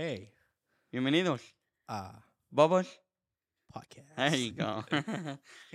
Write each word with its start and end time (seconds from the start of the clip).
Hey, 0.00 0.32
Bienvenidos. 0.92 1.42
uh, 1.88 2.20
Bobos. 2.50 3.00
podcast. 3.66 4.08
There 4.14 4.36
you 4.38 4.54
go. 4.54 4.84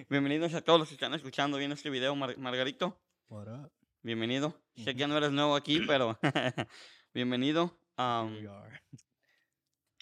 Bienvenidos 0.10 0.54
a 0.54 0.62
todos 0.62 0.80
los 0.80 0.88
que 0.88 0.94
están 0.96 1.14
escuchando 1.14 1.58
viendo 1.58 1.76
este 1.76 1.90
video, 1.90 2.16
Mar- 2.16 2.38
Margarito. 2.38 2.98
What 3.28 3.48
up? 3.50 3.72
Bienvenido. 4.02 4.56
Sé 4.78 4.96
que 4.96 5.08
no 5.08 5.18
eres 5.18 5.32
nuevo 5.32 5.56
aquí, 5.58 5.82
pero 5.88 6.18
bienvenido. 7.14 7.66
Here 7.66 7.82
Am, 7.98 8.34
we 8.34 8.48
are. 8.48 8.82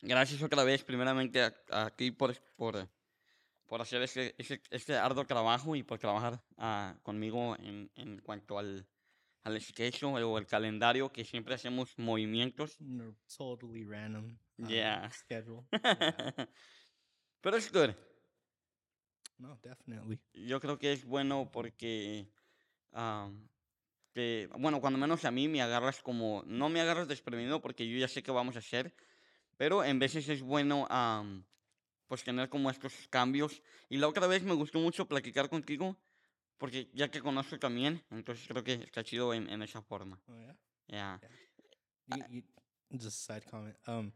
gracias 0.03 0.43
otra 0.43 0.63
vez, 0.65 0.83
primeramente, 0.83 1.41
a- 1.41 1.55
aquí 1.87 2.11
por, 2.11 2.37
por, 2.55 2.87
por 3.65 3.81
hacer 3.81 4.03
este, 4.03 4.35
este, 4.37 4.61
este 4.69 4.95
arduo 4.97 5.25
trabajo 5.25 5.75
y 5.75 5.81
por 5.81 5.97
trabajar 5.97 6.43
ah, 6.57 6.95
conmigo 7.01 7.55
en, 7.57 7.89
en 7.95 8.19
cuanto 8.21 8.59
al, 8.59 8.87
al 9.43 9.59
sketch 9.59 10.03
o 10.03 10.37
el 10.37 10.45
calendario, 10.45 11.11
que 11.11 11.25
siempre 11.25 11.55
hacemos 11.55 11.97
movimientos. 11.97 12.79
No, 12.79 13.15
totally 13.37 13.83
random. 13.85 14.37
uh, 14.59 14.67
Yeah. 14.67 15.09
Schedule. 15.11 15.63
Yeah. 15.71 16.49
Pero 17.41 17.57
es 17.57 17.71
good. 17.71 17.95
No, 19.39 19.57
definitely. 19.63 20.19
Yo 20.33 20.59
creo 20.59 20.77
que 20.77 20.91
es 20.91 21.03
bueno 21.03 21.49
porque, 21.51 22.27
am, 22.91 23.49
que, 24.13 24.47
bueno, 24.59 24.79
cuando 24.79 24.99
menos 24.99 25.25
a 25.25 25.31
mí 25.31 25.47
me 25.47 25.61
agarras 25.63 26.01
como, 26.03 26.43
no 26.45 26.69
me 26.69 26.81
agarras 26.81 27.07
desprevenido 27.07 27.59
porque 27.61 27.87
yo 27.87 27.97
ya 27.97 28.07
sé 28.07 28.21
qué 28.21 28.29
vamos 28.31 28.55
a 28.55 28.59
hacer, 28.59 28.93
pero 29.57 29.83
en 29.83 29.97
veces 29.97 30.29
es 30.29 30.43
bueno, 30.43 30.85
am, 30.91 31.45
pues 32.07 32.23
tener 32.23 32.49
como 32.49 32.69
estos 32.69 32.93
cambios. 33.09 33.63
Y 33.89 33.97
la 33.97 34.07
otra 34.07 34.27
vez 34.27 34.43
me 34.43 34.53
gustó 34.53 34.79
mucho 34.79 35.07
platicar 35.07 35.49
contigo 35.49 35.97
porque 36.61 36.87
ya 36.93 37.09
que 37.09 37.19
conozco 37.21 37.57
también, 37.57 38.03
entonces 38.11 38.47
creo 38.47 38.63
que 38.63 38.73
está 38.83 39.03
chido 39.03 39.33
en, 39.33 39.49
en 39.49 39.63
esa 39.63 39.81
forma. 39.81 40.21
Oh 40.27 40.37
yeah. 40.37 40.55
Ya. 40.87 41.19
You, 42.07 42.23
you, 42.29 42.43
just 42.99 43.07
a 43.29 43.33
side 43.33 43.45
comment. 43.49 43.75
Um, 43.87 44.11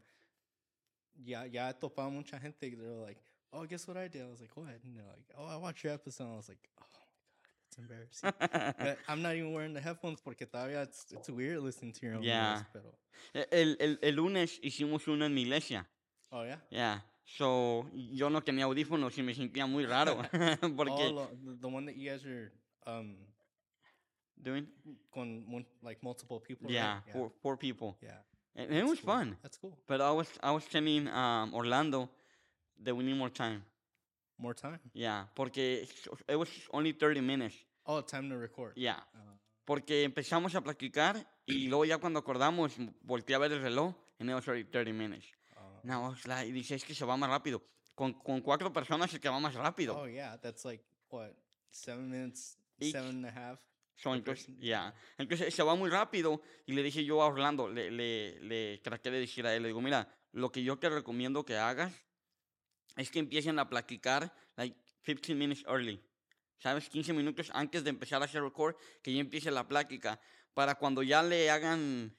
yeah, 1.24 1.44
yeah. 1.44 1.68
I 1.70 1.74
topaba 1.74 2.08
mucha 2.10 2.38
gente. 2.38 2.60
They 2.60 2.76
were 2.76 3.04
like, 3.06 3.20
"Oh, 3.52 3.66
guess 3.66 3.86
what 3.88 3.96
I 3.96 4.08
did?" 4.08 4.22
I 4.22 4.28
was 4.30 4.40
like, 4.40 4.54
"What?" 4.56 4.68
And 4.84 4.94
they're 4.96 5.04
like, 5.08 5.26
"Oh, 5.36 5.46
I 5.46 5.56
watched 5.56 5.82
your 5.84 5.92
episode." 5.94 6.32
I 6.32 6.36
was 6.36 6.48
like, 6.48 6.68
"Oh 6.78 6.84
my 6.84 6.98
god, 6.98 7.50
that's 7.64 7.78
embarrassing." 7.78 8.32
but 8.78 8.98
I'm 9.08 9.22
not 9.22 9.34
even 9.34 9.52
wearing 9.52 9.74
the 9.74 9.80
headphones 9.80 10.20
porque 10.20 10.46
todavía 10.46 10.82
it's, 10.84 11.06
it's 11.10 11.28
weird 11.28 11.60
listening 11.62 11.92
to 11.94 12.06
your 12.06 12.16
own 12.16 12.22
Yeah. 12.22 12.54
voice. 12.54 12.66
Pero, 12.72 12.98
E- 13.34 13.48
el, 13.50 13.76
el, 13.80 13.98
el 14.02 14.14
lunes 14.14 14.60
hicimos 14.62 15.08
uno 15.08 15.24
en 15.26 15.34
mi 15.34 15.42
iglesia. 15.42 15.88
oh 16.30 16.44
yeah. 16.44 16.60
Ya. 16.70 17.02
So, 17.26 17.90
yo 17.92 18.30
no 18.30 18.40
tenía 18.42 18.64
audífonos 18.66 19.18
y 19.18 19.22
me 19.22 19.34
sentía 19.34 19.66
muy 19.66 19.84
raro. 19.84 20.16
porque. 20.76 21.08
Oh, 21.08 21.12
lo- 21.12 21.56
the, 21.60 21.66
one 21.66 21.86
that 21.86 21.96
you 21.96 22.08
guys 22.10 22.24
are 22.24 22.52
um 22.86 23.16
doing? 24.36 24.66
con 25.12 25.44
like 25.82 26.00
multiple 26.02 26.40
people. 26.40 26.66
right? 26.68 26.74
Yeah, 26.74 27.00
yeah. 27.06 27.12
four, 27.12 27.32
four 27.42 27.56
people. 27.56 27.96
yeah. 28.00 28.22
And 28.54 28.70
it 28.70 28.74
that's 28.74 28.88
was 28.90 29.00
cool. 29.00 29.14
fun. 29.14 29.36
That's 29.42 29.58
cool. 29.58 29.76
But 29.86 30.00
I 30.00 30.10
was 30.12 30.28
I 30.42 30.50
was 30.52 30.64
telling 30.66 31.08
um, 31.08 31.52
Orlando 31.52 32.08
that 32.84 32.94
we 32.94 33.04
need 33.04 33.16
more 33.18 33.28
time. 33.30 33.62
More 34.38 34.54
time. 34.54 34.78
Yeah, 34.94 35.24
porque 35.34 35.86
it 36.28 36.36
was 36.36 36.48
only 36.72 36.92
30 36.92 37.20
minutes. 37.20 37.54
Oh, 37.86 38.00
time 38.02 38.28
to 38.30 38.36
record. 38.36 38.72
Yeah, 38.76 38.96
Uh, 39.14 39.36
porque 39.66 40.04
empezamos 40.04 40.54
a 40.54 40.60
practicar 40.62 41.26
y 41.46 41.68
luego 41.68 41.84
ya 41.84 41.98
cuando 41.98 42.18
acordamos 42.20 42.72
volteé 43.02 43.34
a 43.34 43.38
ver 43.38 43.52
el 43.52 43.60
reloj 43.62 43.94
and 44.20 44.30
it 44.30 44.34
was 44.34 44.46
already 44.48 44.64
30 44.64 44.92
minutes. 44.92 45.26
No, 45.86 46.06
I 46.06 46.08
was 46.08 46.26
like, 46.26 46.48
y 46.48 46.52
dice, 46.52 46.74
es 46.74 46.84
que 46.84 46.94
se 46.94 47.04
va 47.04 47.16
más 47.16 47.30
rápido. 47.30 47.62
Con, 47.94 48.12
con 48.14 48.40
cuatro 48.40 48.72
personas 48.72 49.10
se 49.10 49.20
que 49.20 49.28
va 49.28 49.38
más 49.40 49.54
rápido. 49.54 49.96
oh 49.96 50.06
yeah, 50.08 50.36
that's 50.40 50.64
like 50.64 50.84
what 51.08 51.30
seven 51.70 52.10
minutes, 52.10 52.58
Each. 52.78 52.92
seven 52.92 53.24
and 53.24 53.26
a 53.26 53.30
half. 53.30 53.60
So, 53.94 54.14
entonces, 54.14 54.46
person? 54.46 54.60
yeah. 54.60 54.92
Entonces 55.16 55.54
se 55.54 55.62
va 55.62 55.74
muy 55.76 55.88
rápido 55.88 56.42
y 56.66 56.72
le 56.74 56.82
dije 56.82 57.04
yo 57.04 57.22
a 57.22 57.26
Orlando, 57.26 57.68
le, 57.68 57.90
le, 57.90 58.38
le 58.40 58.78
traté 58.78 59.10
de 59.10 59.20
decir 59.20 59.46
a 59.46 59.54
él, 59.54 59.62
le 59.62 59.68
digo, 59.68 59.80
mira, 59.80 60.12
lo 60.32 60.50
que 60.50 60.62
yo 60.62 60.76
te 60.78 60.90
recomiendo 60.90 61.44
que 61.44 61.56
hagas 61.56 61.92
es 62.96 63.10
que 63.10 63.18
empiecen 63.20 63.58
a 63.58 63.68
platicar 63.70 64.34
like 64.56 64.76
15 65.04 65.34
minutes 65.34 65.64
early. 65.66 66.02
¿Sabes? 66.58 66.88
15 66.88 67.12
minutos 67.12 67.50
antes 67.54 67.84
de 67.84 67.90
empezar 67.90 68.20
a 68.22 68.24
hacer 68.24 68.42
record, 68.42 68.76
que 69.02 69.12
ya 69.14 69.20
empiece 69.20 69.50
la 69.50 69.68
plática. 69.68 70.18
Para 70.54 70.74
cuando 70.74 71.02
ya 71.02 71.22
le 71.22 71.50
hagan, 71.50 72.16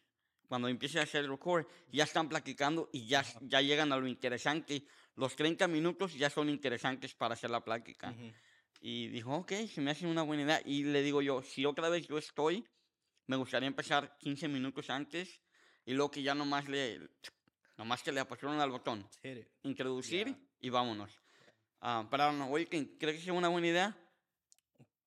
cuando 0.47 0.67
empiece 0.67 0.99
a 0.99 1.03
hacer 1.03 1.23
el 1.25 1.29
record, 1.31 1.65
ya 1.91 2.03
están 2.05 2.29
platicando 2.29 2.89
y 2.93 3.05
ya, 3.07 3.23
ya 3.41 3.61
llegan 3.61 3.91
a 3.91 3.97
lo 3.97 4.07
interesante. 4.07 4.85
Los 5.15 5.35
30 5.35 5.67
minutos 5.67 6.13
ya 6.13 6.29
son 6.29 6.49
interesantes 6.49 7.13
para 7.15 7.33
hacer 7.33 7.49
la 7.49 7.63
plática. 7.63 8.11
Mhm. 8.11 8.33
Y 8.81 9.07
dijo, 9.07 9.35
ok, 9.35 9.51
se 9.67 9.81
me 9.81 9.91
hace 9.91 10.05
una 10.07 10.21
buena 10.21 10.43
idea. 10.43 10.61
Y 10.65 10.83
le 10.83 11.01
digo 11.01 11.21
yo, 11.21 11.41
si 11.41 11.65
otra 11.65 11.89
vez 11.89 12.07
yo 12.07 12.17
estoy, 12.17 12.65
me 13.27 13.35
gustaría 13.35 13.67
empezar 13.67 14.17
15 14.19 14.47
minutos 14.47 14.89
antes 14.89 15.41
y 15.85 15.93
luego 15.93 16.11
que 16.11 16.21
ya 16.23 16.33
nomás 16.35 16.67
le, 16.69 16.99
nomás 17.77 18.01
que 18.03 18.11
le 18.11 18.19
apasionan 18.19 18.61
al 18.61 18.71
botón, 18.71 19.07
introducir 19.63 20.27
Yeah. 20.27 20.39
y 20.61 20.69
vámonos. 20.69 21.11
Ah, 21.81 22.07
pero 22.09 22.31
no, 22.31 22.49
oye, 22.49 22.67
¿cree 22.67 23.13
que 23.13 23.19
sea 23.19 23.33
una 23.33 23.49
buena 23.49 23.67
idea? 23.67 23.97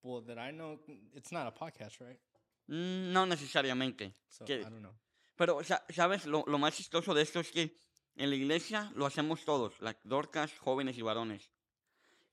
Well, 0.03 0.23
that 0.25 0.37
I 0.37 0.51
know, 0.51 0.79
it's 1.13 1.31
not 1.31 1.45
a 1.47 1.53
podcast, 1.53 1.99
right? 2.01 2.19
Mm, 2.67 3.11
No 3.11 3.25
necesariamente. 3.25 4.15
So 4.27 4.45
Que- 4.45 4.59
I 4.61 4.63
don't 4.63 4.79
know. 4.79 4.93
Pero, 5.35 5.63
sa- 5.63 5.83
¿sabes? 5.89 6.25
Lo, 6.25 6.43
lo 6.47 6.57
más 6.57 6.75
chistoso 6.75 7.13
de 7.13 7.21
esto 7.23 7.39
es 7.39 7.51
que 7.51 7.75
en 8.15 8.29
la 8.29 8.35
iglesia 8.35 8.91
lo 8.95 9.05
hacemos 9.05 9.43
todos, 9.45 9.79
like, 9.81 9.99
dorcas, 10.03 10.51
jóvenes 10.59 10.97
y 10.97 11.01
varones. 11.01 11.49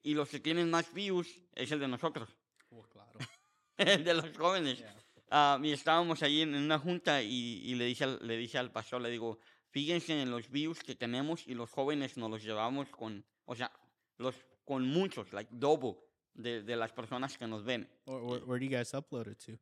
Y 0.03 0.15
los 0.15 0.29
que 0.29 0.41
tienen 0.41 0.71
más 0.71 0.93
views 0.93 1.29
es 1.55 1.71
el 1.73 1.81
de 1.81 1.89
nosotros, 1.89 2.29
Well, 2.71 2.89
claro. 2.89 3.13
el 3.77 4.05
de 4.05 4.15
los 4.15 4.37
jóvenes. 4.37 4.79
yeah. 4.79 4.95
Ah, 5.31 5.59
y 5.63 5.73
estábamos 5.73 6.23
allí 6.23 6.41
en, 6.43 6.55
en 6.55 6.63
una 6.63 6.79
junta 6.79 7.23
y, 7.23 7.61
y 7.65 7.75
le, 7.75 7.85
dije 7.85 8.05
al, 8.05 8.19
le 8.27 8.37
dije 8.37 8.57
al 8.59 8.73
pastor, 8.73 9.01
le 9.03 9.11
digo, 9.11 9.39
fíjense 9.71 10.21
en 10.21 10.31
los 10.31 10.49
views 10.51 10.81
que 10.83 10.95
tenemos 10.95 11.47
y 11.47 11.55
los 11.55 11.71
jóvenes 11.71 12.17
nos 12.17 12.31
los 12.31 12.43
llevamos 12.43 12.89
con, 12.91 13.25
o 13.45 13.55
sea, 13.55 13.71
los, 14.17 14.35
con 14.65 14.87
muchos, 14.89 15.33
like 15.33 15.51
double 15.55 15.97
de, 16.35 16.63
de 16.63 16.77
las 16.77 16.93
personas 16.93 17.37
que 17.37 17.47
nos 17.47 17.63
ven. 17.65 17.89
Where, 18.07 18.25
where, 18.25 18.45
where 18.45 18.59
do 18.59 18.65
you 18.71 18.77
guys 18.77 18.95
upload 18.95 19.29
it 19.31 19.39
to? 19.47 19.59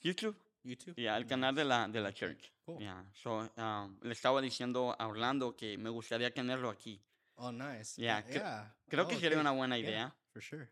YouTube, 0.00 0.36
YouTube. 0.64 0.94
ya, 0.96 1.16
el 1.16 1.26
canal 1.26 1.54
de 1.54 1.64
la, 1.64 1.88
de 1.88 2.00
la 2.00 2.12
church. 2.12 2.52
Cool. 2.64 2.82
Ya, 2.82 3.04
so, 3.14 3.50
ah, 3.56 3.88
le 4.02 4.12
estaba 4.12 4.40
diciendo 4.40 4.94
a 4.98 5.06
Orlando 5.06 5.54
que 5.56 5.76
me 5.78 5.90
gustaría 5.90 6.32
tenerlo 6.32 6.68
aquí. 6.70 7.00
Oh, 7.36 7.50
nice. 7.52 8.00
Yeah, 8.00 8.22
cre- 8.26 8.32
yeah. 8.34 8.74
Creo 8.88 9.04
Oh, 9.04 9.08
que 9.08 9.14
sería 9.14 9.38
okay. 9.38 9.40
una 9.40 9.52
buena 9.52 9.76
Yeah, 9.78 9.88
idea. 9.88 10.14
for 10.32 10.42
sure. 10.42 10.68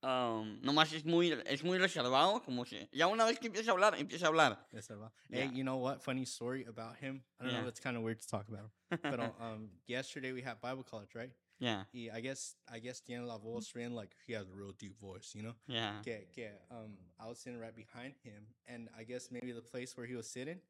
Um, 0.00 0.60
nomás 0.62 0.92
es 0.92 1.04
muy, 1.04 1.32
es 1.46 1.64
muy 1.64 1.76
reservado, 1.78 2.40
como 2.44 2.64
si, 2.64 2.88
ya 2.92 3.08
una 3.08 3.24
vez 3.24 3.38
que 3.40 3.48
empieza 3.48 3.70
a 3.70 3.74
hablar, 3.74 3.94
empieza 3.98 4.26
a 4.26 4.28
hablar. 4.28 4.66
Will. 4.72 4.80
Hey, 5.28 5.48
Yeah. 5.48 5.52
you 5.52 5.62
know 5.64 5.76
what? 5.76 6.00
Funny 6.00 6.24
story 6.24 6.64
about 6.68 6.96
him. 7.02 7.22
I 7.40 7.44
don't 7.44 7.52
Yeah. 7.52 7.60
know. 7.62 7.68
It's 7.68 7.80
kind 7.80 7.96
of 7.96 8.04
weird 8.04 8.20
to 8.20 8.26
talk 8.28 8.46
about 8.48 8.60
him. 8.60 8.70
But 9.02 9.20
um, 9.40 9.70
yesterday 9.86 10.32
we 10.32 10.40
had 10.42 10.60
Bible 10.60 10.84
college, 10.84 11.14
right? 11.16 11.32
Yeah, 11.60 11.84
He, 11.92 12.08
I 12.08 12.20
guess, 12.20 12.54
I 12.72 12.78
guess, 12.78 13.00
tiene 13.00 13.26
la 13.26 13.36
voz 13.36 13.72
bien 13.72 13.92
like 13.92 14.14
he 14.26 14.32
has 14.34 14.48
a 14.48 14.54
real 14.54 14.72
deep 14.78 14.98
voice, 15.00 15.32
you 15.34 15.42
know. 15.42 15.54
yeah. 15.66 15.94
Que, 16.04 16.26
que, 16.32 16.46
um, 16.70 16.92
I 17.18 17.26
was 17.28 17.38
sitting 17.38 17.58
right 17.58 17.74
behind 17.74 18.14
him, 18.22 18.44
and 18.68 18.88
I 18.96 19.02
guess 19.02 19.30
maybe 19.32 19.50
the 19.50 19.60
place 19.60 19.96
where 19.96 20.06
he 20.06 20.14
was 20.14 20.28
sitting, 20.28 20.60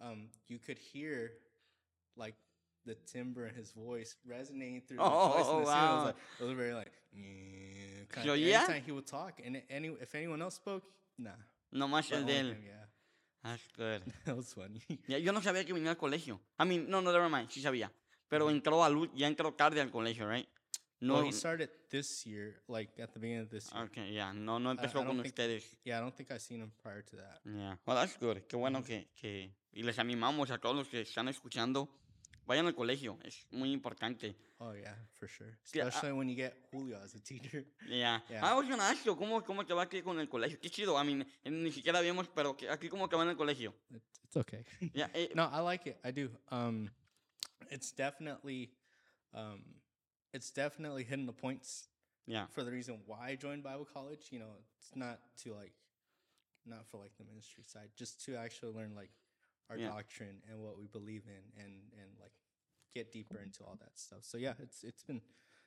um, 0.00 0.28
you 0.48 0.58
could 0.58 0.78
hear 0.78 1.32
like 2.16 2.36
the 2.86 2.94
timbre 3.12 3.46
in 3.48 3.54
his 3.54 3.70
voice 3.72 4.16
resonating 4.26 4.80
through 4.80 4.96
the 4.96 5.02
voice. 5.02 5.12
Oh, 5.14 5.42
scene. 5.44 5.56
It 5.56 5.60
was, 5.60 5.66
wow. 5.68 6.04
like, 6.06 6.16
it 6.40 6.44
was 6.44 6.52
very 6.54 6.72
like, 6.72 6.90
"Yeah," 7.12 8.04
kind 8.08 8.28
of. 8.30 8.38
yeah? 8.38 8.64
Anytime 8.64 8.82
he 8.86 8.92
would 8.92 9.06
talk, 9.06 9.40
and 9.44 9.60
any 9.68 9.88
if 10.00 10.14
anyone 10.14 10.40
else 10.40 10.54
spoke, 10.54 10.84
nah. 11.18 11.30
Nomás 11.74 12.08
but 12.08 12.18
el 12.18 12.24
de 12.24 12.32
él. 12.32 12.50
him, 12.52 12.62
yeah, 12.64 12.86
That's 13.44 13.62
good. 13.76 14.02
that 14.24 14.36
was 14.36 14.52
funny. 14.54 14.80
Ya, 15.06 15.18
yo 15.18 15.32
no 15.32 15.40
sabía 15.40 15.64
que 15.66 15.74
venía 15.74 15.90
al 15.90 15.96
colegio. 15.96 16.40
I 16.58 16.64
mean, 16.64 16.88
no, 16.88 17.00
no, 17.00 17.12
never 17.12 17.28
mind, 17.28 17.48
sí 17.50 17.60
sabía. 17.60 17.90
Pero 18.30 18.48
entró 18.48 18.82
a 18.82 18.88
luz, 18.88 19.10
ya 19.14 19.26
entró 19.26 19.52
tarde 19.52 19.80
al 19.82 19.90
colegio, 19.90 20.26
right? 20.26 20.48
No, 21.02 21.14
well, 21.16 21.26
he 21.26 21.32
started 21.32 21.68
this 21.88 22.24
year, 22.26 22.62
like 22.68 22.98
at 23.02 23.10
the 23.12 23.18
beginning 23.18 23.42
of 23.44 23.50
this 23.50 23.70
year. 23.72 23.84
okay, 23.86 24.12
ya, 24.12 24.32
no, 24.32 24.58
no 24.58 24.70
I 24.70 24.72
empezó 24.72 24.98
don't 24.98 25.06
con 25.08 25.16
think- 25.16 25.26
ustedes. 25.28 25.76
Yeah, 25.84 25.98
I 25.98 26.00
don't 26.00 26.14
think 26.14 26.30
I've 26.30 26.40
seen 26.42 26.60
him 26.62 26.70
prior 26.82 27.02
to 27.02 27.16
that. 27.16 27.40
Yeah. 27.44 27.76
Well, 27.86 27.96
that's 27.96 28.16
good. 28.18 28.46
Qué 28.46 28.56
bueno 28.56 28.78
Ujú. 28.80 28.86
que, 28.86 29.08
que... 29.16 29.50
Y 29.72 29.82
les 29.82 29.98
animamos 29.98 30.50
a 30.50 30.58
todos 30.58 30.76
los 30.76 30.88
que 30.88 31.00
están 31.00 31.28
escuchando, 31.28 31.88
vayan 32.46 32.66
al 32.66 32.74
colegio, 32.74 33.18
es 33.24 33.46
muy 33.50 33.72
importante. 33.72 34.36
Oh 34.58 34.74
yeah, 34.74 34.94
for 35.14 35.26
sure. 35.28 35.56
Yeah, 35.72 35.86
I- 35.86 35.88
Especially 35.88 36.12
when 36.12 36.28
you 36.28 36.36
get 36.36 36.54
Julio 36.70 36.98
as 37.02 37.14
a 37.14 37.18
teacher. 37.20 37.64
Yeah. 37.88 38.20
Yeah. 38.28 38.40
Ah, 38.42 38.52
I 38.52 38.54
was 38.56 38.68
gonna 38.68 38.84
ask 38.86 39.02
you, 39.06 39.16
¿cómo, 39.16 39.42
¿cómo 39.42 39.64
te 39.64 39.72
va 39.72 39.82
aquí 39.84 40.02
con 40.02 40.20
el 40.20 40.28
colegio? 40.28 40.58
Qué 40.60 40.68
chido, 40.68 40.96
I 41.02 41.04
mean, 41.06 41.22
eh, 41.42 41.50
ni 41.50 41.72
siquiera 41.72 42.00
vimos, 42.02 42.28
pero 42.28 42.54
aquí 42.70 42.88
cómo 42.90 43.08
te 43.08 43.16
va 43.16 43.22
en 43.22 43.30
el 43.30 43.36
colegio. 43.38 43.74
It's, 43.90 44.20
it's 44.22 44.36
okay. 44.36 44.64
Yeah, 44.92 45.08
eh, 45.14 45.30
no, 45.34 45.44
I 45.50 45.60
like 45.64 45.88
it. 45.88 45.96
I 46.04 46.12
do. 46.12 46.28
Um, 46.50 46.90
it's 47.70 47.92
definitely, 47.92 48.70
um, 49.34 49.62
it's 50.32 50.50
definitely 50.50 51.04
hitting 51.04 51.26
the 51.26 51.32
points 51.32 51.88
yeah. 52.26 52.46
for 52.50 52.62
the 52.64 52.70
reason 52.70 52.98
why 53.06 53.30
I 53.30 53.36
joined 53.36 53.62
Bible 53.62 53.86
college. 53.92 54.28
You 54.30 54.40
know, 54.40 54.52
it's 54.78 54.94
not 54.94 55.20
to 55.44 55.54
like, 55.54 55.72
not 56.66 56.86
for 56.90 56.98
like 56.98 57.12
the 57.18 57.24
ministry 57.24 57.64
side, 57.64 57.90
just 57.96 58.24
to 58.26 58.36
actually 58.36 58.72
learn 58.72 58.94
like 58.94 59.10
our 59.70 59.76
Yeah. 59.78 59.88
doctrine 59.88 60.42
and 60.50 60.60
what 60.62 60.76
we 60.78 60.86
believe 60.86 61.22
in, 61.26 61.62
and 61.62 61.72
and 62.00 62.10
like 62.20 62.32
get 62.94 63.12
deeper 63.12 63.38
into 63.40 63.64
all 63.64 63.76
that 63.80 63.96
stuff. 63.98 64.22
So 64.22 64.36
yeah, 64.36 64.54
it's 64.60 64.82
it's 64.84 65.02
been 65.04 65.16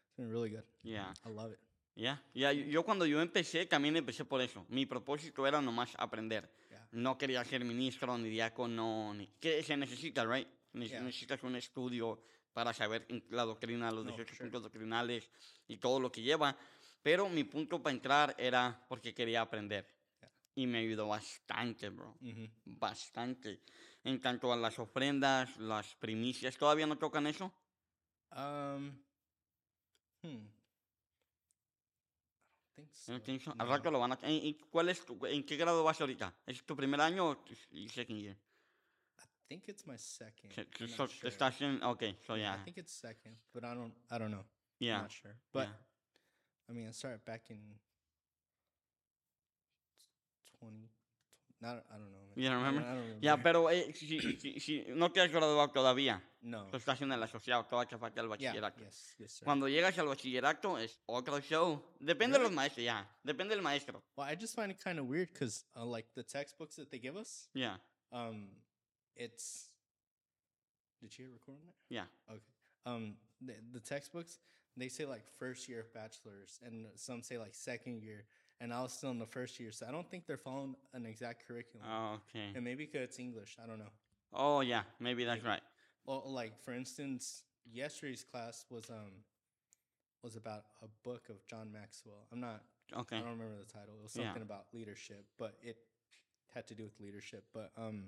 it's 0.05 0.13
been 0.17 0.29
really 0.29 0.49
good. 0.49 0.65
Yeah. 0.83 1.13
I 1.25 1.29
love 1.29 1.51
it. 1.51 1.59
Ya, 1.95 2.17
yeah, 2.33 2.51
yo- 2.51 2.65
yo 2.65 2.83
cuando 2.83 3.05
yo 3.05 3.21
empecé, 3.21 3.67
también 3.67 3.95
empecé 3.95 4.25
por 4.25 4.41
eso. 4.41 4.65
Mi 4.69 4.85
propósito 4.87 5.45
era 5.47 5.61
nomás 5.61 5.93
aprender. 5.97 6.49
Yeah. 6.71 6.79
No 6.91 7.17
quería 7.17 7.45
ser 7.45 7.63
ministro, 7.63 8.17
ni 8.17 8.29
diácono, 8.29 9.13
ni... 9.13 9.27
Que 9.39 9.61
se 9.61 9.77
necesita, 9.77 10.25
right? 10.25 10.47
Ne- 10.73 10.87
Yeah. 10.87 11.01
Necesitas 11.01 11.41
un 11.43 11.55
estudio 11.55 12.21
para 12.51 12.73
saber 12.73 13.05
la 13.29 13.43
doctrina, 13.43 13.91
los 13.91 14.05
No, 14.05 14.11
18 14.11 14.33
sure. 14.35 14.49
puntos 14.49 14.63
doctrinales 14.63 15.29
y 15.67 15.77
todo 15.77 15.99
lo 15.99 16.11
que 16.11 16.21
lleva. 16.21 16.55
Pero 17.01 17.29
mi 17.29 17.43
punto 17.43 17.81
para 17.81 17.93
entrar 17.95 18.35
era 18.37 18.85
porque 18.87 19.13
quería 19.13 19.41
aprender. 19.41 19.85
Yeah. 20.19 20.31
Y 20.55 20.67
me 20.67 20.79
ayudó 20.79 21.07
bastante, 21.07 21.89
bro. 21.89 22.15
hmm 22.21 22.45
Bastante. 22.65 23.61
En 24.03 24.19
cuanto 24.19 24.51
a 24.51 24.55
las 24.57 24.77
ofrendas, 24.79 25.57
las 25.57 25.95
primicias, 25.95 26.57
¿todavía 26.57 26.85
no 26.87 26.97
tocan 26.97 27.27
eso? 27.27 27.53
Um. 28.35 28.91
Hmm. 30.23 30.47
So. 32.91 33.13
No. 33.13 33.51
Al 33.57 33.57
No. 33.57 33.65
rato 33.65 33.91
lo 33.91 33.99
van 33.99 34.13
a... 34.13 34.19
¿En, 34.23 34.47
en 34.47 34.53
cuál 34.71 34.89
es 34.89 35.05
tu- 35.05 35.23
¿En 35.25 35.45
qué 35.45 35.55
grado 35.57 35.83
vas 35.83 35.99
ahorita? 36.01 36.33
¿Es 36.47 36.63
tu 36.65 36.75
primer 36.75 36.99
año 37.01 37.27
o 37.29 37.37
tu 37.37 37.53
y 37.71 37.87
second 37.89 38.19
year? 38.19 38.35
I 39.43 39.55
think 39.55 39.63
it's 39.67 39.85
my 39.85 39.97
second. 39.97 40.51
Se- 40.53 40.65
I'm 40.81 40.87
so- 40.89 41.07
sure. 41.07 41.29
Estás 41.29 41.61
en... 41.61 41.81
Ok, 41.83 42.03
so 42.25 42.35
Yeah, 42.35 42.43
yeah. 42.55 42.61
I 42.61 42.63
think 42.65 42.77
it's 42.77 42.93
second, 42.93 43.35
but 43.53 43.63
I 43.63 43.73
don't. 43.75 43.93
I 44.09 44.17
don't 44.17 44.31
know. 44.31 44.45
Yeah. 44.79 44.95
I'm 44.97 45.01
not 45.03 45.11
sure. 45.11 45.35
But 45.53 45.67
yeah. 45.67 46.69
I 46.69 46.73
mean, 46.73 46.87
I 46.87 46.91
started 46.91 47.23
back 47.25 47.49
in 47.49 47.59
twenty. 50.59 50.89
Not. 51.61 51.83
I 51.89 51.97
don't 51.97 52.11
know. 52.11 52.19
man. 52.27 52.35
You 52.35 52.49
don't 52.49 52.57
I 52.59 52.65
remember? 52.67 52.81
I 52.89 52.95
don't 52.95 53.21
Ya, 53.23 53.35
remember. 53.35 53.43
pero 53.43 53.69
eh, 53.69 53.93
si, 53.93 54.19
si, 54.39 54.59
si 54.59 54.83
no 54.89 55.09
te 55.11 55.21
has 55.21 55.31
graduado 55.31 55.69
todavía, 55.71 56.21
No. 56.41 56.67
tú 56.67 56.77
estás 56.77 57.01
en 57.01 57.11
el 57.11 57.23
asociado, 57.23 57.65
todavía 57.65 57.89
te 57.89 57.97
falta 57.97 58.19
el 58.21 58.27
Yeah. 58.27 58.51
bachillerato. 58.51 58.79
Yes. 58.83 59.15
Yes, 59.17 59.31
sir. 59.33 59.45
Cuando 59.45 59.67
llegas 59.69 59.97
al 59.97 60.07
bachillerato 60.07 60.77
es 60.77 60.99
otro 61.05 61.39
show. 61.39 61.81
Depende 61.99 62.37
de 62.37 62.43
los 62.43 62.49
Really? 62.49 62.55
maestros, 62.55 62.83
ya. 62.85 63.09
Depende 63.23 63.55
del 63.55 63.63
maestro. 63.63 64.03
Well, 64.17 64.27
I 64.29 64.35
just 64.35 64.55
find 64.55 64.71
it 64.71 64.79
kind 64.83 64.99
of 64.99 65.05
weird 65.07 65.29
because, 65.31 65.65
uh, 65.75 65.85
like, 65.85 66.09
the 66.15 66.23
textbooks 66.23 66.75
that 66.75 66.89
they 66.89 66.99
give 66.99 67.17
us, 67.17 67.49
Ya, 67.53 67.79
um, 68.11 68.49
it's. 69.15 69.69
Did 71.01 71.17
you 71.19 71.25
record 71.33 71.57
on 71.61 71.67
that? 71.67 71.93
ya. 71.95 72.03
Okay. 72.29 72.39
Um, 72.85 73.15
the, 73.41 73.53
the 73.73 73.79
textbooks 73.79 74.39
they 74.75 74.87
say 74.87 75.05
like 75.05 75.23
first 75.37 75.69
year 75.69 75.81
of 75.81 75.93
bachelor's, 75.93 76.59
and 76.65 76.85
some 76.95 77.21
say 77.21 77.37
like 77.37 77.53
second 77.53 78.01
year, 78.01 78.23
and 78.59 78.73
I 78.73 78.81
was 78.81 78.93
still 78.93 79.11
in 79.11 79.19
the 79.19 79.25
first 79.25 79.59
year, 79.59 79.71
so 79.71 79.85
I 79.87 79.91
don't 79.91 80.09
think 80.09 80.25
they're 80.25 80.37
following 80.37 80.75
an 80.93 81.05
exact 81.05 81.47
curriculum. 81.47 81.85
Oh, 81.89 82.19
okay. 82.29 82.51
and 82.55 82.63
maybe 82.63 82.85
because 82.85 83.01
it's 83.03 83.19
English, 83.19 83.57
I 83.63 83.67
don't 83.67 83.79
know. 83.79 83.91
Oh, 84.33 84.61
yeah, 84.61 84.81
maybe 84.99 85.25
that's 85.25 85.41
Maybe. 85.43 85.49
right. 85.49 85.61
Well, 86.05 86.23
like 86.25 86.59
for 86.63 86.73
instance, 86.73 87.43
yesterday's 87.71 88.23
class 88.23 88.65
was 88.69 88.89
um 88.89 89.11
was 90.23 90.35
about 90.37 90.63
a 90.81 90.87
book 91.07 91.23
of 91.29 91.45
John 91.47 91.71
Maxwell. 91.71 92.25
I'm 92.31 92.39
not 92.39 92.61
Okay. 92.95 93.17
I 93.17 93.19
don't 93.19 93.29
remember 93.31 93.55
the 93.59 93.71
title. 93.71 93.95
It 93.99 94.03
was 94.03 94.15
Yeah. 94.15 94.25
something 94.25 94.41
about 94.41 94.65
leadership, 94.73 95.25
but 95.37 95.57
it 95.61 95.77
had 96.53 96.67
to 96.67 96.75
do 96.75 96.83
with 96.83 96.99
leadership. 96.99 97.43
But 97.53 97.71
um, 97.77 98.05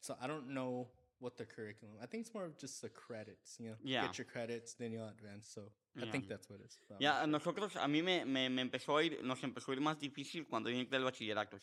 so 0.00 0.16
I 0.20 0.26
don't 0.26 0.48
know 0.48 0.88
what 1.20 1.36
the 1.36 1.46
curriculum. 1.46 1.96
I 2.00 2.06
think 2.06 2.22
it's 2.26 2.34
more 2.34 2.44
of 2.44 2.56
just 2.58 2.80
the 2.80 2.88
credits. 2.90 3.58
You 3.58 3.70
know, 3.70 3.76
Yeah. 3.82 4.06
get 4.06 4.18
your 4.18 4.26
credits, 4.26 4.74
then 4.74 4.92
you'll 4.92 5.08
advance. 5.08 5.48
So 5.48 5.72
I 5.96 6.00
Yeah. 6.04 6.10
think 6.12 6.28
that's 6.28 6.48
what 6.48 6.60
it 6.60 6.66
is. 6.66 6.78
Ya, 7.00 7.18
sure. 7.20 7.26
nosotros, 7.26 7.76
a 7.76 7.88
mí 7.88 8.02
me, 8.02 8.24
me, 8.24 8.48
me 8.48 8.62
empezó 8.62 8.96
a 8.96 9.04
ir, 9.04 9.22
nos 9.22 9.42
empezó 9.42 9.72
a 9.72 9.74
ir 9.74 9.80
más 9.80 9.98
difícil 9.98 10.46
cuando 10.46 10.70
yo 10.70 10.76
entré 10.78 10.96
al 10.96 11.04
bachillerato. 11.04 11.58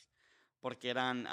Porque 0.59 0.89
eran, 0.89 1.25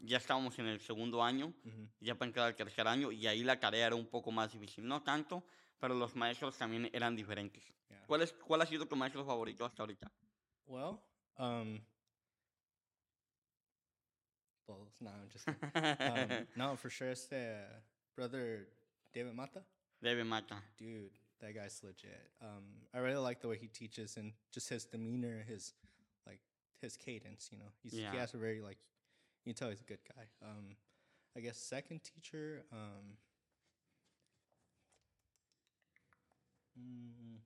ya 0.00 0.18
estábamos 0.18 0.58
en 0.58 0.66
el 0.66 0.80
segundo 0.80 1.22
año, 1.22 1.54
Mhm. 1.64 1.90
ya 2.00 2.14
para 2.14 2.28
entrar 2.28 2.46
al 2.46 2.54
tercer 2.56 2.86
año, 2.86 3.10
y 3.10 3.26
ahí 3.26 3.42
la 3.42 3.58
tarea 3.58 3.86
era 3.86 3.94
un 3.96 4.06
poco 4.06 4.30
más 4.30 4.52
difícil. 4.52 4.86
No 4.86 5.02
tanto, 5.02 5.44
pero 5.78 5.94
los 5.94 6.14
maestros 6.14 6.56
también 6.58 6.90
eran 6.92 7.16
diferentes. 7.16 7.64
Yeah. 7.88 8.04
¿Cuál, 8.06 8.22
es, 8.22 8.32
¿Cuál 8.32 8.62
ha 8.62 8.66
sido 8.66 8.86
tu 8.86 8.94
maestro 8.96 9.24
favorito 9.24 9.64
hasta 9.64 9.82
ahorita? 9.82 10.12
Well, 10.66 11.00
um, 11.38 11.80
well, 14.68 14.88
no, 15.00 15.10
I'm 15.10 15.28
just 15.30 15.46
kidding. 15.46 16.38
um, 16.40 16.46
no 16.56 16.76
for 16.76 16.90
sure. 16.90 17.08
It's 17.10 17.26
the 17.26 17.56
brother 18.16 18.66
David 19.14 19.34
Mata. 19.34 19.62
David 20.02 20.26
Mata. 20.26 20.56
dude, 20.78 21.10
that 21.40 21.54
guy's 21.54 21.80
legit. 21.82 22.30
Um, 22.42 22.64
I 22.94 22.98
really 22.98 23.16
like 23.16 23.40
the 23.40 23.48
way 23.48 23.58
he 23.58 23.68
teaches 23.68 24.16
and 24.16 24.32
just 24.52 24.68
his 24.68 24.84
demeanor, 24.84 25.44
his 25.48 25.72
like 26.26 26.40
his 26.80 26.96
cadence. 26.96 27.48
You 27.52 27.58
know, 27.58 27.70
he's 27.82 27.94
Yeah. 27.94 28.12
he 28.12 28.18
has 28.18 28.34
a 28.34 28.38
very 28.38 28.60
like 28.60 28.78
you 29.44 29.52
can 29.52 29.58
tell 29.58 29.70
he's 29.70 29.80
a 29.80 29.84
good 29.84 30.00
guy. 30.16 30.24
Um, 30.42 30.76
I 31.36 31.40
guess 31.40 31.56
second 31.58 32.00
teacher. 32.02 32.62
Um, 32.72 33.16
mm? 36.78 37.38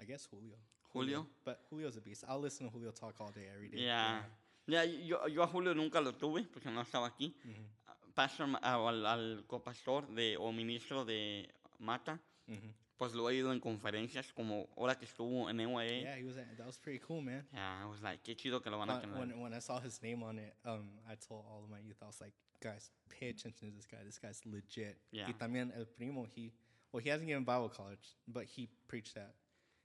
I 0.00 0.04
guess 0.04 0.26
Julio. 0.30 0.56
Julio? 0.94 1.26
but 1.44 1.58
Julio's 1.68 1.96
a 1.96 2.00
beast. 2.00 2.24
I'll 2.28 2.40
listen 2.40 2.66
to 2.66 2.72
Julio 2.72 2.90
talk 2.92 3.20
all 3.20 3.30
day, 3.32 3.46
every 3.54 3.68
day. 3.68 3.84
Ya. 3.84 4.22
Ya, 4.66 4.82
yo, 4.84 5.26
yo 5.28 5.42
a 5.42 5.46
Julio 5.46 5.74
nunca 5.74 6.00
lo 6.00 6.12
tuve, 6.12 6.44
porque 6.44 6.70
no 6.70 6.80
estaba 6.80 7.06
aquí. 7.08 7.34
Mhm, 7.44 7.66
Pastor, 8.14 8.46
ah, 8.62 8.88
al, 8.88 9.04
al 9.06 9.44
copastor 9.46 10.06
de, 10.14 10.36
o 10.38 10.52
ministro 10.52 11.04
de 11.04 11.48
Mata, 11.80 12.18
mhm. 12.46 12.72
pues 12.96 13.12
lo 13.12 13.28
he 13.28 13.34
ido 13.34 13.52
en 13.52 13.60
conferencias, 13.60 14.32
como 14.32 14.68
ahora 14.76 14.94
que 14.96 15.04
estuvo 15.04 15.50
en 15.50 15.58
EUAE. 15.60 16.00
Yeah, 16.02 16.16
he 16.16 16.24
was. 16.24 16.36
a- 16.38 16.44
That 16.56 16.66
was 16.66 16.78
pretty 16.78 17.00
cool, 17.00 17.20
man. 17.20 17.46
Yeah, 17.52 17.82
I 17.82 17.86
was 17.86 18.00
like, 18.02 18.22
qué 18.22 18.36
chido 18.36 18.62
que 18.62 18.70
lo 18.70 18.78
van 18.78 18.88
a 18.88 19.00
tener. 19.00 19.18
when, 19.18 19.38
when 19.40 19.52
I 19.52 19.58
saw 19.58 19.80
his 19.80 20.00
name 20.00 20.22
on 20.22 20.38
it, 20.38 20.54
um, 20.64 20.88
I 21.06 21.16
told 21.16 21.44
all 21.50 21.64
of 21.64 21.68
my 21.70 21.80
youth, 21.80 21.98
I 22.02 22.06
was 22.06 22.20
like, 22.20 22.32
guys, 22.60 22.90
pay 23.10 23.28
attention 23.30 23.68
to 23.70 23.74
this 23.76 23.86
guy. 23.86 23.98
This 24.04 24.18
guy's 24.18 24.40
legit. 24.46 24.96
Yeah. 25.10 25.26
Y 25.28 25.34
también 25.34 25.72
el 25.76 25.84
primo, 25.86 26.24
he, 26.24 26.52
well, 26.92 27.02
he 27.02 27.10
hasn't 27.10 27.26
given 27.26 27.44
Bible 27.44 27.68
college, 27.68 28.16
but 28.28 28.44
he 28.44 28.68
preached 28.86 29.14
that. 29.16 29.34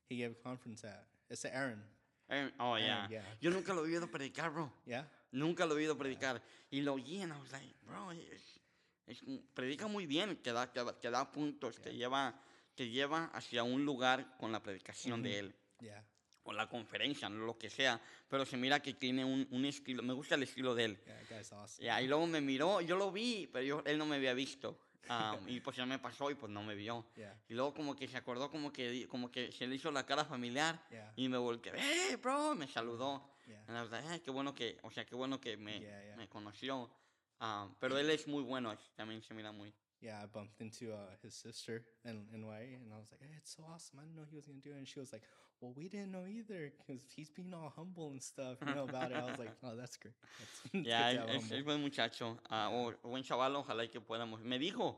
He 0.10 0.16
gave 0.16 0.32
a 0.32 0.44
conference 0.44 0.84
at, 0.84 1.06
it's 1.30 1.46
at 1.46 1.54
Aaron. 1.54 1.84
Eh, 2.30 2.50
oh, 2.60 2.74
Aaron, 2.74 2.82
yeah. 2.82 3.08
yeah. 3.10 3.22
Yo 3.40 3.52
nunca 3.52 3.74
lo 3.74 3.86
he 3.86 3.96
oído 3.96 4.10
predicar, 4.10 4.52
bro. 4.52 4.72
Yeah? 4.86 5.06
Nunca 5.32 5.68
lo 5.68 5.76
he 5.78 5.86
oído 5.86 5.96
predicar. 5.96 6.42
Y 6.72 6.82
lo 6.82 6.96
oí 6.96 7.22
and 7.22 7.32
I 7.32 7.38
was 7.38 7.52
like, 7.52 7.76
bro, 7.86 8.12
es, 8.12 9.24
predica 9.54 9.88
muy 9.88 10.08
bien, 10.08 10.38
que 10.38 10.52
da, 10.52 10.72
que 10.72 10.84
que 11.00 11.10
da 11.12 11.32
puntos, 11.32 11.80
que, 11.80 11.94
lleva, 11.94 12.34
que 12.76 12.90
lleva 12.90 13.26
hacia 13.34 13.64
un 13.64 13.86
lugar 13.86 14.36
con 14.38 14.52
la 14.52 14.62
predicación 14.62 15.22
de 15.22 15.40
él. 15.40 15.56
Yeah. 15.80 16.04
O 16.44 16.54
la 16.54 16.68
conferencia, 16.68 17.30
lo 17.30 17.58
que 17.58 17.70
sea. 17.70 18.02
Pero 18.28 18.46
se 18.46 18.58
mira 18.58 18.80
que 18.80 18.96
tiene 18.96 19.24
un, 19.24 19.48
un 19.52 19.66
estilo, 19.66 20.02
me 20.02 20.14
gusta 20.14 20.34
el 20.34 20.44
estilo 20.44 20.74
de 20.74 20.86
él. 20.86 21.00
Yeah, 21.06 21.42
awesome. 21.52 22.04
Y 22.04 22.08
luego 22.08 22.26
me 22.26 22.42
miró, 22.42 22.82
yo 22.82 22.98
lo 22.98 23.12
vi, 23.12 23.48
pero 23.52 23.64
yo, 23.64 23.84
él 23.86 24.00
no 24.00 24.08
me 24.08 24.16
había 24.16 24.34
visto. 24.34 24.80
Ah, 25.08 25.38
y 25.48 25.60
pues 25.60 25.78
ya 25.78 25.86
me 25.86 25.98
pasó 25.98 26.30
y 26.30 26.36
pues 26.36 26.52
no 26.52 26.62
me 26.64 26.76
vio. 26.76 27.06
Yeah. 27.16 27.36
Y 27.48 27.54
luego 27.54 27.74
como 27.74 27.96
que 27.96 28.08
se 28.08 28.18
acordó, 28.18 28.52
como 28.52 28.72
que, 28.72 29.08
como 29.08 29.32
que 29.32 29.52
se 29.52 29.66
le 29.66 29.76
hizo 29.76 29.92
la 29.92 30.06
cara 30.06 30.26
familiar. 30.26 30.86
Yeah. 30.90 31.14
Y 31.16 31.30
me 31.30 31.38
volteé, 31.38 31.74
¡eh, 31.78 32.16
bro! 32.18 32.56
Me 32.56 32.68
saludó. 32.68 33.38
Yeah. 33.48 33.64
Was 33.68 33.90
like, 33.90 34.08
"Ay, 34.08 34.20
qué 34.20 34.30
bueno 34.32 34.54
que, 34.54 34.78
o 34.84 34.92
sea, 34.92 35.06
qué 35.06 35.16
bueno 35.16 35.40
que 35.40 35.58
me, 35.58 35.80
me 36.16 36.28
conoció. 36.28 36.92
Ah, 37.40 37.68
pero 37.80 37.98
él 37.98 38.10
es 38.10 38.28
muy 38.28 38.44
bueno, 38.44 38.76
también 38.96 39.22
se 39.24 39.34
mira 39.34 39.52
muy. 39.52 39.74
Yeah, 40.02 40.24
I 40.24 40.28
bumped 40.28 40.62
into 40.62 40.94
uh, 40.94 41.10
his 41.24 41.34
sister 41.34 41.84
in, 42.06 42.28
in 42.34 42.44
YA, 42.44 42.78
and 42.82 42.94
I 42.94 42.98
was 42.98 43.12
like, 43.12 43.22
hey, 43.22 43.36
it's 43.38 43.52
so 43.56 43.64
awesome. 43.66 44.00
I 44.00 44.04
didn't 44.04 44.16
know 44.16 44.26
he 44.30 44.36
was 44.38 44.46
going 44.46 44.62
to 44.62 44.70
do 44.70 44.74
it. 44.74 44.78
And 44.78 44.88
she 44.88 45.00
was 45.00 45.12
like, 45.12 45.24
well, 45.62 45.74
we 45.76 45.90
didn't 45.90 46.12
know 46.12 46.26
either 46.26 46.72
because 46.78 47.02
he's 47.16 47.30
being 47.30 47.54
all 47.54 47.70
humble 47.76 48.12
and 48.12 48.22
stuff, 48.22 48.58
you 48.66 48.74
know, 48.74 48.84
about 48.86 49.12
it. 49.12 49.18
I 49.18 49.24
was 49.26 49.38
like, 49.40 49.52
oh, 49.64 49.76
that's 49.76 49.98
great. 49.98 50.14
That's, 50.40 50.62
to 51.50 51.56
es, 51.58 51.64
buen 51.64 51.82
muchacho, 51.82 52.38
ah, 52.50 52.70
o 52.72 52.94
buen 53.04 53.24
chaval, 53.24 53.56
ojalá 53.56 53.84
y 53.84 53.90
que 53.90 54.00
podamos. 54.00 54.42
Me 54.42 54.58
dijo, 54.60 54.96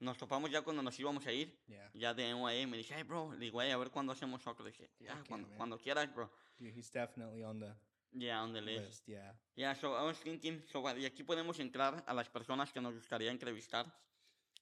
nos 0.00 0.16
topamos 0.18 0.50
ya 0.50 0.62
cuando 0.62 0.82
nos 0.82 0.98
íbamos 0.98 1.26
a 1.26 1.32
ir, 1.32 1.52
Yeah. 1.68 1.90
ya 1.94 2.14
de 2.14 2.24
NYA, 2.34 2.66
me 2.66 2.76
dice, 2.78 2.94
hey, 2.96 3.02
bro, 3.04 3.32
le 3.32 3.38
digo, 3.38 3.60
"Hey, 3.60 3.70
a 3.70 3.76
ver 3.76 3.90
cuándo 3.90 4.12
hacemos 4.12 4.42
soccer. 4.42 4.64
Le 4.64 4.72
dije, 4.72 4.90
Okay, 5.00 5.16
cuando, 5.28 5.48
man. 5.48 5.56
cuando 5.56 5.78
quieras, 5.78 6.12
bro. 6.14 6.30
Dude, 6.58 6.72
he's 6.76 6.90
definitely 6.90 7.42
on 7.44 7.58
the 7.60 7.74
Ya, 8.12 8.42
on 8.42 8.52
the 8.52 8.60
list. 8.60 8.86
list. 8.86 9.08
Yeah. 9.08 9.32
Ya, 9.54 9.74
so 9.74 9.94
I 9.96 10.02
was 10.04 10.18
thinking, 10.18 10.62
so, 10.72 10.82
y 10.98 11.04
aquí 11.04 11.22
podemos 11.22 11.58
entrar 11.60 12.02
a 12.06 12.12
las 12.14 12.28
personas 12.28 12.72
que 12.72 12.80
nos 12.80 12.94
gustaría 12.94 13.30
entrevistar. 13.30 13.86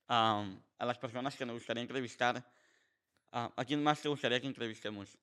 Am, 0.06 0.60
a 0.78 0.84
las 0.86 0.98
personas 0.98 1.36
que 1.36 1.44
nos 1.46 1.54
gustaría 1.54 1.82
entrevistar. 1.82 2.44
Ah, 3.32 3.52
¿A 3.56 3.64
quién 3.64 3.82
más 3.82 4.00
te 4.00 4.08
gustaría 4.08 4.40
que 4.40 4.46
entrevistemos? 4.46 5.16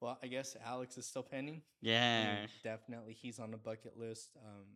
Well, 0.00 0.18
I 0.22 0.28
guess 0.28 0.56
Alex 0.64 0.96
is 0.96 1.06
still 1.06 1.22
pending. 1.22 1.62
Yeah. 1.82 2.40
Yes. 2.42 2.50
definitely, 2.64 3.12
he's 3.20 3.38
on 3.38 3.50
the 3.50 3.58
bucket 3.58 3.98
list. 3.98 4.30
Um, 4.44 4.66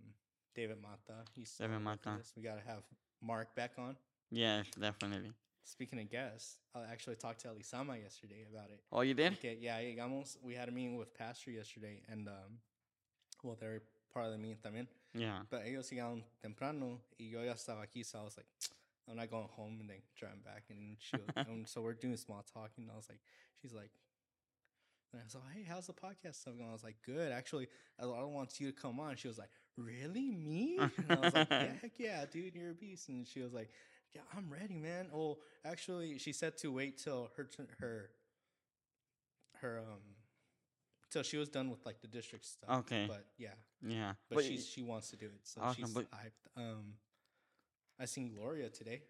David 0.55 0.77
Mata, 0.83 1.25
he's 1.35 1.51
still 1.51 1.67
David 1.67 1.77
on 1.77 1.85
the 1.85 1.91
bucket 1.91 2.07
Mata. 2.07 2.19
list. 2.19 2.33
We 2.37 2.43
got 2.43 2.63
to 2.63 2.69
have 2.71 2.83
Mark 3.23 3.55
back 3.57 3.73
on. 3.79 3.97
Yes, 4.31 4.67
definitely. 4.79 5.33
Speaking 5.65 5.99
of 5.99 6.11
guests, 6.11 6.59
I 6.75 6.81
actually 6.93 7.17
talked 7.17 7.41
to 7.41 7.49
Elisama 7.49 8.01
yesterday 8.03 8.45
about 8.53 8.69
it. 8.71 8.81
Oh, 8.93 9.01
you 9.01 9.15
did? 9.15 9.33
Okay, 9.35 9.57
yeah, 9.59 9.79
llegamos. 9.79 10.37
We 10.43 10.55
had 10.55 10.69
a 10.69 10.73
meeting 10.73 10.97
with 10.97 11.17
Pastor 11.17 11.51
yesterday, 11.51 12.03
and 12.11 12.29
um, 12.29 12.59
well, 13.43 13.57
they're 13.59 13.81
part 14.13 14.27
of 14.27 14.33
the 14.33 14.39
meeting 14.39 14.59
también. 14.63 14.87
Yeah. 15.15 15.39
But 15.51 15.63
ellos 15.65 15.91
llegaron 15.91 16.23
temprano, 16.43 16.99
y 17.19 17.27
yo 17.33 17.43
ya 17.43 17.55
estaba 17.55 17.83
aquí, 17.87 18.05
so 18.05 18.19
I 18.19 18.25
was 18.25 18.37
like, 18.37 18.47
I'm 19.09 19.17
not 19.17 19.31
going 19.31 19.49
home 19.57 19.79
and 19.81 19.89
then 19.89 20.03
driving 20.19 20.41
back. 20.45 20.65
And 20.71 20.97
she, 20.99 21.17
was, 21.17 21.27
and 21.49 21.67
so 21.67 21.81
we're 21.81 21.95
doing 21.95 22.17
small 22.17 22.45
talking. 22.53 22.85
And 22.85 22.91
I 22.93 22.97
was 22.97 23.09
like, 23.09 23.21
she's 23.61 23.73
like, 23.73 23.91
and 25.15 25.23
I 25.23 25.25
was 25.25 25.35
like, 25.35 25.45
hey, 25.55 25.65
how's 25.69 25.87
the 25.87 25.93
podcast 25.93 26.35
stuff 26.41 26.57
going? 26.57 26.69
I 26.69 26.73
was 26.73 26.85
like, 26.85 26.97
good. 27.07 27.31
Actually, 27.33 27.69
I 28.01 28.07
want 28.07 28.59
you 28.61 28.73
to 28.73 28.73
come 28.73 28.99
on. 29.01 29.17
She 29.17 29.29
was 29.29 29.39
like, 29.39 29.51
really, 29.77 30.31
me? 30.31 30.79
And 30.79 30.93
I 31.09 31.15
was 31.21 31.35
like, 31.35 31.49
yeah, 31.51 31.67
heck 31.83 31.93
yeah, 31.99 32.25
dude, 32.31 32.55
you're 32.55 32.71
a 32.71 32.75
beast. 32.75 33.09
And 33.09 33.27
she 33.27 33.41
was 33.41 33.53
like, 33.53 33.71
yeah, 34.15 34.23
I'm 34.37 34.51
ready, 34.51 34.77
man. 34.79 35.09
Oh, 35.15 35.39
actually, 35.65 36.19
she 36.19 36.33
said 36.33 36.57
to 36.59 36.73
wait 36.73 36.99
till 36.99 37.31
her 37.37 37.49
her 37.81 38.11
her 39.61 39.79
um 39.79 40.01
till 41.11 41.23
she 41.23 41.37
was 41.37 41.49
done 41.49 41.71
with 41.71 41.85
like 41.87 42.01
the 42.01 42.09
district 42.09 42.45
stuff. 42.45 42.71
Okay. 42.81 43.07
But 43.09 43.25
yeah, 43.39 43.51
Yeah. 43.87 44.13
but 44.29 44.37
But 44.37 44.45
she 44.45 44.59
she 44.59 44.83
wants 44.83 45.11
to 45.11 45.17
do 45.17 45.27
it, 45.27 45.41
so 45.45 45.61
Awesome, 45.63 45.85
she's 45.85 45.95
but- 45.95 46.11
hyped. 46.11 46.43
Um, 46.57 46.95
I 48.01 48.07
seen 48.07 48.33
Gloria 48.35 48.69
today. 48.71 49.03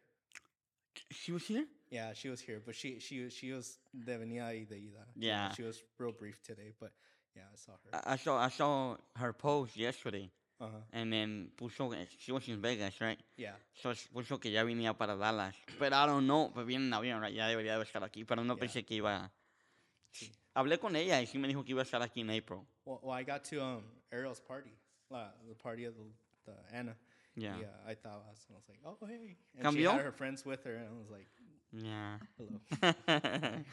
She 1.10 1.32
was 1.32 1.46
here? 1.46 1.66
Yeah, 1.90 2.12
she 2.14 2.28
was 2.28 2.40
here, 2.40 2.60
but 2.64 2.74
she 2.74 2.98
she 2.98 3.28
she 3.30 3.52
was 3.52 3.78
de 3.92 4.18
venía 4.18 4.48
y 4.48 4.64
de 4.68 4.76
ida. 4.76 5.06
Yeah. 5.16 5.52
she 5.52 5.62
was 5.62 5.82
real 5.98 6.12
brief 6.12 6.42
today, 6.42 6.72
but 6.80 6.90
yeah, 7.36 7.42
I 7.52 7.56
saw 7.56 7.72
her. 7.72 8.00
I, 8.08 8.14
I 8.14 8.16
saw 8.16 8.38
I 8.38 8.48
saw 8.48 8.96
her 9.16 9.32
post 9.32 9.76
yesterday. 9.76 10.30
Uh 10.60 10.66
huh. 10.66 10.78
And 10.92 11.12
then 11.12 11.48
puso, 11.56 11.92
she 12.18 12.30
was 12.32 12.46
in 12.48 12.60
Vegas, 12.60 13.00
right? 13.00 13.18
Yeah. 13.36 13.52
So 13.74 13.92
puso 14.12 14.40
que 14.40 14.50
ya 14.50 14.62
venía 14.64 14.96
para 14.96 15.16
Dallas. 15.16 15.54
Pero 15.78 15.94
I 15.96 16.06
don't 16.06 16.26
know, 16.26 16.50
pues 16.54 16.64
viene 16.66 16.86
en 16.86 16.92
avión, 16.92 17.20
right? 17.20 17.34
Ya 17.34 17.48
debería 17.48 17.76
de 17.76 17.84
estar 17.84 18.02
aquí, 18.04 18.24
pero 18.24 18.42
no 18.44 18.54
Yeah. 18.54 18.60
pensé 18.60 18.84
que 18.86 18.96
iba. 18.96 19.30
Sí. 20.12 20.30
Hablé 20.54 20.78
con 20.78 20.94
ella 20.94 21.20
y 21.20 21.26
sí 21.26 21.38
me 21.38 21.48
dijo 21.48 21.64
que 21.64 21.72
iba 21.72 21.82
a 21.82 21.84
estar 21.84 22.00
aquí 22.02 22.20
en 22.20 22.30
April. 22.30 22.60
Well, 22.84 23.00
well, 23.02 23.12
I 23.18 23.24
got 23.24 23.42
to 23.50 23.60
um 23.60 23.82
Ariel's 24.12 24.40
party, 24.40 24.70
the 25.10 25.54
party 25.60 25.84
of 25.86 25.94
the, 25.96 26.04
the 26.46 26.76
Anna. 26.76 26.94
Yeah. 27.36 27.54
Yeah, 27.60 27.66
I 27.86 27.94
thought 27.94 28.22
I 28.26 28.30
was, 28.30 28.46
I 28.50 28.54
was 28.54 28.64
like, 28.68 28.78
oh 28.86 29.06
hey, 29.06 29.36
and 29.58 29.74
she 29.76 29.82
had 29.82 30.00
her 30.00 30.12
friends 30.12 30.44
with 30.46 30.62
her, 30.64 30.74
and 30.74 30.86
I 30.88 30.98
was 30.98 31.10
like, 31.10 31.26
Yeah. 31.72 32.18
hello. 32.38 32.60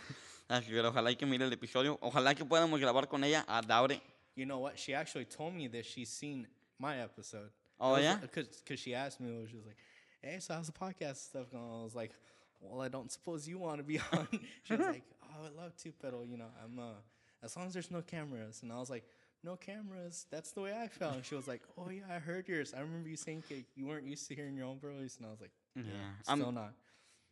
Así 0.49 0.67
que 0.67 0.81
ojalá 0.81 1.09
y 1.11 1.15
que 1.15 1.25
mire 1.25 1.45
el 1.45 1.53
episodio. 1.53 1.97
Ojalá 2.01 2.35
que 2.35 2.43
podamos 2.43 2.79
grabar 2.79 3.07
con 3.07 3.23
ella. 3.23 3.45
Doubt 3.67 3.91
it. 3.91 4.01
You 4.35 4.45
know 4.45 4.59
what? 4.59 4.77
She 4.77 4.93
actually 4.93 5.25
told 5.25 5.53
me 5.53 5.67
that 5.69 5.85
she's 5.85 6.09
seen 6.09 6.47
my 6.79 6.99
episode. 7.01 7.51
Oh, 7.79 7.95
yeah? 7.97 8.17
Because 8.19 8.47
because 8.47 8.79
she 8.79 8.93
asked 8.93 9.19
me, 9.21 9.45
she 9.49 9.55
was 9.55 9.65
like, 9.65 9.77
"Hey, 10.21 10.39
so 10.39 10.53
how's 10.53 10.67
the 10.67 10.73
podcast 10.73 11.17
stuff 11.17 11.49
going?" 11.51 11.63
I 11.63 11.83
was 11.83 11.95
like, 11.95 12.11
"Well, 12.59 12.81
I 12.81 12.89
don't 12.89 13.11
suppose 13.11 13.47
you 13.47 13.59
want 13.59 13.77
to 13.77 13.83
be 13.83 13.99
on." 14.13 14.27
she 14.63 14.73
was 14.75 14.87
like, 14.95 15.03
"Oh, 15.23 15.37
I 15.37 15.41
would 15.43 15.55
love 15.55 15.75
to, 15.77 15.93
but 16.01 16.13
you 16.27 16.37
know, 16.37 16.49
I'm 16.63 16.79
uh, 16.79 16.99
as 17.43 17.55
long 17.55 17.67
as 17.67 17.73
there's 17.73 17.91
no 17.91 18.01
cameras." 18.01 18.61
And 18.63 18.71
I 18.71 18.77
was 18.77 18.89
like, 18.89 19.03
"No 19.43 19.57
cameras. 19.57 20.25
That's 20.29 20.51
the 20.53 20.61
way 20.61 20.73
I 20.73 20.87
felt." 20.87 21.15
And 21.15 21.25
she 21.25 21.35
was 21.35 21.47
like, 21.47 21.61
"Oh 21.77 21.89
yeah, 21.89 22.05
I 22.09 22.19
heard 22.19 22.47
yours. 22.47 22.73
I 22.73 22.79
remember 22.81 23.09
you 23.09 23.17
saying 23.17 23.43
you 23.75 23.85
weren't 23.87 24.05
used 24.07 24.27
to 24.29 24.35
hearing 24.35 24.55
your 24.55 24.67
own 24.67 24.79
voice." 24.79 25.17
And 25.17 25.25
I 25.25 25.29
was 25.31 25.41
like, 25.41 25.51
"Yeah, 25.75 25.83
Yeah. 25.83 26.15
I'm- 26.27 26.39
still 26.39 26.51
not." 26.51 26.73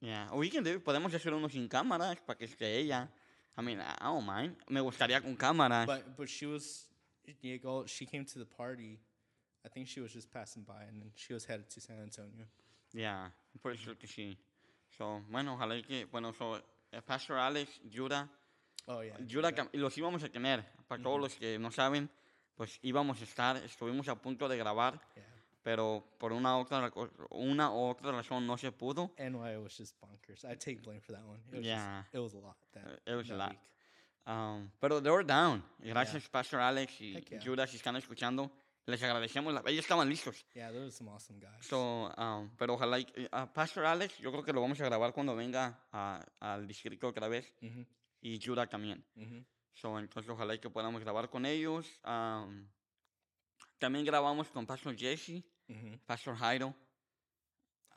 Yeah. 0.01 0.34
We 0.34 0.50
can 0.50 0.63
do 0.63 0.75
it. 0.75 0.84
Podemos 0.84 1.13
hacer 1.13 1.34
uno 1.34 1.48
sin 1.50 1.68
cámaras 1.68 2.18
para 2.25 2.38
que 2.38 2.48
esté 2.48 2.78
ella. 2.78 3.10
I 3.58 3.62
mean, 3.62 3.80
I 3.82 3.98
don't 4.04 4.25
mind. 4.25 4.56
Me 4.70 4.80
gustaría 4.80 5.22
con 5.22 5.36
cámaras. 5.36 5.86
But 5.86 6.16
but 6.16 6.30
she 6.30 6.46
was 6.46 6.88
Diego. 7.42 7.86
She 7.86 8.06
came 8.06 8.25
to 8.25 8.39
the 8.39 8.46
party. 8.46 9.00
I 9.66 9.68
think 9.70 9.88
she 9.88 10.00
was 10.00 10.13
just 10.13 10.32
passing 10.32 10.63
by, 10.63 10.84
and 10.86 11.01
then 11.01 11.12
she 11.16 11.34
was 11.34 11.46
headed 11.46 11.70
to 11.70 11.82
San 11.82 12.00
Antonio. 12.00 12.46
Yeah, 12.94 13.30
por 13.62 13.74
eso 13.74 13.94
que 13.96 14.08
sí. 14.08 14.38
So, 14.98 15.22
bueno, 15.30 15.56
ojalá 15.56 15.86
que, 15.86 16.06
bueno, 16.06 16.32
so, 16.34 16.56
eh, 16.92 17.01
Pastor 17.06 17.38
Alex, 17.38 17.80
Yura, 17.92 18.28
Oh 18.88 19.01
yeah. 19.01 19.18
Yura, 19.28 19.51
cam- 19.51 19.70
los 19.74 19.96
íbamos 19.98 20.24
a 20.24 20.30
tener. 20.30 20.63
Para 20.89 21.03
todos 21.03 21.19
los 21.22 21.36
que 21.36 21.58
no 21.60 21.69
saben, 21.72 22.10
pues 22.55 22.79
íbamos 22.81 23.22
a 23.22 23.24
estar, 23.24 23.58
estuvimos 23.58 24.08
a 24.10 24.15
punto 24.15 24.50
de 24.50 24.58
grabar, 24.58 25.00
Yeah. 25.15 25.24
pero 25.62 26.03
por 26.17 26.34
una 26.34 26.58
otra, 26.58 26.91
una 27.29 27.69
u 27.72 27.77
otra 27.89 28.12
razón 28.12 28.46
no 28.48 28.58
se 28.58 28.72
pudo. 28.72 29.12
NY 29.17 29.58
was 29.58 29.77
just 29.77 29.96
bonkers. 30.01 30.43
I 30.43 30.58
take 30.58 30.81
blame 30.81 31.00
for 31.00 31.15
that 31.15 31.24
one. 31.24 31.39
It 31.50 31.53
was 31.58 31.63
Yeah. 31.63 32.01
Just, 32.12 32.15
it 32.15 32.19
was 32.19 32.34
a 32.34 32.39
lot. 32.39 32.58
That, 32.74 32.86
Uh, 32.86 33.12
it 33.12 33.15
was 33.15 33.29
a 33.29 33.38
that 33.38 33.38
lot. 33.38 33.50
week. 33.51 33.60
Um, 34.25 34.72
pero 34.79 35.00
they 35.00 35.12
were 35.12 35.24
down. 35.24 35.63
Gracias, 35.79 36.27
Pastor 36.27 36.60
Alex 36.60 37.00
y 37.01 37.22
yeah. 37.29 37.39
Yura, 37.39 37.67
si 37.67 37.77
están 37.77 37.96
escuchando. 37.96 38.51
Les 38.86 39.01
agradecemos. 39.03 39.53
la- 39.53 39.62
ellos 39.67 39.86
estaban 39.86 40.10
listos. 40.10 40.43
Yeah, 40.55 40.72
there 40.72 40.84
was 40.84 40.96
some 40.96 41.12
awesome 41.12 41.39
guys. 41.39 41.63
So, 41.63 42.12
um, 42.17 42.50
pero 42.58 42.74
ojalá, 42.74 42.98
a 43.31 43.46
Pastor 43.53 43.86
Alex, 43.86 44.17
yo 44.17 44.31
creo 44.31 44.43
que 44.43 44.51
lo 44.51 44.62
vamos 44.62 44.81
a 44.81 44.86
grabar 44.86 45.13
cuando 45.13 45.36
venga 45.36 45.79
a- 45.91 46.19
al 46.39 46.65
distrito 46.67 47.08
otra 47.08 47.27
vez. 47.27 47.53
Mhm. 47.62 47.86
Y 48.22 48.39
Yura 48.39 48.65
también. 48.67 49.05
Mhm. 49.15 49.46
So, 49.74 49.98
entonces 49.98 50.30
ojalá 50.30 50.56
y 50.56 50.60
que 50.60 50.70
podamos 50.70 51.02
grabar 51.02 51.30
con 51.30 51.46
ellos. 51.46 51.88
Um, 52.04 52.68
también 53.78 54.06
grabamos 54.06 54.50
con 54.50 54.66
Pastor 54.66 54.96
Jesse. 54.96 55.44
Pastor 56.06 56.36
Jairo. 56.36 56.76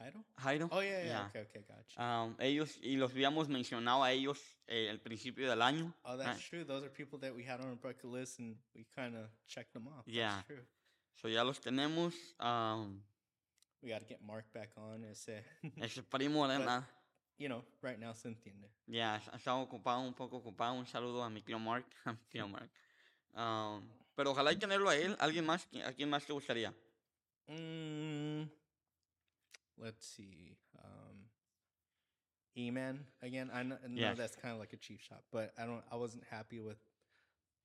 Idol. 0.00 0.24
Jairo. 0.36 0.68
Oh 0.72 0.82
yeah, 0.82 0.90
yeah. 0.90 1.04
Yeah. 1.04 1.26
Okay, 1.28 1.42
okay, 1.42 1.62
gotcha. 1.62 2.00
Um, 2.00 2.36
ellos, 2.40 2.78
y 2.82 2.96
los 2.96 3.12
habíamos 3.12 3.48
mencionado 3.48 4.02
a 4.02 4.10
ellos 4.10 4.38
eh, 4.66 4.90
al 4.90 5.00
principio 5.00 5.48
del 5.48 5.62
año. 5.62 5.94
oh, 6.04 6.16
that's 6.16 6.38
ah. 6.38 6.48
true. 6.48 6.64
Those 6.64 6.84
are 6.84 6.90
people 6.90 7.18
that 7.20 7.34
we 7.34 7.44
had 7.44 7.60
on 7.60 7.68
our 7.68 7.76
bucket 7.76 8.04
list, 8.04 8.38
and 8.40 8.56
we 8.74 8.84
kind 8.94 9.16
of 9.16 9.28
checked 9.46 9.72
them 9.72 9.86
off. 9.86 10.06
Yeah. 10.06 10.30
That's 10.30 10.46
true. 10.46 10.66
So, 11.20 11.28
ya 11.28 11.44
los 11.44 11.60
tenemos. 11.60 12.14
Um, 12.40 13.02
We 13.82 13.90
got 13.90 14.00
to 14.00 14.06
get 14.06 14.22
Mark 14.24 14.44
back 14.52 14.70
on. 14.76 15.04
Ese, 15.04 15.42
ese 15.76 16.02
primo, 16.02 16.46
¿verdad? 16.46 16.84
you 17.38 17.48
know, 17.48 17.64
right 17.82 17.98
now 17.98 18.12
se 18.14 18.28
entiende. 18.28 18.68
Ya, 18.86 19.14
ha 19.32 19.36
estado 19.36 19.60
ocupado, 19.60 20.00
un 20.00 20.14
poco 20.14 20.36
ocupado. 20.38 20.74
Un 20.74 20.86
saludo 20.86 21.22
a 21.22 21.30
mi 21.30 21.40
tío 21.42 21.58
Mark. 21.58 21.84
a 22.04 22.12
mi 22.12 22.18
tío 22.30 22.48
Mark. 22.48 22.70
Um, 23.34 23.82
pero 24.14 24.30
ojalá 24.32 24.52
y 24.52 24.56
tenerlo 24.56 24.88
a 24.90 24.96
él. 24.96 25.16
¿Alguien 25.18 25.46
más? 25.46 25.66
¿A 25.84 25.92
quién 25.92 26.10
más 26.10 26.24
te 26.26 26.32
gustaría? 26.32 26.72
Mm, 27.48 28.42
let's 29.78 30.04
see. 30.06 30.56
Um, 30.78 31.28
E-Man 32.56 33.06
again. 33.22 33.50
I 33.52 33.62
know, 33.62 33.78
Yes. 33.88 34.16
that's 34.18 34.36
kind 34.36 34.52
of 34.54 34.60
like 34.60 34.72
a 34.74 34.76
cheap 34.76 35.00
shot, 35.00 35.22
but 35.32 35.52
I 35.58 35.64
don't. 35.66 35.82
I 35.90 35.96
wasn't 35.96 36.24
happy 36.30 36.60
with 36.60 36.78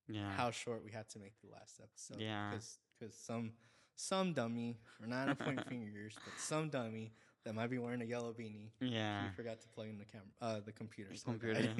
Yeah. 0.07 0.31
how 0.37 0.51
short 0.51 0.83
we 0.83 0.91
had 0.91 1.09
to 1.09 1.19
make 1.19 1.33
the 1.41 1.49
last 1.49 1.79
episode. 1.81 2.21
Yeah. 2.21 2.51
Because 2.51 3.13
some 3.15 3.51
some 3.95 4.33
dummy, 4.33 4.77
we're 4.99 5.07
not 5.07 5.25
gonna 5.25 5.35
point 5.35 5.67
fingers, 5.69 6.15
but 6.23 6.39
some 6.39 6.69
dummy 6.69 7.11
that 7.43 7.53
might 7.53 7.69
be 7.69 7.77
wearing 7.77 8.01
a 8.01 8.05
yellow 8.05 8.33
beanie. 8.33 8.71
Yeah. 8.79 9.29
He 9.29 9.35
forgot 9.35 9.61
to 9.61 9.67
plug 9.69 9.87
in 9.87 9.97
the 9.97 10.05
camera, 10.05 10.27
uh, 10.41 10.59
the 10.65 10.71
computer. 10.71 11.11
El 11.11 11.17
so 11.17 11.31
computer. 11.31 11.73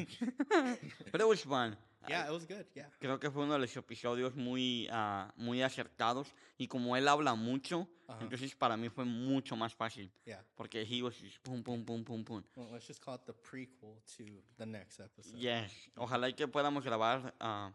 But 1.12 1.22
it 1.22 1.28
was 1.28 1.42
fun. 1.42 1.76
yeah, 2.08 2.26
it 2.28 2.32
was 2.32 2.46
good. 2.46 2.66
Yeah. 2.76 2.86
Creo 3.02 3.20
que 3.20 3.30
fue 3.30 3.44
uno 3.44 3.54
de 3.54 3.60
los 3.60 3.76
episodios 3.76 4.36
muy, 4.36 4.88
ah, 4.92 5.32
muy 5.38 5.62
acertados. 5.62 6.34
Y 6.58 6.68
como 6.68 6.96
él 6.96 7.08
habla 7.08 7.36
mucho, 7.36 7.88
Ajá. 8.08 8.20
entonces 8.22 8.56
para 8.56 8.78
mí 8.78 8.90
fue 8.90 9.06
mucho 9.06 9.56
más 9.56 9.74
fácil. 9.74 10.12
Yeah. 10.26 10.44
Porque 10.56 10.84
he 10.84 11.02
was 11.02 11.16
just 11.16 11.42
pum, 11.44 11.64
pum, 11.64 11.84
pum, 11.84 12.04
pum, 12.04 12.24
pum. 12.24 12.44
Well, 12.56 12.70
let's 12.72 12.88
just 12.88 13.04
call 13.04 13.16
it 13.16 13.26
the 13.26 13.34
prequel 13.34 14.02
to 14.18 14.24
the 14.58 14.66
next 14.66 15.00
episode. 15.00 15.38
Yes. 15.38 15.72
Ojalá 15.96 16.30
y 16.30 16.34
que 16.34 16.48
podamos 16.48 16.84
grabar 16.84 17.34
uh, 17.42 17.72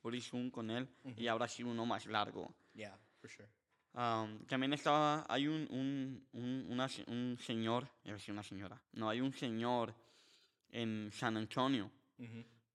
por 0.00 0.18
Zoom 0.20 0.50
con 0.50 0.70
él. 0.70 0.88
Y 1.16 1.26
ahora 1.28 1.48
sí 1.48 1.62
uno 1.62 1.84
más 1.84 2.06
largo. 2.06 2.54
Yeah, 2.74 2.96
for 3.20 3.28
sure. 3.30 3.48
Um, 3.94 4.44
también 4.46 4.72
estaba, 4.72 5.24
hay 5.28 5.46
un, 5.46 5.68
un, 5.70 6.26
un, 6.32 6.66
una 6.68 6.88
un 7.06 7.38
señor, 7.40 7.88
a 8.04 8.12
decir 8.12 8.32
una 8.32 8.42
señora, 8.42 8.82
no, 8.92 9.08
hay 9.08 9.20
un 9.20 9.32
señor 9.32 9.94
en 10.70 11.10
San 11.12 11.36
Antonio 11.36 11.90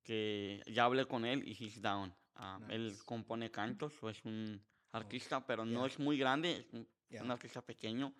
que 0.01 0.63
ya 0.67 0.85
hablé 0.85 1.05
con 1.05 1.25
él 1.25 1.43
y 1.45 1.51
he's 1.51 1.81
down. 1.81 2.13
Um, 2.37 2.71
Él 2.71 2.97
compone 3.05 3.51
cantos, 3.51 4.01
o 4.01 4.09
es 4.09 4.23
un 4.23 4.61
artista, 4.93 5.45
pero 5.45 5.65
no 5.65 5.81
yeah. 5.81 5.87
es 5.87 5.99
muy 5.99 6.17
grande, 6.17 6.57
es 6.57 6.73
un, 6.73 6.87
Yeah. 7.09 7.23
un 7.23 7.31
artista 7.31 7.61
pequeño. 7.61 8.13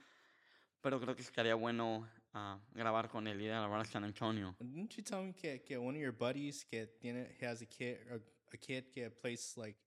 Pero 0.81 0.99
creo 0.99 1.15
que 1.15 1.21
estaría 1.21 1.53
bueno 1.53 2.09
ah, 2.33 2.59
grabar 2.71 3.07
con 3.07 3.27
él, 3.27 3.39
a 3.51 3.59
grabar 3.59 3.81
a 3.81 3.85
San 3.85 4.03
Antonio. 4.03 4.55
Didn't 4.59 4.95
you 4.95 5.03
tell 5.03 5.23
me 5.23 5.33
que, 5.33 5.61
que 5.61 5.77
one 5.77 5.95
of 5.95 6.01
your 6.01 6.11
buddies 6.11 6.65
que 6.65 6.87
tiene 6.99 7.35
he 7.39 7.45
has 7.45 7.61
a 7.61 7.65
kid 7.67 7.97
or 8.09 8.21
a 8.51 8.57
kid 8.57 8.89
que 8.91 9.09
plays 9.11 9.55
like 9.57 9.77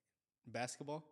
basketball? 0.46 1.02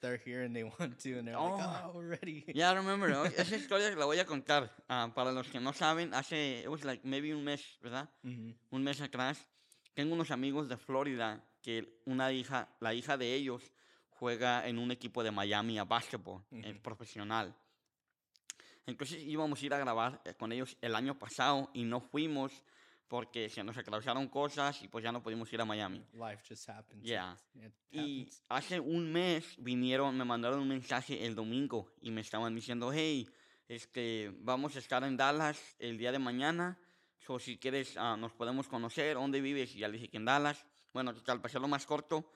They're 0.00 0.20
here 0.24 0.44
and 0.44 0.54
they 0.54 0.64
want 0.64 0.98
to, 1.02 1.18
and 1.18 1.26
they're 1.26 1.36
like, 1.36 1.54
Oh. 1.58 1.82
"Oh, 1.86 1.92
we're 1.94 2.08
ready." 2.08 2.44
Ya, 2.54 2.72
remember, 2.74 3.10
¿no? 3.10 3.24
esa 3.36 3.56
historia 3.56 3.90
la 3.96 4.04
voy 4.04 4.18
a 4.18 4.24
contar. 4.26 4.70
Ah, 4.88 5.10
para 5.14 5.32
los 5.32 5.48
que 5.48 5.60
no 5.60 5.72
saben, 5.72 6.14
hace, 6.14 6.60
it 6.62 6.68
was 6.68 6.84
like 6.84 7.04
maybe 7.06 7.34
un 7.34 7.44
mes, 7.44 7.62
¿verdad? 7.82 8.08
hmm 8.22 8.52
un 8.70 8.82
mes 8.84 9.00
atrás, 9.00 9.46
tengo 9.94 10.14
unos 10.14 10.30
amigos 10.30 10.68
de 10.68 10.76
Florida 10.76 11.42
que 11.62 12.00
una 12.04 12.30
hija, 12.32 12.68
la 12.80 12.92
hija 12.94 13.16
de 13.16 13.34
ellos 13.34 13.62
juega 14.10 14.66
en 14.68 14.78
un 14.78 14.90
equipo 14.90 15.22
de 15.22 15.30
Miami 15.30 15.78
a 15.78 15.84
básquetbol, 15.84 16.42
eh, 16.52 16.70
Ujú. 16.72 16.80
profesional. 16.82 17.54
Entonces 18.86 19.22
íbamos 19.22 19.60
a 19.62 19.66
ir 19.66 19.74
a 19.74 19.78
grabar 19.78 20.20
eh, 20.24 20.34
con 20.34 20.52
ellos 20.52 20.76
el 20.80 20.94
año 20.94 21.18
pasado 21.18 21.70
y 21.74 21.84
no 21.84 22.00
fuimos 22.00 22.62
porque 23.08 23.48
se 23.48 23.64
nos 23.64 23.76
atravesaron 23.76 24.28
cosas 24.28 24.82
y 24.82 24.88
pues 24.88 25.02
ya 25.02 25.10
no 25.10 25.22
pudimos 25.22 25.50
ir 25.52 25.60
a 25.60 25.64
Miami. 25.64 26.04
Life 26.12 26.42
just 26.48 26.68
happens. 26.68 27.02
Yeah. 27.02 27.36
It, 27.54 27.72
Y 27.90 28.28
hace 28.48 28.78
un 28.78 29.10
mes 29.10 29.56
vinieron, 29.58 30.16
me 30.16 30.24
mandaron 30.24 30.60
un 30.60 30.68
mensaje 30.68 31.24
el 31.26 31.34
domingo 31.34 31.90
y 32.02 32.10
me 32.10 32.20
estaban 32.20 32.54
diciendo, 32.54 32.92
hey, 32.92 33.28
este, 33.66 34.30
vamos 34.40 34.76
a 34.76 34.78
estar 34.78 35.02
en 35.04 35.16
Dallas 35.16 35.58
el 35.78 35.96
día 35.98 36.12
de 36.12 36.18
mañana, 36.18 36.78
so 37.18 37.38
si 37.38 37.58
quieres 37.58 37.96
ah, 37.96 38.16
nos 38.16 38.32
podemos 38.32 38.68
conocer, 38.68 39.14
¿dónde 39.16 39.40
vives? 39.40 39.74
Y 39.74 39.78
ya 39.80 39.88
le 39.88 39.94
dije 39.94 40.08
que 40.08 40.16
en 40.18 40.24
Dallas. 40.26 40.64
Bueno, 40.92 41.14
total, 41.14 41.38
para 41.38 41.48
hacerlo 41.50 41.68
más 41.68 41.84
corto, 41.86 42.30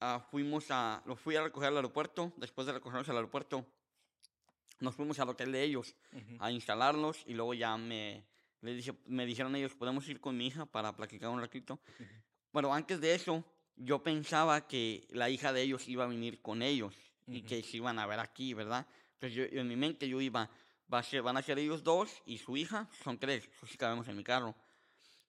ah, 0.00 0.20
fuimos 0.30 0.66
a, 0.70 1.02
los 1.06 1.18
fui 1.20 1.36
a 1.36 1.42
recoger 1.42 1.68
al 1.68 1.76
aeropuerto, 1.76 2.32
después 2.36 2.66
de 2.66 2.72
recogerlos 2.74 3.08
al 3.08 3.16
aeropuerto, 3.16 3.66
nos 4.80 4.94
fuimos 4.94 5.18
al 5.20 5.28
hotel 5.28 5.52
de 5.52 5.62
ellos 5.62 5.94
Mhm. 6.12 6.36
a 6.40 6.50
instalarlos 6.50 7.22
y 7.26 7.34
luego 7.34 7.54
ya 7.54 7.76
me, 7.76 8.24
le 8.64 8.74
dije, 8.74 8.94
me 9.06 9.26
dijeron 9.26 9.54
ellos, 9.54 9.74
podemos 9.74 10.08
ir 10.08 10.20
con 10.20 10.36
mi 10.36 10.46
hija 10.46 10.64
para 10.64 10.96
platicar 10.96 11.28
un 11.28 11.40
ratito. 11.40 11.78
Bueno, 12.50 12.72
antes 12.72 12.98
de 12.98 13.14
eso, 13.14 13.44
yo 13.76 14.02
pensaba 14.02 14.66
que 14.66 15.06
la 15.10 15.28
hija 15.28 15.52
de 15.52 15.62
ellos 15.62 15.86
iba 15.86 16.04
a 16.04 16.06
venir 16.06 16.40
con 16.40 16.62
ellos 16.62 16.94
y 17.26 17.40
Ujú. 17.40 17.46
que 17.46 17.62
se 17.62 17.76
iban 17.76 17.98
a 17.98 18.06
ver 18.06 18.20
aquí, 18.20 18.54
¿verdad? 18.54 18.86
Entonces 19.14 19.36
yo, 19.36 19.60
en 19.60 19.68
mi 19.68 19.76
mente 19.76 20.08
yo 20.08 20.18
iba, 20.20 20.48
va 20.92 20.98
a 20.98 21.02
ser, 21.02 21.20
van 21.20 21.36
a 21.36 21.42
ser 21.42 21.58
ellos 21.58 21.82
dos 21.84 22.22
y 22.24 22.38
su 22.38 22.56
hija, 22.56 22.88
son 23.02 23.18
tres, 23.18 23.50
eso 23.54 23.66
sí 23.66 23.76
cabemos 23.76 24.08
en 24.08 24.16
mi 24.16 24.24
carro. 24.24 24.54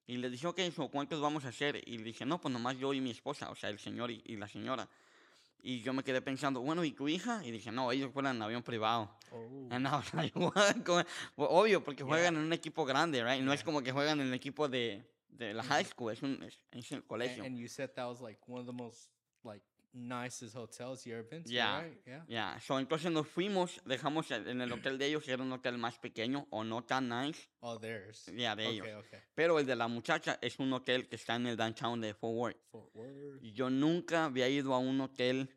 Y 0.08 0.18
le 0.18 0.30
dije, 0.30 0.48
ok, 0.48 0.62
so, 0.74 0.88
¿cuántos 0.88 1.20
vamos 1.20 1.44
a 1.44 1.50
hacer? 1.50 1.82
Y 1.86 1.98
le 1.98 2.06
dije, 2.06 2.26
no, 2.26 2.40
pues 2.40 2.54
nomás 2.54 2.78
yo 2.78 2.94
y 2.94 3.02
mi 3.02 3.12
esposa, 3.12 3.50
o 3.50 3.56
sea, 3.56 3.70
el 3.70 3.80
señor 3.80 4.12
y, 4.12 4.22
y 4.26 4.38
la 4.38 4.48
señora. 4.48 4.88
Y 5.68 5.82
yo 5.82 5.94
me 5.94 6.04
quedé 6.04 6.22
pensando, 6.22 6.62
bueno, 6.62 6.84
¿y 6.84 6.92
tu 6.92 7.08
hija? 7.08 7.42
Y 7.44 7.50
dije, 7.50 7.72
no, 7.72 7.92
ellos 7.92 8.12
fueran 8.14 8.36
en 8.36 8.42
avión 8.44 8.62
privado. 8.62 9.10
Oh. 9.32 9.68
And 9.72 9.88
I 9.88 9.92
was 9.94 10.14
like, 10.14 10.38
well, 10.38 10.52
Obvio, 11.38 11.84
porque 11.84 12.04
Yeah. 12.04 12.08
juegan 12.08 12.36
en 12.36 12.42
un 12.44 12.54
equipo 12.54 12.86
grande, 12.86 13.24
right? 13.24 13.42
No 13.42 13.52
es 13.52 13.64
como 13.64 13.82
que 13.82 13.92
juegan 13.92 14.20
en 14.22 14.28
el 14.28 14.34
equipo 14.36 14.68
de, 14.70 15.04
de 15.28 15.56
la 15.56 15.64
high 15.64 15.84
school, 15.84 16.12
es 16.14 16.22
un 16.22 16.44
es, 16.44 16.60
es 16.72 16.92
A- 16.92 17.02
colegio. 17.02 17.44
And, 17.44 17.58
you 17.58 17.68
said 17.68 17.90
that 17.96 18.06
was 18.08 18.22
like 18.22 18.40
one 18.48 18.60
of 18.62 18.68
the 18.68 18.74
most 18.74 19.10
like 19.44 19.64
nicest 19.96 20.56
hotels 20.56 21.06
you 21.06 21.14
ever 21.16 21.24
been 21.28 21.44
to, 21.44 21.50
Yeah. 21.50 21.82
right? 21.82 22.02
Yeah. 22.06 22.26
Ya, 22.28 22.60
so, 22.60 22.78
entonces 22.80 23.12
nos 23.12 23.28
fuimos, 23.28 23.82
dejamos 23.86 24.30
en 24.32 24.60
el 24.62 24.72
hotel 24.72 24.98
de 24.98 25.08
ellos, 25.08 25.28
era 25.28 25.42
un 25.42 25.52
hotel 25.54 25.78
más 25.78 25.98
pequeño 25.98 26.48
o 26.52 26.64
no 26.64 26.84
tan 26.84 27.08
nice, 27.10 27.50
Oh, 27.62 27.80
theirs. 27.80 28.26
ya, 28.36 28.56
de 28.56 28.68
ellos. 28.68 28.82
Okay, 28.88 28.94
okay. 28.96 29.20
Pero 29.34 29.58
el 29.60 29.66
de 29.66 29.76
la 29.76 29.88
muchacha 29.88 30.38
es 30.42 30.60
un 30.60 30.72
hotel 30.74 31.08
que 31.08 31.16
está 31.16 31.36
en 31.36 31.48
el 31.48 31.56
downtown 31.58 32.02
de 32.02 32.14
Fort 32.14 32.36
Worth. 32.36 32.58
Fort 32.72 32.90
Worth. 32.94 33.42
Yo 33.42 33.70
nunca 33.70 34.26
había 34.26 34.50
ido 34.50 34.74
a 34.74 34.80
un 34.80 35.00
hotel 35.02 35.50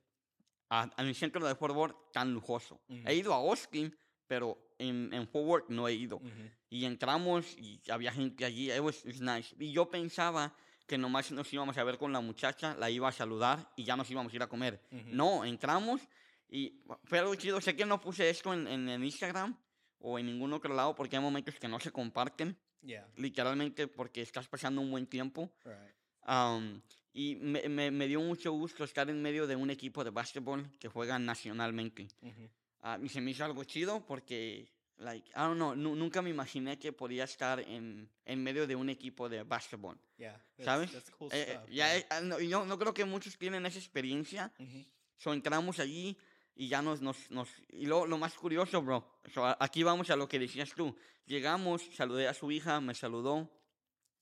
a- 0.70 0.88
en 0.98 1.06
el 1.06 1.14
centro 1.14 1.46
de 1.46 1.54
Fort 1.54 1.74
Worth 1.74 2.12
tan 2.12 2.32
lujoso. 2.32 2.80
He 2.88 3.00
Ujú. 3.00 3.10
ido 3.12 3.32
a 3.34 3.36
Austin, 3.38 3.94
pero 4.26 4.56
en, 4.78 5.12
en 5.12 5.26
Fort 5.26 5.46
Worth 5.46 5.68
no 5.70 5.88
he 5.88 5.94
ido. 5.94 6.20
Mhm. 6.20 6.50
Y 6.70 6.84
entramos 6.84 7.56
y 7.58 7.80
había 7.90 8.12
gente 8.12 8.44
allí, 8.44 8.70
it 8.70 8.80
was, 8.80 9.04
it's 9.04 9.20
nice. 9.20 9.54
Y 9.58 9.72
yo 9.72 9.88
pensaba 9.90 10.54
que 10.88 10.98
nomás 10.98 11.30
nos 11.30 11.52
íbamos 11.52 11.76
a 11.78 11.84
ver 11.84 11.98
con 11.98 12.12
la 12.12 12.20
muchacha, 12.20 12.74
la 12.76 12.90
iba 12.90 13.08
a 13.08 13.12
saludar 13.12 13.70
y 13.76 13.84
ya 13.84 13.94
nos 13.96 14.10
íbamos 14.10 14.32
a 14.32 14.36
ir 14.36 14.42
a 14.42 14.48
comer. 14.48 14.80
Mhm. 14.90 15.14
No, 15.16 15.44
entramos 15.44 16.00
y 16.48 16.80
fue 17.04 17.18
algo 17.18 17.34
chido. 17.36 17.60
Sé 17.60 17.76
que 17.76 17.84
no 17.86 18.00
puse 18.00 18.28
esto 18.30 18.52
en, 18.54 18.66
en, 18.66 18.88
en 18.88 19.04
Instagram 19.04 19.54
o 20.00 20.18
en 20.18 20.26
ningún 20.26 20.52
otro 20.54 20.74
lado 20.74 20.94
porque 20.94 21.16
hay 21.16 21.22
momentos 21.22 21.54
que 21.56 21.68
no 21.68 21.78
se 21.78 21.92
comparten, 21.92 22.56
Yeah. 22.80 23.08
literalmente 23.16 23.88
porque 23.88 24.22
estás 24.22 24.46
pasando 24.46 24.80
un 24.80 24.90
buen 24.90 25.06
tiempo. 25.08 25.52
Right. 25.64 25.94
Am, 26.22 26.80
y 27.12 27.34
me, 27.34 27.68
me, 27.68 27.90
me 27.90 28.06
dio 28.06 28.20
mucho 28.20 28.52
gusto 28.52 28.84
estar 28.84 29.10
en 29.10 29.20
medio 29.20 29.48
de 29.48 29.56
un 29.56 29.68
equipo 29.70 30.04
de 30.04 30.10
básquetbol 30.10 30.70
que 30.78 30.86
juega 30.88 31.18
nacionalmente. 31.18 32.06
Mhm. 32.22 32.48
Ah, 32.82 32.96
y 33.02 33.08
se 33.08 33.20
me 33.20 33.32
hizo 33.32 33.44
algo 33.44 33.64
chido 33.64 34.06
porque, 34.06 34.70
like, 34.98 35.28
I 35.34 35.40
don't 35.46 35.56
know, 35.56 35.74
nu- 35.74 35.94
nunca 35.96 36.20
me 36.22 36.30
imaginé 36.30 36.78
que 36.78 36.92
podía 36.92 37.24
estar 37.24 37.60
en, 37.60 38.08
en 38.24 38.42
medio 38.42 38.66
de 38.66 38.74
un 38.76 38.88
equipo 38.90 39.28
de 39.28 39.42
básquetbol. 39.44 39.96
Yeah. 40.16 40.32
That's, 40.56 40.64
¿Sabes? 40.64 40.92
That's 40.92 41.10
cool 41.10 41.28
Eh, 41.32 41.44
stuff. 41.56 41.68
ya, 41.70 41.94
yeah. 41.96 42.06
ah, 42.10 42.20
no, 42.20 42.38
yo 42.40 42.64
no 42.64 42.78
creo 42.78 42.92
que 42.92 43.04
muchos 43.04 43.36
tienen 43.38 43.64
esa 43.66 43.78
experiencia. 43.78 44.52
Mhm. 44.58 44.84
So, 45.16 45.32
entramos 45.32 45.78
allí 45.78 46.16
y 46.54 46.68
ya 46.68 46.82
nos... 46.82 47.00
nos, 47.00 47.30
nos 47.30 47.48
y 47.70 47.86
lo, 47.86 48.06
lo 48.06 48.18
más 48.18 48.34
curioso, 48.34 48.82
bro, 48.82 49.20
so, 49.32 49.44
aquí 49.60 49.82
vamos 49.82 50.10
a 50.10 50.16
lo 50.16 50.28
que 50.28 50.38
decías 50.38 50.70
tú. 50.74 50.94
Llegamos, 51.26 51.82
saludé 51.94 52.26
a 52.28 52.34
su 52.34 52.50
hija, 52.50 52.80
me 52.80 52.94
saludó 52.94 53.48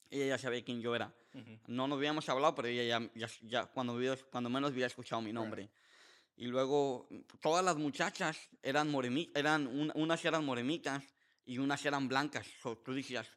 y 0.09 0.21
ella 0.21 0.37
sabía 0.37 0.63
quién 0.63 0.81
yo 0.81 0.95
era. 0.95 1.13
Mhm. 1.33 1.59
No 1.67 1.87
nos 1.87 1.97
habíamos 1.97 2.27
hablado, 2.29 2.53
pero 2.55 2.67
ella 2.67 2.83
ya, 2.83 3.11
ya, 3.15 3.27
ya 3.41 3.65
cuando, 3.65 3.97
cuando 4.31 4.49
menos 4.49 4.71
había 4.71 4.87
escuchado 4.87 5.21
mi 5.21 5.31
nombre. 5.33 5.69
Y 6.37 6.45
luego 6.47 7.07
mm, 7.09 7.17
todas 7.41 7.65
las 7.65 7.75
muchachas 7.77 8.37
eran 8.61 8.89
morenitas, 8.89 9.35
eran, 9.35 9.67
un- 9.67 9.91
unas 9.95 10.23
eran 10.23 10.45
morenitas 10.45 11.03
y 11.45 11.57
unas 11.57 11.83
eran 11.85 12.07
blancas. 12.07 12.47
So, 12.61 12.77
tú 12.77 12.93
decías, 12.93 13.27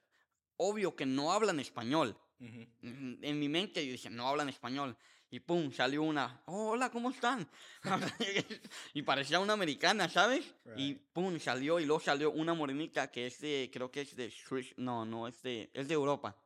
obvio 0.57 0.95
que 0.95 1.07
no 1.07 1.33
hablan 1.33 1.59
español. 1.61 2.17
Mhm. 2.39 2.69
Mm, 2.83 3.25
En 3.25 3.39
mi 3.39 3.49
mente 3.49 3.85
yo 3.85 3.93
dije, 3.93 4.11
no 4.11 4.29
hablan 4.29 4.49
español. 4.49 4.97
Y 5.33 5.39
pum, 5.41 5.71
salió 5.73 6.03
una, 6.03 6.43
"Oh, 6.47 6.71
hola, 6.71 6.91
¿cómo 6.91 7.11
están? 7.11 7.49
y 8.95 9.03
parecía 9.03 9.39
una 9.39 9.53
americana, 9.53 10.09
¿sabes? 10.09 10.45
Y 10.77 10.95
Right. 10.95 11.03
pum, 11.13 11.39
salió 11.39 11.79
y 11.79 11.85
luego 11.87 12.01
salió 12.01 12.31
una 12.33 12.53
morenita 12.53 13.11
que 13.11 13.27
es 13.27 13.41
de, 13.41 13.71
creo 13.73 13.91
que 13.91 14.01
es 14.03 14.17
de, 14.17 14.31
Swiss- 14.31 14.75
no, 14.77 15.05
no, 15.05 15.29
es 15.29 15.41
de, 15.43 15.71
es 15.73 15.87
de 15.89 15.95
Europa, 15.95 16.37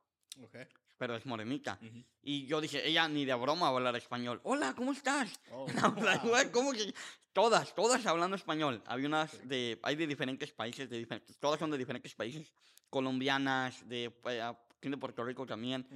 Okay. 0.43 0.67
Pero 0.97 1.17
es 1.17 1.27
morenita. 1.27 1.79
Mhm. 1.81 2.05
Y 2.23 2.47
yo 2.47 2.61
dije, 2.61 2.87
ella 2.87 3.09
ni 3.09 3.25
de 3.25 3.35
broma 3.35 3.63
va 3.71 3.75
a 3.75 3.77
hablar 3.79 3.97
español. 3.97 4.41
Hola, 4.45 4.75
¿cómo 4.75 4.93
estás? 4.93 5.39
Oh, 5.51 5.67
wow. 6.27 6.31
"What? 6.31 6.47
¿Cómo 6.53 6.73
que? 6.73 6.95
Todas, 7.33 7.75
todas 7.75 8.05
hablando 8.07 8.37
español. 8.37 8.83
Había 8.87 9.09
unas 9.09 9.47
de, 9.49 9.79
hay 9.83 9.97
de 9.97 10.07
diferentes 10.07 10.53
países, 10.53 10.89
de 10.89 10.99
diferentes, 10.99 11.37
todas 11.39 11.59
son 11.59 11.71
de 11.71 11.79
diferentes 11.79 12.15
países. 12.15 12.53
Colombianas, 12.89 13.87
de, 13.89 14.05
eh, 14.27 14.41
aquí 14.43 14.89
de 14.89 14.97
Puerto 14.97 15.25
Rico 15.25 15.45
también. 15.45 15.87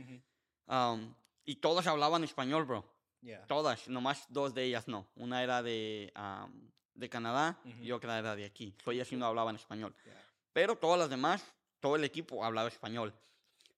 Um, 0.67 1.15
y 1.45 1.57
todas 1.57 1.87
hablaban 1.87 2.25
español, 2.25 2.65
bro. 2.65 2.85
Yeah. 3.21 3.47
Todas, 3.47 3.89
nomás 3.89 4.27
dos 4.29 4.53
de 4.53 4.65
ellas 4.65 4.87
no. 4.89 5.09
Una 5.15 5.43
era 5.43 5.63
de, 5.63 6.13
um, 6.17 6.69
de 6.95 7.09
Canadá 7.09 7.59
y 7.65 7.87
Ujú. 7.91 7.97
otra 7.97 8.19
era 8.19 8.35
de 8.35 8.45
aquí. 8.45 8.75
So 8.85 8.91
ellas 8.91 9.07
sí 9.09 9.17
no 9.17 9.27
hablaban 9.27 9.55
español. 9.57 9.95
Yeah. 10.05 10.15
Pero 10.53 10.77
todas 10.77 10.99
las 10.99 11.09
demás, 11.09 11.45
todo 11.81 11.95
el 11.97 12.05
equipo 12.05 12.45
hablaba 12.45 12.69
español. 12.69 13.15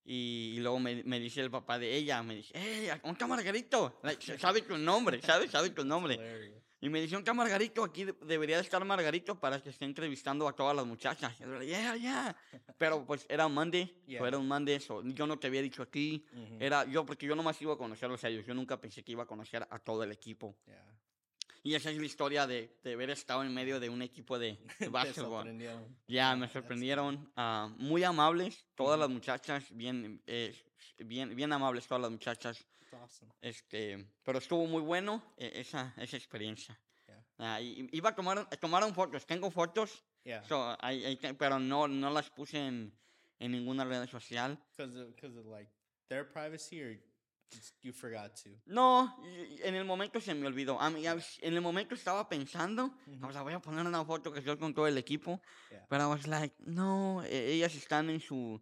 Y, 0.04 0.54
y 0.56 0.60
luego 0.60 0.78
me, 0.80 1.02
me 1.04 1.20
dice 1.20 1.40
el 1.40 1.50
papá 1.50 1.78
de 1.78 1.94
ella, 1.94 2.22
me 2.22 2.34
dice, 2.36 2.52
¡eh, 2.54 2.90
un 3.04 3.16
Margarito! 3.28 4.00
Like, 4.02 4.38
sabe 4.38 4.62
tu 4.62 4.76
nombre, 4.78 5.20
¿sabe? 5.22 5.48
Sabe 5.48 5.70
tu 5.70 5.84
nombre. 5.84 6.18
Y 6.82 6.88
me 6.88 6.98
dice, 7.02 7.14
un 7.16 7.36
Margarito, 7.36 7.84
aquí 7.84 8.04
de- 8.04 8.14
debería 8.22 8.56
de 8.56 8.62
estar 8.62 8.82
Margarito 8.86 9.38
para 9.38 9.62
que 9.62 9.68
esté 9.68 9.84
entrevistando 9.84 10.48
a 10.48 10.54
todas 10.54 10.74
las 10.74 10.86
muchachas. 10.86 11.34
Y 11.38 11.42
yo, 11.42 11.62
yeah, 11.62 11.94
yeah. 11.96 12.36
Pero 12.78 13.04
pues 13.04 13.26
era 13.28 13.46
un 13.46 13.52
Monday, 13.52 13.94
Yeah. 14.06 14.26
era 14.26 14.38
un 14.38 14.48
Monday, 14.48 14.80
so 14.80 15.02
yo 15.04 15.26
no 15.26 15.38
te 15.38 15.48
había 15.48 15.60
dicho 15.60 15.82
aquí. 15.82 16.24
Mhm. 16.32 16.62
Era 16.62 16.84
yo, 16.86 17.04
porque 17.04 17.26
yo 17.26 17.36
nomás 17.36 17.60
iba 17.60 17.74
a 17.74 17.76
conocerlos 17.76 18.24
a 18.24 18.28
ellos. 18.28 18.46
Yo 18.46 18.54
nunca 18.54 18.80
pensé 18.80 19.04
que 19.04 19.12
iba 19.12 19.24
a 19.24 19.26
conocer 19.26 19.66
a 19.68 19.78
todo 19.78 20.02
el 20.02 20.10
equipo. 20.12 20.56
Yeah. 21.62 21.72
Y 21.72 21.74
esa 21.74 21.90
es 21.90 21.98
la 21.98 22.06
historia 22.06 22.46
de, 22.46 22.78
de 22.82 22.92
haber 22.94 23.10
estado 23.10 23.42
en 23.42 23.52
medio 23.52 23.78
de 23.80 23.88
un 23.88 24.00
equipo 24.02 24.38
de, 24.38 24.58
de 24.78 24.88
básquetbol. 24.88 25.58
Ya, 26.06 26.30
Ah, 26.30 26.36
me 26.36 26.48
sorprendieron. 26.48 27.30
ah, 27.36 27.70
muy 27.78 28.02
amables, 28.04 28.64
todas 28.74 28.98
las 28.98 29.08
muchachas, 29.10 29.64
bien, 29.70 30.22
eh, 30.26 30.54
bien, 30.98 31.34
bien 31.36 31.52
amables 31.52 31.86
todas 31.86 32.02
las 32.02 32.10
muchachas. 32.10 32.64
Awesome. 32.92 33.32
Este, 33.40 34.04
pero 34.24 34.38
estuvo 34.38 34.66
muy 34.66 34.82
bueno 34.82 35.22
eh, 35.36 35.52
esa, 35.56 35.94
esa 35.96 36.16
experiencia. 36.16 36.78
Yeah. 37.06 37.24
Ah, 37.38 37.60
y- 37.60 37.88
y 37.92 37.96
iba 37.96 38.10
a 38.10 38.14
tomar, 38.14 38.48
tomaron 38.58 38.94
fotos, 38.94 39.24
tengo 39.26 39.50
fotos, 39.50 40.02
Yeah. 40.24 40.42
so, 40.44 40.76
ahí 40.80 41.16
te- 41.16 41.32
pero 41.34 41.58
no, 41.58 41.88
no 41.88 42.10
las 42.10 42.28
puse 42.30 42.58
en, 42.58 42.92
en 43.38 43.52
ninguna 43.52 43.84
red 43.84 44.06
social. 44.08 44.58
Because 44.76 44.98
of, 45.00 45.36
of 45.36 45.46
like 45.46 45.70
their 46.08 46.30
privacy 46.30 46.82
or 46.82 46.98
you 47.82 47.92
forgot 47.92 48.34
to. 48.42 48.50
No, 48.66 49.16
en 49.62 49.74
el 49.74 49.84
momento 49.84 50.20
se 50.20 50.34
me 50.34 50.46
olvidó. 50.46 50.80
A 50.80 50.90
mí, 50.90 51.04
en 51.06 51.54
el 51.54 51.60
momento 51.60 51.94
estaba 51.94 52.28
pensando, 52.28 52.94
Ujú. 53.06 53.26
o 53.26 53.32
sea, 53.32 53.42
voy 53.42 53.52
a 53.52 53.60
poner 53.60 53.86
una 53.86 54.04
foto 54.04 54.32
que 54.32 54.38
estoy 54.40 54.56
con 54.58 54.74
todo 54.74 54.86
el 54.86 54.98
equipo, 54.98 55.40
Yeah. 55.70 55.86
pero 55.88 56.04
I 56.04 56.06
was 56.06 56.26
like, 56.26 56.54
no, 56.60 57.22
e- 57.24 57.52
ellas 57.52 57.74
están 57.74 58.10
en 58.10 58.20
su, 58.20 58.60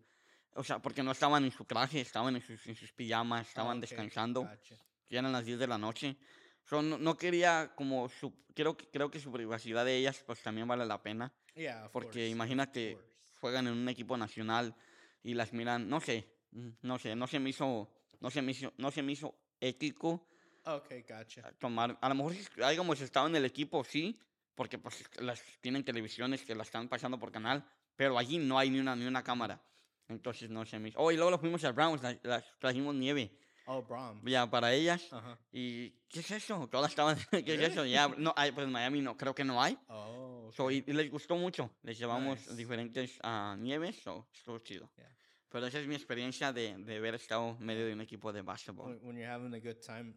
o 0.55 0.65
sea, 0.65 0.79
porque 0.81 1.03
no 1.03 1.13
estaban 1.13 1.45
en 1.45 1.51
su 1.51 1.65
traje, 1.65 2.01
estaban 2.01 2.37
en 2.37 2.43
sus, 2.43 2.67
en 2.67 2.75
sus 2.75 2.93
pijamas, 2.93 3.49
estaban 3.49 3.79
okay, 3.79 3.81
descansando, 3.83 4.43
Gotcha. 4.43 4.77
ya 5.09 5.19
eran 5.21 5.33
las 5.33 5.45
10 5.45 5.59
de 5.59 5.67
la 5.67 5.79
noche. 5.79 6.17
So, 6.65 6.83
no, 6.83 6.99
no 6.99 7.17
quería 7.17 7.73
como 7.75 8.09
su, 8.09 8.33
creo, 8.55 8.77
que- 8.77 8.89
creo 8.91 9.11
que 9.11 9.21
su 9.21 9.33
privacidad 9.33 9.85
de 9.85 9.97
ellas 9.97 10.23
pues 10.27 10.43
también 10.43 10.69
vale 10.69 10.85
la 10.87 11.03
pena. 11.03 11.33
Yeah. 11.55 11.89
Porque 11.93 12.09
course, 12.11 12.29
imagínate, 12.29 12.99
juegan 13.41 13.67
en 13.67 13.73
un 13.73 13.89
equipo 13.89 14.17
nacional 14.17 14.75
y 15.23 15.35
las 15.35 15.53
miran, 15.53 15.89
no 15.89 16.01
sé, 16.01 16.29
mm, 16.53 16.69
no 16.83 16.99
sé, 16.99 17.17
no 17.17 17.27
se 17.27 17.39
me 17.39 17.51
hizo, 17.51 17.91
no 18.21 18.31
se 18.31 18.43
me 18.43 18.53
hizo, 18.53 18.73
no 18.79 18.91
se 18.91 19.03
me 19.03 19.13
hizo 19.13 19.35
ético 19.61 20.27
Okay, 20.65 21.03
gotcha. 21.03 21.51
tomar, 21.59 21.97
a 22.01 22.09
lo 22.11 22.15
mejor 22.15 22.35
si 22.35 22.47
hayamos 22.63 23.01
estado 23.01 23.27
en 23.27 23.37
el 23.37 23.45
equipo, 23.47 23.83
sí, 23.85 24.19
porque 24.55 24.77
pues 24.79 25.03
las 25.21 25.43
tienen 25.61 25.83
televisiones 25.85 26.43
que 26.43 26.55
las 26.55 26.67
están 26.69 26.89
pasando 26.89 27.19
por 27.19 27.33
canal, 27.33 27.65
pero 27.97 28.19
allí 28.19 28.37
no 28.39 28.59
hay 28.59 28.69
ni 28.71 28.79
una, 28.81 28.95
ni 28.95 29.07
una 29.07 29.23
cámara. 29.23 29.61
Entonces 30.09 30.51
no 30.51 30.65
se 30.67 30.79
me 30.79 30.89
hizo. 30.91 30.99
Oh, 31.01 31.11
y 31.13 31.17
luego 31.17 31.31
lo 31.31 31.39
fuimos 31.39 31.63
a 31.65 31.73
Browns, 31.73 32.03
la- 32.03 32.19
las 32.23 32.45
trajimos 32.59 32.95
nieve, 32.95 33.31
Oh, 33.67 33.83
Brom. 33.83 34.21
ya 34.27 34.49
para 34.51 34.73
ellas. 34.75 35.07
Uh 35.13 35.17
huh. 35.17 35.37
¿Y 35.53 35.91
qué 36.09 36.21
es 36.21 36.31
eso? 36.31 36.67
Todas 36.71 36.91
estaban, 36.91 37.17
¿qué 37.31 37.55
es 37.55 37.61
eso? 37.61 37.85
Ya, 37.87 38.09
no, 38.19 38.33
hay, 38.37 38.53
pues 38.53 38.67
en 38.67 38.73
Miami 38.73 39.01
no, 39.01 39.17
creo 39.17 39.35
que 39.35 39.45
no 39.45 39.63
hay. 39.63 39.79
Oh. 39.89 40.51
So, 40.55 40.65
okay. 40.67 40.85
y, 40.87 40.91
y 40.91 40.95
les 40.95 41.11
gustó 41.11 41.37
mucho. 41.37 41.71
Les 41.83 41.99
llevamos 41.99 42.39
Nice. 42.41 42.55
diferentes 42.57 43.19
ah, 43.23 43.55
nieves, 43.59 43.97
so, 44.03 44.27
estuvo 44.35 44.59
chido. 44.61 44.91
Yeah. 44.97 45.15
Pero 45.51 45.67
esa 45.67 45.81
es 45.81 45.87
mi 45.87 45.95
experiencia 45.95 46.53
de, 46.53 46.77
de 46.79 46.97
haber 46.97 47.15
estado 47.15 47.57
medio 47.59 47.87
de 47.87 47.93
un 47.95 48.01
equipo 48.01 48.33
de 48.33 48.43
básquetbol. 48.43 48.87
when, 48.87 48.99
when 49.03 49.17
you're 49.17 49.31
having 49.31 49.55
a 49.55 49.61
good 49.61 49.81
time, 49.81 50.15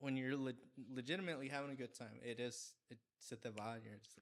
when 0.00 0.16
you're 0.16 0.36
le- 0.36 0.54
legitimately 0.90 1.48
having 1.48 1.70
a 1.70 1.76
good 1.76 1.92
time, 1.92 2.18
it 2.22 2.40
is 2.40 2.74
it's 2.90 3.32
at 3.32 3.40
the 3.42 3.50
vibe. 3.50 3.84
You're 3.84 3.98
just 3.98 4.18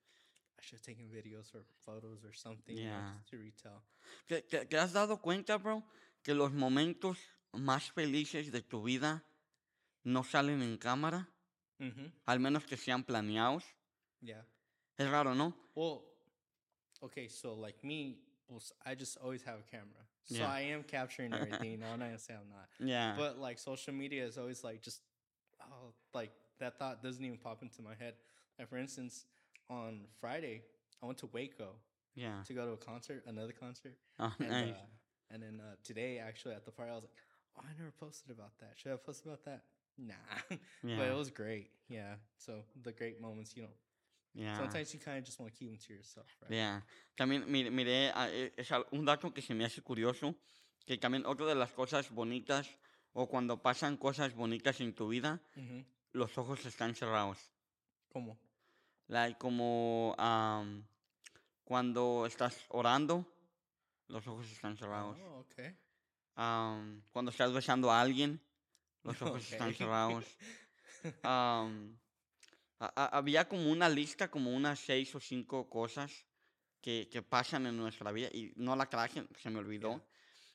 I 0.59 0.63
should 0.63 0.79
have 0.79 0.83
taken 0.87 1.09
videos 1.11 1.55
or 1.55 1.65
photos 1.85 2.25
or 2.25 2.33
something 2.33 2.77
Yeah. 2.77 3.15
to 3.31 3.37
retell. 3.39 3.83
¿Te, 4.27 4.43
te- 4.43 4.65
te 4.67 4.77
has 4.79 4.93
dado 4.93 5.21
cuenta, 5.21 5.57
bro, 5.59 5.83
que 6.23 6.35
los 6.35 6.53
momentos 6.53 7.19
más 7.53 7.91
felices 7.93 8.51
de 8.53 8.63
tu 8.63 8.83
vida 8.83 9.23
no 10.05 10.23
salen 10.25 10.63
en 10.63 10.77
cámara? 10.79 11.29
Mm-hmm. 11.79 12.13
Al 12.27 12.41
menos 12.41 12.65
que 12.65 12.77
sean 12.79 13.05
planeados. 13.05 13.65
Yeah. 14.23 14.47
Es 14.97 15.11
raro, 15.11 15.35
¿no? 15.35 15.55
Well, 15.75 16.05
okay, 17.03 17.29
so 17.29 17.55
like 17.55 17.83
me, 17.87 18.19
well, 18.49 18.59
s- 18.61 18.73
I 18.87 18.95
just 18.95 19.19
always 19.19 19.43
have 19.47 19.61
a 19.61 19.65
camera, 19.71 20.07
so 20.27 20.37
Yeah. 20.37 20.51
I 20.51 20.61
am 20.61 20.83
capturing 20.83 21.33
everything. 21.41 21.83
I'm 21.83 21.99
not 21.99 22.07
gonna 22.07 22.19
say 22.19 22.35
I'm 22.35 22.49
not, 22.51 22.69
Ya. 22.79 23.15
but 23.17 23.39
like 23.39 23.59
social 23.59 23.95
media 23.95 24.25
is 24.25 24.39
always 24.39 24.63
like 24.65 24.83
just, 24.83 25.01
oh, 25.63 25.93
like 26.15 26.31
that 26.59 26.79
thought 26.79 27.03
doesn't 27.03 27.25
even 27.25 27.39
pop 27.39 27.63
into 27.63 27.83
my 27.83 27.95
head. 27.99 28.15
Like 28.59 28.69
for 28.69 28.77
instance, 28.79 29.27
on 29.69 30.07
Friday, 30.21 30.63
I 31.03 31.07
went 31.07 31.19
to 31.19 31.27
Waco 31.27 31.77
Yeah. 32.15 32.43
to 32.47 32.53
go 32.55 32.67
to 32.67 32.73
a 32.73 32.77
concert, 32.77 33.25
another 33.27 33.53
concert. 33.53 33.97
Ah, 34.19 34.35
And, 34.41 34.51
nice. 34.51 34.71
uh, 34.75 34.87
and 35.35 35.43
then 35.43 35.61
uh, 35.61 35.75
today, 35.85 36.19
actually, 36.19 36.55
at 36.55 36.65
the 36.65 36.71
party, 36.71 36.91
I 36.93 36.95
was 36.95 37.05
like, 37.05 37.13
oh, 37.59 37.63
I 37.69 37.73
never 37.79 37.91
posted 37.99 38.31
about 38.31 38.57
that. 38.61 38.73
Should 38.77 38.93
I 38.93 38.97
post 38.97 39.25
about 39.25 39.45
that? 39.45 39.63
nah. 39.99 40.15
Yeah. 40.83 40.97
But 40.99 41.09
it 41.09 41.17
was 41.17 41.31
great. 41.31 41.71
Yeah. 41.89 42.15
So 42.39 42.63
the 42.83 42.93
great 42.93 43.21
moments, 43.21 43.57
you 43.57 43.63
know, 43.63 43.75
yeah. 44.37 44.57
sometimes 44.59 44.93
you 44.95 45.01
kind 45.01 45.19
of 45.19 45.25
just 45.25 45.39
want 45.41 45.53
to 45.53 45.59
keep 45.59 45.69
them 45.71 45.79
to 45.79 45.93
yourself, 45.95 46.27
right? 46.43 46.51
Yeah. 46.53 46.83
También 47.17 47.45
mire- 47.47 47.71
miré, 47.71 48.13
ah, 48.15 48.29
eh, 48.31 48.53
es 48.57 48.71
un 48.93 49.05
dato 49.05 49.33
que 49.33 49.41
se 49.43 49.55
me 49.55 49.65
hace 49.65 49.81
curioso, 49.83 50.35
que 50.85 50.99
también 50.99 51.25
otra 51.27 51.47
de 51.47 51.55
las 51.55 51.73
cosas 51.73 52.11
bonitas, 52.11 52.69
o 53.13 53.27
cuando 53.27 53.57
pasan 53.63 53.97
cosas 53.97 54.35
bonitas 54.35 54.81
en 54.81 54.95
tu 54.95 55.09
vida, 55.09 55.41
los 56.13 56.37
ojos 56.39 56.65
están 56.67 56.95
cerrados. 56.95 57.39
Como. 58.09 58.39
Like, 59.09 59.39
como 59.39 60.15
am, 60.19 60.85
cuando 61.65 62.27
estás 62.27 62.65
orando, 62.69 63.25
los 64.09 64.27
ojos 64.27 64.51
están 64.53 64.77
cerrados. 64.77 65.19
Oh, 65.21 65.39
okay. 65.41 65.75
Am, 66.35 67.03
cuando 67.11 67.31
estás 67.31 67.53
besando 67.53 67.91
a 67.91 68.01
alguien, 68.01 68.41
los 69.03 69.17
ojos 69.23 69.51
están 69.51 69.69
Okay. 69.71 69.79
cerrados. 69.79 70.25
Am, 71.23 71.97
ha- 72.79 72.93
ha- 72.97 73.17
había 73.19 73.49
como 73.49 73.71
una 73.71 73.89
lista, 73.89 74.31
como 74.31 74.55
unas 74.55 74.79
seis 74.81 75.15
o 75.15 75.21
cinco 75.21 75.69
cosas 75.69 76.27
que, 76.81 77.09
que 77.11 77.23
pasan 77.23 77.67
en 77.67 77.77
nuestra 77.77 78.13
vida 78.13 78.29
y 78.33 78.53
no 78.57 78.77
la 78.77 78.87
traje, 78.87 79.25
se 79.39 79.51
me 79.51 79.59
olvidó. 79.59 79.91
Yeah. 79.91 80.03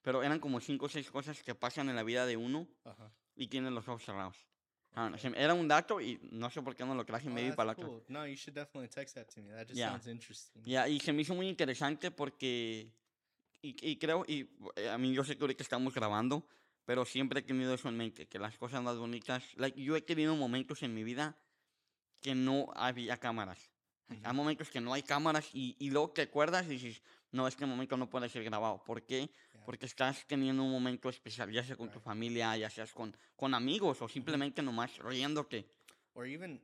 Pero 0.03 0.23
eran 0.23 0.39
como 0.39 0.59
cinco 0.59 0.85
o 0.85 0.89
seis 0.89 1.09
cosas 1.11 1.43
que 1.43 1.53
pasan 1.53 1.89
en 1.89 1.95
la 1.95 2.03
vida 2.03 2.25
de 2.25 2.37
uno 2.37 2.67
y 3.35 3.47
tienen 3.47 3.75
los 3.75 3.87
ojos 3.87 4.03
cerrados. 4.03 4.37
Ah, 4.93 5.09
Okay. 5.13 5.31
era 5.37 5.53
un 5.53 5.67
dato 5.67 6.01
y 6.01 6.19
no 6.31 6.49
sé 6.49 6.61
por 6.61 6.75
qué 6.75 6.83
no 6.85 6.95
lo 6.95 7.05
traje 7.05 7.29
Oh, 7.29 7.33
that's 7.35 7.55
para 7.55 7.67
la 7.67 7.75
cool. 7.75 8.03
No, 8.09 8.25
you 8.27 8.35
should 8.35 8.53
definitely 8.55 8.89
text 8.89 9.15
that 9.15 9.27
to 9.33 9.41
me. 9.41 9.51
That 9.53 9.67
just 9.67 9.77
Yeah. 9.77 9.91
sounds 9.91 10.07
interesting. 10.07 10.63
Ya, 10.65 10.87
y 10.87 10.99
se 10.99 11.13
me 11.13 11.21
hizo 11.21 11.33
muy 11.33 11.47
interesante 11.47 12.11
porque, 12.11 12.91
y, 13.61 13.75
y 13.89 13.97
creo, 13.97 14.25
y 14.27 14.49
eh, 14.75 14.89
a 14.89 14.97
mí 14.97 15.13
yo 15.13 15.23
sé 15.23 15.37
que 15.37 15.43
ahorita 15.43 15.63
estamos 15.63 15.93
grabando, 15.93 16.45
pero 16.85 17.05
siempre 17.05 17.39
he 17.39 17.43
tenido 17.43 17.73
eso 17.73 17.87
en 17.89 17.97
mente, 17.97 18.27
que 18.27 18.37
las 18.39 18.57
cosas 18.57 18.81
más 18.83 18.97
bonitas, 18.97 19.43
like, 19.55 19.81
yo 19.81 19.95
he 19.95 20.01
tenido 20.01 20.35
momentos 20.35 20.83
en 20.83 20.93
mi 20.93 21.03
vida 21.03 21.37
que 22.21 22.35
no 22.35 22.71
había 22.75 23.17
cámaras. 23.17 23.59
Hay 24.23 24.33
momentos 24.33 24.69
que 24.69 24.81
no 24.81 24.93
hay 24.93 25.03
cámaras 25.03 25.49
y, 25.53 25.75
y 25.79 25.89
luego 25.89 26.09
te 26.11 26.23
acuerdas 26.23 26.65
y 26.65 26.69
dices, 26.77 27.01
no, 27.31 27.47
este 27.47 27.65
momento 27.65 27.95
no 27.95 28.09
puede 28.09 28.27
ser 28.27 28.43
grabado. 28.43 28.83
¿Por 28.83 29.03
qué? 29.03 29.29
Yeah. 29.53 29.63
Porque 29.65 29.85
estás 29.85 30.25
teniendo 30.27 30.63
un 30.63 30.71
momento 30.71 31.07
especial, 31.09 31.49
ya 31.49 31.63
sea 31.63 31.77
con 31.77 31.87
tu 31.89 31.99
Right. 31.99 32.03
familia, 32.05 32.57
ya 32.57 32.69
seas 32.69 32.91
con, 32.91 33.15
con 33.37 33.53
amigos 33.53 34.01
o 34.01 34.09
simplemente 34.09 34.61
nomás 34.61 34.97
riéndote. 34.97 35.65
Or 36.13 36.25
even, 36.27 36.59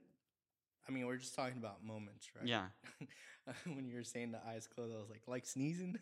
I 0.89 0.91
mean, 0.91 1.05
we're 1.05 1.17
just 1.17 1.35
talking 1.35 1.57
about 1.57 1.81
moments, 1.81 2.29
right? 2.35 2.45
Ya. 2.45 2.73
when 3.65 3.87
you 3.87 3.95
were 3.95 4.03
saying 4.03 4.31
the 4.33 4.41
eyes 4.45 4.67
closed, 4.67 4.93
I 4.93 4.97
was 4.97 5.09
like, 5.09 5.25
like 5.25 5.45
sneezing. 5.47 5.97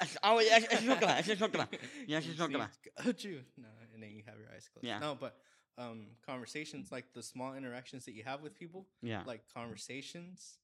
Es- 0.00 0.18
Ah, 0.22 0.32
oye, 0.32 0.48
esa 0.48 0.66
esa 0.66 0.76
es 0.82 0.88
otra, 0.88 1.18
es 1.18 1.42
otra. 1.42 1.68
Yeah, 2.06 2.20
You 2.20 2.32
es 2.32 2.40
otra. 2.40 2.70
sneeze, 2.72 3.10
Achoo. 3.10 3.44
No, 3.58 3.68
and 3.92 4.02
then 4.02 4.16
you 4.16 4.22
have 4.26 4.38
your 4.40 4.48
eyes 4.50 4.66
closed. 4.72 4.86
Yeah. 4.86 4.98
No, 4.98 5.14
but 5.14 5.36
um, 5.78 6.06
conversations 6.24 6.90
like 6.90 7.12
the 7.12 7.22
small 7.22 7.54
interactions 7.54 8.04
that 8.06 8.12
you 8.14 8.24
have 8.24 8.42
with 8.42 8.54
people, 8.54 8.86
Yeah. 9.02 9.22
like 9.24 9.42
conversations. 9.52 10.58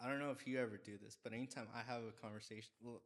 I 0.00 0.08
don't 0.08 0.18
know 0.18 0.30
if 0.30 0.46
you 0.46 0.58
ever 0.60 0.76
do 0.76 0.98
this, 1.02 1.16
but 1.22 1.32
anytime 1.32 1.68
I 1.74 1.80
have 1.90 2.02
a 2.02 2.12
conversation, 2.12 2.70
well, 2.82 3.02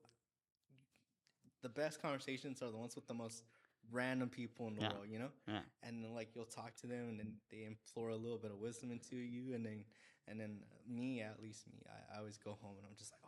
the 1.63 1.69
best 1.69 2.01
conversations 2.01 2.63
are 2.63 2.71
the 2.71 2.77
ones 2.77 2.97
with 2.97 3.07
the 3.07 3.15
most 3.15 3.45
random 3.91 4.29
people 4.29 4.69
in 4.69 4.75
the 4.75 4.83
Yeah. 4.83 4.93
world, 4.93 5.09
you 5.09 5.19
know. 5.19 5.31
Yeah. 5.47 5.63
And 5.83 6.05
then 6.05 6.15
like 6.15 6.35
you'll 6.35 6.45
talk 6.47 6.77
to 6.77 6.87
them, 6.87 7.09
and 7.09 7.19
then 7.19 7.35
they 7.51 7.65
implore 7.65 8.11
a 8.11 8.17
little 8.17 8.39
bit 8.39 8.51
of 8.51 8.59
wisdom 8.59 8.91
into 8.91 9.17
you, 9.17 9.55
and 9.55 9.65
then 9.65 9.85
and 10.27 10.39
then 10.41 10.63
me, 10.87 11.23
at 11.23 11.41
least 11.43 11.67
me, 11.67 11.83
I, 11.89 12.15
I 12.15 12.19
always 12.19 12.39
go 12.39 12.57
home 12.61 12.77
and 12.79 12.87
I'm 12.87 12.97
just 12.97 13.13
like, 13.13 13.21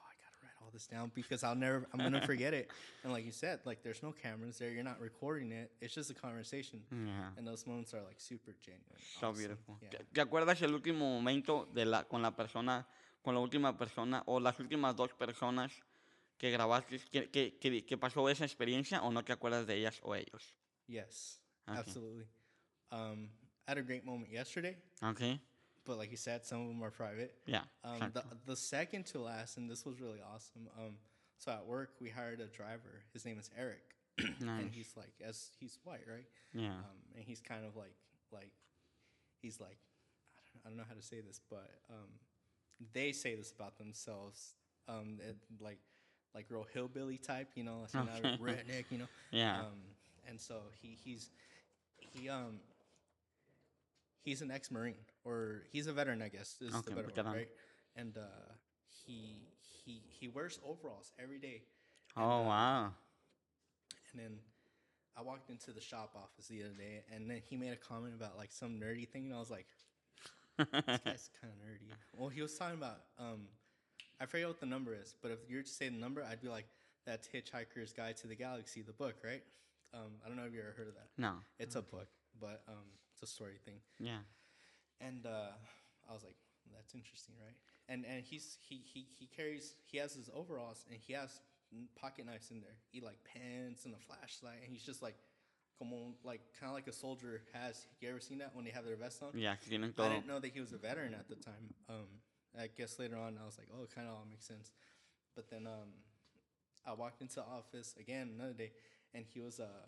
this 0.72 0.86
down 0.86 1.10
because 1.14 1.44
I'll 1.44 1.54
never, 1.54 1.86
I'm 1.92 2.00
gonna 2.00 2.20
forget 2.26 2.54
it. 2.54 2.70
And 3.04 3.12
like 3.12 3.24
you 3.24 3.32
said, 3.32 3.60
like 3.64 3.82
there's 3.82 4.02
no 4.02 4.12
cameras 4.12 4.58
there, 4.58 4.70
you're 4.70 4.84
not 4.84 5.00
recording 5.00 5.52
it. 5.52 5.70
It's 5.80 5.94
just 5.94 6.10
a 6.10 6.14
conversation, 6.14 6.82
Ya. 6.90 7.30
and 7.36 7.46
those 7.46 7.66
moments 7.66 7.94
are 7.94 8.02
like 8.02 8.18
super 8.20 8.54
genuine. 8.60 9.00
So 9.20 9.28
awesome. 9.28 9.38
beautiful. 9.38 9.78
Yeah. 9.82 9.98
¿Te, 10.12 10.20
acuerdas 10.20 10.60
el 10.62 10.74
último 10.74 11.06
momento 11.14 11.68
de 11.74 11.84
la, 11.84 12.04
con 12.04 12.22
la 12.22 12.34
persona, 12.34 12.86
con 13.22 13.34
la 13.34 13.40
última 13.40 13.76
persona 13.76 14.22
o 14.26 14.40
las 14.40 14.58
últimas 14.58 14.96
dos 14.96 15.12
personas 15.14 15.72
que 16.38 16.50
grabaste, 16.50 16.98
que, 17.10 17.30
que, 17.30 17.58
que, 17.58 17.84
que 17.84 17.96
pasó 17.98 18.28
esa 18.28 18.44
experiencia 18.44 19.02
o 19.02 19.12
no 19.12 19.22
te 19.24 19.32
acuerdas 19.32 19.66
de 19.66 19.76
ellas 19.76 20.00
o 20.02 20.14
ellos? 20.14 20.54
Yes, 20.88 21.38
Okay. 21.68 21.78
absolutely. 21.78 22.26
Um, 22.90 23.28
I 23.66 23.70
had 23.70 23.78
a 23.78 23.82
great 23.82 24.04
moment 24.04 24.30
yesterday, 24.32 24.76
Ok, 25.02 25.20
but 25.84 25.98
like 25.98 26.10
you 26.10 26.16
said, 26.16 26.44
some 26.44 26.62
of 26.62 26.68
them 26.68 26.82
are 26.82 26.90
private. 26.90 27.34
Yeah. 27.46 27.62
Um, 27.84 28.10
the, 28.12 28.22
the 28.46 28.56
second 28.56 29.06
to 29.06 29.20
last, 29.20 29.56
and 29.56 29.70
this 29.70 29.84
was 29.84 30.00
really 30.00 30.20
awesome. 30.34 30.68
Um, 30.78 30.94
so 31.38 31.52
at 31.52 31.66
work, 31.66 31.90
we 32.00 32.08
hired 32.10 32.40
a 32.40 32.46
driver. 32.46 33.02
His 33.12 33.24
name 33.24 33.38
is 33.38 33.50
Eric, 33.58 33.82
and 34.40 34.70
he's 34.70 34.92
like, 34.96 35.12
as 35.26 35.50
he's 35.58 35.78
white, 35.84 36.04
right? 36.08 36.26
Yeah. 36.52 36.68
Um, 36.68 37.00
and 37.16 37.24
he's 37.24 37.40
kind 37.40 37.64
of 37.64 37.76
like, 37.76 37.94
like, 38.32 38.52
he's 39.40 39.60
like, 39.60 39.78
I 40.36 40.42
don't, 40.54 40.60
I 40.64 40.68
don't 40.68 40.78
know 40.78 40.84
how 40.88 40.94
to 40.94 41.02
say 41.02 41.20
this, 41.20 41.40
but 41.50 41.70
um, 41.90 42.08
they 42.92 43.12
say 43.12 43.34
this 43.34 43.50
about 43.52 43.78
themselves, 43.78 44.54
um, 44.88 45.18
it, 45.20 45.36
like, 45.60 45.78
like 46.34 46.46
real 46.48 46.66
hillbilly 46.72 47.18
type, 47.18 47.48
you 47.54 47.64
know, 47.64 47.86
like 47.94 48.08
Okay. 48.08 48.36
redneck, 48.42 48.84
you 48.90 48.98
know. 48.98 49.08
Yeah. 49.32 49.60
Um, 49.60 49.82
and 50.28 50.40
so 50.40 50.60
he 50.80 50.96
he's 51.04 51.30
he 51.96 52.28
um 52.28 52.60
he's 54.24 54.42
an 54.42 54.50
ex-marine 54.50 54.94
or 55.24 55.62
he's 55.72 55.86
a 55.86 55.92
veteran, 55.92 56.22
I 56.22 56.28
guess 56.28 56.56
is 56.60 56.74
Okay, 56.74 56.82
the 56.86 56.90
better 56.96 57.08
veteran. 57.08 57.26
word, 57.26 57.36
right? 57.38 57.48
And 57.96 58.16
uh, 58.16 58.20
he 59.04 59.36
he 59.84 60.02
he 60.08 60.28
wears 60.28 60.58
overalls 60.66 61.12
every 61.22 61.38
day. 61.38 61.62
Oh, 62.16 62.42
wow. 62.42 62.92
And 64.12 64.20
then 64.22 64.38
I 65.16 65.22
walked 65.22 65.50
into 65.50 65.72
the 65.72 65.80
shop 65.80 66.12
office 66.16 66.46
the 66.48 66.62
other 66.62 66.74
day, 66.74 67.02
and 67.14 67.30
then 67.30 67.40
he 67.48 67.56
made 67.56 67.72
a 67.72 67.76
comment 67.76 68.14
about 68.16 68.36
like 68.36 68.52
some 68.52 68.78
nerdy 68.80 69.08
thing, 69.08 69.26
and 69.26 69.34
I 69.34 69.38
was 69.38 69.50
like, 69.50 69.66
"This 70.58 70.66
guy's 71.04 71.30
kind 71.40 71.52
of 71.52 71.58
nerdy." 71.66 71.92
Well, 72.16 72.28
he 72.28 72.42
was 72.42 72.56
talking 72.56 72.76
about 72.78 73.00
um, 73.18 73.48
I 74.20 74.26
forget 74.26 74.46
what 74.48 74.60
the 74.60 74.66
number 74.66 74.94
is, 74.94 75.14
but 75.22 75.30
if 75.30 75.38
you 75.48 75.56
were 75.56 75.62
to 75.62 75.68
say 75.68 75.88
the 75.88 75.96
number, 75.96 76.22
I'd 76.22 76.40
be 76.42 76.48
like, 76.48 76.66
"That's 77.06 77.28
Hitchhiker's 77.28 77.92
Guide 77.92 78.16
to 78.18 78.26
the 78.26 78.36
Galaxy, 78.36 78.82
the 78.82 78.92
book, 78.92 79.16
right?" 79.24 79.42
Um, 79.94 80.12
I 80.24 80.28
don't 80.28 80.36
know 80.38 80.44
if 80.44 80.54
you 80.54 80.60
ever 80.60 80.72
heard 80.76 80.88
of 80.88 80.94
that. 80.94 81.08
no. 81.18 81.32
It's 81.58 81.76
a 81.76 81.82
book, 81.82 82.08
but 82.40 82.62
um, 82.68 82.88
it's 83.22 83.30
a 83.30 83.34
story 83.34 83.58
thing. 83.64 83.78
Yeah. 84.00 84.18
And 85.00 85.26
uh, 85.26 85.54
I 86.08 86.12
was 86.12 86.22
like, 86.22 86.36
"That's 86.74 86.94
interesting, 86.94 87.34
right?" 87.40 87.54
And 87.88 88.04
and 88.04 88.24
he's 88.24 88.58
he 88.60 88.82
he 88.84 89.06
he 89.18 89.26
carries 89.26 89.74
he 89.86 89.98
has 89.98 90.14
his 90.14 90.30
overalls 90.34 90.84
and 90.90 90.98
he 91.00 91.12
has 91.14 91.40
pocket 92.00 92.26
knives 92.26 92.50
in 92.50 92.60
there. 92.60 92.76
He 92.90 93.00
like 93.00 93.18
pens 93.24 93.84
and 93.84 93.94
a 93.94 93.98
flashlight, 93.98 94.62
and 94.64 94.72
he's 94.72 94.84
just 94.84 95.02
like, 95.02 95.16
come 95.78 95.92
on, 95.92 96.14
like 96.24 96.40
kind 96.58 96.70
of 96.70 96.74
like 96.74 96.86
a 96.86 96.92
soldier 96.92 97.42
has. 97.52 97.86
You 98.00 98.10
ever 98.10 98.20
seen 98.20 98.38
that 98.38 98.54
when 98.54 98.64
they 98.64 98.70
have 98.70 98.84
their 98.84 98.96
vest 98.96 99.22
on? 99.22 99.30
Yeah, 99.34 99.52
I 99.52 99.70
didn't 99.70 100.26
know 100.26 100.38
that 100.38 100.52
he 100.52 100.60
was 100.60 100.72
a 100.72 100.78
veteran 100.78 101.14
at 101.14 101.28
the 101.28 101.36
time. 101.36 101.74
Um, 101.88 102.20
I 102.58 102.68
guess 102.76 102.98
later 102.98 103.16
on 103.16 103.38
I 103.40 103.46
was 103.46 103.56
like, 103.58 103.68
oh, 103.74 103.84
it 103.84 103.94
kind 103.94 104.06
of 104.08 104.14
all 104.14 104.26
makes 104.28 104.46
sense. 104.46 104.72
But 105.34 105.48
then 105.48 105.66
um, 105.66 105.88
I 106.86 106.92
walked 106.92 107.22
into 107.22 107.36
the 107.36 107.42
office 107.42 107.94
again 107.98 108.32
another 108.38 108.52
day, 108.52 108.72
and 109.14 109.24
he 109.24 109.40
was 109.40 109.58
uh, 109.58 109.86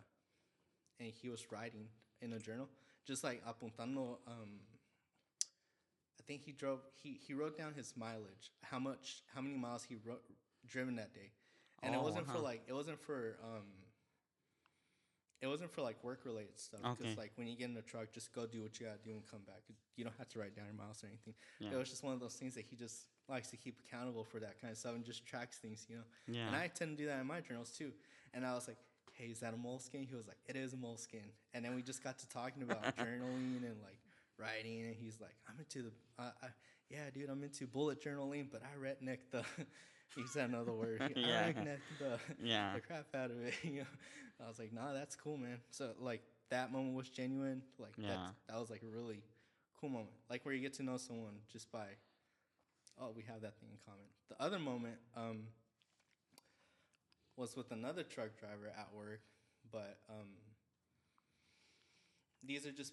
and 0.98 1.12
he 1.12 1.28
was 1.28 1.50
writing 1.52 1.88
in 2.22 2.32
a 2.32 2.38
journal, 2.38 2.68
just 3.04 3.22
like 3.24 3.42
apuntando. 3.44 4.18
Um, 4.26 4.60
I 6.20 6.22
think 6.26 6.42
he 6.44 6.52
drove. 6.52 6.80
He 7.02 7.18
he 7.26 7.34
wrote 7.34 7.56
down 7.58 7.74
his 7.74 7.94
mileage, 7.96 8.50
how 8.62 8.78
much, 8.78 9.22
how 9.34 9.40
many 9.40 9.56
miles 9.56 9.84
he 9.84 9.96
wrote 9.96 10.22
driven 10.66 10.96
that 10.96 11.12
day, 11.14 11.30
and 11.82 11.94
it 11.94 11.98
Oh, 11.98 12.02
wasn't 12.02 12.26
for 12.26 12.38
like 12.38 12.62
it 12.66 12.72
wasn't 12.72 13.00
for 13.00 13.36
um. 13.42 13.64
It 15.42 15.46
wasn't 15.48 15.70
for 15.72 15.82
like 15.82 16.02
work 16.02 16.20
related 16.24 16.58
stuff. 16.58 16.80
Because 16.80 17.12
Okay. 17.12 17.20
like 17.20 17.32
when 17.34 17.46
you 17.46 17.54
get 17.54 17.66
in 17.66 17.74
the 17.74 17.82
truck, 17.82 18.10
just 18.12 18.32
go 18.32 18.46
do 18.46 18.62
what 18.62 18.80
you 18.80 18.86
gotta 18.86 19.02
do 19.04 19.10
and 19.10 19.26
come 19.30 19.42
back. 19.42 19.60
You 19.94 20.04
don't 20.04 20.16
have 20.16 20.28
to 20.30 20.38
write 20.38 20.56
down 20.56 20.64
your 20.64 20.74
miles 20.74 21.04
or 21.04 21.08
anything. 21.08 21.34
Yeah. 21.58 21.72
It 21.72 21.76
was 21.76 21.90
just 21.90 22.02
one 22.02 22.14
of 22.14 22.20
those 22.20 22.32
things 22.34 22.54
that 22.54 22.64
he 22.64 22.76
just 22.76 23.08
likes 23.28 23.48
to 23.50 23.58
keep 23.58 23.78
accountable 23.86 24.24
for 24.24 24.40
that 24.40 24.58
kind 24.58 24.70
of 24.70 24.78
stuff 24.78 24.94
and 24.94 25.04
just 25.04 25.26
tracks 25.26 25.58
things, 25.58 25.84
you 25.90 25.96
know. 25.96 26.04
Yeah. 26.28 26.46
And 26.46 26.56
I 26.56 26.68
tend 26.68 26.96
to 26.96 27.02
do 27.02 27.06
that 27.10 27.20
in 27.20 27.26
my 27.26 27.42
journals 27.42 27.72
too. 27.76 27.92
And 28.32 28.46
I 28.46 28.54
was 28.54 28.68
like, 28.68 28.78
"Hey, 29.14 29.26
is 29.26 29.40
that 29.40 29.54
a 29.54 29.56
moleskin?" 29.56 30.06
He 30.08 30.14
was 30.14 30.26
like, 30.26 30.38
"It 30.46 30.56
is 30.56 30.72
a 30.72 30.76
moleskin." 30.76 31.24
And 31.52 31.64
then 31.64 31.74
we 31.74 31.82
just 31.82 32.02
got 32.02 32.18
to 32.18 32.28
talking 32.28 32.62
about 32.62 32.82
journaling 32.96 33.64
and 33.64 33.80
like 33.82 33.98
writing, 34.38 34.82
and 34.86 34.94
he's 34.94 35.20
like, 35.20 35.34
"I'm 35.48 35.58
into 35.58 35.82
the, 35.82 35.92
uh, 36.22 36.30
I, 36.42 36.46
yeah, 36.90 37.10
dude, 37.12 37.30
I'm 37.30 37.42
into 37.42 37.66
bullet 37.66 38.02
journaling, 38.02 38.48
but 38.50 38.62
I 38.62 38.76
redneck 38.78 39.18
the." 39.30 39.44
he 40.16 40.26
said 40.26 40.48
another 40.50 40.72
word. 40.72 41.00
yeah. 41.16 41.46
I 41.46 41.52
redneck 41.52 41.80
the 41.98 42.18
Yeah. 42.42 42.74
the 42.74 42.80
crap 42.80 43.06
out 43.14 43.30
of 43.30 43.40
it. 43.44 43.54
You 43.62 43.80
know, 43.80 43.86
I 44.44 44.48
was 44.48 44.58
like, 44.58 44.72
"Nah, 44.72 44.92
that's 44.92 45.16
cool, 45.16 45.36
man." 45.36 45.58
So 45.70 45.92
like 45.98 46.22
that 46.50 46.72
moment 46.72 46.94
was 46.94 47.08
genuine. 47.08 47.62
Like 47.78 47.94
Yeah. 47.96 48.28
that 48.48 48.60
was 48.60 48.70
like 48.70 48.82
a 48.82 48.86
really 48.86 49.22
cool 49.80 49.88
moment. 49.90 50.14
Like 50.30 50.44
where 50.44 50.54
you 50.54 50.60
get 50.60 50.74
to 50.74 50.82
know 50.82 50.96
someone 50.98 51.34
just 51.52 51.70
by, 51.72 51.86
oh, 53.00 53.10
we 53.14 53.22
have 53.22 53.40
that 53.42 53.58
thing 53.58 53.70
in 53.72 53.78
common. 53.84 54.04
The 54.28 54.40
other 54.42 54.58
moment 54.58 54.96
um, 55.16 55.44
was 57.36 57.56
with 57.56 57.70
another 57.72 58.02
truck 58.02 58.38
driver 58.38 58.72
at 58.78 58.88
work, 58.94 59.20
but 59.72 59.98
um, 60.08 60.28
these 62.42 62.66
are 62.66 62.72
just 62.72 62.92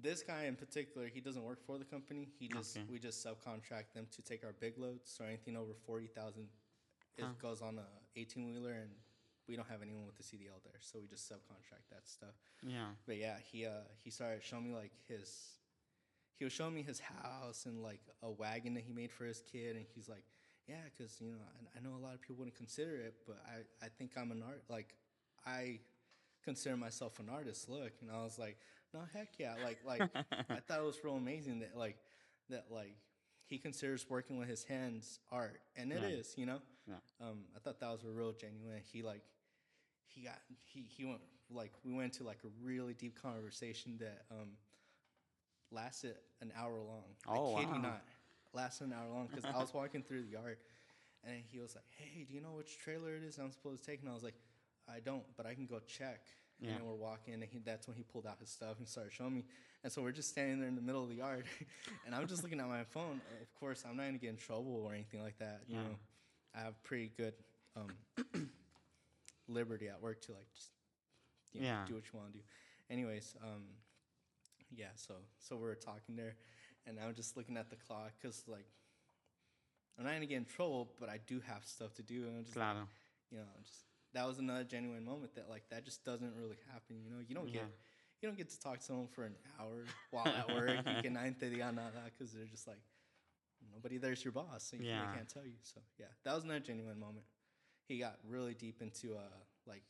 this 0.00 0.22
guy 0.22 0.44
in 0.44 0.54
particular. 0.56 1.08
He 1.08 1.20
doesn't 1.20 1.42
work 1.42 1.64
for 1.64 1.78
the 1.78 1.84
company. 1.84 2.28
He 2.38 2.48
just 2.48 2.76
Okay. 2.76 2.86
we 2.90 2.98
just 2.98 3.24
subcontract 3.24 3.92
them 3.94 4.06
to 4.12 4.22
take 4.22 4.44
our 4.44 4.52
big 4.52 4.78
loads. 4.78 5.10
So 5.10 5.24
anything 5.24 5.56
over 5.56 5.72
forty 5.86 6.06
thousand, 6.06 6.48
it 7.16 7.24
goes 7.40 7.62
on 7.62 7.78
a 7.78 7.86
eighteen 8.16 8.46
wheeler 8.52 8.72
and 8.72 8.90
we 9.48 9.56
don't 9.56 9.68
have 9.68 9.80
anyone 9.82 10.04
with 10.04 10.16
the 10.16 10.22
CDL 10.22 10.62
there, 10.62 10.78
so 10.80 10.98
we 11.00 11.06
just 11.06 11.30
subcontract 11.30 11.88
that 11.90 12.06
stuff. 12.06 12.34
Yeah. 12.62 12.88
But 13.06 13.16
yeah, 13.16 13.36
he 13.50 13.64
uh 13.66 13.70
he 13.96 14.10
started 14.10 14.42
showing 14.44 14.68
me 14.68 14.74
like 14.74 14.92
his 15.08 15.54
he 16.36 16.44
was 16.44 16.52
showing 16.52 16.74
me 16.74 16.82
his 16.82 17.00
house 17.00 17.66
and 17.66 17.82
like 17.82 18.00
a 18.22 18.30
wagon 18.30 18.74
that 18.74 18.84
he 18.84 18.92
made 18.92 19.10
for 19.10 19.24
his 19.24 19.40
kid 19.50 19.74
and 19.74 19.84
he's 19.94 20.08
like, 20.08 20.22
Yeah, 20.68 20.76
because 20.96 21.20
you 21.20 21.30
know, 21.32 21.38
I, 21.74 21.78
I 21.78 21.82
know 21.82 21.96
a 21.96 22.02
lot 22.04 22.14
of 22.14 22.20
people 22.20 22.36
wouldn't 22.36 22.56
consider 22.56 22.96
it, 22.96 23.14
but 23.26 23.38
I, 23.46 23.86
I 23.86 23.88
think 23.88 24.12
I'm 24.16 24.30
an 24.30 24.42
art 24.46 24.62
like 24.68 24.94
I 25.46 25.80
consider 26.44 26.76
myself 26.76 27.18
an 27.20 27.28
artist, 27.30 27.68
look. 27.68 27.92
And 28.02 28.10
I 28.10 28.22
was 28.22 28.38
like, 28.38 28.58
No 28.92 29.00
heck 29.12 29.28
yeah. 29.38 29.54
Like 29.64 29.78
like 29.86 30.02
I 30.50 30.60
thought 30.60 30.80
it 30.80 30.84
was 30.84 30.98
real 31.02 31.16
amazing 31.16 31.60
that 31.60 31.76
like 31.76 31.96
that 32.50 32.66
like 32.70 32.96
he 33.46 33.58
considers 33.58 34.08
working 34.10 34.38
with 34.38 34.48
his 34.48 34.64
hands 34.64 35.20
art. 35.32 35.60
And 35.76 35.90
it 35.92 36.02
is, 36.04 36.34
Yeah. 36.36 36.40
you 36.40 36.46
know? 36.46 36.58
Yeah. 36.86 37.26
Um 37.26 37.38
I 37.56 37.60
thought 37.60 37.80
that 37.80 37.90
was 37.90 38.04
a 38.04 38.10
real 38.10 38.32
genuine 38.32 38.82
he 38.92 39.02
like 39.02 39.22
he 40.06 40.22
got 40.22 40.38
he 40.64 40.82
he 40.82 41.04
went 41.04 41.20
like 41.50 41.72
we 41.84 41.94
went 41.94 42.12
to 42.14 42.24
like 42.24 42.40
a 42.44 42.48
really 42.62 42.92
deep 42.94 43.20
conversation 43.20 43.96
that 44.00 44.24
um 44.30 44.50
lasted 45.70 46.16
an 46.40 46.52
hour 46.56 46.78
long. 46.80 47.04
Oh, 47.26 47.56
I 47.56 47.60
kid 47.64 47.68
wow. 47.82 47.96
You 48.58 48.62
lasted 48.64 48.84
an 48.84 48.92
hour 48.92 49.08
long 49.12 49.26
because 49.30 49.44
I 49.44 49.58
was 49.60 49.72
walking 49.74 50.02
through 50.02 50.22
the 50.22 50.28
yard, 50.28 50.58
and 51.24 51.36
he 51.50 51.58
was 51.58 51.74
like, 51.74 51.84
"Hey, 51.98 52.24
do 52.24 52.34
you 52.34 52.40
know 52.40 52.52
which 52.56 52.78
trailer 52.78 53.14
it 53.16 53.22
is 53.22 53.38
I'm 53.38 53.52
supposed 53.52 53.84
to 53.84 53.90
take?" 53.90 54.00
And 54.00 54.10
I 54.10 54.14
was 54.14 54.22
like, 54.22 54.34
"I 54.88 55.00
don't, 55.00 55.24
but 55.36 55.46
I 55.46 55.54
can 55.54 55.66
go 55.66 55.78
check." 55.86 56.20
Yeah. 56.60 56.74
And 56.74 56.84
we're 56.86 56.94
walking, 56.94 57.34
and 57.34 57.44
he, 57.44 57.60
that's 57.60 57.86
when 57.86 57.96
he 57.96 58.02
pulled 58.02 58.26
out 58.26 58.38
his 58.40 58.48
stuff 58.50 58.78
and 58.78 58.88
started 58.88 59.12
showing 59.12 59.32
me. 59.34 59.44
And 59.84 59.92
so 59.92 60.02
we're 60.02 60.10
just 60.10 60.30
standing 60.30 60.58
there 60.58 60.68
in 60.68 60.74
the 60.74 60.82
middle 60.82 61.04
of 61.04 61.08
the 61.08 61.14
yard, 61.14 61.44
and 62.06 62.14
I'm 62.14 62.26
just 62.26 62.42
looking 62.42 62.58
at 62.58 62.66
my 62.66 62.82
phone. 62.84 63.20
Of 63.40 63.54
course, 63.60 63.84
I'm 63.88 63.96
not 63.96 64.06
gonna 64.06 64.18
get 64.18 64.30
in 64.30 64.36
trouble 64.36 64.82
or 64.84 64.92
anything 64.92 65.22
like 65.22 65.38
that. 65.38 65.60
You 65.68 65.76
Yeah. 65.76 65.82
know, 65.84 65.96
I 66.56 66.60
have 66.60 66.82
pretty 66.82 67.12
good 67.16 67.34
um, 67.76 67.88
liberty 69.48 69.88
at 69.88 70.02
work 70.02 70.20
to 70.22 70.32
like 70.32 70.50
just 70.54 70.70
you 71.52 71.60
know, 71.60 71.66
Yeah. 71.66 71.84
do 71.86 71.94
what 71.94 72.04
you 72.12 72.18
want 72.18 72.32
to 72.32 72.38
do. 72.38 72.44
Anyways, 72.90 73.36
um, 73.42 73.62
yeah. 74.74 74.88
So 74.96 75.14
so 75.38 75.56
we 75.56 75.62
were 75.62 75.74
talking 75.76 76.16
there, 76.16 76.34
and 76.86 76.98
I'm 77.00 77.14
just 77.14 77.36
looking 77.36 77.56
at 77.56 77.70
the 77.70 77.76
clock 77.76 78.12
because 78.20 78.42
like 78.46 78.66
I'm 79.98 80.04
not 80.04 80.12
gonna 80.14 80.26
get 80.26 80.36
in 80.36 80.44
trouble, 80.44 80.92
but 81.00 81.08
I 81.08 81.18
do 81.26 81.40
have 81.40 81.64
stuff 81.64 81.94
to 81.94 82.02
do, 82.02 82.26
and 82.26 82.36
I'm 82.38 82.44
just 82.44 82.56
like, 82.56 82.66
Claro. 82.66 82.86
you 83.30 83.38
know, 83.38 83.44
just 83.64 83.84
that 84.14 84.26
was 84.26 84.38
another 84.38 84.64
genuine 84.64 85.04
moment 85.04 85.34
that 85.34 85.48
like 85.50 85.64
that 85.70 85.84
just 85.84 86.04
doesn't 86.04 86.34
really 86.36 86.56
happen. 86.72 87.02
You 87.04 87.10
know, 87.10 87.18
you 87.26 87.34
don't 87.34 87.46
Yeah. 87.52 87.60
get 87.62 87.70
you 88.22 88.28
don't 88.28 88.38
get 88.38 88.48
to 88.50 88.60
talk 88.60 88.78
to 88.78 88.84
someone 88.84 89.08
for 89.08 89.24
an 89.24 89.34
hour 89.60 89.84
while 90.10 90.26
at 90.26 90.48
work. 90.50 90.80
you 90.86 91.02
can 91.02 91.12
nine 91.14 91.34
thirty 91.38 91.60
on 91.62 91.76
that 91.76 91.92
because 92.16 92.32
they're 92.32 92.44
just 92.46 92.66
like 92.66 92.80
nobody 93.72 93.98
there's 93.98 94.24
your 94.24 94.32
boss, 94.32 94.64
so 94.70 94.76
you 94.76 94.84
Yeah. 94.84 95.00
really 95.02 95.12
can't 95.14 95.28
tell 95.28 95.44
you. 95.44 95.58
So 95.62 95.80
yeah, 95.98 96.06
that 96.24 96.34
was 96.34 96.44
another 96.44 96.60
genuine 96.60 96.98
moment. 96.98 97.26
He 97.88 97.98
got 97.98 98.18
really 98.28 98.54
deep 98.54 98.80
into 98.82 99.14
uh 99.14 99.20
like 99.66 99.82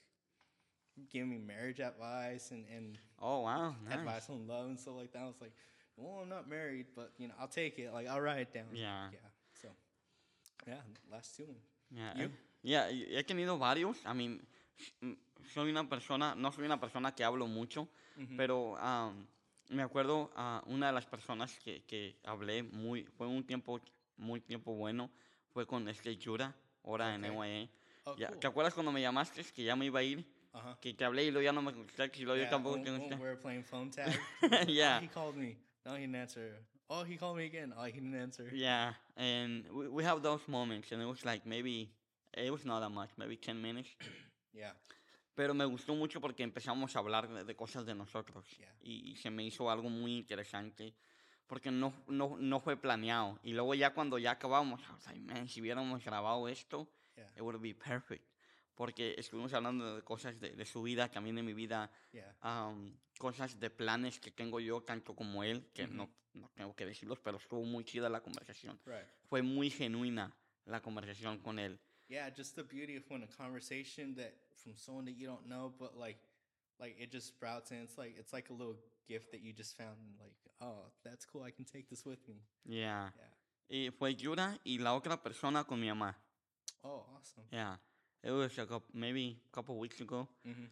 giving 1.10 1.30
me 1.30 1.38
marriage 1.38 1.80
advice 1.80 2.50
and 2.50 2.64
and 2.74 2.98
Oh, 3.20 3.40
wow. 3.40 3.74
Nice. 3.84 3.98
advice 3.98 4.30
on 4.30 4.46
love 4.46 4.66
and 4.66 4.78
stuff 4.78 4.94
like 4.96 5.12
that. 5.12 5.22
I 5.22 5.26
was 5.26 5.40
like, 5.40 5.52
well, 5.98 6.22
I'm 6.22 6.28
not 6.28 6.48
married, 6.48 6.86
but 6.94 7.12
you 7.18 7.28
know, 7.28 7.34
I'll 7.40 7.48
take 7.48 7.78
it. 7.78 7.92
Like 7.92 8.08
I'll 8.08 8.20
write 8.20 8.40
it 8.40 8.52
down. 8.54 8.66
Yeah. 8.72 9.10
Yeah. 9.12 9.18
So 9.60 9.68
yeah, 10.66 10.80
last 11.10 11.36
two. 11.36 11.46
Yeah, 11.90 12.14
You? 12.16 12.24
eh, 12.26 12.30
yeah, 12.62 12.88
he 12.90 13.22
tenido 13.24 13.58
varios. 13.58 13.96
I 14.06 14.12
mean, 14.14 14.40
soy 15.54 15.70
una 15.70 15.88
persona, 15.88 16.34
no 16.36 16.50
soy 16.52 16.64
una 16.66 16.78
persona 16.78 17.14
que 17.14 17.24
hablo 17.24 17.46
mucho, 17.46 17.88
pero 18.36 18.76
am, 18.78 19.26
me 19.70 19.82
acuerdo 19.82 20.30
a 20.36 20.62
una 20.66 20.88
de 20.88 20.92
las 20.92 21.06
personas 21.06 21.58
que, 21.58 21.82
que 21.86 22.16
hablé 22.24 22.62
muy, 22.62 23.04
fue 23.16 23.26
un 23.26 23.44
tiempo, 23.44 23.80
muy 24.16 24.40
tiempo 24.40 24.74
bueno, 24.74 25.10
fue 25.52 25.66
con 25.66 25.88
este 25.88 26.16
Yura, 26.16 26.54
ahora 26.84 27.14
en 27.14 27.24
Ok. 27.24 27.44
EYE. 27.44 27.68
Oh, 28.04 28.16
Ya, 28.16 28.28
cool. 28.28 28.38
¿Te 28.38 28.46
acuerdas 28.46 28.74
cuando 28.74 28.92
me 28.92 29.00
llamaste 29.00 29.42
que 29.54 29.64
ya 29.64 29.74
me 29.76 29.86
iba 29.86 30.00
a 30.00 30.02
ir? 30.02 30.24
Uh-huh. 30.54 30.76
Que 30.80 30.94
te 30.94 31.04
hablé 31.04 31.24
y 31.24 31.30
luego 31.30 31.44
ya 31.44 31.52
no 31.52 31.62
me 31.62 31.72
contestaste 31.72 32.20
y 32.20 32.24
luego 32.24 32.42
yo 32.42 32.48
tampoco 32.48 32.80
te 32.80 32.90
contesté. 32.90 33.14
we 33.16 33.20
were 33.20 33.36
playing 33.36 33.62
phone 33.64 33.90
tag. 33.90 34.12
Yeah. 34.68 35.00
He 35.00 35.08
called 35.08 35.36
me. 35.36 35.56
No, 35.88 35.94
he 35.94 36.02
didn't 36.02 36.16
answer. 36.16 36.52
Oh, 36.90 37.02
he 37.02 37.16
called 37.16 37.38
me 37.38 37.46
again. 37.46 37.72
Oh, 37.78 37.84
he 37.84 37.92
didn't 37.92 38.14
answer. 38.14 38.50
Yeah, 38.52 38.92
and 39.16 39.64
we, 39.72 39.88
we 39.88 40.04
have 40.04 40.22
those 40.22 40.46
moments, 40.46 40.92
and 40.92 41.00
it 41.00 41.06
was 41.06 41.24
like 41.24 41.46
maybe, 41.46 41.88
it 42.36 42.50
was 42.50 42.64
not 42.66 42.80
that 42.80 42.90
much, 42.90 43.08
maybe 43.16 43.36
10 43.36 43.60
minutes. 43.60 43.88
Yeah. 44.54 44.72
Pero 45.36 45.54
me 45.54 45.64
gustó 45.66 45.94
mucho 45.94 46.20
porque 46.20 46.42
empezamos 46.42 46.96
a 46.96 46.98
hablar 46.98 47.28
de, 47.28 47.44
de 47.44 47.54
cosas 47.54 47.86
de 47.86 47.94
nosotros. 47.94 48.44
Yeah. 48.58 48.66
Y, 48.82 49.12
y 49.12 49.16
se 49.16 49.30
me 49.30 49.44
hizo 49.44 49.70
algo 49.70 49.88
muy 49.88 50.16
interesante. 50.16 50.94
Porque 51.46 51.70
no, 51.70 51.92
no, 52.08 52.36
no 52.40 52.58
fue 52.58 52.76
planeado. 52.76 53.38
Y 53.44 53.52
luego 53.52 53.74
ya 53.74 53.94
cuando 53.94 54.18
ya 54.18 54.32
acabamos, 54.32 54.80
I 54.80 54.92
was 54.92 55.06
like, 55.06 55.20
man, 55.20 55.46
si 55.48 55.60
hubiéramos 55.60 56.02
grabado 56.04 56.48
esto, 56.48 56.88
Yeah. 57.16 57.24
it 57.36 57.42
would 57.42 57.60
be 57.60 57.72
perfect. 57.74 58.24
Porque 58.78 59.16
estuvimos 59.18 59.52
hablando 59.54 59.96
de 59.96 60.02
cosas 60.02 60.38
de, 60.38 60.50
de 60.54 60.64
su 60.64 60.82
vida, 60.84 61.10
también 61.10 61.34
de 61.34 61.42
mi 61.42 61.52
vida, 61.52 61.90
Yeah. 62.12 62.32
um, 62.44 62.96
cosas 63.18 63.58
de 63.58 63.70
planes 63.70 64.20
que 64.20 64.30
tengo 64.30 64.60
yo, 64.60 64.80
tanto 64.80 65.16
como 65.16 65.42
él, 65.42 65.66
que 65.74 65.88
no, 65.88 66.08
no 66.34 66.48
tengo 66.54 66.76
que 66.76 66.86
decirlos, 66.86 67.18
pero 67.18 67.38
estuvo 67.38 67.64
muy 67.64 67.82
chida 67.84 68.08
la 68.08 68.20
conversación. 68.20 68.78
Right. 68.86 69.04
Fue 69.28 69.42
muy 69.42 69.68
genuina 69.68 70.32
la 70.64 70.80
conversación 70.80 71.38
con 71.38 71.58
él. 71.58 71.76
Yeah, 72.08 72.30
just 72.30 72.54
the 72.54 72.62
beauty 72.62 72.96
of 72.96 73.02
when 73.10 73.24
a 73.24 73.26
conversation 73.26 74.14
that 74.14 74.32
from 74.54 74.76
someone 74.76 75.04
that 75.06 75.18
you 75.18 75.26
don't 75.26 75.46
know, 75.48 75.74
but 75.76 75.96
like, 75.96 76.20
like 76.78 76.96
it 77.02 77.10
just 77.10 77.26
sprouts 77.26 77.72
and 77.72 77.82
it's 77.82 77.98
like 77.98 78.16
it's 78.16 78.32
like 78.32 78.48
a 78.48 78.54
little 78.54 78.76
gift 79.08 79.32
that 79.32 79.40
you 79.40 79.52
just 79.52 79.76
found. 79.76 79.98
Like, 80.20 80.36
oh, 80.60 80.92
that's 81.02 81.26
cool. 81.26 81.42
I 81.42 81.50
can 81.50 81.64
take 81.64 81.88
this 81.90 82.06
with 82.06 82.20
me. 82.28 82.36
Yeah. 82.64 83.10
Yeah. 83.16 83.34
Y 83.68 83.90
fue 83.90 84.14
Yura 84.14 84.56
y 84.64 84.78
la 84.78 84.94
otra 84.94 85.20
persona 85.20 85.64
con 85.64 85.80
mi 85.80 85.88
mamá. 85.88 86.14
Oh, 86.84 87.04
awesome. 87.16 87.44
Yeah. 87.50 87.76
It 88.22 88.30
was 88.32 88.58
a 88.58 88.66
couple, 88.66 88.88
maybe 88.92 89.36
a 89.48 89.54
couple 89.54 89.76
weeks 89.78 90.00
ago. 90.00 90.28
Mm-hmm. 90.44 90.68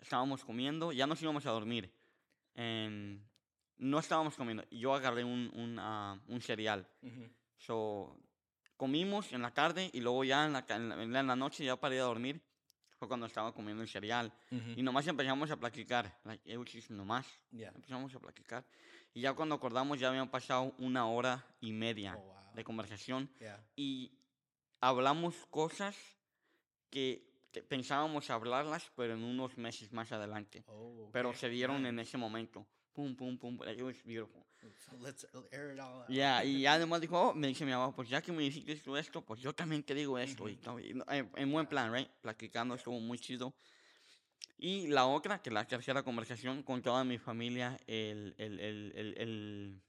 Estábamos 0.00 0.44
comiendo, 0.44 0.92
ya 0.92 1.06
nos 1.06 1.22
íbamos 1.22 1.46
a 1.46 1.50
dormir. 1.50 1.90
And 2.54 3.20
no 3.78 3.98
estábamos 3.98 4.36
comiendo. 4.36 4.64
Yo 4.70 4.94
agarré 4.94 5.24
un, 5.24 5.50
un, 5.54 5.78
ah, 5.78 6.18
un 6.28 6.40
cereal. 6.40 6.86
Mm-hmm. 7.02 7.30
So, 7.58 8.16
comimos 8.76 9.32
en 9.32 9.42
la 9.42 9.52
tarde 9.52 9.90
y 9.92 10.00
luego 10.00 10.24
ya 10.24 10.44
en 10.44 10.52
la, 10.52 10.64
en 10.68 10.88
la, 11.12 11.20
en 11.20 11.26
la 11.26 11.36
noche, 11.36 11.64
ya 11.64 11.76
para 11.76 11.94
ir 11.94 12.00
a 12.00 12.04
dormir, 12.04 12.40
fue 12.98 13.08
cuando 13.08 13.26
estaba 13.26 13.52
comiendo 13.54 13.82
el 13.82 13.88
cereal. 13.88 14.32
Mm-hmm. 14.50 14.74
Y 14.78 14.82
nomás 14.82 15.06
empezamos 15.06 15.50
a 15.50 15.56
platicar. 15.56 16.20
Like, 16.24 16.48
it 16.48 16.58
was 16.58 16.70
just 16.70 16.90
nomás. 16.90 17.26
Yeah. 17.50 17.72
Empezamos 17.74 18.14
a 18.14 18.18
platicar. 18.20 18.64
Y 19.14 19.22
ya 19.22 19.32
cuando 19.32 19.54
acordamos, 19.54 19.98
ya 19.98 20.08
habían 20.08 20.30
pasado 20.30 20.74
una 20.78 21.06
hora 21.06 21.44
y 21.60 21.72
media 21.72 22.16
Oh 22.18 22.22
wow. 22.22 22.54
de 22.54 22.64
conversación. 22.64 23.30
Yeah. 23.40 23.58
y 23.76 24.12
hablamos 24.80 25.34
cosas 25.50 25.96
que, 26.92 27.24
que 27.50 27.62
pensábamos 27.62 28.28
hablarlas, 28.30 28.92
pero 28.94 29.14
en 29.14 29.24
unos 29.24 29.56
meses 29.56 29.92
más 29.92 30.12
adelante. 30.12 30.62
Oh. 30.68 31.08
Pero 31.12 31.30
okay. 31.30 31.40
se 31.40 31.48
dieron 31.48 31.86
en 31.86 31.98
ese 31.98 32.18
momento. 32.18 32.66
Pum, 32.92 33.16
pum, 33.16 33.38
pum. 33.38 33.58
It 33.66 33.80
was 33.80 33.96
beautiful. 34.04 34.44
So 34.84 34.96
let's 35.00 35.26
air 35.50 35.72
it 35.72 35.80
all 35.80 36.02
out. 36.02 36.08
Ya, 36.08 36.44
y 36.44 36.66
además 36.66 37.00
dijo, 37.00 37.18
oh, 37.18 37.34
me 37.34 37.48
dice 37.48 37.64
mi 37.64 37.72
mamá, 37.72 37.92
pues 37.96 38.08
ya 38.10 38.20
que 38.20 38.30
me 38.30 38.42
dijiste 38.42 38.78
esto, 38.98 39.24
pues 39.24 39.40
yo 39.40 39.54
también 39.54 39.82
te 39.82 39.94
digo 39.94 40.18
esto. 40.18 40.48
y 40.48 40.56
todo, 40.56 40.78
y 40.78 40.90
en, 40.90 41.30
en 41.34 41.50
buen 41.50 41.66
plan, 41.66 41.92
right? 41.92 42.08
Platicando, 42.20 42.74
estuvo 42.74 43.00
muy 43.00 43.18
chido. 43.18 43.54
Y 44.58 44.86
la 44.88 45.06
otra, 45.06 45.40
que 45.42 45.50
la 45.50 45.66
tercera 45.66 46.02
conversación 46.04 46.62
con 46.62 46.82
toda 46.82 47.02
mi 47.02 47.18
familia 47.18 47.76
el, 47.86 48.34
el, 48.38 48.60
el, 48.60 49.82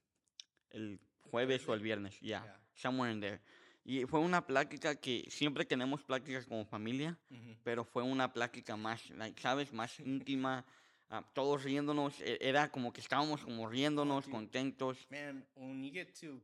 el, 0.71 0.99
jueves 1.29 1.67
o 1.67 1.73
el 1.73 1.81
viernes, 1.81 2.19
ya, 2.21 2.43
Yeah. 2.43 2.59
somewhere 2.73 3.11
in 3.11 3.19
there. 3.19 3.41
Y 3.85 4.05
fue 4.05 4.19
una 4.19 4.45
plática 4.45 4.95
que 4.95 5.25
siempre 5.29 5.65
tenemos 5.65 6.03
pláticas 6.03 6.45
como 6.45 6.65
familia, 6.65 7.17
Mm-hmm. 7.31 7.57
pero 7.63 7.83
fue 7.83 8.03
una 8.03 8.31
plática 8.31 8.75
más, 8.77 9.09
like, 9.11 9.41
¿sabes? 9.41 9.73
Más 9.73 9.99
íntima, 9.99 10.65
ah, 11.09 11.23
todos 11.33 11.63
riéndonos, 11.63 12.19
e- 12.21 12.37
era 12.41 12.69
como 12.71 12.91
que 12.93 13.01
estábamos 13.01 13.41
como 13.43 13.67
riéndonos, 13.69 14.25
dude. 14.25 14.31
contentos. 14.31 14.97
Man, 15.09 15.45
when 15.55 15.83
you 15.83 15.91
get 15.91 16.13
to, 16.21 16.39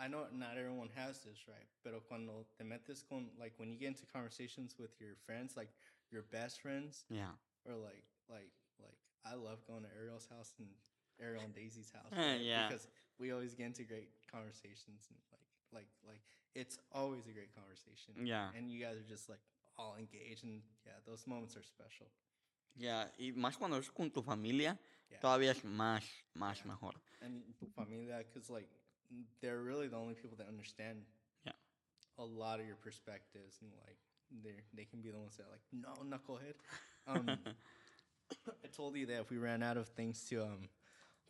I 0.00 0.08
know 0.08 0.26
not 0.32 0.56
everyone 0.58 0.90
has 0.96 1.20
this, 1.22 1.46
right? 1.46 1.66
Pero 1.84 2.00
cuando 2.08 2.46
te 2.58 2.64
metes 2.64 3.02
con, 3.08 3.30
like, 3.38 3.54
when 3.58 3.70
you 3.70 3.78
get 3.78 3.88
into 3.88 4.06
conversations 4.06 4.74
with 4.78 4.90
your 5.00 5.14
friends, 5.24 5.56
like 5.56 5.70
your 6.10 6.22
best 6.32 6.60
friends, 6.60 7.04
Yeah. 7.08 7.32
or 7.64 7.74
like, 7.76 8.04
like, 8.28 8.50
like, 8.80 8.98
I 9.24 9.34
love 9.34 9.64
going 9.66 9.82
to 9.84 9.88
Ariel's 9.96 10.26
house 10.28 10.52
and 10.58 10.68
Ariel 11.20 11.42
and 11.44 11.54
Daisy's 11.54 11.90
house, 11.92 12.10
right? 12.16 12.40
yeah. 12.40 12.68
because 12.68 12.88
we 13.18 13.32
always 13.32 13.54
get 13.54 13.66
into 13.66 13.84
great 13.84 14.10
conversations 14.30 15.06
and 15.10 15.18
like, 15.30 15.45
like, 15.72 15.88
like, 16.06 16.20
it's 16.54 16.78
always 16.92 17.26
a 17.26 17.32
great 17.32 17.54
conversation. 17.54 18.14
Yeah. 18.26 18.48
and 18.56 18.70
you 18.70 18.80
guys 18.82 18.96
are 18.96 19.08
just 19.08 19.28
like 19.28 19.40
all 19.78 19.96
engaged, 19.98 20.44
and 20.44 20.62
yeah, 20.86 20.92
those 21.06 21.26
moments 21.26 21.56
are 21.56 21.62
special. 21.62 22.06
Yeah, 22.78 23.04
y 23.18 23.32
más 23.36 23.56
cuando 23.58 23.78
es 23.78 23.90
con 23.90 24.10
tu 24.10 24.22
familia, 24.22 24.78
Yeah. 25.10 25.18
todavía 25.20 25.50
es 25.52 25.62
más, 25.64 26.02
más 26.34 26.58
Yeah. 26.58 26.68
mejor. 26.72 26.92
and 27.22 27.42
tu 27.58 27.66
familia 27.66 28.18
because 28.18 28.50
like 28.50 28.68
they're 29.40 29.62
really 29.62 29.88
the 29.88 29.96
only 29.96 30.14
people 30.14 30.36
that 30.36 30.48
understand 30.48 31.04
Yeah. 31.44 31.52
a 32.18 32.24
lot 32.24 32.60
of 32.60 32.66
your 32.66 32.76
perspectives 32.76 33.58
and 33.62 33.72
like 33.86 33.96
they 34.42 34.60
they 34.74 34.84
can 34.84 35.00
be 35.00 35.10
the 35.10 35.18
ones 35.18 35.36
that 35.38 35.46
are 35.46 35.50
like 35.52 35.64
no 35.72 35.94
knucklehead 36.04 36.54
um 37.06 37.38
i 38.64 38.68
told 38.68 38.96
you 38.96 39.06
that 39.06 39.20
if 39.20 39.30
we 39.30 39.38
ran 39.38 39.62
out 39.62 39.76
of 39.78 39.88
things 39.88 40.24
to 40.28 40.42
um 40.42 40.68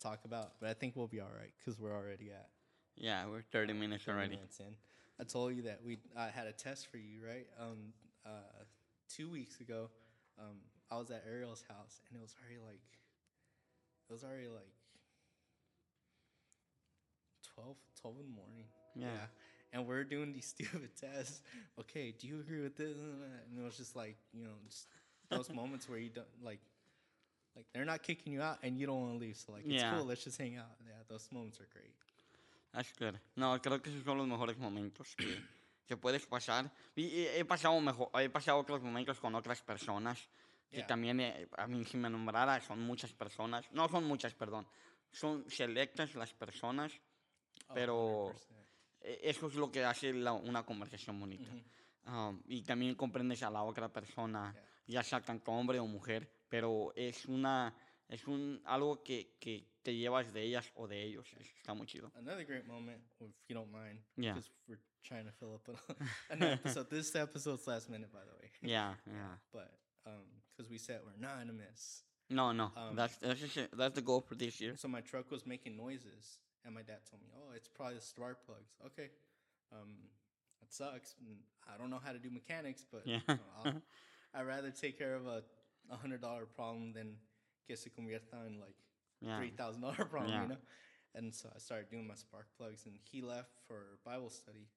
talk 0.01 0.25
about 0.25 0.59
but 0.59 0.69
i 0.69 0.75
think 0.75 0.97
we'll 0.97 1.07
be 1.07 1.21
all 1.21 1.31
right 1.39 1.53
because 1.59 1.79
we're 1.79 1.95
already 1.95 2.31
at 2.33 2.49
Yeah, 2.97 3.27
we're 3.27 3.43
30 3.53 3.73
minutes 3.73 4.05
30 4.05 4.17
already. 4.17 4.35
minutes 4.37 4.61
in 4.61 4.75
i 5.21 5.25
told 5.25 5.55
you 5.55 5.63
that 5.63 5.81
we 5.85 5.99
i 6.17 6.29
had 6.29 6.47
a 6.47 6.53
test 6.53 6.91
for 6.91 6.99
you 6.99 7.21
right 7.27 7.47
um 7.61 7.93
uh 8.27 8.65
two 9.09 9.29
weeks 9.31 9.61
ago, 9.61 9.89
um, 10.39 10.57
I 10.91 10.97
was 10.99 11.11
at 11.11 11.25
Ariel's 11.31 11.65
house 11.69 12.01
and 12.09 12.19
it 12.19 12.23
was 12.23 12.35
already 12.43 12.59
like, 12.65 12.83
it 14.09 14.13
was 14.13 14.25
already 14.25 14.49
like 14.49 14.73
12, 17.55 17.77
12 18.01 18.17
in 18.21 18.23
the 18.27 18.35
morning. 18.35 18.65
Yeah. 18.95 19.27
And 19.73 19.87
we're 19.87 20.05
doing 20.05 20.33
these 20.33 20.47
stupid 20.57 20.91
tests. 21.01 21.43
Okay, 21.81 22.15
do 22.19 22.27
you 22.27 22.41
agree 22.41 22.63
with 22.63 22.77
this? 22.77 22.97
And 22.97 23.59
it 23.59 23.65
was 23.65 23.77
just 23.77 23.97
like, 23.97 24.17
you 24.33 24.45
know, 24.45 24.55
just 24.69 24.87
those 25.31 25.53
moments 25.53 25.89
where 25.89 25.99
you 25.99 26.11
don't 26.11 26.27
like, 26.43 26.61
like 27.55 27.67
they're 27.73 27.85
not 27.85 28.03
kicking 28.03 28.33
you 28.33 28.43
out 28.43 28.59
and 28.63 28.79
you 28.79 28.87
don't 28.87 29.01
want 29.01 29.13
to 29.13 29.19
leave. 29.19 29.37
So 29.37 29.53
like, 29.53 29.65
it's 29.67 29.83
Yeah. 29.83 29.97
cool. 29.97 30.05
Let's 30.07 30.25
just 30.25 30.39
hang 30.39 30.57
out. 30.57 30.77
Yeah, 30.87 30.95
those 31.09 31.29
moments 31.33 31.61
are 31.61 31.69
great. 31.73 31.95
Good. 32.99 33.15
No, 33.37 33.61
creo 33.61 33.81
que 33.81 33.91
esos 33.91 34.05
son 34.05 34.19
los 34.19 34.27
mejores 34.27 34.57
momentos 34.59 35.15
que, 35.17 35.41
que 35.87 35.97
puedes 35.97 36.27
pasar. 36.27 36.71
Y, 36.95 37.03
y 37.05 37.27
he 37.29 37.45
pasado 37.45 37.81
mejor, 37.81 38.11
he 38.21 38.29
pasado 38.31 38.59
otros 38.59 38.83
momentos 38.83 39.19
con 39.21 39.35
otras 39.35 39.63
personas 39.63 40.19
que 40.71 40.79
Yeah. 40.79 40.87
también, 40.89 41.21
eh, 41.21 41.49
a 41.57 41.67
mí 41.69 41.85
si 41.85 41.97
me 41.97 42.11
nombrara, 42.11 42.61
son 42.61 42.81
muchas 42.81 43.13
personas. 43.13 43.71
No 43.73 43.89
son 43.89 44.05
muchas, 44.05 44.35
perdón. 44.35 44.67
Son 45.13 45.49
selectas 45.49 46.15
las 46.17 46.35
personas, 46.35 46.93
Oh, 47.69 47.75
pero 47.75 48.33
100%. 48.35 48.67
eh, 49.01 49.21
eso 49.23 49.47
es 49.47 49.55
lo 49.55 49.71
que 49.71 49.85
hace 49.85 50.13
la- 50.13 50.33
una 50.33 50.65
conversación 50.65 51.19
bonita. 51.21 51.51
Um, 52.07 52.43
y 52.47 52.63
también 52.63 52.95
comprendes 52.97 53.43
a 53.43 53.51
la 53.51 53.63
otra 53.63 53.89
persona, 53.89 54.55
ya 54.87 55.03
sea 55.03 55.21
tanto 55.21 55.51
hombre 55.53 55.79
o 55.81 55.87
mujer, 55.87 56.29
pero 56.49 56.93
es 56.95 57.25
una 57.27 57.73
es 58.09 58.27
un 58.27 58.61
algo 58.65 59.03
que, 59.03 59.37
que 59.41 59.65
te 59.83 59.95
llevas 59.95 60.33
de 60.33 60.43
ellas 60.43 60.71
o 60.77 60.87
de 60.87 61.03
ellos. 61.03 61.27
es- 61.39 61.49
Está 61.61 61.75
muy 61.75 61.87
chido. 61.87 62.11
Another 62.17 62.45
great 62.45 62.67
moment, 62.67 63.01
if 63.21 63.31
you 63.49 63.55
don't 63.55 63.71
mind. 63.73 63.99
Yeah. 64.17 64.35
Because 64.35 64.51
we're 64.69 64.81
trying 65.03 65.27
to 65.27 65.33
fill 65.33 65.55
up 65.55 65.69
an 66.31 66.43
episode. 66.43 66.89
This 66.91 67.15
episode's 67.15 67.67
last 67.67 67.89
minute, 67.91 68.13
by 68.13 68.21
the 68.25 68.35
way. 68.41 68.51
Yeah, 68.63 68.95
yeah. 69.07 69.37
But 69.53 69.71
because 70.57 70.71
we 70.71 70.79
said 70.79 71.01
we're 71.05 71.13
anonymous. 71.19 72.03
No, 72.31 72.53
no. 72.53 72.73
Um, 72.77 72.97
that's 72.97 73.17
that's 73.17 73.41
just 73.41 73.71
that's 73.77 73.95
the 73.95 74.03
goal 74.03 74.21
for 74.21 74.35
this 74.35 74.61
year. 74.61 74.75
So 74.77 74.89
my 74.89 75.01
truck 75.01 75.31
was 75.31 75.47
making 75.47 75.77
noises, 75.77 76.39
and 76.65 76.75
my 76.75 76.83
dad 76.83 76.99
told 77.09 77.23
me, 77.23 77.29
"Oh, 77.37 77.53
it's 77.55 77.69
probably 77.69 77.97
the 77.97 78.01
spark 78.01 78.45
plugs." 78.45 78.73
Okay, 78.87 79.11
um, 79.73 79.95
that 80.61 80.73
sucks. 80.73 81.15
I 81.73 81.77
don't 81.79 81.91
know 81.91 82.01
how 82.05 82.13
to 82.13 82.19
do 82.19 82.31
mechanics, 82.31 82.85
but 82.91 83.03
Yeah. 83.07 83.21
you 83.29 83.35
know, 83.35 83.41
I'll, 83.65 83.83
I'd 84.35 84.47
rather 84.47 84.71
take 84.73 84.99
care 84.99 85.15
of 85.15 85.27
a 85.27 85.43
a 85.91 85.97
hundred 85.97 86.21
dollar 86.21 86.47
problem 86.47 86.93
than 86.93 87.17
que 87.67 87.77
se 87.77 87.91
convierta 87.91 88.47
in 88.47 88.61
like 88.61 88.77
Yeah. 89.21 89.39
three 89.39 89.51
thousand 89.51 89.81
dollar 89.83 90.05
problem, 90.11 90.31
Yeah. 90.33 90.43
you 90.43 90.49
know. 90.49 90.59
And 91.15 91.35
so 91.35 91.49
I 91.55 91.59
started 91.59 91.89
doing 91.91 92.07
my 92.07 92.15
spark 92.15 92.47
plugs, 92.59 92.85
and 92.87 92.95
he 93.11 93.23
left 93.23 93.53
for 93.67 93.99
Bible 94.05 94.29
study. 94.31 94.69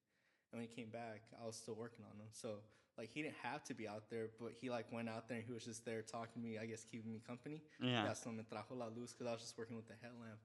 And 0.52 0.60
when 0.60 0.66
he 0.68 0.74
came 0.74 0.90
back, 0.90 1.22
I 1.40 1.46
was 1.46 1.56
still 1.56 1.74
working 1.74 2.04
on 2.10 2.16
them. 2.18 2.28
So 2.32 2.62
like 2.96 3.10
he 3.12 3.22
didn't 3.22 3.36
have 3.42 3.62
to 3.64 3.74
be 3.74 3.86
out 3.86 4.08
there, 4.10 4.28
but 4.40 4.52
he 4.60 4.70
like 4.70 4.90
went 4.90 5.08
out 5.08 5.28
there 5.28 5.36
and 5.38 5.46
he 5.46 5.52
was 5.52 5.64
just 5.64 5.84
there 5.84 6.02
talking 6.02 6.42
to 6.42 6.48
me, 6.48 6.58
I 6.58 6.66
guess 6.66 6.82
keeping 6.84 7.12
me 7.12 7.20
company. 7.20 7.62
Yeah. 7.80 8.04
Yeah, 8.04 8.12
so 8.14 8.30
me 8.30 8.42
trajo 8.42 8.76
la 8.76 8.86
luz 8.86 9.12
because 9.12 9.26
I 9.28 9.32
was 9.32 9.42
just 9.42 9.56
working 9.58 9.76
with 9.76 9.86
the 9.86 9.94
headlamp, 10.02 10.40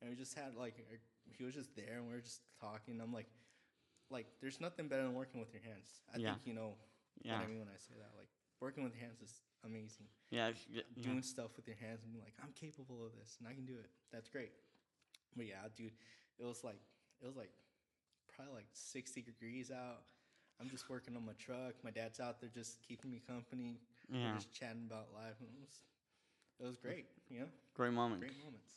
and 0.00 0.10
we 0.10 0.16
just 0.16 0.34
had 0.34 0.54
like 0.56 0.74
he 1.38 1.44
was 1.44 1.54
just 1.54 1.74
there 1.76 1.96
and 1.98 2.06
we 2.08 2.14
were 2.14 2.20
just 2.20 2.40
talking. 2.60 3.00
I'm 3.00 3.12
like, 3.12 3.28
like 4.10 4.26
there's 4.40 4.60
nothing 4.60 4.88
better 4.88 5.02
than 5.04 5.14
working 5.14 5.40
with 5.40 5.52
your 5.54 5.62
hands. 5.62 5.88
I 6.12 6.18
Yeah. 6.18 6.32
think 6.34 6.46
you 6.46 6.54
know 6.54 6.74
Yeah. 7.22 7.38
what 7.38 7.44
I 7.44 7.46
mean 7.46 7.60
when 7.60 7.68
I 7.68 7.78
say 7.78 7.94
that. 7.98 8.12
Like 8.18 8.28
working 8.60 8.82
with 8.84 8.94
hands 8.94 9.22
is 9.22 9.40
amazing. 9.66 10.06
Yeah, 10.30 10.50
yeah. 10.70 10.82
Doing 11.02 11.22
stuff 11.22 11.56
with 11.56 11.66
your 11.66 11.76
hands 11.76 12.02
and 12.04 12.12
being 12.12 12.24
like, 12.24 12.34
I'm 12.42 12.52
capable 12.52 13.04
of 13.04 13.12
this 13.18 13.36
and 13.38 13.48
I 13.48 13.52
can 13.54 13.64
do 13.66 13.74
it. 13.78 13.90
That's 14.12 14.28
great. 14.28 14.52
But 15.36 15.46
yeah, 15.46 15.68
dude, 15.76 15.92
it 16.38 16.44
was 16.44 16.64
like 16.64 16.80
it 17.20 17.26
was 17.26 17.36
like 17.36 17.50
probably 18.34 18.54
like 18.54 18.68
60 18.72 19.22
degrees 19.22 19.70
out. 19.70 20.02
I'm 20.60 20.70
just 20.70 20.88
working 20.88 21.16
on 21.16 21.24
my 21.24 21.34
truck. 21.38 21.74
My 21.84 21.90
dad's 21.90 22.18
out 22.20 22.40
there 22.40 22.48
just 22.52 22.80
keeping 22.82 23.10
me 23.10 23.20
company. 23.26 23.78
We're 24.10 24.18
Yeah. 24.20 24.34
just 24.36 24.52
chatting 24.52 24.86
about 24.86 25.12
life. 25.12 25.36
And 25.40 25.48
it 25.50 25.60
was 25.60 25.80
it 26.58 26.64
was 26.66 26.76
great, 26.78 27.06
you 27.28 27.40
know? 27.40 27.48
Great 27.74 27.92
moment. 27.92 28.20
Great 28.20 28.38
moments. 28.42 28.72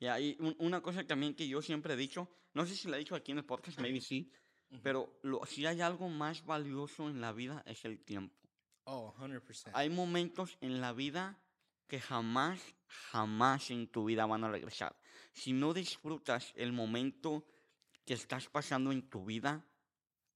Yeah, 0.00 0.18
y 0.18 0.36
una 0.60 0.80
cosa 0.80 1.02
también 1.04 1.34
que 1.34 1.46
yo 1.48 1.60
siempre 1.62 1.94
he 1.94 1.96
dicho, 1.96 2.28
no 2.54 2.64
sé 2.66 2.74
si 2.76 2.88
la 2.88 2.96
he 2.96 3.00
dicho 3.00 3.14
aquí 3.16 3.32
en 3.32 3.38
el 3.38 3.44
podcast, 3.44 3.78
maybe 3.80 4.00
sí, 4.00 4.30
pero 4.82 5.18
lo, 5.22 5.44
si 5.46 5.64
hay 5.66 5.80
algo 5.80 6.08
más 6.08 6.44
valioso 6.44 7.08
en 7.08 7.20
la 7.20 7.32
vida 7.32 7.62
es 7.66 7.84
el 7.84 7.98
tiempo. 8.04 8.34
Oh, 8.84 9.14
100%. 9.18 9.70
Hay 9.72 9.90
momentos 9.90 10.58
en 10.60 10.80
la 10.80 10.92
vida 10.92 11.38
que 11.88 12.00
jamás, 12.00 12.60
jamás 12.86 13.70
en 13.70 13.86
tu 13.88 14.04
vida 14.04 14.26
van 14.26 14.44
a 14.44 14.50
regresar. 14.50 14.96
Si 15.32 15.52
no 15.52 15.74
disfrutas 15.74 16.52
el 16.56 16.72
momento 16.72 17.46
que 18.04 18.14
estás 18.14 18.48
pasando 18.48 18.92
en 18.92 19.02
tu 19.08 19.24
vida, 19.24 19.64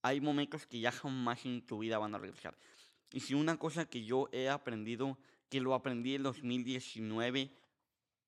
hay 0.01 0.21
momentos 0.21 0.65
que 0.65 0.79
ya 0.79 0.91
jamás 0.91 1.45
en 1.45 1.65
tu 1.65 1.79
vida 1.79 1.97
van 1.97 2.15
a 2.15 2.17
regresar. 2.17 2.57
Y 3.11 3.19
si 3.19 3.33
una 3.33 3.57
cosa 3.57 3.85
que 3.85 4.03
yo 4.03 4.29
he 4.31 4.49
aprendido, 4.49 5.17
que 5.49 5.61
lo 5.61 5.73
aprendí 5.73 6.15
en 6.15 6.23
2019 6.23 7.51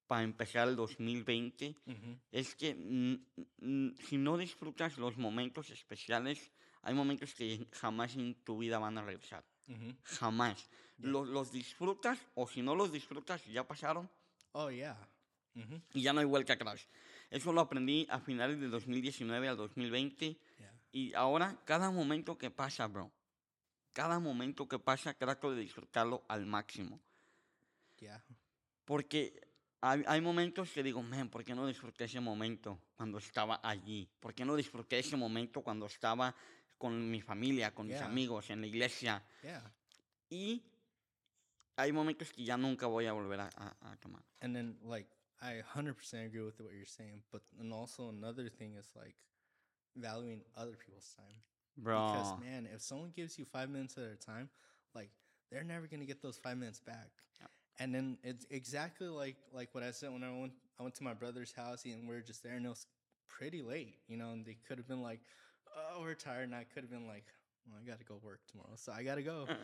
para 0.07 0.23
empezar 0.23 0.67
el 0.67 0.75
2020, 0.75 1.75
Mhm. 1.85 2.19
es 2.31 2.55
que 2.55 2.73
si 4.07 4.17
no 4.17 4.37
disfrutas 4.37 4.97
los 4.97 5.17
momentos 5.17 5.69
especiales, 5.69 6.51
hay 6.81 6.93
momentos 6.93 7.33
que 7.33 7.67
jamás 7.71 8.15
en 8.15 8.35
tu 8.43 8.57
vida 8.57 8.79
van 8.79 8.97
a 8.97 9.03
regresar. 9.03 9.45
Mhm. 9.67 9.97
Jamás. 10.03 10.69
Los, 10.97 11.27
los 11.27 11.51
disfrutas 11.51 12.19
o 12.35 12.47
si 12.47 12.61
no 12.61 12.75
los 12.75 12.91
disfrutas, 12.91 13.43
ya 13.45 13.67
pasaron 13.67 14.09
Oh, 14.53 14.69
yeah. 14.69 14.97
Mhm. 15.53 15.81
y 15.93 16.01
ya 16.01 16.13
no 16.13 16.19
hay 16.19 16.25
vuelta 16.25 16.53
atrás. 16.53 16.87
Eso 17.29 17.51
lo 17.53 17.61
aprendí 17.61 18.05
a 18.09 18.19
finales 18.19 18.59
de 18.59 18.67
2019 18.67 19.47
al 19.47 19.57
2020 19.57 20.37
Yeah. 20.59 20.73
y 20.91 21.13
ahora 21.13 21.57
cada 21.65 21.89
momento 21.91 22.37
que 22.37 22.51
pasa, 22.51 22.87
bro, 22.87 23.11
cada 23.93 24.19
momento 24.19 24.67
que 24.67 24.77
pasa 24.79 25.13
trato 25.13 25.51
de 25.51 25.61
disfrutarlo 25.61 26.23
al 26.27 26.45
máximo. 26.45 26.99
Yeah. 27.99 28.23
Porque 28.85 29.41
hay, 29.81 30.03
hay 30.07 30.21
momentos 30.21 30.69
que 30.71 30.83
digo, 30.83 31.01
man, 31.01 31.29
¿por 31.29 31.43
qué 31.43 31.55
no 31.55 31.65
disfruté 31.67 32.05
ese 32.05 32.19
momento 32.19 32.79
cuando 32.95 33.17
estaba 33.17 33.59
allí? 33.63 34.07
¿Por 34.19 34.33
qué 34.33 34.45
no 34.45 34.55
disfruté 34.55 34.99
ese 34.99 35.15
momento 35.17 35.61
cuando 35.61 35.85
estaba 35.85 36.35
con 36.81 37.09
mi 37.11 37.21
familia, 37.21 37.71
con 37.71 37.85
mis 37.87 37.97
Yeah. 37.97 38.07
amigos, 38.07 38.49
en 38.49 38.61
la 38.61 38.67
iglesia? 38.67 39.21
Yeah. 39.43 39.61
Y 40.31 40.63
hay 41.77 41.91
momentos 41.91 42.31
que 42.31 42.43
ya 42.43 42.57
nunca 42.57 42.87
voy 42.87 43.05
a 43.05 43.13
volver 43.13 43.39
a, 43.39 43.49
a- 43.55 43.91
a 43.91 43.95
tomar. 43.97 44.23
And 44.41 44.55
then 44.55 44.75
like 44.83 45.07
I 45.41 45.61
100% 45.75 46.25
agree 46.25 46.41
with 46.43 46.59
what 46.59 46.73
you're 46.73 46.85
saying, 46.85 47.21
but 47.31 47.41
and 47.59 47.71
also 47.73 48.09
another 48.09 48.49
thing 48.49 48.75
is 48.75 48.91
like 48.95 49.15
valuing 49.95 50.41
other 50.55 50.75
people's 50.75 51.13
time. 51.15 51.35
Bro. 51.77 52.07
Because 52.11 52.33
man, 52.39 52.67
if 52.73 52.81
someone 52.81 53.11
gives 53.15 53.37
you 53.37 53.45
5 53.45 53.69
minutes 53.69 53.97
of 53.97 54.03
their 54.03 54.15
time, 54.17 54.49
like 54.95 55.09
they're 55.51 55.63
never 55.63 55.87
going 55.87 55.99
to 56.01 56.05
get 56.05 56.21
those 56.21 56.37
5 56.37 56.57
minutes 56.57 56.79
back. 56.79 57.09
Yeah. 57.39 57.47
And 57.79 57.93
then 57.93 58.17
it's 58.23 58.45
exactly 58.49 59.07
like 59.07 59.37
like 59.53 59.69
what 59.73 59.83
I 59.83 59.91
said 59.91 60.11
when 60.11 60.23
I 60.23 60.31
went 60.31 60.53
I 60.79 60.83
went 60.83 60.95
to 60.95 61.03
my 61.03 61.13
brother's 61.13 61.53
house 61.53 61.85
and 61.85 62.07
we 62.07 62.15
are 62.15 62.21
just 62.21 62.43
there 62.43 62.55
and 62.55 62.65
it 62.65 62.69
was 62.69 62.87
pretty 63.27 63.61
late, 63.61 63.95
you 64.07 64.17
know, 64.17 64.31
and 64.31 64.45
they 64.45 64.57
could 64.67 64.77
have 64.77 64.87
been 64.87 65.01
like, 65.01 65.21
"Oh, 65.75 66.01
we're 66.01 66.13
tired." 66.13 66.43
And 66.43 66.55
I 66.55 66.65
could 66.65 66.83
have 66.83 66.91
been 66.91 67.07
like, 67.07 67.25
well, 67.67 67.79
I 67.81 67.87
got 67.87 67.99
to 67.99 68.05
go 68.05 68.19
work 68.23 68.39
tomorrow. 68.49 68.75
So 68.75 68.91
I 68.91 69.03
got 69.03 69.15
to 69.15 69.23
go. 69.23 69.45
Uh-huh. 69.49 69.55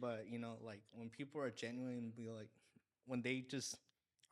But 0.00 0.26
you 0.30 0.38
know, 0.38 0.54
like 0.64 0.80
when 0.92 1.08
people 1.08 1.40
are 1.40 1.50
genuine, 1.50 1.98
and 1.98 2.16
be 2.16 2.30
like, 2.30 2.50
when 3.06 3.22
they 3.22 3.40
just 3.40 3.76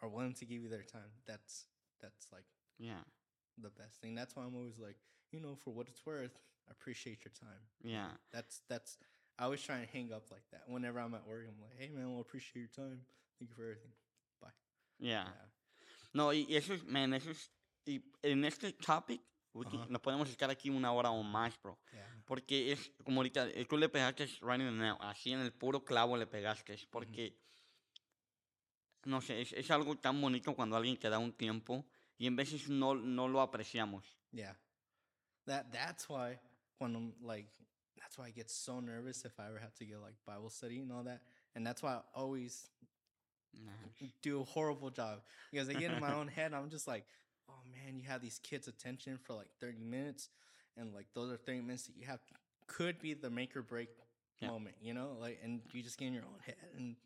are 0.02 0.08
willing 0.08 0.34
to 0.34 0.44
give 0.44 0.62
you 0.62 0.68
their 0.68 0.82
time, 0.82 1.10
that's 1.26 1.66
that's 2.00 2.26
like 2.32 2.44
yeah, 2.78 3.02
the 3.60 3.70
best 3.70 4.00
thing. 4.00 4.14
That's 4.14 4.36
why 4.36 4.44
I'm 4.44 4.54
always 4.54 4.78
like, 4.78 4.96
you 5.32 5.40
know, 5.40 5.56
for 5.56 5.72
what 5.72 5.88
it's 5.88 6.04
worth, 6.06 6.38
I 6.68 6.72
appreciate 6.72 7.24
your 7.24 7.32
time. 7.38 7.60
yeah. 7.82 8.08
That's 8.32 8.60
that's. 8.68 8.98
I 9.40 9.44
always 9.44 9.62
try 9.62 9.76
and 9.76 9.86
hang 9.92 10.12
up 10.12 10.24
like 10.32 10.42
that. 10.50 10.62
Whenever 10.66 10.98
I'm 10.98 11.14
at 11.14 11.26
work, 11.26 11.46
I'm 11.46 11.60
like, 11.62 11.76
hey 11.78 11.90
man, 11.94 12.10
well, 12.10 12.20
appreciate 12.20 12.62
your 12.62 12.86
time. 12.86 13.00
Thank 13.38 13.50
you 13.50 13.54
for 13.56 13.62
everything. 13.62 13.92
Bye. 14.40 14.48
Yeah. 14.98 15.24
Yeah. 15.24 15.46
No, 16.12 16.30
eso 16.30 16.74
es, 16.74 16.84
man, 16.84 17.14
eso 17.14 17.30
es. 17.30 17.48
En 18.24 18.44
este 18.44 18.72
topic, 18.82 19.20
Ajá. 19.54 19.86
nos 19.88 20.00
podemos 20.00 20.28
estar 20.28 20.50
aquí 20.50 20.70
una 20.70 20.92
hora 20.92 21.10
o 21.10 21.22
más, 21.22 21.60
bro. 21.60 21.78
Yeah. 21.92 22.22
Porque 22.24 22.72
es 22.72 22.92
como 23.04 23.20
ahorita, 23.20 23.48
tú 23.68 23.76
le 23.76 23.88
pegaste 23.88 24.28
nail, 24.42 24.96
así 25.00 25.32
en 25.32 25.40
el 25.40 25.52
puro 25.52 25.84
clavo 25.84 26.16
le 26.16 26.26
pegaste. 26.26 26.76
Porque, 26.90 27.36
no 29.04 29.20
sé, 29.20 29.40
es, 29.40 29.52
es 29.52 29.70
algo 29.70 29.96
tan 29.96 30.20
bonito 30.20 30.54
cuando 30.54 30.76
alguien 30.76 30.96
te 30.98 31.08
da 31.08 31.18
un 31.18 31.32
tiempo 31.32 31.84
y 32.18 32.26
en 32.26 32.36
veces 32.36 32.68
no, 32.68 32.94
no 32.94 33.28
lo 33.28 33.40
apreciamos. 33.40 34.04
Yeah. 34.32 34.56
That 35.46 35.72
that's 35.72 36.08
why 36.08 36.38
when 36.78 36.94
I'm 36.94 37.14
like 37.22 37.48
that's 37.96 38.18
why 38.18 38.26
I 38.26 38.32
get 38.32 38.50
so 38.50 38.80
nervous 38.80 39.24
if 39.24 39.40
I 39.40 39.46
ever 39.46 39.58
have 39.58 39.74
to 39.76 39.86
get 39.86 39.98
like 40.00 40.16
Bible 40.26 40.50
study 40.50 40.80
and 40.80 40.92
all 40.92 41.04
that. 41.04 41.22
And 41.54 41.66
that's 41.66 41.82
why 41.82 41.94
I 41.94 42.02
always 42.14 42.68
Nah. 43.54 43.72
do 44.22 44.40
a 44.40 44.44
horrible 44.44 44.90
job. 44.90 45.22
Because 45.50 45.68
I 45.68 45.72
get 45.72 45.90
in 45.90 46.00
my 46.00 46.12
own 46.12 46.28
head, 46.28 46.52
I'm 46.52 46.68
just 46.70 46.86
like, 46.86 47.06
oh 47.48 47.60
man, 47.70 47.96
you 47.98 48.04
have 48.08 48.20
these 48.20 48.38
kids' 48.42 48.68
attention 48.68 49.18
for 49.18 49.34
like 49.34 49.48
30 49.60 49.82
minutes, 49.84 50.28
and 50.76 50.94
like 50.94 51.06
those 51.14 51.30
are 51.32 51.36
30 51.36 51.60
minutes 51.62 51.84
that 51.86 51.96
you 51.96 52.06
have 52.06 52.20
could 52.66 52.98
be 53.00 53.14
the 53.14 53.30
make 53.30 53.56
or 53.56 53.62
break 53.62 53.88
Yeah. 54.40 54.48
moment, 54.50 54.76
you 54.80 54.94
know? 54.94 55.16
Like 55.18 55.40
and 55.42 55.62
you 55.72 55.82
just 55.82 55.98
get 55.98 56.06
in 56.06 56.14
your 56.14 56.24
own 56.24 56.38
head 56.44 56.56
and 56.76 56.96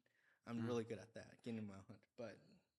I'm 0.47 0.59
Mhm. 0.62 0.66
really 0.66 0.84
good 0.84 0.99
at 0.99 1.14
that, 1.14 1.40
getting 1.45 1.59
in 1.59 1.66
my 1.66 1.74
own 1.74 1.84
head. 1.88 1.99
But 2.18 2.36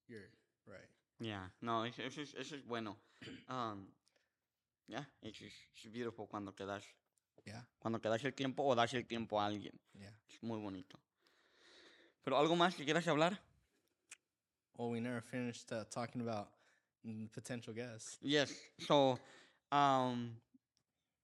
you're 0.07 0.29
right. 0.67 0.89
Yeah, 1.19 1.47
no, 1.61 1.83
eso, 1.83 2.01
eso 2.03 2.21
es, 2.21 2.33
eso 2.35 2.55
es 2.55 2.61
bueno. 2.61 2.97
Um, 3.47 3.87
yeah, 4.87 5.05
it's, 5.21 5.39
just- 5.39 5.55
it's 5.75 5.85
beautiful 5.87 6.27
cuando 6.27 6.51
te 6.51 6.65
das, 6.65 6.83
Yeah. 7.45 7.61
cuando 7.79 7.99
te 7.99 8.09
das 8.09 8.23
el 8.25 8.33
tiempo 8.33 8.63
o 8.63 8.75
das 8.75 8.93
el 8.93 9.05
tiempo 9.05 9.39
a 9.39 9.45
alguien. 9.47 9.79
Yeah. 9.97 10.09
Es 10.29 10.43
muy 10.43 10.59
bonito. 10.59 10.99
Pero 12.23 12.37
algo 12.37 12.55
más 12.55 12.75
que 12.75 12.83
quieras 12.85 13.07
hablar? 13.07 13.39
Well, 14.77 14.89
we 14.91 14.99
never 14.99 15.21
finished 15.21 15.71
uh, 15.71 15.85
talking 15.85 16.21
about 16.21 16.47
mm, 16.47 16.62
potential 17.33 17.73
guests. 17.75 18.19
Yes. 18.21 18.53
So, 18.79 19.19
um, 19.71 20.35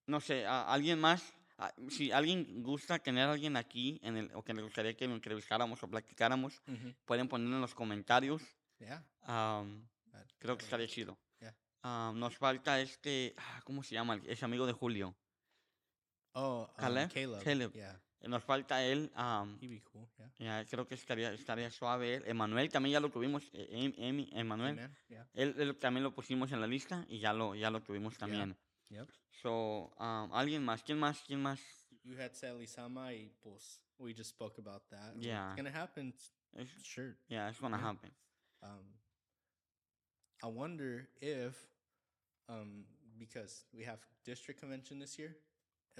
no 0.07 0.19
sé, 0.19 0.45
a- 0.45 0.71
alguien 0.73 0.99
más. 0.99 1.33
Ah, 1.57 1.73
Si 1.89 2.11
alguien 2.11 2.63
gusta 2.63 2.99
tener 2.99 3.27
a 3.27 3.33
alguien 3.33 3.57
aquí 3.57 3.99
en 4.01 4.15
el, 4.17 4.31
o 4.33 4.41
que 4.43 4.53
le 4.53 4.61
gustaría 4.61 4.95
que 4.95 5.07
lo 5.07 5.13
entrevistáramos 5.13 5.81
o 5.83 5.87
platicáramos, 5.89 6.61
pueden 7.05 7.27
ponerlo 7.27 7.55
en 7.55 7.61
los 7.61 7.75
comentarios. 7.75 8.41
Yeah. 8.79 9.03
Um, 9.27 9.85
creo 10.39 10.57
que 10.57 10.63
estaría 10.63 10.87
chido. 10.87 11.17
Yeah. 11.41 11.53
Um, 11.83 12.17
nos 12.17 12.37
falta 12.37 12.79
este, 12.79 13.33
ah, 13.37 13.59
¿cómo 13.65 13.83
se 13.83 13.95
llama? 13.95 14.21
Ese 14.25 14.45
amigo 14.45 14.65
de 14.65 14.71
Julio. 14.73 15.15
Oh, 16.39 16.61
um, 16.69 16.75
Caleb? 16.79 17.09
Caleb. 17.11 17.43
Caleb. 17.43 17.71
Yeah, 17.75 17.99
Nos 18.27 18.43
falta 18.43 18.81
él. 18.83 19.11
um, 19.17 19.57
he'd 19.61 19.69
be 19.69 19.81
cool. 19.81 20.07
Yeah. 20.39 20.61
ya, 20.61 20.65
creo 20.69 20.87
que 20.87 20.95
estaría, 20.95 21.33
estaría 21.33 21.69
suave. 21.71 22.21
Emanuel 22.25 22.69
también 22.69 22.93
ya 22.93 22.99
lo 22.99 23.09
tuvimos. 23.09 23.43
eh, 23.53 23.67
Em- 23.71 23.93
Emi- 23.97 24.29
Emanuel. 24.33 24.75
Man. 24.75 24.97
Yeah. 25.09 25.27
Él, 25.33 25.55
él 25.57 25.75
también 25.77 26.03
lo 26.03 26.11
pusimos 26.13 26.51
en 26.51 26.61
la 26.61 26.67
lista 26.67 27.05
y 27.09 27.19
ya 27.19 27.33
lo, 27.33 27.55
ya 27.55 27.69
lo 27.69 27.81
tuvimos 27.81 28.17
también. 28.17 28.55
Yep. 28.89 29.07
So, 29.41 29.91
um, 29.99 30.33
alguien 30.33 30.63
más, 30.63 30.83
¿quién 30.83 30.99
más? 30.99 31.21
¿Quién 31.25 31.41
más? 31.41 31.59
You 32.03 32.15
had 32.19 32.33
said 32.33 32.57
Lisama 32.57 33.13
y 33.13 33.29
pues 33.41 33.81
we 33.97 34.13
just 34.13 34.31
spoke 34.31 34.57
about 34.59 34.83
that. 34.89 35.15
Yeah. 35.17 35.49
It's 35.53 35.57
gonna 35.61 35.69
happen. 35.77 36.13
s- 36.15 36.33
Es- 36.57 36.83
Sure. 36.83 37.15
yeah, 37.27 37.49
it's 37.49 37.59
gonna 37.59 37.77
Yeah. 37.77 37.85
happen. 37.89 38.11
Um, 38.63 38.93
I 40.41 40.47
wonder 40.47 41.07
if, 41.21 41.55
um, 42.47 42.85
because 43.17 43.65
we 43.73 43.83
have 43.85 43.99
district 44.25 44.59
convention 44.59 44.99
this 44.99 45.17
year, 45.19 45.35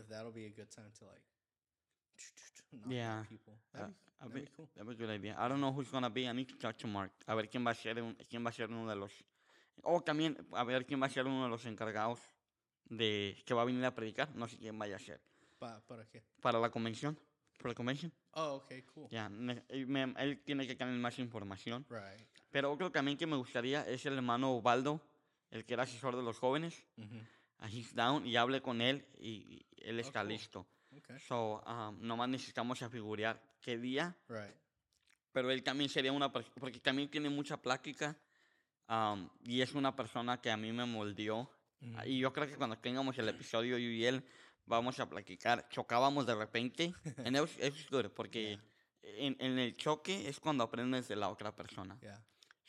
that'll 0.07 0.31
be 0.31 0.45
a 0.45 0.49
good 0.49 0.69
time 0.69 0.91
to 0.99 1.05
like, 1.05 1.21
Yeah. 2.89 3.23
people. 3.29 3.53
Uh, 3.73 3.79
That'd, 3.79 3.93
be, 3.93 3.95
that'd 4.19 4.33
ver- 4.33 4.39
be 4.41 4.47
cool. 4.55 4.69
That'd 4.75 4.87
be 4.87 4.93
a 5.03 5.07
good 5.07 5.09
idea. 5.15 5.35
I 5.37 5.47
don't 5.47 5.59
know 5.61 5.71
who's 5.71 5.89
gonna 5.89 6.09
be. 6.09 6.27
I 6.27 6.33
need 6.33 6.47
to 6.49 6.55
talk 6.57 6.77
to 6.79 6.87
Mark. 6.87 7.11
A 7.27 7.35
ver 7.35 7.49
quién 7.49 7.65
va 7.65 7.71
a 7.71 7.75
ser, 7.75 8.01
un- 8.01 8.15
quién 8.29 8.43
va 8.45 8.49
a 8.49 8.53
ser 8.53 8.69
uno 8.69 8.87
de 8.89 8.95
los. 8.95 9.11
O 9.83 10.01
también 10.01 10.37
a 10.53 10.63
ver 10.63 10.85
quién 10.85 11.01
va 11.01 11.05
a 11.07 11.09
ser 11.09 11.25
uno 11.25 11.43
de 11.43 11.49
los 11.49 11.65
encargados 11.65 12.19
de 12.85 13.37
que 13.45 13.53
va 13.53 13.61
a 13.61 13.65
venir 13.65 13.83
a 13.85 13.93
predicar. 13.95 14.29
No 14.35 14.47
sé 14.47 14.57
quién 14.57 14.77
vaya 14.77 14.97
a 14.97 14.99
ser 14.99 15.21
Pa, 15.57 15.79
¿Para 15.87 16.05
qué? 16.05 16.23
para 16.41 16.59
la 16.59 16.69
convención. 16.69 17.17
Para 17.57 17.69
la 17.69 17.75
convention. 17.75 18.11
Oh, 18.33 18.55
okay, 18.63 18.83
cool. 18.83 19.07
Ya, 19.09 19.27
ne- 19.29 19.63
él, 19.69 20.41
tiene 20.45 20.65
que 20.65 20.75
tener 20.75 20.93
más 20.99 21.19
información. 21.19 21.85
Right. 21.89 22.25
Pero 22.51 22.71
otro 22.71 22.89
también 22.91 23.17
que 23.17 23.25
me 23.27 23.35
gustaría 23.35 23.85
es 23.87 24.05
el 24.05 24.13
hermano 24.13 24.53
Ubaldo, 24.55 25.01
el 25.51 25.65
que 25.65 25.73
era 25.73 25.83
asesor 25.83 26.15
de 26.15 26.23
los 26.23 26.37
jóvenes. 26.37 26.85
hmm 26.97 27.17
a 27.17 27.38
He's 27.67 27.93
Down 27.93 28.25
y 28.25 28.35
hable 28.37 28.61
con 28.61 28.81
él 28.81 29.05
y, 29.19 29.29
y 29.29 29.65
él 29.81 29.97
Oh, 29.97 30.01
está 30.01 30.23
listo. 30.23 30.65
Okay. 30.97 31.19
So, 31.19 31.61
um, 31.67 31.99
nomás 32.01 32.29
necesitamos 32.29 32.81
afigurar 32.81 33.41
qué 33.61 33.77
día, 33.77 34.15
Right. 34.27 34.55
pero 35.31 35.51
él 35.51 35.61
también 35.63 35.89
sería 35.89 36.11
una 36.11 36.31
persona, 36.31 36.55
porque 36.59 36.79
también 36.79 37.09
tiene 37.09 37.29
mucha 37.29 37.57
plática 37.61 38.17
um, 38.87 39.29
y 39.43 39.61
es 39.61 39.73
una 39.73 39.95
persona 39.95 40.41
que 40.41 40.49
a 40.51 40.57
mí 40.57 40.71
me 40.71 40.85
moldeó. 40.85 41.49
Mhm. 41.81 41.99
Y 42.07 42.19
yo 42.19 42.33
creo 42.33 42.47
que 42.47 42.55
cuando 42.55 42.77
tengamos 42.77 43.17
el 43.17 43.29
episodio 43.29 43.77
yo 43.77 43.89
y 43.89 44.05
él 44.05 44.23
vamos 44.65 44.99
a 44.99 45.07
platicar. 45.09 45.67
Chocábamos 45.69 46.25
de 46.25 46.35
repente, 46.35 46.93
and 47.25 47.35
it 47.35 47.41
was, 47.41 47.57
it 47.57 47.71
was 47.73 47.89
good, 47.89 48.11
porque 48.11 48.59
en, 49.03 49.35
en 49.39 49.59
el 49.59 49.75
choque 49.77 50.27
es 50.27 50.39
cuando 50.39 50.63
aprendes 50.63 51.07
de 51.07 51.15
la 51.15 51.29
otra 51.29 51.55
persona. 51.55 51.97
Yeah. 52.01 52.21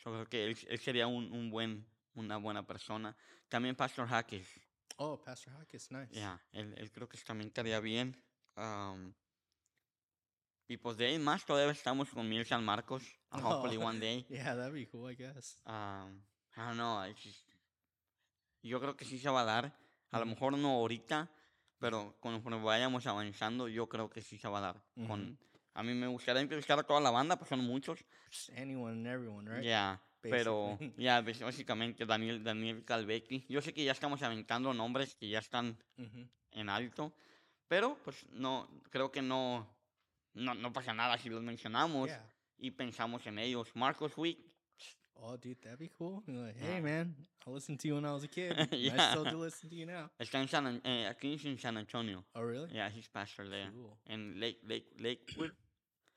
Yo 0.03 0.11
creo 0.11 0.25
que 0.29 0.45
él, 0.45 0.57
él 0.67 0.79
sería 0.79 1.07
un, 1.07 1.31
un 1.31 1.49
buen, 1.49 1.85
una 2.15 2.37
buena 2.37 2.65
persona. 2.65 3.15
También 3.49 3.75
Pastor 3.75 4.07
Hackes. 4.07 4.47
Oh, 5.03 5.19
Pastor 5.19 5.51
Hawk 5.53 5.73
is 5.73 5.89
nice. 5.91 6.13
Ya, 6.13 6.39
él, 6.51 6.75
él 6.77 6.91
creo 6.91 7.09
que 7.09 7.17
también 7.19 7.47
estaría 7.47 7.79
bien. 7.79 8.15
am, 8.55 9.13
y 10.67 10.77
pues 10.77 10.95
de 10.97 11.07
ahí 11.07 11.17
más 11.19 11.43
todavía 11.45 11.71
estamos 11.71 12.09
con 12.11 12.29
Mil 12.29 12.45
San 12.45 12.63
Marcos. 12.63 13.03
and 13.31 13.43
Hopefully 13.43 13.77
Oh. 13.77 13.87
one 13.87 13.99
day. 13.99 14.25
Yeah, 14.29 14.55
that'd 14.55 14.73
be 14.73 14.85
cool, 14.87 15.11
I 15.11 15.15
guess. 15.15 15.59
am, 15.65 16.23
I 16.55 16.59
don't 16.61 16.75
know. 16.77 17.03
just- 17.15 17.47
yo 18.63 18.79
creo 18.79 18.95
que 18.95 19.05
sí 19.05 19.17
se 19.17 19.29
va 19.29 19.41
a 19.41 19.45
dar. 19.45 19.73
A 20.11 20.19
lo 20.19 20.25
Ujú. 20.25 20.33
mejor 20.35 20.57
no 20.57 20.69
ahorita, 20.69 21.31
pero 21.79 22.15
conforme 22.19 22.61
vayamos 22.61 23.07
avanzando, 23.07 23.67
yo 23.69 23.87
creo 23.89 24.09
que 24.09 24.21
sí 24.21 24.37
se 24.37 24.47
va 24.47 24.59
a 24.59 24.61
dar. 24.61 24.83
Ujú. 24.97 25.07
Con, 25.07 25.39
a 25.73 25.81
mí 25.83 25.93
me 25.95 26.05
gustaría 26.07 26.41
entrevistar 26.43 26.77
a 26.77 26.83
toda 26.83 26.99
la 27.01 27.09
banda, 27.11 27.37
pues 27.37 27.49
son 27.49 27.61
muchos. 27.61 28.05
Just 28.29 28.49
anyone 28.51 28.91
and 28.91 29.07
everyone, 29.07 29.49
right? 29.49 29.63
Ya, 29.65 29.99
pero 30.29 30.77
ya, 30.97 31.21
básicamente 31.21 32.05
Daniel, 32.05 32.43
Daniel 32.43 32.83
Calvecchi. 32.85 33.45
Yo 33.49 33.61
sé 33.61 33.73
que 33.73 33.83
ya 33.83 33.91
estamos 33.91 34.21
aventando 34.21 34.73
nombres 34.73 35.15
que 35.15 35.27
ya 35.29 35.39
están 35.39 35.77
hmm 35.97 36.23
en 36.53 36.67
alto, 36.67 37.13
pero 37.69 37.97
pues 38.03 38.25
no, 38.31 38.67
creo 38.89 39.09
que 39.09 39.21
no, 39.21 39.65
no, 40.33 40.53
no 40.53 40.73
pasa 40.73 40.93
nada 40.93 41.17
si 41.17 41.29
los 41.29 41.41
mencionamos 41.41 42.09
Yeah. 42.09 42.29
y 42.57 42.71
pensamos 42.71 43.25
en 43.25 43.39
ellos. 43.39 43.73
Marcos 43.75 44.17
Wick, 44.17 44.37
Oh, 45.23 45.37
dude, 45.37 45.55
that'd 45.61 45.77
be 45.77 45.87
cool. 45.89 46.23
Like, 46.27 46.57
Yeah. 46.59 46.75
hey, 46.75 46.81
man, 46.81 47.15
I 47.45 47.51
listened 47.51 47.79
to 47.81 47.87
you 47.87 47.95
when 47.95 48.05
I 48.05 48.11
was 48.11 48.23
a 48.23 48.27
kid. 48.27 48.51
and 48.57 48.73
I 48.73 48.75
Yeah. 48.75 49.11
still 49.11 49.23
do 49.23 49.37
listen 49.43 49.69
to 49.69 49.75
you 49.75 49.85
now. 49.85 50.09
está 50.19 50.41
en 50.41 50.47
San, 50.49 50.65
An- 50.67 50.81
eh, 50.83 51.07
aquí 51.07 51.39
en 51.45 51.57
San 51.57 51.77
Antonio. 51.77 52.25
Oh, 52.33 52.41
really? 52.43 52.69
Yeah, 52.73 52.89
he's 52.89 53.07
pastor 53.07 53.47
there. 53.47 53.71
Cool. 53.71 53.97
En 54.07 54.39
Lake, 54.39 54.59
Lake, 54.63 54.87
Lakewood, 54.99 55.53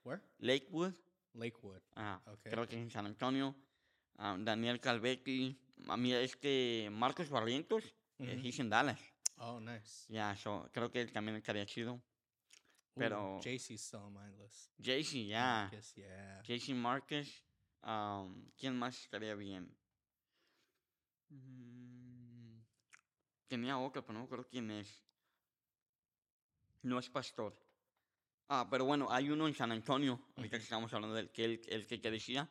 Where? 0.05 0.21
Lakewood, 0.41 0.95
Lakewood. 1.35 1.81
ah, 1.97 2.21
Okay. 2.27 2.51
creo 2.51 2.67
que 2.67 2.77
es 2.77 2.83
en 2.83 2.91
San 2.91 3.07
Antonio. 3.07 3.55
Ah, 4.17 4.37
Daniel 4.39 4.81
Calvecchi, 4.81 5.57
a 5.89 5.97
mí 5.97 6.13
este 6.13 6.89
Marcos 6.91 7.29
Barrientos, 7.31 7.85
he's 8.19 8.59
in 8.59 8.71
Dallas. 8.71 9.01
Oh, 9.39 9.59
nice. 9.61 10.07
Yeah, 10.09 10.37
so 10.37 10.69
creo 10.73 10.91
que 10.91 11.01
él 11.01 11.13
también 11.13 11.37
estaría 11.37 11.67
chido. 11.67 12.01
Pero- 12.95 13.41
JC's 13.41 13.81
still 13.81 14.01
on 14.01 14.13
my 14.15 14.31
list. 14.39 14.71
JC, 14.79 15.27
yeah. 15.27 15.69
Marcus, 15.69 15.95
yeah. 15.97 16.43
JC 16.43 16.75
Márquez. 16.75 17.45
um, 17.83 18.51
¿Quién 18.57 18.79
más 18.79 18.99
estaría 19.01 19.35
bien? 19.35 19.77
Mm, 21.31 22.61
tenía 23.49 23.79
otro, 23.79 24.05
pero 24.07 24.19
no 24.19 24.25
acuerdo 24.27 24.47
quién 24.49 24.71
es. 24.71 25.03
No 26.83 26.99
es 26.99 27.11
pastor. 27.11 27.59
Ah, 28.49 28.69
pero 28.71 28.85
bueno, 28.85 29.09
hay 29.11 29.29
uno 29.31 29.49
en 29.49 29.55
San 29.55 29.73
Antonio, 29.73 30.21
ahorita 30.37 30.59
que 30.59 30.63
estamos 30.63 30.93
hablando 30.93 31.17
del 31.17 31.31
que 31.33 31.45
el, 31.45 31.61
el 31.69 31.87
que, 31.87 32.01
que 32.01 32.11
decía. 32.11 32.49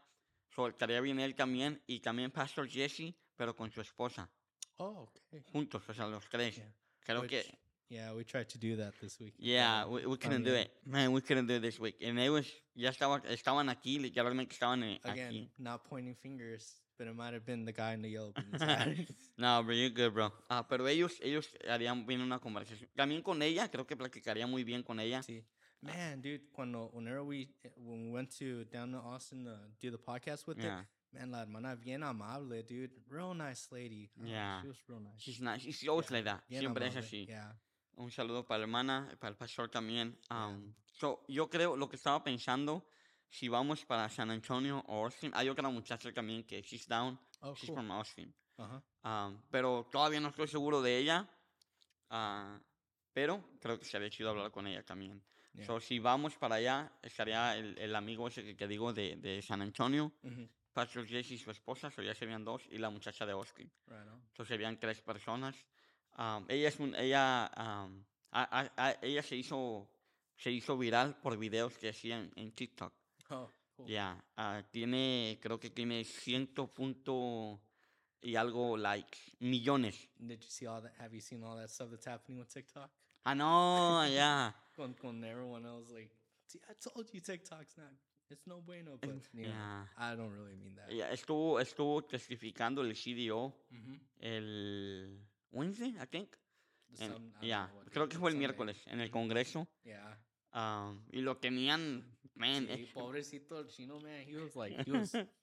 So, 0.55 0.67
estaría 0.67 1.01
bien 1.01 1.19
él 1.19 1.35
también. 1.35 1.81
Y 1.87 1.99
también 1.99 2.31
Pastor 2.31 2.67
Jesse, 2.67 3.13
pero 3.35 3.55
con 3.55 3.71
su 3.71 3.81
esposa. 3.81 4.29
Oh, 4.77 5.09
okay. 5.09 5.43
Juntos, 5.51 5.87
o 5.87 5.93
sea, 5.93 6.07
los 6.07 6.27
tres. 6.29 6.55
Yeah. 6.55 6.73
Creo 7.01 7.21
Which- 7.21 7.29
que. 7.29 7.59
Yeah, 7.89 8.11
we 8.13 8.23
tried 8.25 8.47
to 8.47 8.57
do 8.57 8.75
that 8.77 8.93
this 8.99 9.19
week. 9.19 9.35
Yeah, 9.37 9.85
we, 9.85 10.03
we 10.07 10.17
couldn't 10.17 10.43
do 10.45 10.55
it. 10.55 10.71
Man, 10.83 11.11
we 11.13 11.21
couldn't 11.21 11.45
do 11.45 11.55
it 11.57 11.61
this 11.61 11.79
week. 11.79 11.95
And 12.01 12.17
it 12.17 12.29
was, 12.29 12.47
ya 12.73 12.89
estaba, 12.89 13.21
estaban 13.29 13.69
aquí, 13.69 13.99
literalmente 13.99 14.53
estaban 14.53 14.81
eh, 14.83 14.99
Again, 15.03 15.27
aquí. 15.29 15.51
not 15.59 15.83
pointing 15.87 16.15
fingers, 16.15 16.81
but 16.97 17.05
it 17.07 17.13
might 17.13 17.33
have 17.33 17.45
been 17.45 17.65
the 17.65 17.71
guy 17.73 17.93
in 17.93 18.01
the 18.01 18.09
yellow. 18.09 18.33
No, 19.37 19.61
bro, 19.61 19.75
you're 19.75 19.91
good, 19.91 20.11
bro. 20.11 20.33
Ah, 20.49 20.65
pero 20.67 20.87
ellos, 20.87 21.19
ellos 21.21 21.49
harían 21.69 22.07
bien 22.07 22.21
una 22.21 22.39
conversación. 22.39 22.89
También 22.95 23.21
con 23.21 23.43
ella, 23.43 23.69
creo 23.69 23.85
que 23.85 23.95
platicaría 23.95 24.47
muy 24.47 24.63
bien 24.63 24.81
con 24.81 24.99
ella. 24.99 25.21
See, 25.21 25.43
man, 25.83 26.21
dude, 26.21 26.41
cuando 26.53 26.89
whenever 26.93 27.23
we 27.23 27.49
when 27.77 28.05
we 28.05 28.11
went 28.11 28.29
to 28.39 28.65
down 28.65 28.91
to 28.91 28.97
Austin 28.99 29.43
to 29.45 29.57
do 29.79 29.91
the 29.91 29.97
podcast 29.97 30.47
with 30.47 30.57
Yeah. 30.59 30.77
her, 30.79 30.87
man, 31.11 31.31
la 31.31 31.39
hermana 31.43 31.75
bien 31.75 32.03
amable, 32.03 32.63
dude, 32.63 32.91
real 33.09 33.33
nice 33.33 33.67
lady. 33.71 34.09
Oh, 34.19 34.25
Yeah. 34.25 34.61
she 34.61 34.67
was 34.67 34.77
real 34.87 34.99
nice. 34.99 35.19
She's 35.21 35.41
nice. 35.41 35.61
She's 35.61 35.87
always 35.87 36.09
Yeah, 36.09 36.17
like 36.17 36.25
that. 36.25 36.43
bien 36.49 36.61
Siempre 36.61 36.87
es 36.87 36.95
así. 36.95 37.25
Yeah. 37.27 37.53
Un 37.95 38.09
saludo 38.09 38.43
para 38.47 38.59
la 38.59 38.63
hermana, 38.63 39.15
para 39.19 39.29
el 39.31 39.35
pastor 39.37 39.69
también. 39.69 40.17
Um, 40.31 40.73
so, 40.93 41.23
yo 41.27 41.47
creo, 41.49 41.75
lo 41.75 41.87
que 41.87 41.95
estaba 41.97 42.23
pensando, 42.23 42.87
si 43.29 43.47
vamos 43.49 43.85
para 43.85 44.09
San 44.09 44.31
Antonio 44.31 44.83
o 44.87 45.03
Austin, 45.05 45.31
hay 45.35 45.47
otra 45.49 45.69
muchacha 45.69 46.11
también 46.11 46.43
que 46.43 46.61
she's 46.63 46.87
down. 46.87 47.19
Oh, 47.41 47.53
She's 47.53 47.67
cool. 47.69 47.75
from 47.75 47.91
Austin. 47.91 48.33
Uh 48.57 48.63
huh. 48.63 49.07
Um, 49.09 49.41
pero 49.51 49.87
todavía 49.91 50.19
no 50.19 50.29
estoy 50.29 50.47
seguro 50.47 50.81
de 50.81 50.97
ella. 50.97 51.27
ah, 52.09 52.59
pero 53.13 53.43
creo 53.59 53.77
que 53.77 53.85
sería 53.85 54.09
chido 54.09 54.29
hablar 54.31 54.49
con 54.51 54.65
ella 54.65 54.83
también. 54.83 55.21
Yeah. 55.55 55.65
So, 55.67 55.79
si 55.79 55.99
vamos 55.99 56.35
para 56.35 56.55
allá, 56.55 56.91
estaría 57.01 57.55
el, 57.55 57.77
el 57.77 57.95
amigo 57.95 58.27
ese 58.27 58.43
que, 58.43 58.55
que 58.55 58.67
digo 58.67 58.91
de, 58.93 59.15
de 59.17 59.41
San 59.41 59.61
Antonio, 59.61 60.11
Mhm. 60.23 60.49
Pastor 60.73 61.05
Jesse 61.05 61.31
y 61.33 61.37
su 61.37 61.51
esposa, 61.51 61.91
so 61.91 62.01
ya 62.01 62.15
serían 62.15 62.43
dos, 62.43 62.63
y 62.71 62.79
la 62.79 62.89
muchacha 62.89 63.25
de 63.27 63.33
Austin. 63.33 63.71
Right. 63.85 64.07
So 64.35 64.43
serían 64.43 64.79
tres 64.79 64.99
personas. 65.01 65.55
Um, 66.17 66.45
ella 66.49 66.69
es 66.69 66.79
un, 66.79 66.95
ella, 66.95 67.51
um, 67.55 68.03
a- 68.31 68.61
a- 68.61 68.71
a- 68.77 68.97
ella 69.03 69.21
se 69.21 69.35
hizo, 69.35 69.87
se 70.35 70.49
hizo 70.49 70.75
viral 70.75 71.15
por 71.21 71.37
videos 71.37 71.77
que 71.77 71.89
hacía 71.89 72.17
en, 72.35 72.51
TikTok. 72.53 72.91
Oh, 73.29 73.51
cool. 73.75 73.87
Ya, 73.87 74.17
ah, 74.37 74.63
tiene, 74.71 75.37
creo 75.39 75.59
que 75.59 75.69
tiene 75.69 76.03
ciento 76.03 76.65
punto 76.73 77.61
y 78.21 78.35
algo 78.35 78.75
likes, 78.75 79.19
millones. 79.39 80.09
Did 80.17 80.39
you 80.41 80.49
see 80.49 80.65
all 80.65 80.81
that? 80.81 80.93
Have 80.99 81.13
you 81.13 81.21
seen 81.21 81.43
all 81.43 81.55
that 81.57 81.69
stuff 81.69 81.91
that's 81.91 82.07
happening 82.07 82.39
with 82.39 82.47
TikTok? 82.51 82.89
Ah, 83.25 83.35
no, 83.35 84.07
ya. 84.07 84.55
When, 84.75 84.95
when 85.01 85.23
everyone 85.23 85.65
else 85.65 85.89
like, 85.91 86.09
"See, 86.47 86.59
I 86.69 86.73
told 86.73 87.07
you 87.13 87.19
TikTok's 87.21 87.77
not, 87.77 87.91
it's 88.29 88.45
no 88.47 88.61
bueno, 88.61 88.97
but 88.99 89.09
you 89.33 89.43
know, 89.43 89.49
Yeah. 89.49 89.85
I 89.97 90.15
don't 90.15 90.31
really 90.33 90.55
mean 90.55 90.75
that. 90.75 90.89
Ella 90.89 91.11
estuvo, 91.11 91.59
estuvo 91.59 92.01
testificando 92.03 92.81
el 92.81 92.95
CDO 92.95 93.53
Mhm. 93.71 93.99
el 94.21 95.19
Wednesday, 95.51 95.95
I 96.01 96.05
think. 96.07 96.35
En- 96.99 97.33
I 97.41 97.49
what 97.73 97.89
creo 97.91 98.07
que 98.07 98.17
fue 98.17 98.29
el 98.29 98.33
Sunday. 98.33 98.39
miércoles 98.39 98.77
en 98.87 98.99
el 99.01 99.09
Congreso. 99.11 99.67
Yeah. 99.83 100.17
Ah, 100.51 100.93
y 101.11 101.21
lo 101.21 101.37
tenían 101.37 102.03
Man, 102.35 102.67
Sí, 102.67 102.87
pobrecito 102.93 103.59
el 103.59 103.67
chino, 103.67 103.99
man. 103.99 104.25
He 104.27 104.35
was 104.37 104.55
like, 104.55 104.75
he 104.87 104.91
was. 104.91 105.11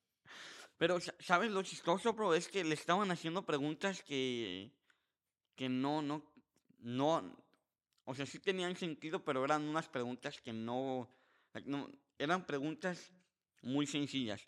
Pero, 0.77 0.99
sa- 0.99 1.15
¿sabes 1.21 1.51
lo 1.53 1.63
chistoso, 1.63 2.13
bro? 2.15 2.35
Es 2.35 2.49
que 2.49 2.65
le 2.65 2.75
estaban 2.75 3.11
haciendo 3.13 3.45
preguntas 3.45 4.03
que, 4.03 4.73
que 5.55 5.69
no, 5.69 6.03
no, 6.03 6.25
no, 6.81 7.37
o 8.11 8.15
sea, 8.15 8.27
sí 8.27 8.39
tenían 8.41 8.75
sentido, 8.77 9.25
pero 9.25 9.45
eran 9.45 9.63
unas 9.69 9.89
preguntas 9.89 10.41
que 10.41 10.53
no, 10.53 11.09
no 11.65 11.89
eran 12.19 12.45
preguntas 12.45 13.13
muy 13.63 13.87
sencillas. 13.87 14.47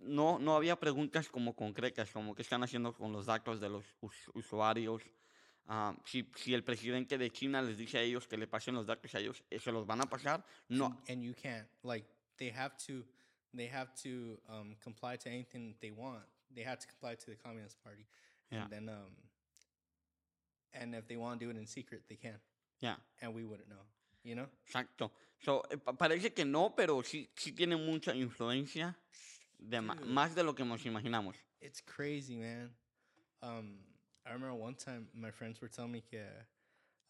No, 0.00 0.38
no 0.38 0.54
había 0.56 0.78
preguntas 0.78 1.28
como 1.28 1.54
concretas, 1.54 2.10
como 2.12 2.34
que 2.34 2.42
están 2.42 2.62
haciendo 2.62 2.92
con 2.92 3.12
los 3.12 3.26
datos 3.26 3.60
de 3.60 3.68
los 3.68 3.84
us- 4.00 4.30
usuarios. 4.34 5.02
Ah, 5.66 5.96
si, 6.04 6.28
si 6.36 6.52
el 6.54 6.62
presidente 6.64 7.16
de 7.16 7.30
China 7.30 7.62
les 7.62 7.78
dice 7.78 7.98
a 7.98 8.02
ellos 8.02 8.26
que 8.26 8.36
le 8.36 8.46
pasen 8.48 8.74
los 8.74 8.86
datos 8.86 9.14
a 9.14 9.20
ellos, 9.20 9.42
¿se 9.48 9.72
los 9.72 9.86
van 9.86 10.00
a 10.00 10.06
pasar? 10.06 10.44
No. 10.68 11.02
and 11.08 11.22
you 11.22 11.32
can't 11.34 11.66
like 11.84 12.06
they 12.36 12.50
have 12.50 12.76
to 12.86 13.04
they 13.54 13.68
have 13.68 13.92
to 14.02 14.38
um 14.48 14.74
comply 14.82 15.16
to 15.16 15.28
anything 15.28 15.74
they 15.80 15.90
want 15.92 16.24
they 16.52 16.64
have 16.64 16.78
to 16.78 16.86
comply 16.88 17.14
to 17.16 17.26
the 17.30 17.36
communist 17.36 17.80
party 17.82 18.04
and 18.50 18.60
Yeah. 18.60 18.68
then 18.68 18.88
um 18.88 19.14
and 20.74 20.94
if 20.94 21.06
they 21.06 21.16
want 21.16 21.38
to 21.40 21.46
do 21.46 21.50
it 21.50 21.56
in 21.56 21.66
secret 21.66 22.02
they 22.08 22.16
can 22.16 22.38
Yeah. 22.80 22.96
and 23.20 23.34
we 23.34 23.44
wouldn't 23.44 23.68
know 23.68 23.84
you 24.24 24.34
know 24.34 24.46
Exacto. 24.66 25.10
So, 25.44 25.62
eh, 25.70 25.76
pa- 25.76 25.92
parece 25.94 26.32
que 26.32 26.44
no, 26.44 26.70
pero 26.76 27.02
sí, 27.02 27.28
sí 27.34 27.52
tiene 27.52 27.76
mucha 27.76 28.14
influencia, 28.14 28.94
de 29.58 29.80
ma- 29.80 29.94
Dude. 29.96 30.06
más 30.06 30.34
de 30.36 30.42
lo 30.44 30.54
que 30.54 30.64
nos 30.64 30.84
imaginamos. 30.86 31.34
it's 31.60 31.80
crazy 31.80 32.36
man 32.36 32.70
um 33.42 33.78
i 34.26 34.32
remember 34.32 34.54
one 34.54 34.74
time 34.74 35.08
my 35.14 35.30
friends 35.30 35.60
were 35.60 35.68
telling 35.68 35.92
me 35.92 36.02
that 36.12 36.46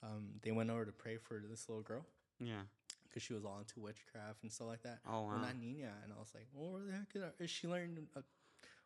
um 0.03 0.41
they 0.43 0.51
went 0.53 0.71
over 0.71 0.85
to 0.87 0.93
pray 0.93 1.17
for 1.19 1.41
this 1.51 1.69
little 1.69 1.83
girl 1.83 2.05
Yeah. 2.41 2.63
because 3.05 3.23
she 3.23 3.35
was 3.35 3.45
all 3.45 3.59
into 3.59 3.81
witchcraft 3.81 4.43
and 4.43 4.51
stuff 4.51 4.69
like 4.69 4.83
that 4.83 5.01
Oh, 5.07 5.23
wow. 5.27 5.37
Una 5.37 5.53
niña, 5.53 5.93
and 6.03 6.13
I 6.13 6.19
was 6.19 6.33
like, 6.35 6.47
well, 6.55 6.73
where 6.73 6.85
the 6.87 6.93
heck 6.93 7.15
is, 7.15 7.23
is 7.39 7.51
she 7.51 7.69
learning 7.69 8.09
uh, 8.17 8.23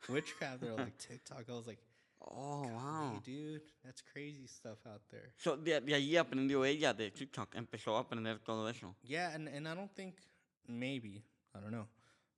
witchcraft? 0.09 0.61
They're 0.61 0.75
like 0.75 0.99
TikTok. 1.09 1.45
I 1.49 1.53
was 1.53 1.67
like, 1.67 1.79
Oh, 2.29 2.65
Hey, 2.65 2.71
wow. 2.75 3.21
dude, 3.25 3.63
that's 3.85 4.03
crazy 4.03 4.47
stuff 4.47 4.79
out 4.87 5.03
there. 5.11 5.33
So, 5.37 5.57
de, 5.57 5.81
de 5.81 5.95
allí 5.95 6.17
aprendió 6.17 6.65
ella 6.65 6.93
de 6.93 7.11
TikTok, 7.11 7.55
empezó 7.55 7.97
a 7.97 8.01
aprender 8.01 8.39
todo 8.41 8.67
eso. 8.69 8.97
Yeah, 9.05 9.33
and, 9.35 9.49
and 9.49 9.69
I 9.69 9.75
don't 9.75 9.95
think 9.95 10.17
maybe 10.67 11.23
I 11.55 11.61
don't 11.61 11.71
know, 11.71 11.87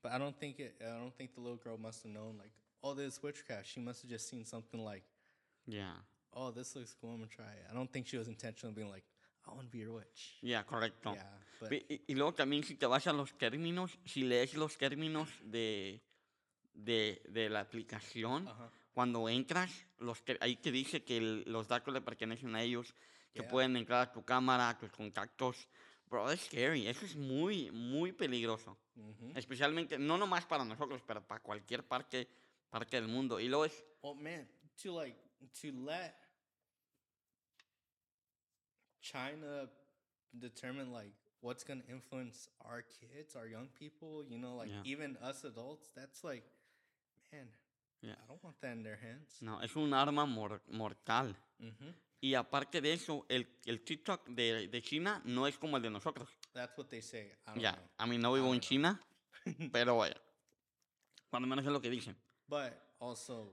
but 0.03 0.13
I 0.13 0.19
don't 0.19 0.39
think 0.39 0.59
it. 0.61 0.77
I 0.83 0.99
don't 0.99 1.15
think 1.17 1.35
the 1.35 1.41
little 1.41 1.57
girl 1.57 1.79
must 1.79 2.03
have 2.03 2.13
known 2.13 2.37
like, 2.37 2.51
oh, 2.83 2.95
this 2.95 3.23
witchcraft. 3.23 3.67
She 3.67 3.81
must 3.81 4.03
have 4.03 4.11
just 4.11 4.29
seen 4.29 4.45
something 4.45 4.85
like, 4.85 5.05
Ya. 5.67 5.93
oh, 6.35 6.51
this 6.51 6.77
looks 6.77 6.95
cool. 7.01 7.11
I'm 7.13 7.21
gonna 7.21 7.27
try 7.29 7.45
it. 7.47 7.67
I 7.71 7.75
don't 7.75 7.91
think 7.91 8.07
she 8.07 8.19
was 8.19 8.29
intentional 8.29 8.75
being 8.75 8.91
like, 8.91 9.05
I 9.51 9.55
want 9.55 9.67
to 9.67 9.71
be 9.73 9.79
your 9.79 9.93
witch. 9.95 10.37
Ya, 10.43 10.63
correcto. 10.65 11.15
Yeah, 11.15 11.25
but 11.61 11.73
Y, 11.73 12.01
y 12.09 12.15
luego 12.15 12.35
también 12.35 12.63
si 12.63 12.75
te 12.75 12.87
vas 12.87 13.07
a 13.07 13.13
los 13.15 13.33
términos, 13.39 13.99
si 14.05 14.23
lees 14.23 14.55
los 14.55 14.77
términos 14.77 15.29
de, 15.43 16.03
de, 16.75 17.23
de 17.31 17.49
la 17.49 17.61
aplicación, 17.61 18.47
uh-huh. 18.47 18.71
Cuando 18.99 19.29
entras, 19.29 19.71
los 19.99 20.25
te- 20.25 20.37
ahí 20.41 20.57
te 20.57 20.73
dice 20.73 21.05
que 21.05 21.19
el- 21.19 21.45
los 21.47 21.69
datos 21.69 21.95
le 21.95 22.01
pertenecen 22.01 22.57
a 22.57 22.63
ellos, 22.65 22.93
que 23.33 23.43
Yeah. 23.43 23.49
pueden 23.49 23.77
entrar 23.77 24.09
a 24.09 24.11
tu 24.13 24.25
cámara, 24.25 24.71
a 24.71 24.77
tus 24.77 24.91
contactos. 24.91 25.69
Bro, 26.07 26.33
es 26.33 26.41
scary. 26.47 26.89
Eso 26.89 27.05
es 27.07 27.15
muy, 27.15 27.71
muy 27.71 28.11
peligroso. 28.11 28.77
hmm 28.97 29.37
Especialmente, 29.37 30.01
no 30.01 30.19
nomás 30.19 30.47
para 30.47 30.65
nosotros, 30.65 31.01
pero 31.07 31.25
para 31.25 31.41
cualquier 31.41 31.87
parte, 31.87 32.27
parte 32.71 33.01
del 33.01 33.07
mundo. 33.07 33.39
Y 33.39 33.47
luego 33.47 33.67
es, 33.67 33.85
Well, 34.03 34.17
man, 34.17 34.49
to 34.83 35.01
like 35.01 35.17
to 35.63 35.69
let 35.71 36.17
China 39.01 39.71
determine 40.37 40.91
like 40.93 41.13
what's 41.41 41.63
gonna 41.63 41.85
influence 41.89 42.49
our 42.65 42.83
kids, 42.83 43.37
our 43.37 43.47
young 43.47 43.69
people, 43.79 44.25
you 44.29 44.39
know, 44.39 44.57
like 44.57 44.71
Yeah. 44.71 44.83
even 44.83 45.17
us 45.19 45.45
adults, 45.45 45.93
that's 45.95 46.25
like, 46.25 46.43
man, 47.31 47.47
Yeah. 48.01 48.15
I 48.23 48.27
don't 48.29 48.43
want 48.45 48.61
that 48.61 48.73
in 48.73 48.83
their 48.83 48.97
hands. 48.97 49.43
no, 49.43 49.61
es 49.61 49.75
un 49.77 49.93
arma 49.93 50.25
mor- 50.27 50.63
mortal. 50.69 51.37
hmm 51.59 51.91
Y 52.21 52.35
aparte 52.35 52.81
de 52.81 52.93
eso, 52.93 53.25
el, 53.29 53.47
el 53.65 53.85
TikTok 53.85 54.27
de, 54.31 54.67
de 54.69 54.83
China 54.83 55.23
no 55.25 55.47
es 55.47 55.57
como 55.57 55.77
el 55.77 55.83
de 55.85 55.91
nosotros. 55.91 56.29
That's 56.53 56.77
what 56.77 56.87
they 56.89 57.01
say. 57.01 57.33
I 57.47 57.51
don't 57.51 57.61
Ya, 57.61 57.73
know, 57.75 57.85
a 57.99 58.07
mí 58.07 58.19
no 58.19 58.33
vivo 58.33 58.47
en 58.53 58.61
know. 58.61 58.69
China, 58.69 59.01
pero 59.73 59.97
vaya. 59.99 60.17
Cuando 61.31 61.47
menos 61.49 61.65
es 61.65 61.71
lo 61.73 61.81
que 61.81 61.91
dicen. 61.91 62.17
but 62.49 62.73
also, 63.01 63.53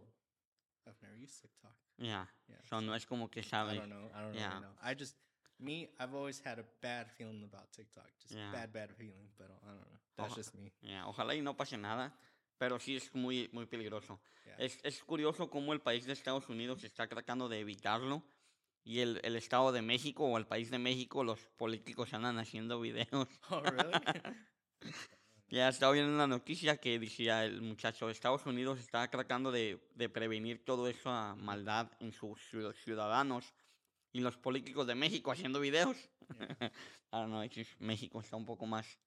I've 0.88 0.96
never 1.02 1.16
used 1.18 1.42
TikTok. 1.42 1.74
Ya, 1.98 2.28
Yeah, 2.48 2.62
so 2.64 2.82
no 2.82 2.94
es 2.96 3.06
como 3.06 3.30
que 3.30 3.42
I 3.42 3.44
sabe. 3.44 3.76
don't 3.76 3.90
know. 3.90 4.10
I 4.16 4.22
don't 4.22 4.34
Yeah. 4.34 4.50
really 4.50 4.62
know. 4.62 4.76
I 4.82 4.96
just 4.96 5.16
me, 5.60 5.90
I've 6.00 6.14
always 6.16 6.40
had 6.44 6.60
a 6.60 6.66
bad 6.82 7.10
feeling 7.18 7.44
about 7.44 7.72
TikTok. 7.72 8.10
Just 8.20 8.34
Yeah. 8.34 8.52
bad, 8.52 8.72
bad 8.74 8.92
feeling. 8.96 9.30
But 9.38 9.52
I 9.64 9.68
don't 9.68 9.80
know. 9.80 10.00
That's 10.18 10.32
Oja- 10.34 10.36
just 10.38 10.56
me. 10.56 10.72
Ya, 10.82 11.06
ojalá 11.08 11.36
y 11.36 11.42
no 11.42 11.56
pase 11.56 11.78
nada, 11.78 12.12
pero 12.58 12.80
sí 12.80 12.96
es 12.96 13.14
muy, 13.14 13.50
muy 13.52 13.66
peligroso. 13.66 14.20
Yeah. 14.46 14.56
Es, 14.58 14.80
es 14.84 15.04
curioso 15.04 15.50
cómo 15.50 15.74
el 15.74 15.82
país 15.82 16.06
de 16.06 16.14
Estados 16.14 16.50
Unidos 16.50 16.84
está 16.84 17.08
tratando 17.08 17.50
de 17.50 17.60
evitarlo 17.60 18.24
y 18.84 19.00
el, 19.00 19.20
el 19.24 19.36
Estado 19.36 19.72
de 19.72 19.82
México 19.82 20.26
o 20.26 20.38
el 20.38 20.46
país 20.46 20.70
de 20.70 20.78
México, 20.80 21.24
los 21.24 21.40
políticos 21.58 22.14
andan 22.14 22.38
haciendo 22.40 22.80
videos. 22.80 23.28
Oh, 23.50 23.62
really? 23.62 23.92
Ya 25.48 25.70
estaba 25.70 25.94
viendo 25.94 26.12
una 26.14 26.26
noticia 26.28 26.78
que 26.78 26.98
decía 26.98 27.46
el 27.46 27.62
muchacho, 27.62 28.10
Estados 28.10 28.46
Unidos 28.48 28.80
está 28.80 29.08
tratando 29.12 29.52
de, 29.52 29.80
de 29.94 30.10
prevenir 30.10 30.66
toda 30.66 30.90
esa 30.90 31.36
maldad 31.36 31.92
en 32.00 32.12
sus 32.12 32.40
ciu- 32.52 32.74
ciudadanos 32.74 33.54
y 34.12 34.22
los 34.22 34.38
políticos 34.38 34.88
de 34.88 34.96
México 34.96 35.32
haciendo 35.32 35.60
videos. 35.60 35.98
I 36.32 36.70
don't 37.12 37.28
know, 37.28 37.48
México 37.80 38.22
está 38.22 38.36
un 38.36 38.46
poco 38.46 38.66
más, 38.66 39.00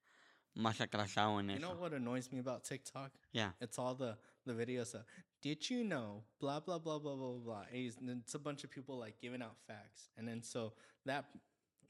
en 1.39 1.49
You 1.49 1.59
know 1.59 1.71
eso. 1.71 1.79
what 1.79 1.93
annoys 1.93 2.31
me 2.31 2.39
about 2.39 2.63
TikTok? 2.63 3.11
Yeah. 3.31 3.51
It's 3.61 3.77
all 3.77 3.95
the 3.95 4.17
the 4.45 4.53
videos 4.53 4.93
of 4.95 5.01
did 5.41 5.69
you 5.69 5.83
know 5.83 6.23
blah 6.39 6.59
blah 6.59 6.79
blah 6.79 6.99
blah 6.99 7.15
blah 7.15 7.33
blah. 7.33 7.63
And 7.71 8.21
It's, 8.25 8.33
a 8.35 8.39
bunch 8.39 8.63
of 8.63 8.71
people 8.71 8.97
like 8.97 9.19
giving 9.21 9.41
out 9.41 9.55
facts, 9.67 10.09
and 10.17 10.27
then 10.27 10.43
so 10.43 10.73
that 11.05 11.25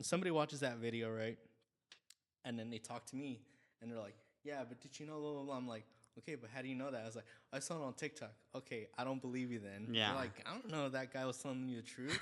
somebody 0.01 0.31
watches 0.31 0.59
that 0.59 0.77
video 0.77 1.09
right, 1.09 1.37
and 2.45 2.57
then 2.59 2.69
they 2.69 2.79
talk 2.79 3.05
to 3.07 3.15
me, 3.15 3.41
and 3.81 3.91
they're 3.91 3.99
like, 3.99 4.17
yeah, 4.43 4.63
but 4.67 4.79
did 4.81 4.99
you 4.99 5.05
know 5.05 5.19
blah 5.19 5.33
blah 5.33 5.43
blah. 5.43 5.55
I'm 5.57 5.67
like. 5.67 5.85
Okay, 6.17 6.35
but 6.35 6.49
how 6.53 6.61
do 6.61 6.67
you 6.67 6.75
know 6.75 6.91
that? 6.91 7.01
I 7.01 7.05
was 7.05 7.15
like, 7.15 7.27
I 7.53 7.59
saw 7.59 7.75
it 7.75 7.85
on 7.85 7.93
TikTok. 7.93 8.33
Okay, 8.53 8.87
I 8.97 9.05
don't 9.05 9.21
believe 9.21 9.51
you 9.51 9.59
then. 9.59 9.85
They're 9.87 9.95
Yeah. 10.01 10.15
Like, 10.15 10.43
I 10.45 10.51
don't 10.51 10.69
know 10.69 10.89
that 10.89 11.13
guy 11.13 11.23
was 11.25 11.37
telling 11.37 11.69
you 11.69 11.77
the 11.77 11.87
truth. 11.87 12.19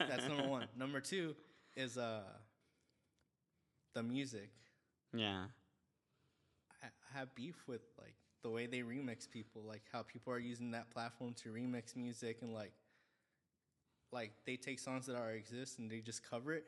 That's 0.00 0.26
number 0.26 0.48
one. 0.48 0.66
Number 0.76 1.00
two 1.00 1.36
is 1.76 1.96
uh 1.96 2.22
the 3.94 4.02
music. 4.02 4.50
Yeah. 5.14 5.44
Have 7.16 7.34
beef 7.34 7.56
with 7.66 7.80
like 7.98 8.14
the 8.42 8.50
way 8.50 8.66
they 8.66 8.80
remix 8.80 9.28
people, 9.28 9.62
like 9.66 9.82
how 9.90 10.02
people 10.02 10.32
are 10.34 10.38
using 10.38 10.70
that 10.72 10.90
platform 10.90 11.32
to 11.42 11.48
remix 11.48 11.96
music 11.96 12.42
and 12.42 12.52
like 12.52 12.72
like 14.12 14.32
they 14.44 14.56
take 14.56 14.78
songs 14.78 15.06
that 15.06 15.16
already 15.16 15.38
exist 15.38 15.78
and 15.78 15.90
they 15.90 16.00
just 16.00 16.28
cover 16.28 16.52
it, 16.52 16.64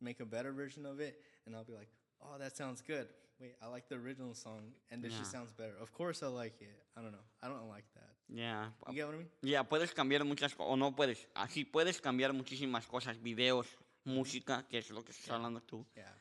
make 0.00 0.18
a 0.18 0.24
better 0.24 0.52
version 0.52 0.86
of 0.86 0.98
it, 0.98 1.20
and 1.46 1.54
I'll 1.54 1.62
be 1.62 1.72
like, 1.72 1.88
Oh, 2.20 2.36
that 2.38 2.56
sounds 2.56 2.80
good. 2.80 3.06
Wait, 3.40 3.54
I 3.62 3.68
like 3.68 3.88
the 3.88 3.94
original 3.94 4.34
song 4.34 4.72
and 4.90 5.02
this 5.02 5.14
just 5.14 5.30
sounds 5.30 5.52
better. 5.52 5.74
Of 5.80 5.92
course 5.92 6.24
I 6.24 6.26
like 6.26 6.60
it. 6.60 6.82
I 6.96 7.02
don't 7.02 7.12
know. 7.12 7.26
I 7.40 7.46
don't 7.46 7.68
like 7.68 7.84
that. 7.94 8.10
Yeah. 8.28 8.66
You 8.88 8.94
get 8.94 9.06
what 9.06 9.14
I 9.14 9.18
mean? 9.18 9.28
Ya, 9.42 9.62
puedes 9.62 9.94
cambiar 9.94 10.24
muchas 10.24 10.52
cosas, 10.54 10.72
o 10.72 10.76
no 10.76 10.90
puedes. 10.96 11.28
Así 11.34 11.64
puedes 11.64 12.00
cambiar 12.00 12.32
muchísimas 12.32 12.86
cosas, 12.86 13.22
videos, 13.22 13.66
música, 14.04 14.66
que 14.68 14.78
es 14.78 14.90
lo 14.90 15.04
que 15.04 15.12
estás 15.12 15.30
hablando 15.30 15.60
tú. 15.60 15.86
Yeah. 15.94 16.12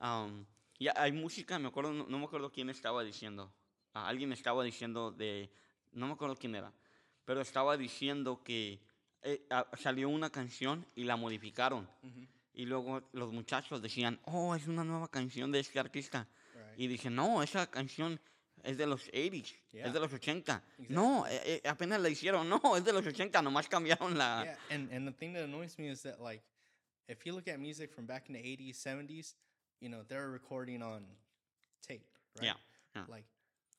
Um, 0.00 0.46
ya 0.78 0.92
hay 0.96 1.12
música, 1.12 1.58
me 1.58 1.68
acuerdo, 1.68 1.92
no, 1.92 2.06
no 2.06 2.18
me 2.18 2.24
acuerdo 2.24 2.50
quién 2.50 2.70
estaba 2.70 3.02
diciendo. 3.04 3.52
Ah, 3.92 4.08
alguien 4.08 4.32
estaba 4.32 4.64
diciendo 4.64 5.12
de, 5.12 5.50
no 5.92 6.06
me 6.06 6.14
acuerdo 6.14 6.36
quién 6.36 6.54
era, 6.54 6.72
pero 7.24 7.40
estaba 7.40 7.76
diciendo 7.76 8.42
que 8.42 8.80
eh, 9.22 9.46
ah, 9.50 9.66
salió 9.78 10.08
una 10.08 10.30
canción 10.30 10.86
y 10.94 11.04
la 11.04 11.16
modificaron. 11.16 11.88
Mhm. 12.02 12.28
Y 12.54 12.66
luego 12.66 13.02
los 13.12 13.32
muchachos 13.32 13.82
decían, 13.82 14.20
oh, 14.24 14.54
es 14.54 14.68
una 14.68 14.84
nueva 14.84 15.08
canción 15.08 15.50
de 15.50 15.60
este 15.60 15.80
artista. 15.80 16.28
Right. 16.54 16.80
Y 16.80 16.86
dije, 16.86 17.10
no, 17.10 17.42
esa 17.42 17.68
canción 17.68 18.20
es 18.62 18.76
de 18.78 18.86
los 18.86 19.10
80s, 19.12 19.54
Yeah. 19.72 19.86
es 19.86 19.92
de 19.92 20.00
los 20.00 20.12
80. 20.12 20.62
No, 20.88 21.26
eh, 21.26 21.60
eh, 21.64 21.68
apenas 21.68 22.00
la 22.00 22.08
hicieron, 22.08 22.48
no, 22.62 22.76
es 22.76 22.84
de 22.84 22.92
los 22.92 23.04
80, 23.06 23.42
nomás 23.42 23.68
cambiaron 23.68 24.16
la... 24.16 24.44
yeah, 24.44 24.58
and 24.70 24.92
and 24.92 25.06
the 25.06 25.12
thing 25.12 25.34
that 25.34 25.44
annoys 25.44 25.76
me 25.78 25.90
is 25.90 26.02
that 26.02 26.20
like, 26.20 26.42
if 27.08 27.24
you 27.26 27.34
look 27.34 27.48
at 27.48 27.58
music 27.58 27.92
from 27.92 28.06
back 28.06 28.28
in 28.28 28.34
the 28.34 28.40
'80s, 28.40 28.76
'70s, 28.76 29.34
you 29.80 29.88
know 29.88 30.00
they're 30.08 30.30
recording 30.30 30.82
on 30.82 31.04
tape, 31.86 32.06
right? 32.38 32.46
Yeah, 32.46 32.52
yeah. 32.94 33.02
Like 33.08 33.24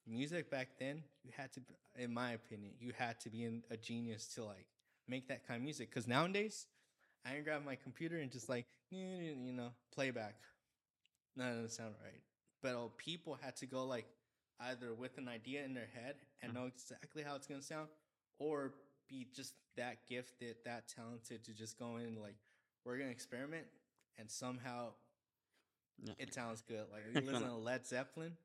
music 0.07 0.49
back 0.49 0.69
then, 0.79 1.03
you 1.23 1.31
had 1.35 1.51
to, 1.53 1.61
in 1.97 2.13
my 2.13 2.31
opinion, 2.31 2.73
you 2.79 2.91
had 2.97 3.19
to 3.21 3.29
be 3.29 3.43
in 3.43 3.63
a 3.71 3.77
genius 3.77 4.27
to 4.35 4.43
like 4.43 4.65
make 5.07 5.27
that 5.27 5.47
kind 5.47 5.57
of 5.57 5.63
music. 5.63 5.89
Because 5.89 6.07
nowadays, 6.07 6.67
I 7.25 7.31
can 7.31 7.43
grab 7.43 7.65
my 7.65 7.75
computer 7.75 8.17
and 8.17 8.31
just 8.31 8.49
like 8.49 8.65
you 8.89 9.53
know 9.53 9.69
playback. 9.93 10.35
No, 11.35 11.45
that 11.45 11.55
doesn't 11.55 11.71
sound 11.71 11.95
right. 12.03 12.21
But 12.61 12.73
oh, 12.73 12.91
people 12.97 13.37
had 13.41 13.55
to 13.57 13.65
go 13.65 13.85
like 13.85 14.05
either 14.59 14.93
with 14.93 15.17
an 15.17 15.27
idea 15.27 15.63
in 15.65 15.73
their 15.73 15.89
head 15.93 16.15
and 16.41 16.51
mm. 16.51 16.55
know 16.55 16.65
exactly 16.67 17.23
how 17.23 17.35
it's 17.35 17.47
gonna 17.47 17.61
sound, 17.61 17.87
or 18.39 18.73
be 19.09 19.27
just 19.35 19.53
that 19.77 19.97
gifted, 20.07 20.55
that 20.65 20.87
talented 20.87 21.43
to 21.43 21.53
just 21.53 21.77
go 21.77 21.97
in 21.97 22.05
and 22.05 22.21
like 22.21 22.35
we're 22.85 22.97
gonna 22.97 23.09
experiment 23.09 23.65
and 24.17 24.29
somehow 24.29 24.89
Yeah. 26.03 26.13
it 26.19 26.33
sounds 26.33 26.61
good. 26.61 26.85
Like 26.91 27.03
you 27.13 27.21
listen 27.31 27.47
to 27.47 27.55
Led 27.55 27.85
Zeppelin, 27.85 28.37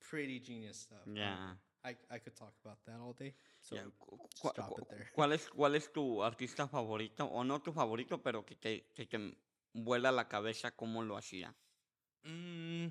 pretty 0.00 0.38
genius 0.40 0.78
stuff. 0.80 1.06
Yeah. 1.06 1.54
I 1.84 1.96
I 2.10 2.18
could 2.18 2.36
talk 2.36 2.52
about 2.64 2.78
that 2.86 2.98
all 3.00 3.12
day. 3.12 3.34
So 3.60 3.76
Ya, 3.76 3.82
cu- 3.98 4.16
cu- 4.16 4.28
just 4.42 4.54
drop 4.56 4.78
it 4.78 4.88
there. 4.90 5.10
¿Cuál 5.14 5.32
es, 5.32 5.48
¿Cuál 5.48 5.74
es 5.76 5.92
tu 5.92 6.22
artista 6.22 6.66
favorito? 6.68 7.24
O 7.26 7.42
no 7.44 7.60
tu 7.60 7.72
favorito, 7.72 8.18
pero 8.22 8.44
que 8.44 8.54
te, 8.56 8.86
que 8.94 9.06
te 9.06 9.18
vuela 9.74 10.10
la 10.12 10.28
cabeza 10.28 10.70
cómo 10.70 11.02
lo 11.02 11.16
hacía. 11.16 11.54
Mm, 12.24 12.86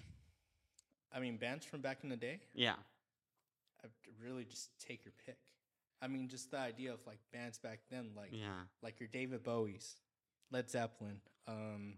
I 1.14 1.20
mean, 1.20 1.38
bands 1.38 1.66
from 1.66 1.82
back 1.82 2.04
in 2.04 2.10
the 2.10 2.18
day. 2.18 2.40
Yeah. 2.54 2.78
I 3.84 3.88
really 4.22 4.46
just 4.46 4.72
take 4.80 5.04
your 5.06 5.14
pick. 5.26 5.38
I 6.02 6.08
mean, 6.08 6.28
just 6.30 6.52
the 6.52 6.58
idea 6.60 6.94
of 6.94 7.00
like 7.06 7.20
bands 7.32 7.58
back 7.60 7.80
then, 7.90 8.14
like 8.16 8.32
Yeah. 8.32 8.66
like 8.82 9.00
your 9.00 9.10
David 9.10 9.44
Bowie's, 9.44 9.96
Led 10.52 10.70
Zeppelin. 10.70 11.22
Um, 11.48 11.98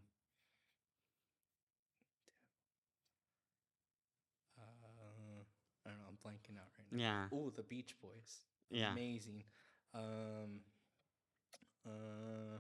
uh, 4.57 5.43
I 5.86 5.89
don't 5.89 5.99
know. 5.99 6.05
I'm 6.07 6.17
blanking 6.24 6.57
out 6.57 6.70
right 6.78 6.79
now. 6.79 6.79
Yeah. 6.96 7.26
Oh, 7.34 7.52
the 7.56 7.64
Beach 7.64 7.96
Boys. 8.02 8.40
Yeah. 8.70 8.92
Amazing. 8.92 9.44
Um, 9.94 10.62
uh, 11.86 12.60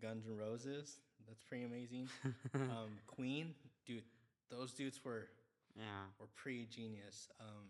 Guns 0.00 0.26
N' 0.28 0.36
Roses. 0.36 1.00
That's 1.26 1.42
pretty 1.42 1.64
amazing. 1.64 2.08
um, 2.54 2.90
Queen, 3.06 3.54
dude. 3.86 4.04
Those 4.50 4.72
dudes 4.72 5.04
were 5.04 5.28
yeah. 5.76 6.06
were 6.18 6.28
pretty 6.34 6.66
genius. 6.66 7.28
Um, 7.40 7.66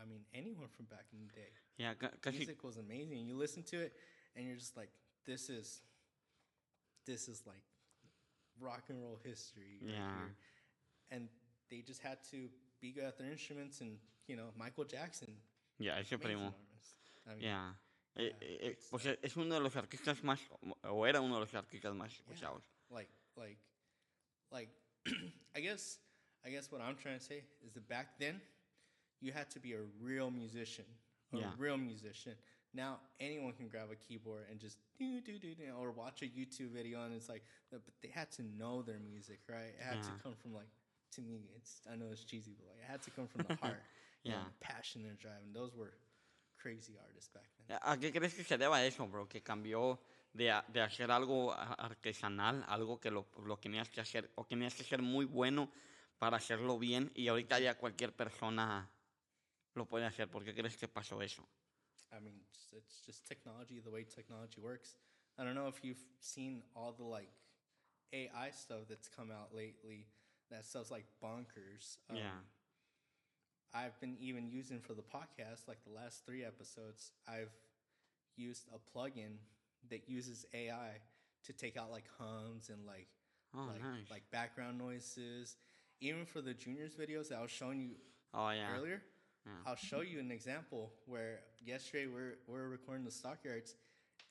I 0.00 0.06
mean, 0.06 0.20
anyone 0.34 0.68
from 0.68 0.86
back 0.86 1.06
in 1.12 1.18
the 1.20 1.32
day. 1.32 1.48
Yeah. 1.78 1.94
ca- 1.94 2.16
Casi, 2.22 2.38
Music 2.38 2.62
was 2.64 2.76
amazing. 2.76 3.26
You 3.26 3.36
listen 3.36 3.62
to 3.64 3.76
it, 3.80 3.92
and 4.34 4.46
you're 4.46 4.56
just 4.56 4.76
like, 4.76 4.90
"This 5.26 5.48
is, 5.50 5.80
this 7.06 7.28
is 7.28 7.42
like, 7.46 7.62
rock 8.60 8.84
and 8.88 9.02
roll 9.02 9.18
history." 9.22 9.78
right 9.82 9.92
Yeah. 9.92 9.98
here." 9.98 10.36
And 11.10 11.28
they 11.70 11.80
just 11.80 12.02
had 12.02 12.18
to 12.30 12.48
be 12.80 12.92
good 12.92 13.04
at 13.04 13.16
their 13.18 13.30
instruments, 13.30 13.80
and 13.80 13.98
you 14.26 14.36
know, 14.36 14.50
Michael 14.56 14.84
Jackson. 14.84 15.28
yeah, 15.78 15.98
ese 15.98 16.16
primo. 16.18 16.54
I 17.28 17.34
mean, 17.34 17.40
Yeah. 17.42 17.72
Eh, 18.18 18.22
Yeah, 18.22 18.28
eh, 18.40 18.46
eh, 18.46 18.58
great 18.68 18.90
pues 18.90 19.06
eh, 19.06 19.16
es 19.22 19.36
uno 19.36 19.54
de 19.54 19.60
los 19.60 19.74
artistas 19.76 20.22
más, 20.22 20.40
o 20.84 21.04
era 21.06 21.20
uno 21.20 21.34
de 21.34 21.40
los 21.40 21.54
artistas 21.54 21.94
más 21.94 22.12
escuchados. 22.12 22.62
like 22.90 23.10
like 23.36 23.58
like 24.50 24.70
i 25.54 25.60
guess 25.60 25.98
i 26.46 26.48
guess 26.50 26.70
what 26.72 26.80
i'm 26.80 26.96
trying 26.96 27.18
to 27.18 27.24
say 27.24 27.42
is 27.62 27.72
that 27.74 27.86
back 27.88 28.16
then 28.18 28.40
you 29.20 29.32
had 29.32 29.50
to 29.50 29.58
be 29.60 29.72
a 29.74 29.82
real 30.00 30.30
musician 30.30 30.84
a 31.32 31.36
Yeah. 31.36 31.52
real 31.58 31.76
musician 31.76 32.34
now 32.72 33.00
anyone 33.20 33.52
can 33.52 33.68
grab 33.68 33.90
a 33.90 33.96
keyboard 33.96 34.46
and 34.50 34.58
just 34.60 34.78
do 34.98 35.20
do 35.20 35.38
do 35.38 35.54
do 35.54 35.64
or 35.78 35.90
watch 35.90 36.22
a 36.22 36.26
youtube 36.26 36.70
video 36.72 37.04
and 37.04 37.12
it's 37.14 37.28
like 37.28 37.42
but 37.70 37.84
but 37.84 37.92
they 38.00 38.08
had 38.08 38.30
to 38.36 38.42
know 38.42 38.80
their 38.82 39.00
music 39.00 39.40
right 39.48 39.74
it 39.78 39.82
had 39.82 39.96
Yeah. 39.96 40.08
to 40.08 40.22
come 40.22 40.34
from 40.40 40.54
like 40.54 40.68
to 41.10 41.22
me 41.22 41.48
it's 41.56 41.80
i 41.90 41.96
know 41.96 42.06
it's 42.10 42.24
cheesy 42.24 42.54
but 42.58 42.66
like 42.68 42.78
it 42.78 42.90
had 42.90 43.02
to 43.02 43.10
come 43.10 43.26
from 43.26 43.42
the 43.42 43.54
heart 43.62 43.82
Yeah. 44.24 44.42
the 44.44 44.50
passion 44.60 45.04
and 45.06 45.18
drive 45.18 45.42
and 45.44 45.54
those 45.54 45.74
were 45.76 45.92
crazy 46.58 46.98
artists 46.98 47.30
back 47.32 47.46
then 47.58 47.78
¿A 47.82 47.96
qué 47.98 48.12
crees 48.12 48.34
que 48.34 48.44
se 48.44 48.56
deba 48.58 48.84
eso, 48.84 49.06
bro? 49.06 49.28
Que 49.28 49.42
cambió 49.42 50.00
de, 50.32 50.52
de 50.68 50.80
hacer 50.80 51.10
algo 51.10 51.52
artesanal, 51.52 52.64
algo 52.68 52.98
que 53.00 53.10
lo, 53.10 53.26
lo 53.44 53.56
tenías 53.56 53.88
que 53.90 54.00
hacer, 54.00 54.30
o 54.36 54.44
tenías 54.44 54.74
que 54.74 54.84
ser 54.84 55.02
muy 55.02 55.24
bueno 55.24 55.70
para 56.18 56.36
hacerlo 56.36 56.78
bien, 56.78 57.10
y 57.14 57.28
ahorita 57.28 57.58
ya 57.58 57.76
cualquier 57.76 58.14
persona 58.14 58.88
lo 59.74 59.86
puede 59.86 60.06
hacer. 60.06 60.28
¿Por 60.30 60.44
qué 60.44 60.54
crees 60.54 60.76
que 60.76 60.88
pasó 60.88 61.20
eso? 61.22 61.46
I 62.12 62.20
mean, 62.20 62.40
it's, 62.48 62.72
it's 62.72 63.02
just 63.04 63.26
technology, 63.26 63.80
the 63.80 63.90
way 63.90 64.04
technology 64.04 64.60
works. 64.60 64.96
I 65.38 65.44
don't 65.44 65.54
know 65.54 65.68
if 65.68 65.82
you've 65.84 66.02
seen 66.20 66.62
all 66.74 66.92
the 66.92 67.04
like 67.04 67.30
AI 68.12 68.50
stuff 68.50 68.86
that's 68.88 69.08
come 69.08 69.30
out 69.30 69.52
lately. 69.54 70.06
That 70.50 70.64
stuff's 70.64 70.90
like 70.90 71.04
bonkers. 71.22 71.98
Um, 72.10 72.16
Yeah. 72.16 72.30
I've 73.74 73.98
been 74.00 74.16
even 74.20 74.48
using 74.50 74.80
for 74.80 74.94
the 74.94 75.02
podcast, 75.02 75.68
like 75.68 75.84
the 75.84 75.92
last 75.94 76.24
three 76.24 76.44
episodes, 76.44 77.12
I've 77.28 77.50
used 78.36 78.68
a 78.74 78.78
plugin 78.98 79.36
that 79.90 80.08
uses 80.08 80.46
AI 80.54 81.00
to 81.44 81.52
take 81.52 81.76
out 81.76 81.90
like 81.90 82.04
hums 82.18 82.70
and 82.70 82.86
like 82.86 83.08
Oh, 83.54 83.64
like 83.72 83.82
nice. 83.82 84.10
like 84.10 84.30
background 84.30 84.78
noises. 84.78 85.56
Even 86.00 86.26
for 86.26 86.40
the 86.42 86.52
juniors 86.54 86.94
videos 86.94 87.28
that 87.28 87.38
I 87.38 87.42
was 87.42 87.50
showing 87.50 87.80
you 87.80 87.90
Oh, 88.34 88.50
yeah. 88.50 88.74
earlier, 88.74 89.02
Yeah. 89.46 89.52
I'll 89.66 89.76
show 89.76 90.00
you 90.00 90.20
an 90.20 90.30
example 90.30 90.92
where 91.06 91.40
yesterday 91.64 92.06
we're 92.06 92.34
we're 92.46 92.68
recording 92.68 93.04
the 93.04 93.10
stockyards, 93.10 93.74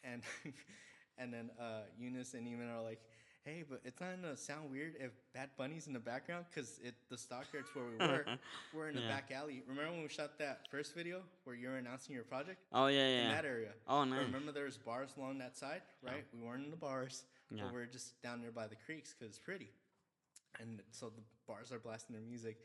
and 0.04 0.22
and 1.18 1.34
then 1.34 1.50
uh, 1.60 1.82
Eunice 1.98 2.34
and 2.36 2.46
Eamon 2.48 2.72
are 2.74 2.84
like, 2.84 3.02
"Hey, 3.46 3.64
but 3.70 3.80
it's 3.86 4.02
not 4.02 4.10
gonna 4.20 4.36
sound 4.36 4.72
weird 4.72 4.96
if 5.00 5.12
Bad 5.34 5.50
Bunny's 5.56 5.86
in 5.88 5.94
the 5.94 6.00
background 6.00 6.46
because 6.50 6.80
it 6.84 6.96
the 7.10 7.18
stockyards 7.18 7.70
where 7.74 7.86
we 7.86 7.96
were 7.98 8.26
we're 8.74 8.90
in 8.90 8.96
the 8.96 9.02
Yeah. 9.02 9.08
back 9.16 9.32
alley. 9.32 9.62
Remember 9.68 9.92
when 9.92 10.02
we 10.02 10.10
shot 10.10 10.38
that 10.40 10.68
first 10.72 10.96
video 10.96 11.22
where 11.44 11.56
you 11.56 11.70
were 11.70 11.78
announcing 11.78 12.16
your 12.16 12.24
project 12.24 12.60
Oh, 12.72 12.88
yeah, 12.88 13.08
yeah. 13.08 13.22
in 13.26 13.30
that 13.32 13.46
area? 13.46 13.74
Oh, 13.88 14.00
But 14.00 14.06
nice. 14.06 14.26
Remember 14.26 14.52
there 14.52 14.66
was 14.66 14.78
bars 14.78 15.12
along 15.16 15.38
that 15.40 15.56
side, 15.56 15.84
right? 16.02 16.26
We 16.34 16.42
weren't 16.42 16.66
in 16.66 16.72
the 16.72 16.76
bars, 16.78 17.24
Yeah. 17.52 17.64
but 17.66 17.74
we 17.74 17.82
are 17.82 17.86
just 17.86 18.20
down 18.24 18.42
there 18.42 18.52
by 18.52 18.66
the 18.68 18.76
creeks 18.76 19.14
because 19.14 19.30
it's 19.36 19.40
pretty. 19.40 19.70
And 20.60 20.82
so 20.92 21.10
the 21.10 21.22
bars 21.46 21.72
are 21.72 21.80
blasting 21.80 22.16
their 22.16 22.26
music, 22.26 22.58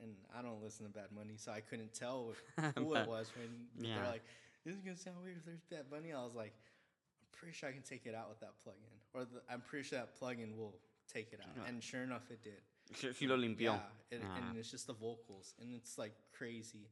and 0.00 0.14
I 0.32 0.42
don't 0.42 0.62
listen 0.62 0.86
to 0.86 0.92
Bad 0.92 1.08
Bunny, 1.16 1.36
so 1.36 1.50
I 1.50 1.60
couldn't 1.62 1.94
tell 1.94 2.34
who 2.76 2.94
it 2.94 3.08
was 3.08 3.32
when 3.36 3.66
yeah. 3.76 3.96
they're 3.96 4.06
like, 4.12 4.22
"This 4.64 4.76
is 4.76 4.82
gonna 4.82 4.96
sound 4.96 5.16
weird 5.24 5.38
if 5.38 5.44
there's 5.46 5.62
Bad 5.62 5.90
Bunny." 5.90 6.12
I 6.12 6.22
was 6.22 6.34
like, 6.34 6.52
"I'm 6.52 7.26
pretty 7.32 7.54
sure 7.56 7.68
I 7.70 7.72
can 7.72 7.82
take 7.82 8.06
it 8.06 8.14
out 8.14 8.28
with 8.28 8.38
that 8.40 8.52
plugin, 8.64 8.97
or 9.18 9.24
the, 9.24 9.40
I'm 9.50 9.60
pretty 9.60 9.88
sure 9.88 9.98
that 9.98 10.18
plugin 10.20 10.56
will 10.56 10.74
take 11.12 11.32
it 11.32 11.40
out." 11.40 11.50
Yeah. 11.56 11.68
And 11.68 11.82
sure 11.82 12.02
enough, 12.02 12.30
it 12.30 12.42
did. 12.42 12.62
Sí, 12.94 13.12
sí 13.12 13.26
lo 13.28 13.36
limpió. 13.36 13.74
Yeah, 13.74 13.80
it, 14.10 14.22
Ah. 14.24 14.36
and 14.38 14.56
it's 14.58 14.70
just 14.70 14.86
the 14.86 14.94
vocals, 14.94 15.54
and 15.60 15.74
it's 15.74 15.98
like 15.98 16.14
crazy. 16.32 16.88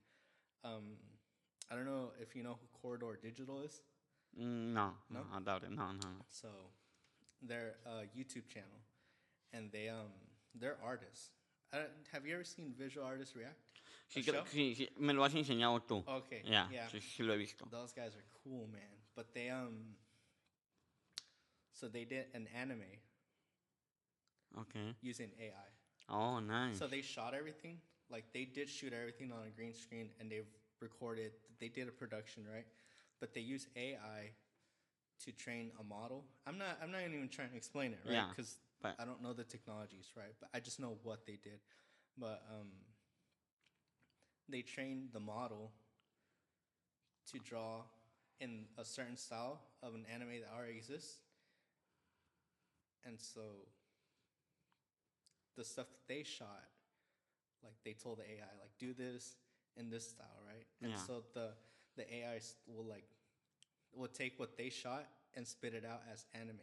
Um, 0.64 0.97
I 1.70 1.74
don't 1.77 1.87
know 1.87 2.12
if 2.20 2.35
you 2.37 2.43
know 2.43 2.59
who 2.61 2.66
Corridor 2.81 3.18
Digital 3.22 3.61
is. 3.62 3.81
No, 4.35 4.95
No? 5.09 5.20
no, 5.20 5.27
I 5.33 5.41
doubt 5.41 5.62
it. 5.64 5.70
No, 5.70 5.93
no. 5.93 6.24
So, 6.29 6.49
their 7.41 7.77
uh, 7.87 8.05
YouTube 8.14 8.47
channel, 8.49 8.81
and 9.53 9.70
they 9.72 9.89
um 9.89 10.12
they're 10.55 10.77
artists. 10.83 11.31
I 11.72 11.79
don't, 11.79 11.91
have 12.12 12.27
you 12.27 12.35
ever 12.35 12.45
seen 12.45 12.74
visual 12.77 13.07
artists 13.07 13.35
react? 13.35 13.59
Sí, 14.09 14.22
creo- 14.22 14.45
sí, 14.47 14.74
sí, 14.77 14.89
me 14.99 15.12
lo 15.14 15.24
has 15.24 15.35
enseñado 15.35 15.81
tú. 15.83 16.05
Okay, 16.07 16.43
Ya, 16.45 16.68
yeah. 16.70 16.89
sí, 16.89 17.01
sí 17.01 17.22
lo 17.24 17.33
he 17.35 17.39
visto. 17.39 17.66
Those 17.70 17.93
guys 17.93 18.14
are 18.14 18.24
cool, 18.45 18.66
man. 18.68 18.83
But 19.14 19.33
they 19.35 19.49
um, 19.51 19.97
so 21.77 21.89
they 21.89 22.05
did 22.05 22.29
an 22.35 22.49
anime 22.59 23.01
Ok. 24.57 24.97
using 25.03 25.31
AI. 25.41 25.70
Oh, 26.09 26.41
nice. 26.41 26.83
So 26.83 26.87
they 26.89 27.03
shot 27.03 27.35
everything. 27.35 27.79
Like 28.11 28.33
they 28.33 28.45
did 28.45 28.68
shoot 28.68 28.93
everything 28.93 29.33
on 29.33 29.47
a 29.47 29.51
green 29.51 29.74
screen, 29.74 30.11
and 30.20 30.31
they've 30.31 30.49
recorded. 30.81 31.33
They 31.61 31.68
did 31.68 31.89
a 31.89 31.93
production, 31.93 32.45
right? 32.53 32.66
But 33.20 33.35
they 33.35 33.41
use 33.41 33.68
AI 33.77 34.33
to 35.24 35.33
train 35.33 35.72
a 35.81 35.85
model. 35.85 36.24
I'm 36.47 36.59
not. 36.59 36.79
I'm 36.83 36.91
not 36.93 37.03
even 37.03 37.29
trying 37.29 37.51
to 37.51 37.57
explain 37.57 37.93
it, 37.93 38.01
right? 38.07 38.24
Yeah, 38.24 38.29
Because 38.29 38.59
I 38.99 39.05
don't 39.05 39.22
know 39.22 39.33
the 39.33 39.45
technologies, 39.45 40.11
right? 40.16 40.35
But 40.41 40.51
I 40.55 40.61
just 40.61 40.81
know 40.81 40.99
what 41.03 41.27
they 41.27 41.39
did. 41.43 41.61
But 42.18 42.43
um, 42.51 42.68
they 44.49 44.62
trained 44.62 45.12
the 45.12 45.20
model 45.20 45.72
to 47.31 47.39
draw 47.39 47.83
in 48.41 48.66
a 48.79 48.85
certain 48.85 49.16
style 49.16 49.61
of 49.83 49.95
an 49.95 50.05
anime 50.12 50.41
that 50.41 50.51
already 50.57 50.77
exists, 50.77 51.18
and 53.07 53.21
so 53.21 53.41
the 55.57 55.65
stuff 55.65 55.87
that 55.89 56.13
they 56.13 56.23
shot, 56.23 56.65
like 57.63 57.75
they 57.85 57.93
told 57.93 58.19
the 58.19 58.25
AI, 58.25 58.51
like 58.61 58.71
do 58.79 58.93
this 58.93 59.37
in 59.77 59.89
this 59.91 60.09
style, 60.09 60.43
right? 60.47 60.67
And 60.83 60.93
Yeah. 60.93 60.99
so 60.99 61.23
the 61.35 61.51
the 61.97 62.13
AI 62.15 62.41
will 62.67 62.85
like 62.85 63.09
will 63.95 64.09
take 64.09 64.39
what 64.39 64.57
they 64.57 64.69
shot 64.69 65.07
and 65.35 65.47
spit 65.47 65.73
it 65.75 65.85
out 65.85 66.03
as 66.13 66.27
anime. 66.35 66.61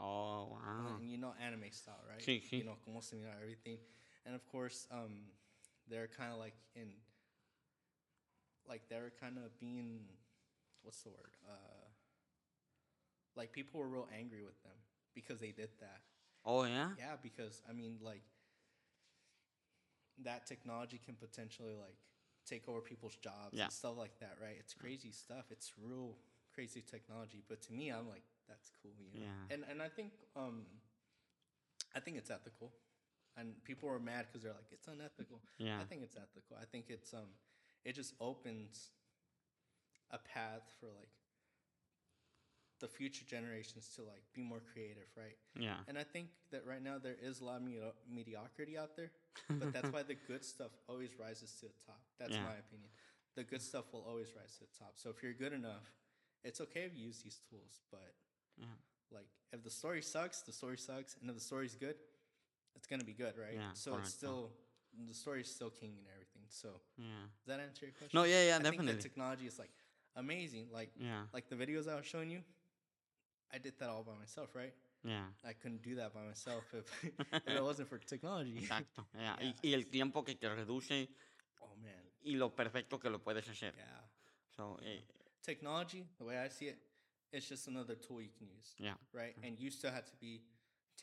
Oh, 0.00 0.48
wow. 0.52 0.96
And 0.98 1.10
you 1.10 1.16
know 1.18 1.34
anime 1.40 1.70
style, 1.72 2.02
right? 2.08 2.22
Sí, 2.22 2.42
sí. 2.42 2.58
You 2.58 2.64
know 2.64 2.76
como 2.84 3.00
se 3.00 3.16
mira 3.16 3.32
everything, 3.40 3.78
and 4.26 4.34
of 4.34 4.46
course, 4.46 4.86
um, 4.90 5.30
they're 5.88 6.08
kind 6.08 6.32
of 6.32 6.38
like 6.38 6.54
in, 6.74 6.92
like 8.68 8.82
they're 8.88 9.12
kind 9.20 9.38
of 9.38 9.58
being, 9.58 10.00
what's 10.82 11.02
the 11.02 11.08
word? 11.08 11.36
Uh, 11.48 11.88
like 13.34 13.52
people 13.52 13.80
were 13.80 13.88
real 13.88 14.08
angry 14.16 14.42
with 14.42 14.62
them 14.62 14.74
because 15.18 15.40
they 15.40 15.52
did 15.52 15.70
that. 15.80 16.00
Oh, 16.44 16.62
yeah? 16.64 16.90
Yeah, 16.98 17.16
because 17.22 17.62
I 17.68 17.72
mean, 17.72 17.98
like, 18.00 18.22
that 20.24 20.46
technology 20.46 21.00
can 21.04 21.14
potentially 21.14 21.74
like 21.74 21.98
take 22.46 22.68
over 22.68 22.80
people's 22.80 23.16
jobs 23.16 23.52
Yeah. 23.52 23.64
and 23.64 23.72
stuff 23.72 23.96
like 23.96 24.18
that, 24.20 24.34
right? 24.42 24.56
It's 24.58 24.74
crazy 24.74 25.12
stuff. 25.12 25.44
It's 25.50 25.72
real 25.80 26.16
crazy 26.54 26.82
technology. 26.82 27.42
But 27.48 27.60
to 27.62 27.72
me, 27.72 27.90
I'm 27.90 28.08
like, 28.08 28.24
that's 28.48 28.70
cool, 28.82 28.92
you 28.98 29.20
know. 29.20 29.26
Yeah. 29.26 29.54
And 29.54 29.64
and 29.70 29.82
I 29.82 29.88
think 29.88 30.12
um, 30.36 30.66
I 31.94 32.00
think 32.00 32.16
it's 32.16 32.30
ethical, 32.30 32.72
and 33.36 33.62
people 33.64 33.88
are 33.88 34.00
mad 34.00 34.26
because 34.26 34.42
they're 34.42 34.52
like, 34.60 34.70
it's 34.72 34.88
unethical. 34.88 35.40
Yeah. 35.58 35.78
I 35.80 35.84
think 35.84 36.02
it's 36.02 36.16
ethical. 36.16 36.56
I 36.60 36.64
think 36.64 36.86
it's 36.88 37.12
um, 37.14 37.30
it 37.84 37.94
just 37.94 38.14
opens 38.20 38.90
a 40.10 40.18
path 40.18 40.66
for 40.80 40.86
like 40.86 41.12
the 42.80 42.88
future 42.88 43.24
generations 43.24 43.88
to 43.96 44.02
like 44.02 44.22
be 44.34 44.42
more 44.42 44.60
creative, 44.72 45.08
right? 45.16 45.36
Yeah. 45.58 45.76
And 45.88 45.98
I 45.98 46.04
think 46.04 46.28
that 46.52 46.64
right 46.66 46.82
now 46.82 46.98
there 46.98 47.16
is 47.20 47.40
a 47.40 47.44
lot 47.44 47.56
of 47.56 47.62
medi- 47.62 47.80
mediocrity 48.08 48.78
out 48.78 48.94
there, 48.96 49.10
but 49.48 49.72
that's 49.72 49.90
why 49.92 50.02
the 50.02 50.14
good 50.28 50.44
stuff 50.44 50.70
always 50.88 51.10
rises 51.18 51.52
to 51.60 51.66
the 51.66 51.72
top. 51.86 52.00
That's 52.18 52.32
Yeah. 52.32 52.44
my 52.44 52.54
opinion. 52.54 52.90
The 53.34 53.44
good 53.44 53.62
stuff 53.62 53.92
will 53.92 54.04
always 54.08 54.28
rise 54.36 54.54
to 54.58 54.60
the 54.60 54.78
top. 54.78 54.92
So 54.96 55.10
if 55.10 55.22
you're 55.22 55.32
good 55.34 55.52
enough, 55.52 55.84
it's 56.44 56.60
okay 56.60 56.82
if 56.82 56.96
you 56.96 57.06
use 57.06 57.20
these 57.22 57.40
tools, 57.50 57.80
but 57.90 58.14
Yeah. 58.56 58.66
like 59.10 59.28
if 59.52 59.62
the 59.62 59.70
story 59.70 60.02
sucks, 60.02 60.42
the 60.42 60.52
story 60.52 60.78
sucks, 60.78 61.16
and 61.20 61.28
if 61.30 61.34
the 61.36 61.42
story's 61.42 61.74
good, 61.74 61.96
it's 62.76 62.86
gonna 62.86 63.04
be 63.04 63.12
good, 63.14 63.36
right? 63.36 63.54
Yeah, 63.54 63.72
so 63.72 63.96
it's 63.96 64.10
still 64.10 64.52
the 65.06 65.14
story's 65.14 65.50
still 65.52 65.70
king 65.70 65.94
and 65.98 66.06
everything. 66.14 66.42
So 66.48 66.80
Yeah. 66.96 67.06
does 67.44 67.46
that 67.46 67.60
answer 67.60 67.86
your 67.86 67.92
question? 67.94 68.16
No, 68.18 68.24
yeah, 68.24 68.42
yeah, 68.48 68.54
I 68.56 68.58
think 68.62 68.64
definitely. 68.76 68.92
that 68.94 69.02
technology 69.02 69.46
is 69.46 69.58
like 69.58 69.70
amazing. 70.16 70.70
Like 70.72 70.90
Yeah. 70.96 71.26
like 71.32 71.48
the 71.48 71.56
videos 71.56 71.86
I 71.88 71.94
was 71.96 72.06
showing 72.06 72.30
you, 72.30 72.42
I 73.52 73.58
did 73.58 73.78
that 73.78 73.88
all 73.88 74.02
by 74.02 74.12
myself, 74.18 74.54
right? 74.54 74.74
Yeah. 75.04 75.24
I 75.46 75.52
couldn't 75.52 75.82
do 75.82 75.94
that 75.96 76.12
by 76.12 76.22
myself 76.22 76.64
if, 76.72 76.86
if 77.46 77.56
it 77.56 77.62
wasn't 77.62 77.88
for 77.88 77.98
technology. 77.98 78.58
Exacto. 78.60 79.04
yeah. 79.14 79.36
Yeah. 79.40 79.46
Y, 79.46 79.54
y 79.68 79.72
el 79.74 79.84
tiempo 79.90 80.22
que 80.22 80.34
te 80.34 80.48
reduce 80.48 81.08
Oh 81.62 81.74
man, 81.82 81.92
y 82.24 82.36
lo 82.36 82.50
perfecto 82.50 82.98
que 82.98 83.10
lo 83.10 83.18
puedes 83.18 83.48
hacer. 83.48 83.72
yeah. 83.76 84.04
So, 84.56 84.78
eh, 84.84 85.00
Technology, 85.42 86.04
the 86.18 86.24
way 86.24 86.36
I 86.36 86.48
see 86.48 86.66
it, 86.66 86.78
it's 87.32 87.48
just 87.48 87.68
another 87.68 87.94
tool 87.94 88.20
you 88.20 88.30
can 88.36 88.48
use, 88.48 88.74
yeah. 88.78 88.94
right? 89.12 89.34
And 89.42 89.58
you 89.58 89.70
still 89.70 89.90
have 89.90 90.04
to 90.06 90.16
be 90.20 90.42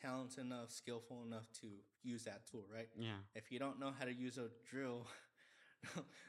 talented 0.00 0.44
enough, 0.44 0.70
skillful 0.70 1.22
enough 1.26 1.48
to 1.60 1.66
use 2.02 2.24
that 2.24 2.46
tool, 2.50 2.64
right? 2.72 2.88
Yeah. 2.98 3.18
If 3.34 3.50
you 3.50 3.58
don't 3.58 3.80
know 3.80 3.92
how 3.98 4.04
to 4.04 4.12
use 4.12 4.38
a 4.38 4.48
drill, 4.70 5.06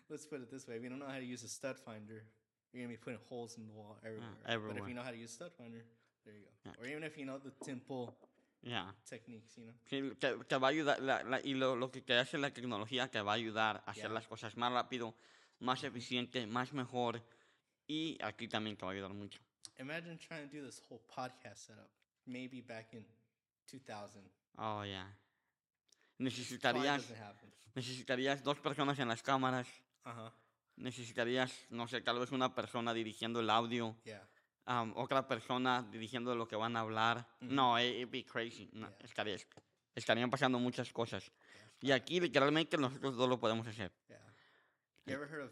let's 0.09 0.26
put 0.26 0.41
it 0.41 0.49
this 0.49 0.68
way: 0.68 0.76
if 0.76 0.84
you 0.84 0.89
don't 0.89 0.99
know 0.99 1.07
how 1.07 1.20
to 1.20 1.26
use 1.26 1.43
a 1.43 1.47
stud 1.49 1.78
finder, 1.78 2.24
you're 2.72 2.84
gonna 2.84 2.93
be 2.93 2.97
putting 2.97 3.20
holes 3.30 3.57
in 3.57 3.68
the 3.68 3.74
wall 3.74 3.97
everywhere. 4.03 4.30
right? 4.47 4.57
But 4.68 4.78
if 4.78 4.88
you 4.88 4.93
know 4.93 5.01
how 5.03 5.11
to 5.11 5.18
use 5.18 5.32
a 5.32 5.34
stud 5.34 5.51
finder, 5.57 5.84
there 6.28 6.38
you 6.38 6.45
go. 6.45 6.82
Or 6.82 6.88
even 6.88 7.03
if 7.03 7.17
you 7.17 7.23
know 7.25 7.39
the 7.39 7.51
simple 7.63 8.13
Yeah. 8.61 8.93
techniques, 9.09 9.55
you 9.57 9.65
know. 9.65 9.73
Sí, 9.89 10.01
te, 10.19 10.36
te 10.45 10.57
va 10.57 10.67
a 10.67 10.71
ayudar, 10.71 10.99
la- 10.99 11.23
la- 11.23 11.39
y 11.41 11.53
lo, 11.53 11.75
lo 11.75 11.89
que 11.89 12.01
te 12.01 12.13
hace 12.15 12.38
la 12.38 12.51
tecnología 12.51 13.07
te 13.09 13.21
va 13.21 13.32
a 13.32 13.36
ayudar 13.36 13.78
a 13.86 13.91
hacer 13.91 14.05
Yeah. 14.05 14.13
las 14.13 14.28
cosas 14.28 14.57
más 14.57 14.71
rápido, 14.73 15.15
más 15.59 15.84
eficiente, 15.84 16.45
más 16.47 16.73
mejor, 16.73 17.21
y 17.88 18.17
aquí 18.21 18.47
también 18.47 18.75
te 18.75 18.84
va 18.86 18.91
a 18.91 18.93
ayudar 18.95 19.13
mucho. 19.13 19.39
Imagine 19.80 20.17
trying 20.17 20.49
to 20.49 20.57
do 20.57 20.65
this 20.65 20.82
whole 20.89 21.01
podcast 21.07 21.67
setup, 21.67 21.89
maybe 22.25 22.61
back 22.61 22.93
in 22.93 23.05
2000. 23.71 24.23
Oh, 24.57 24.84
yeah. 24.84 25.15
Necesitarías, 26.17 27.05
necesitarías 27.75 28.43
dos 28.43 28.59
personas 28.59 28.97
en 28.99 29.07
las 29.07 29.21
cámaras, 29.21 29.67
Uh 30.03 30.09
huh. 30.09 30.32
necesitarías, 30.78 31.53
no 31.69 31.88
sé, 31.88 32.01
tal 32.01 32.17
vez 32.19 32.32
una 32.32 32.55
persona 32.55 32.93
dirigiendo 32.93 33.39
el 33.39 33.49
audio, 33.51 33.95
Yeah. 34.03 34.28
Am, 34.68 34.93
otra 34.95 35.28
persona 35.28 35.82
dirigiendo 35.91 36.36
lo 36.36 36.47
que 36.47 36.55
van 36.55 36.76
a 36.76 36.82
hablar. 36.82 37.26
Ujú. 37.41 37.51
No, 37.51 37.78
it, 37.80 37.95
it'd 37.95 38.11
be 38.11 38.24
crazy. 38.24 38.70
No, 38.74 38.88
Yeah. 38.88 38.97
estaría- 39.05 39.38
estarían 39.95 40.30
pasando 40.30 40.59
muchas 40.59 40.91
cosas. 40.93 41.32
Y 41.82 41.91
aquí 41.91 42.20
literalmente 42.20 42.78
nosotros 42.78 43.15
dos 43.15 43.28
lo 43.30 43.39
podemos 43.39 43.65
hacer. 43.68 43.91
Yeah. 44.09 44.20
You 45.05 45.13
ever 45.15 45.28
heard 45.28 45.43
of? 45.45 45.51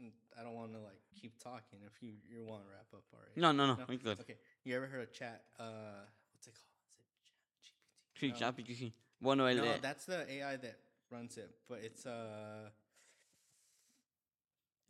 mm, 0.00 0.10
I 0.36 0.42
don't 0.42 0.54
want 0.54 0.72
to 0.72 0.80
like 0.80 1.00
keep 1.14 1.38
talking. 1.38 1.82
If 1.84 2.02
you 2.02 2.18
you 2.28 2.44
want 2.44 2.64
to 2.64 2.70
wrap 2.70 2.92
up 2.92 3.04
already. 3.12 3.40
No, 3.40 3.52
no, 3.52 3.66
no, 3.66 3.76
No? 3.76 3.86
we 3.88 3.96
good. 3.96 4.18
Okay. 4.20 4.38
You 4.64 4.74
ever 4.76 4.86
heard 4.88 5.08
of 5.08 5.12
chat? 5.12 5.44
Uh, 5.58 6.04
what's 6.32 6.46
it 6.48 6.54
called? 6.54 6.74
Is 6.92 7.02
it 7.02 7.64
chat 7.64 7.76
GPT? 7.86 8.20
Sí, 8.20 8.28
No. 8.30 8.36
Chapi, 8.36 8.74
sí. 8.74 8.92
Bueno, 9.20 9.46
el 9.48 9.56
no, 9.58 9.78
that's 9.80 10.06
the 10.06 10.26
AI 10.28 10.56
that 10.58 10.78
runs 11.10 11.36
it, 11.38 11.50
but 11.68 11.78
it's 11.82 12.06
uh 12.06 12.70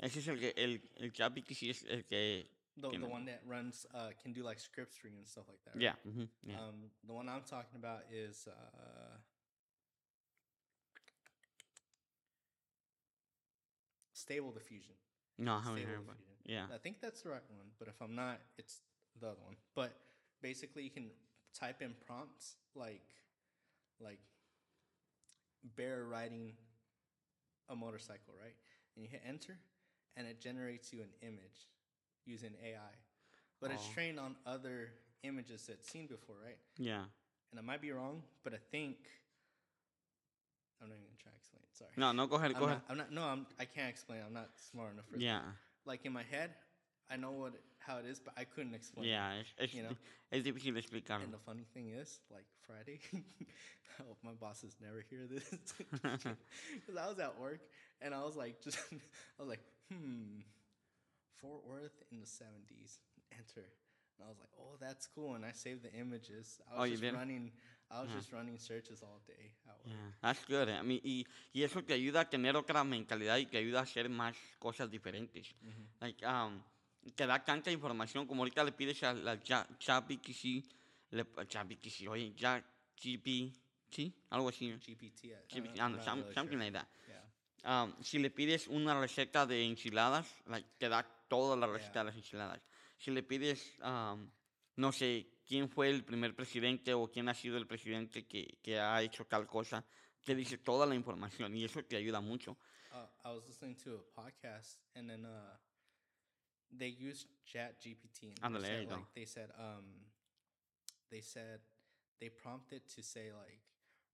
ese 0.00 0.18
es 0.20 0.28
el 0.28 0.38
que, 0.38 0.52
el, 0.56 0.80
el 0.96 1.12
que 1.12 1.54
sí 1.54 1.70
es 1.70 1.82
el 1.84 2.04
que, 2.04 2.48
the, 2.80 2.90
the 2.98 3.06
one 3.06 3.24
that 3.26 3.42
runs 3.46 3.86
uh 3.94 4.10
can 4.22 4.32
do 4.32 4.42
like 4.42 4.60
script 4.60 4.94
for 4.94 5.08
you 5.08 5.16
and 5.18 5.26
stuff 5.26 5.44
like 5.48 5.58
that. 5.64 5.74
right? 5.74 5.82
yeah, 5.82 6.10
ujú, 6.10 6.28
yeah. 6.46 6.56
Um, 6.56 6.90
the 7.06 7.12
one 7.12 7.28
I'm 7.28 7.42
talking 7.42 7.76
about 7.78 8.02
is 8.12 8.48
uh, 8.48 9.16
Stable 14.12 14.52
Diffusion. 14.52 14.94
no, 15.38 15.54
I 15.54 15.60
haven't 15.60 15.76
Stable 15.76 15.90
heard 15.90 16.02
about 16.04 16.16
Yeah, 16.44 16.66
I 16.74 16.78
think 16.78 17.00
that's 17.00 17.22
the 17.22 17.30
right 17.30 17.48
one, 17.56 17.68
but 17.78 17.88
if 17.88 18.00
I'm 18.00 18.14
not, 18.14 18.40
it's 18.58 18.82
the 19.20 19.28
other 19.28 19.42
one. 19.44 19.56
But 19.74 19.96
basically, 20.42 20.82
you 20.82 20.90
can 20.90 21.10
type 21.58 21.82
in 21.82 21.94
prompts 22.06 22.56
like, 22.74 23.06
like, 24.00 24.20
bear 25.76 26.04
riding 26.04 26.52
a 27.68 27.76
motorcycle, 27.76 28.34
right? 28.40 28.54
And 28.94 29.04
you 29.04 29.10
hit 29.10 29.22
enter, 29.26 29.58
and 30.16 30.26
it 30.26 30.40
generates 30.40 30.92
you 30.92 31.00
an 31.00 31.10
image 31.22 31.68
using 32.28 32.52
AI. 32.62 32.94
But 33.60 33.70
it's 33.72 33.84
Oh. 33.88 33.94
trained 33.94 34.20
on 34.20 34.36
other 34.46 34.92
images 35.24 35.66
that 35.66 35.74
it's 35.80 35.90
seen 35.90 36.06
before, 36.06 36.36
right? 36.44 36.58
yeah. 36.76 37.04
And 37.50 37.58
I 37.58 37.62
might 37.62 37.80
be 37.80 37.90
wrong, 37.92 38.22
but 38.44 38.52
I 38.52 38.58
think 38.70 38.98
I'm 40.80 40.88
not 40.88 40.94
even 40.94 41.06
gonna 41.06 41.16
try 41.22 41.32
to 41.32 41.38
explain. 41.38 41.62
Sorry. 41.72 41.90
No, 41.96 42.12
no, 42.12 42.28
coger, 42.28 42.44
I'm 42.44 42.52
coger. 42.54 42.68
not, 42.68 42.82
I'm 42.90 42.96
not. 42.98 43.10
No, 43.12 43.22
I'm. 43.24 43.46
I 43.58 43.64
can't 43.64 43.88
explain. 43.88 44.20
I'm 44.24 44.34
not 44.34 44.50
smart 44.70 44.92
enough 44.92 45.06
for 45.06 45.14
this. 45.14 45.22
Yeah, 45.22 45.40
Like 45.86 46.04
in 46.04 46.12
my 46.12 46.22
head, 46.22 46.50
I 47.10 47.16
know 47.16 47.32
what 47.32 47.54
it- 47.54 47.64
how 47.78 47.96
it 47.98 48.04
is, 48.04 48.20
but 48.20 48.34
I 48.36 48.44
couldn't 48.44 48.74
explain. 48.74 49.06
it. 49.06 49.10
yeah, 49.12 49.40
es, 49.40 49.46
es, 49.58 49.72
you 49.74 49.82
know? 49.82 49.96
es 50.30 50.42
difícil 50.44 50.74
de 50.74 50.78
And 50.78 50.78
explicarlo. 50.78 51.30
the 51.32 51.38
funny 51.38 51.64
thing 51.72 51.88
is, 51.88 52.20
like 52.30 52.44
Friday, 52.66 53.00
I 53.98 54.02
hope 54.06 54.18
my 54.22 54.32
bosses 54.34 54.76
never 54.80 55.00
hear 55.08 55.26
this. 55.26 55.42
Because 56.02 56.96
I 56.98 57.08
was 57.08 57.18
at 57.18 57.38
work 57.40 57.60
and 58.02 58.14
I 58.14 58.22
was 58.24 58.36
like, 58.36 58.60
just, 58.62 58.78
I 58.92 59.42
was 59.42 59.48
like, 59.48 59.62
hmm, 59.90 60.42
Fort 61.40 61.64
Worth 61.66 62.02
in 62.10 62.20
the 62.20 62.26
70s, 62.26 63.00
enter. 63.32 63.66
And 64.18 64.26
I 64.26 64.28
was 64.28 64.38
like, 64.38 64.50
oh, 64.58 64.76
that's 64.80 65.06
cool. 65.06 65.34
And 65.34 65.44
I 65.44 65.52
saved 65.52 65.82
the 65.84 65.92
images. 65.94 66.60
I 66.70 66.76
Oh, 66.76 66.80
was 66.80 66.90
you 66.90 66.96
just 66.96 67.02
did? 67.02 67.14
running, 67.14 67.52
I 67.90 68.00
was 68.02 68.10
Yeah. 68.10 68.16
just 68.18 68.32
running 68.32 68.58
searches 68.58 69.02
all 69.02 69.20
day. 69.26 69.52
Yeah, 69.84 69.94
that's 70.20 70.44
good. 70.44 70.68
I 70.68 70.82
mean, 70.82 71.00
y, 71.04 71.24
y 71.54 71.62
eso 71.62 71.80
te 71.82 71.94
ayuda 71.94 72.20
a 72.20 72.28
tener 72.28 72.56
otra 72.56 72.82
mentalidad 72.84 73.38
y 73.38 73.46
te 73.46 73.58
ayuda 73.58 73.80
a 73.80 73.82
hacer 73.82 74.08
más 74.10 74.36
cosas 74.58 74.90
diferentes. 74.90 75.54
Mhm. 75.62 75.86
Like, 76.00 76.26
um, 76.26 76.60
te 77.14 77.26
da 77.26 77.38
tanta 77.44 77.70
información 77.70 78.26
como 78.26 78.42
ahorita 78.42 78.64
le 78.64 78.72
pides 78.72 79.02
a 79.04 79.14
la 79.14 79.38
ChatGPT, 79.40 80.64
ChatGPT, 81.48 82.08
oye, 82.08 82.34
ChatGPT, 82.34 84.12
algo 84.30 84.48
así. 84.48 84.72
GPT. 84.78 85.28
I- 85.28 85.36
GPT, 85.48 85.80
ah, 85.80 85.88
not 85.88 86.02
some- 86.04 86.22
really 86.22 86.34
something 86.34 86.58
like 86.58 86.72
that. 86.72 86.86
Um, 87.64 87.92
si 88.02 88.18
le 88.18 88.30
pides 88.30 88.68
una 88.68 88.98
receta 89.00 89.44
de 89.46 89.64
enchiladas, 89.64 90.26
like, 90.46 90.68
te 90.78 90.88
da 90.88 91.02
toda 91.28 91.56
la 91.56 91.66
receta 91.66 91.92
Yeah. 91.94 92.00
de 92.00 92.04
las 92.04 92.16
enchiladas. 92.16 92.60
Si 92.96 93.10
le 93.10 93.22
pides, 93.22 93.74
um, 93.82 94.30
no 94.76 94.92
sé, 94.92 95.26
quién 95.46 95.68
fue 95.68 95.90
el 95.90 96.04
primer 96.04 96.34
presidente 96.34 96.94
o 96.94 97.10
quién 97.10 97.28
ha 97.28 97.34
sido 97.34 97.56
el 97.58 97.66
presidente 97.66 98.26
que, 98.26 98.58
que 98.62 98.78
ha 98.78 99.02
hecho 99.02 99.24
tal 99.26 99.46
cosa, 99.46 99.84
te 100.24 100.34
dice 100.34 100.58
toda 100.58 100.86
la 100.86 100.94
información 100.94 101.54
y 101.56 101.64
eso 101.64 101.82
te 101.84 101.96
ayuda 101.96 102.20
mucho. 102.20 102.56
uh, 102.92 103.06
I 103.24 103.32
was 103.34 103.44
listening 103.46 103.76
to 103.84 103.96
a 103.96 104.20
podcast 104.20 104.76
and 104.96 105.08
then 105.10 105.24
uh, 105.24 105.56
they 106.70 106.88
used 106.88 107.26
Chat 107.44 107.80
GPT 107.80 108.34
and 108.42 108.54
they 108.54 108.60
said, 108.62 108.88
like 108.90 109.14
they 109.14 109.24
said 109.26 109.50
um 109.58 109.84
they 111.10 111.20
said 111.22 111.60
they 112.20 112.28
prompted 112.30 112.82
to 112.94 113.02
say 113.02 113.30
like 113.32 113.60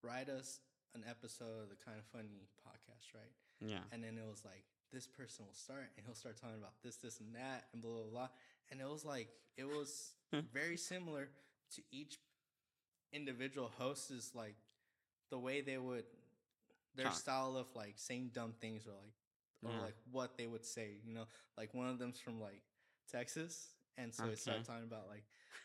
write 0.02 0.28
us 0.28 0.60
an 0.94 1.02
episode 1.08 1.62
of 1.62 1.68
the 1.68 1.76
kind 1.84 1.98
of 1.98 2.04
funny 2.06 2.48
podcast 2.66 3.14
right 3.14 3.32
Yeah. 3.60 3.82
and 3.92 4.02
then 4.02 4.18
it 4.18 4.28
was 4.28 4.44
like 4.44 4.64
this 4.92 5.06
person 5.06 5.44
will 5.46 5.54
start 5.54 5.90
and 5.96 6.06
he'll 6.06 6.14
start 6.14 6.36
talking 6.40 6.56
about 6.58 6.74
this 6.82 6.96
this 6.96 7.20
and 7.20 7.34
that 7.34 7.66
and 7.72 7.82
blah 7.82 7.90
blah 7.90 8.10
blah 8.10 8.28
and 8.70 8.80
it 8.80 8.88
was 8.88 9.04
like 9.04 9.28
it 9.56 9.64
was 9.64 10.14
hmm. 10.32 10.40
very 10.52 10.76
similar 10.76 11.28
to 11.74 11.82
each 11.90 12.18
individual 13.12 13.70
host 13.78 14.10
is 14.10 14.32
like 14.34 14.56
the 15.30 15.38
way 15.38 15.60
they 15.60 15.78
would 15.78 16.04
their 16.96 17.06
Talk. 17.06 17.14
style 17.14 17.56
of 17.56 17.66
like 17.74 17.94
saying 17.96 18.30
dumb 18.34 18.54
things 18.60 18.86
or 18.86 18.92
like 18.92 19.14
or 19.64 19.70
Yeah. 19.76 19.82
like 19.84 19.96
what 20.10 20.36
they 20.36 20.46
would 20.46 20.64
say 20.64 20.98
you 21.04 21.14
know 21.14 21.24
like 21.58 21.74
one 21.74 21.88
of 21.88 21.98
them's 21.98 22.20
from 22.20 22.40
like 22.40 22.62
texas 23.10 23.68
and 23.96 24.12
so 24.14 24.26
they 24.26 24.34
started 24.34 24.64
talking 24.64 24.84
about 24.84 25.08
like 25.08 25.24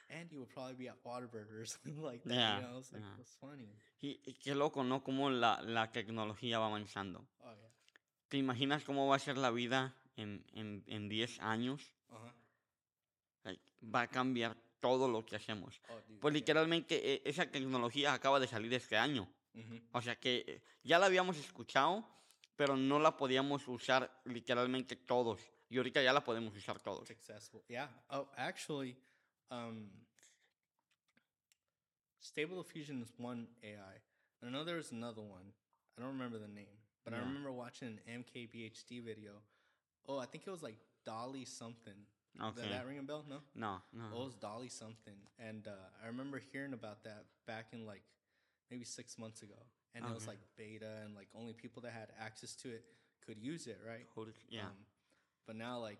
andy 0.09 0.37
would 0.37 0.49
probably 0.49 0.75
be 0.75 0.87
at 0.89 0.95
Whataburger 1.03 1.61
or 1.61 1.65
something 1.75 2.01
like 2.01 2.23
that 2.23 2.33
Yeah, 2.33 2.55
you 2.59 2.67
know 2.67 2.79
it's 2.79 2.91
like 2.91 3.01
yeah. 3.01 3.19
it's 3.19 3.35
funny 3.39 3.69
Y, 4.01 4.19
y 4.25 4.33
qué 4.35 4.55
loco, 4.55 4.83
¿no? 4.83 5.03
Cómo 5.03 5.29
la, 5.29 5.61
la 5.61 5.91
tecnología 5.91 6.57
va 6.59 6.67
avanzando. 6.67 7.27
oh 7.41 7.53
yeah 7.53 7.69
¿Te 8.29 8.37
imaginas 8.37 8.83
cómo 8.85 9.07
va 9.07 9.15
a 9.15 9.19
ser 9.19 9.37
la 9.37 9.51
vida 9.51 9.93
en, 10.15 10.45
en, 10.53 10.83
en 10.87 11.09
10 11.09 11.39
años? 11.41 11.81
uh-huh 12.09 12.31
Like, 13.43 13.61
va 13.83 14.01
a 14.01 14.07
cambiar 14.07 14.55
todo 14.79 15.07
lo 15.09 15.25
que 15.25 15.35
hacemos. 15.35 15.81
oh 15.89 15.99
dude 16.07 16.19
Pues 16.19 16.33
yeah. 16.33 16.39
literalmente 16.39 16.95
e- 17.13 17.21
esa 17.25 17.45
tecnología 17.49 18.13
acaba 18.13 18.39
de 18.39 18.47
salir 18.47 18.73
este 18.73 18.97
año. 18.97 19.27
Mhm. 19.53 19.89
O 19.91 20.01
sea 20.01 20.15
que 20.19 20.43
eh, 20.47 20.61
ya 20.83 20.99
la 20.99 21.07
habíamos 21.07 21.37
escuchado, 21.37 22.05
pero 22.55 22.77
no 22.77 22.99
la 22.99 23.17
podíamos 23.17 23.67
usar 23.67 24.21
literalmente 24.25 24.95
todos. 24.95 25.41
Y 25.69 25.77
ahorita 25.77 26.01
ya 26.01 26.13
la 26.13 26.23
podemos 26.23 26.55
usar 26.55 26.79
todos. 26.79 27.07
successful. 27.07 27.61
Yeah. 27.67 27.89
Oh, 28.09 28.29
actually, 28.37 28.95
um, 29.51 29.87
Stable 32.21 32.61
Diffusion 32.61 33.01
is 33.01 33.11
one 33.17 33.47
AI. 33.63 33.97
I 34.45 34.49
know 34.49 34.63
there's 34.63 34.91
another 34.91 35.21
one. 35.21 35.53
I 35.97 36.01
don't 36.01 36.11
remember 36.13 36.37
the 36.37 36.47
name, 36.47 36.77
but 37.03 37.13
I 37.13 37.17
remember 37.27 37.51
watching 37.51 37.97
an 38.07 38.23
MKBHD 38.23 39.03
video. 39.03 39.31
Oh, 40.07 40.17
I 40.17 40.25
think 40.25 40.45
it 40.47 40.51
was 40.51 40.63
like 40.63 40.77
Dolly 41.05 41.45
something. 41.45 41.93
Okay. 42.41 42.69
that 42.69 42.85
ring 42.87 42.99
a 42.99 43.03
bell? 43.03 43.25
No. 43.27 43.37
No, 43.55 43.77
no. 43.93 44.03
Well, 44.11 44.21
it 44.21 44.25
was 44.25 44.35
Dolly 44.35 44.69
something, 44.69 45.15
and 45.39 45.67
uh, 45.67 45.71
I 46.03 46.07
remember 46.07 46.39
hearing 46.53 46.73
about 46.73 47.03
that 47.03 47.25
back 47.47 47.67
in 47.73 47.85
like 47.85 48.03
maybe 48.71 48.85
six 48.85 49.17
months 49.17 49.41
ago, 49.41 49.55
and 49.95 50.05
it 50.05 50.13
was 50.13 50.27
like 50.27 50.37
beta, 50.55 50.87
and 51.03 51.15
like 51.15 51.27
only 51.35 51.53
people 51.53 51.81
that 51.81 51.91
had 51.91 52.09
access 52.23 52.55
to 52.57 52.69
it 52.69 52.83
could 53.25 53.39
use 53.39 53.67
it, 53.67 53.79
right? 53.85 54.05
Holy- 54.15 54.31
yeah. 54.49 54.65
Um, 54.65 54.71
but 55.47 55.55
now, 55.55 55.79
like, 55.79 55.97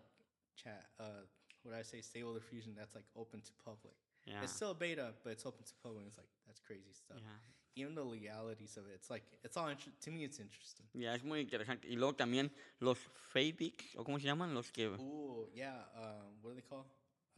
chat, 0.56 0.86
uh, 1.00 1.26
what 1.64 1.74
I 1.76 1.84
say, 1.84 2.02
Stable 2.02 2.34
Diffusion, 2.34 2.74
that's 2.78 2.96
like 2.96 3.06
open 3.16 3.42
to 3.42 3.52
public. 3.64 3.94
yeah. 4.26 4.42
It's 4.44 4.54
still 4.54 4.74
beta, 4.74 5.14
but 5.24 5.32
it's 5.34 5.46
open 5.46 5.64
to 5.66 5.74
public. 5.84 6.06
It's 6.08 6.18
like 6.18 6.30
that's 6.48 6.60
crazy 6.60 6.94
stuff. 6.94 7.18
yeah. 7.22 7.30
Even 7.76 7.96
the 7.96 8.04
legalities 8.04 8.76
of 8.78 8.86
it, 8.88 8.94
it's 8.96 9.10
like 9.10 9.24
it's 9.44 9.56
all 9.56 9.70
to 9.70 10.12
me. 10.12 10.24
It's 10.26 10.40
interesting. 10.40 10.86
Ya, 10.94 11.14
es 11.14 11.24
muy 11.24 11.40
interesante. 11.42 11.88
Y 11.88 11.96
luego 11.96 12.14
también 12.16 12.52
los 12.80 12.98
Fabics, 13.32 13.96
o 13.96 14.04
cómo 14.04 14.20
se 14.20 14.26
llaman, 14.26 14.54
los 14.54 14.72
que... 14.72 14.88
Ooh, 14.88 15.48
yeah. 15.54 15.86
Um, 15.96 16.42
what 16.42 16.52
do 16.52 16.56
they 16.56 16.62
call? 16.68 16.86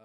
Uh, 0.00 0.04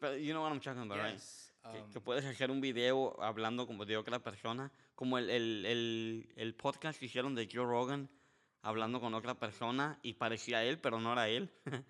Pero 0.00 0.14
you 0.16 0.32
know 0.32 0.42
what 0.42 0.52
I'm 0.52 0.60
talking 0.60 0.82
about, 0.82 0.98
right? 0.98 1.12
yes. 1.14 1.50
Que, 1.70 1.78
Um, 1.80 1.90
que 1.90 1.98
puedes 2.00 2.24
hacer 2.26 2.50
un 2.50 2.60
video 2.60 3.16
hablando 3.22 3.66
como 3.66 3.86
de 3.86 3.96
otra 3.96 4.18
persona, 4.18 4.70
como 4.94 5.16
el, 5.16 5.30
el, 5.30 5.64
el, 5.64 6.28
el 6.36 6.54
podcast 6.54 6.98
que 7.00 7.06
hicieron 7.06 7.34
de 7.34 7.48
Joe 7.50 7.64
Rogan, 7.64 8.06
hablando 8.64 9.00
con 9.00 9.14
otra 9.14 9.34
persona 9.38 9.98
y 10.02 10.14
parecía 10.14 10.64
él, 10.64 10.78
pero 10.80 11.00
no 11.00 11.12
era 11.12 11.28
él. 11.28 11.50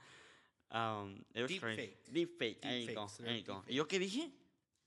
um, 0.70 1.24
it 1.34 1.42
was 1.42 1.58
crazy. 1.60 1.96
Deepfake. 2.12 2.12
Deepfake, 2.12 2.60
there 2.60 2.78
you 2.78 2.94
go, 2.94 3.06
Deepfakes, 3.06 3.16
there 3.18 3.26
they're 3.26 3.38
you 3.38 3.44
go. 3.44 3.64
¿Y 3.68 3.74
yo 3.74 3.86
qué 3.86 3.98
dije? 3.98 4.30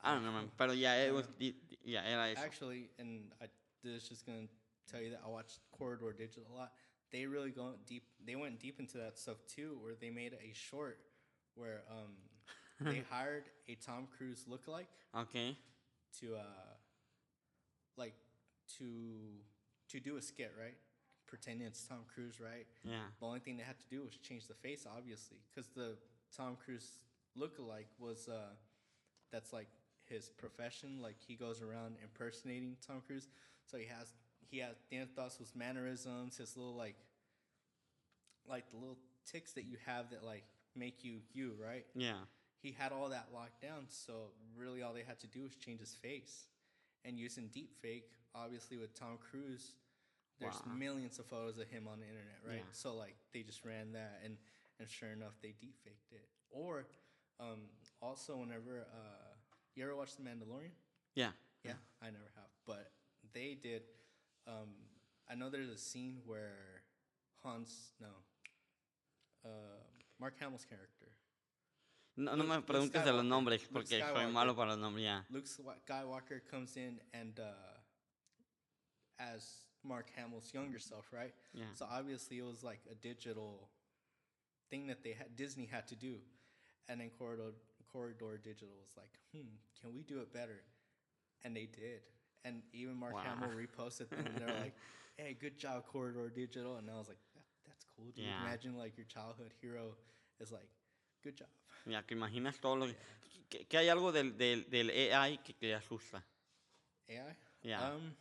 I 0.04 0.14
don't 0.14 0.24
man. 0.24 0.52
Pero 0.58 0.74
ya, 0.74 0.94
it 0.96 1.14
was, 1.14 1.28
deep- 1.40 1.78
ya, 1.84 2.02
era 2.06 2.30
eso. 2.30 2.42
Actually, 2.42 2.90
and 3.00 3.32
I 3.42 3.48
this 3.84 4.08
just 4.08 4.26
gonna 4.26 4.48
tell 4.90 5.02
you 5.02 5.10
that 5.12 5.22
I 5.26 5.30
watched 5.30 5.60
Corridor 5.72 6.14
Digital 6.14 6.44
a 6.54 6.56
lot. 6.56 6.72
They 7.12 7.26
really 7.26 7.52
go 7.52 7.74
deep. 7.86 8.04
They 8.24 8.36
went 8.36 8.60
deep 8.60 8.80
into 8.80 8.98
that 8.98 9.18
stuff 9.18 9.38
too, 9.48 9.78
where 9.82 9.96
they 9.96 10.10
made 10.10 10.34
a 10.34 10.54
short 10.54 11.00
where 11.56 11.84
um 11.90 12.14
they 12.82 13.02
hired 13.10 13.46
a 13.68 13.76
Tom 13.76 14.08
Cruise 14.18 14.46
lookalike 14.48 14.88
Okay. 15.16 15.58
to 16.20 16.36
uh 16.36 16.76
like 17.96 18.14
to 18.78 18.86
to 19.90 20.00
do 20.00 20.18
a 20.18 20.22
skit, 20.22 20.54
right? 20.60 20.78
Pretending 21.28 21.68
it's 21.68 21.84
Tom 21.84 22.00
Cruise, 22.14 22.40
right? 22.40 22.66
Yeah. 22.84 23.04
The 23.20 23.26
only 23.26 23.40
thing 23.40 23.58
they 23.58 23.64
had 23.64 23.80
to 23.80 23.86
do 23.90 24.04
was 24.04 24.16
change 24.16 24.48
the 24.48 24.54
face, 24.54 24.86
obviously, 24.88 25.38
because 25.50 25.70
the 25.76 25.98
Tom 26.36 26.58
Cruise 26.64 26.90
lookalike 27.38 27.92
was 28.00 28.28
uh, 28.28 28.54
that's 29.32 29.54
like 29.54 29.68
his 30.06 30.30
profession. 30.30 31.02
Like 31.02 31.16
he 31.26 31.36
goes 31.36 31.62
around 31.62 31.96
impersonating 32.02 32.78
Tom 32.86 33.02
Cruise, 33.06 33.28
so 33.66 33.78
he 33.78 33.86
has 33.86 34.08
he 34.50 34.60
has 34.60 34.76
Dan 34.90 35.08
Thos's 35.16 35.54
mannerisms, 35.56 36.38
his 36.38 36.56
little 36.56 36.76
like 36.76 36.96
like 38.48 38.70
the 38.72 38.78
little 38.78 38.98
ticks 39.30 39.54
that 39.54 39.66
you 39.66 39.78
have 39.86 40.10
that 40.12 40.24
like 40.24 40.44
make 40.76 41.04
you 41.04 41.20
you, 41.34 41.54
right? 41.62 41.86
Yeah. 41.96 42.22
He 42.62 42.76
had 42.78 42.92
all 42.92 43.10
that 43.10 43.28
locked 43.34 43.62
down, 43.62 43.86
so 43.90 44.32
really 44.58 44.82
all 44.82 44.94
they 44.94 45.04
had 45.08 45.20
to 45.20 45.28
do 45.28 45.44
was 45.44 45.56
change 45.56 45.80
his 45.80 45.94
face. 45.94 46.46
And 47.06 47.18
using 47.18 47.50
deepfake, 47.56 48.04
obviously 48.34 48.78
with 48.78 48.98
Tom 48.98 49.18
Cruise, 49.30 49.74
there's 50.40 50.62
Wow. 50.66 50.74
millions 50.74 51.20
of 51.20 51.26
photos 51.26 51.58
of 51.58 51.68
him 51.70 51.88
on 51.88 52.00
the 52.00 52.06
internet, 52.08 52.40
right? 52.46 52.58
Yeah. 52.66 52.72
So 52.72 52.96
like 52.96 53.16
they 53.34 53.44
just 53.44 53.64
ran 53.66 53.94
that, 53.94 54.22
and 54.24 54.38
and 54.80 54.90
sure 54.90 55.12
enough, 55.12 55.34
they 55.42 55.50
deepfaked 55.50 56.12
it. 56.12 56.30
Or 56.50 56.88
um, 57.40 57.70
also 58.02 58.38
whenever 58.38 58.82
uh, 58.94 59.36
you 59.76 59.84
ever 59.84 59.96
watch 59.96 60.16
The 60.16 60.24
Mandalorian? 60.24 60.72
Yeah. 61.16 61.32
Yeah, 61.64 61.74
I 62.02 62.06
never 62.12 62.32
have, 62.36 62.50
but 62.66 62.92
they 63.34 63.56
did. 63.62 63.82
Um, 64.48 64.70
I 65.30 65.36
know 65.36 65.50
there's 65.50 65.70
a 65.70 65.78
scene 65.78 66.22
where 66.26 66.84
Hans, 67.44 67.92
no, 68.00 68.08
uh, 69.44 69.50
Mark 70.20 70.36
Hamill's 70.40 70.64
character, 70.66 71.12
No, 72.16 72.36
no 72.36 72.44
me 72.46 72.62
preguntes 72.62 73.04
de 73.04 73.12
los 73.12 73.26
nombres 73.26 73.68
porque 73.72 74.00
soy 74.00 74.32
malo 74.32 74.56
para 74.56 74.72
los 74.72 74.80
nombres, 74.80 75.04
ya. 75.04 75.22
Luke 75.30 75.48
Skywalker 75.48 76.42
comes 76.50 76.78
in 76.78 77.00
and 77.14 77.40
uh, 77.40 77.78
as 79.20 79.67
Mark 79.88 80.08
Hamill's 80.16 80.54
younger 80.54 80.80
self, 80.80 81.06
right? 81.12 81.34
Yeah. 81.54 81.64
So 81.74 81.86
obviously 81.92 82.38
it 82.40 82.46
was 82.46 82.64
like 82.64 82.80
a 82.92 82.96
digital 82.96 83.70
thing 84.70 84.88
that 84.88 85.04
they 85.04 85.14
had 85.14 85.36
Disney 85.36 85.66
had 85.66 85.88
to 85.88 85.96
do, 85.96 86.16
and 86.90 87.00
then 87.00 87.10
Corridor 87.18 87.54
Corridor 87.92 88.38
Digital 88.38 88.76
was 88.82 88.92
like, 88.98 89.12
hmm, 89.34 89.48
can 89.82 89.94
we 89.94 90.04
do 90.04 90.20
it 90.20 90.34
better? 90.34 90.62
And 91.44 91.56
they 91.56 91.66
did, 91.66 92.02
and 92.44 92.62
even 92.74 92.96
Mark 92.96 93.14
Wow. 93.14 93.24
Hamill 93.24 93.56
reposted 93.56 94.10
them, 94.10 94.26
and 94.26 94.36
they're 94.38 94.60
like, 94.60 94.76
hey, 95.18 95.36
good 95.40 95.58
job, 95.58 95.86
Corridor 95.88 96.30
Digital, 96.30 96.78
and 96.78 96.90
I 96.90 96.98
was 96.98 97.08
like, 97.08 97.18
that, 97.36 97.44
that's 97.66 97.86
cool, 97.96 98.12
dude. 98.16 98.26
Yeah. 98.26 98.42
Imagine 98.46 98.78
like 98.78 98.98
your 98.98 99.06
childhood 99.06 99.54
hero 99.62 99.96
is 100.40 100.52
like, 100.52 100.70
good 101.24 101.38
job. 101.38 101.48
Ya, 101.86 102.02
que 102.02 102.18
imaginas 102.18 102.60
todo 102.60 102.76
lo 102.76 102.88
que... 103.50 103.66
que 103.66 103.78
hay 103.78 103.88
algo 103.88 104.12
del, 104.12 104.38
del, 104.38 104.66
del 104.70 104.90
AI 104.90 105.38
que 105.38 105.54
te 105.54 105.74
asusta. 105.74 106.22
AI? 107.10 107.36
Yeah. 107.64 107.82
Um, 107.82 108.16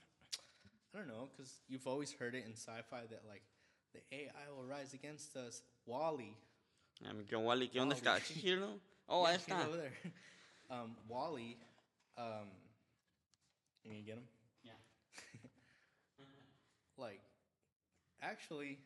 I 0.96 1.00
don't 1.00 1.08
know, 1.08 1.28
because 1.36 1.52
you've 1.68 1.86
always 1.86 2.12
heard 2.12 2.34
it 2.34 2.44
in 2.46 2.52
sci-fi 2.54 3.02
that 3.10 3.22
like 3.28 3.42
the 3.92 4.00
AI 4.16 4.48
will 4.56 4.64
rise 4.64 4.94
against 4.94 5.36
us. 5.36 5.60
Wally. 5.84 6.34
Ya, 7.04 7.12
mi 7.12 7.24
que 7.24 7.38
Wally, 7.38 7.68
¿qué 7.68 7.78
dónde 7.78 7.94
está? 7.94 8.12
Wall-E. 8.12 8.20
¿Sí, 8.22 8.40
sí, 8.40 8.56
no? 8.58 8.80
Oh, 9.08 9.24
ahí 9.26 9.32
Yeah, 9.34 9.36
he's 9.36 9.46
está. 9.46 9.66
over 9.68 9.76
there. 9.76 9.92
Um, 10.70 10.96
Wally. 11.06 11.58
Um, 12.18 12.48
can 13.84 13.94
you 13.94 14.02
get 14.02 14.14
him? 14.16 14.24
Yeah. 14.64 14.72
Like, 16.98 17.20
actually, 18.22 18.78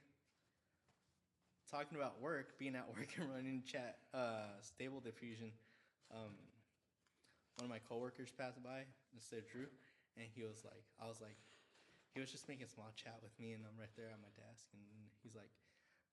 talking 1.71 1.97
about 1.97 2.21
work, 2.21 2.59
being 2.59 2.75
at 2.75 2.89
work 2.89 3.07
and 3.19 3.31
running 3.31 3.63
chat, 3.65 3.99
uh, 4.13 4.51
stable 4.61 4.99
diffusion. 5.01 5.53
Um, 6.13 6.35
one 7.57 7.65
of 7.67 7.71
my 7.71 7.79
coworkers 7.89 8.31
passed 8.37 8.61
by 8.65 8.83
instead 9.15 9.39
of 9.39 9.49
Drew, 9.49 9.69
and 10.17 10.27
he 10.35 10.43
was 10.43 10.65
like, 10.65 10.83
I 11.01 11.07
was 11.07 11.21
like, 11.21 11.37
he 12.13 12.19
was 12.19 12.31
just 12.31 12.51
making 12.51 12.67
a 12.67 12.73
small 12.73 12.91
chat 12.99 13.19
with 13.23 13.35
me, 13.39 13.55
and 13.55 13.63
I'm 13.63 13.79
right 13.79 13.93
there 13.95 14.11
at 14.11 14.19
my 14.19 14.33
desk, 14.35 14.67
and 14.75 14.83
he's 15.23 15.35
like, 15.39 15.51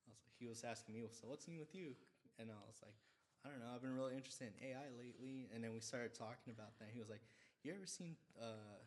I 0.05 0.13
was 0.13 0.21
he 0.37 0.45
was 0.45 0.61
asking 0.61 0.93
me, 0.93 1.03
so 1.09 1.27
what's 1.27 1.49
new 1.49 1.57
with 1.57 1.73
you? 1.73 1.97
And 2.37 2.53
I 2.53 2.61
was 2.69 2.77
like, 2.85 2.93
I 3.41 3.49
don't 3.49 3.57
know, 3.57 3.73
I've 3.73 3.81
been 3.81 3.97
really 3.97 4.13
interested 4.13 4.53
in 4.53 4.55
AI 4.61 4.93
lately, 4.93 5.49
and 5.53 5.63
then 5.63 5.73
we 5.73 5.81
started 5.81 6.13
talking 6.13 6.53
about 6.53 6.77
that. 6.77 6.93
He 6.93 7.01
was 7.01 7.09
like, 7.09 7.25
you 7.65 7.73
ever 7.73 7.89
seen? 7.89 8.13
Uh, 8.37 8.81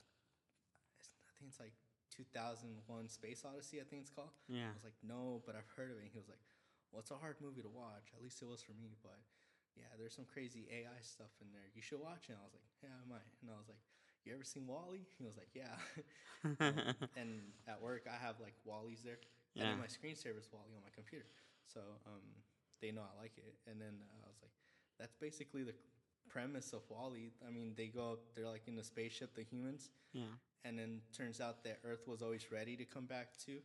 I 1.02 1.32
think 1.38 1.50
it's 1.50 1.58
like 1.58 1.74
2001 2.14 2.76
Space 3.08 3.42
Odyssey. 3.42 3.80
I 3.80 3.86
think 3.88 4.06
it's 4.06 4.12
called. 4.12 4.34
Yeah. 4.46 4.70
I 4.70 4.76
was 4.76 4.84
like, 4.86 4.98
no, 5.02 5.42
but 5.48 5.56
I've 5.56 5.70
heard 5.74 5.90
of 5.90 5.98
it. 5.98 6.06
And 6.06 6.12
he 6.12 6.20
was 6.20 6.28
like, 6.28 6.42
well, 6.92 7.00
it's 7.00 7.10
a 7.14 7.18
hard 7.18 7.40
movie 7.40 7.62
to 7.62 7.72
watch. 7.72 8.12
At 8.14 8.20
least 8.22 8.42
it 8.42 8.48
was 8.50 8.60
for 8.60 8.76
me. 8.76 8.98
But 9.00 9.18
yeah, 9.78 9.88
there's 9.96 10.14
some 10.14 10.28
crazy 10.28 10.68
AI 10.68 11.00
stuff 11.00 11.32
in 11.40 11.48
there. 11.54 11.64
You 11.72 11.80
should 11.80 12.02
watch 12.02 12.28
it. 12.28 12.36
And 12.36 12.42
I 12.42 12.46
was 12.46 12.54
like, 12.54 12.66
yeah, 12.82 12.92
I 12.92 13.04
might. 13.06 13.32
And 13.40 13.48
I 13.48 13.56
was 13.56 13.70
like, 13.70 13.80
you 14.24 14.34
ever 14.34 14.44
seen 14.44 14.66
Wally? 14.66 15.06
He 15.18 15.24
was 15.24 15.36
like, 15.36 15.50
yeah. 15.54 15.76
And 17.16 17.40
at 17.68 17.80
work, 17.80 18.06
I 18.08 18.16
have 18.24 18.36
like 18.40 18.54
Wally's 18.64 19.02
there. 19.04 19.18
And 19.58 19.68
Yeah. 19.68 19.70
then 19.70 19.78
my 19.78 19.86
screensaver's 19.86 20.48
Wally 20.52 20.72
on 20.76 20.82
my 20.82 20.90
computer. 20.94 21.26
So 21.66 21.80
um, 22.06 22.22
they 22.80 22.90
know 22.92 23.02
I 23.02 23.20
like 23.20 23.32
it. 23.36 23.54
And 23.70 23.80
then 23.80 23.94
uh, 24.02 24.26
I 24.26 24.28
was 24.28 24.38
like, 24.42 24.52
that's 24.98 25.14
basically 25.16 25.62
the 25.64 25.74
premise 26.28 26.72
of 26.72 26.82
Wally. 26.88 27.32
I 27.46 27.50
mean, 27.50 27.74
they 27.76 27.86
go 27.88 28.12
up, 28.12 28.20
they're 28.34 28.48
like 28.48 28.68
in 28.68 28.76
the 28.76 28.84
spaceship, 28.84 29.34
the 29.34 29.42
humans 29.42 29.90
Yeah. 30.12 30.36
and 30.64 30.78
then 30.78 31.00
turns 31.16 31.40
out 31.40 31.64
that 31.64 31.78
Earth 31.84 32.06
was 32.06 32.22
always 32.22 32.50
ready 32.52 32.76
to 32.76 32.84
come 32.84 33.06
back 33.06 33.36
to. 33.46 33.58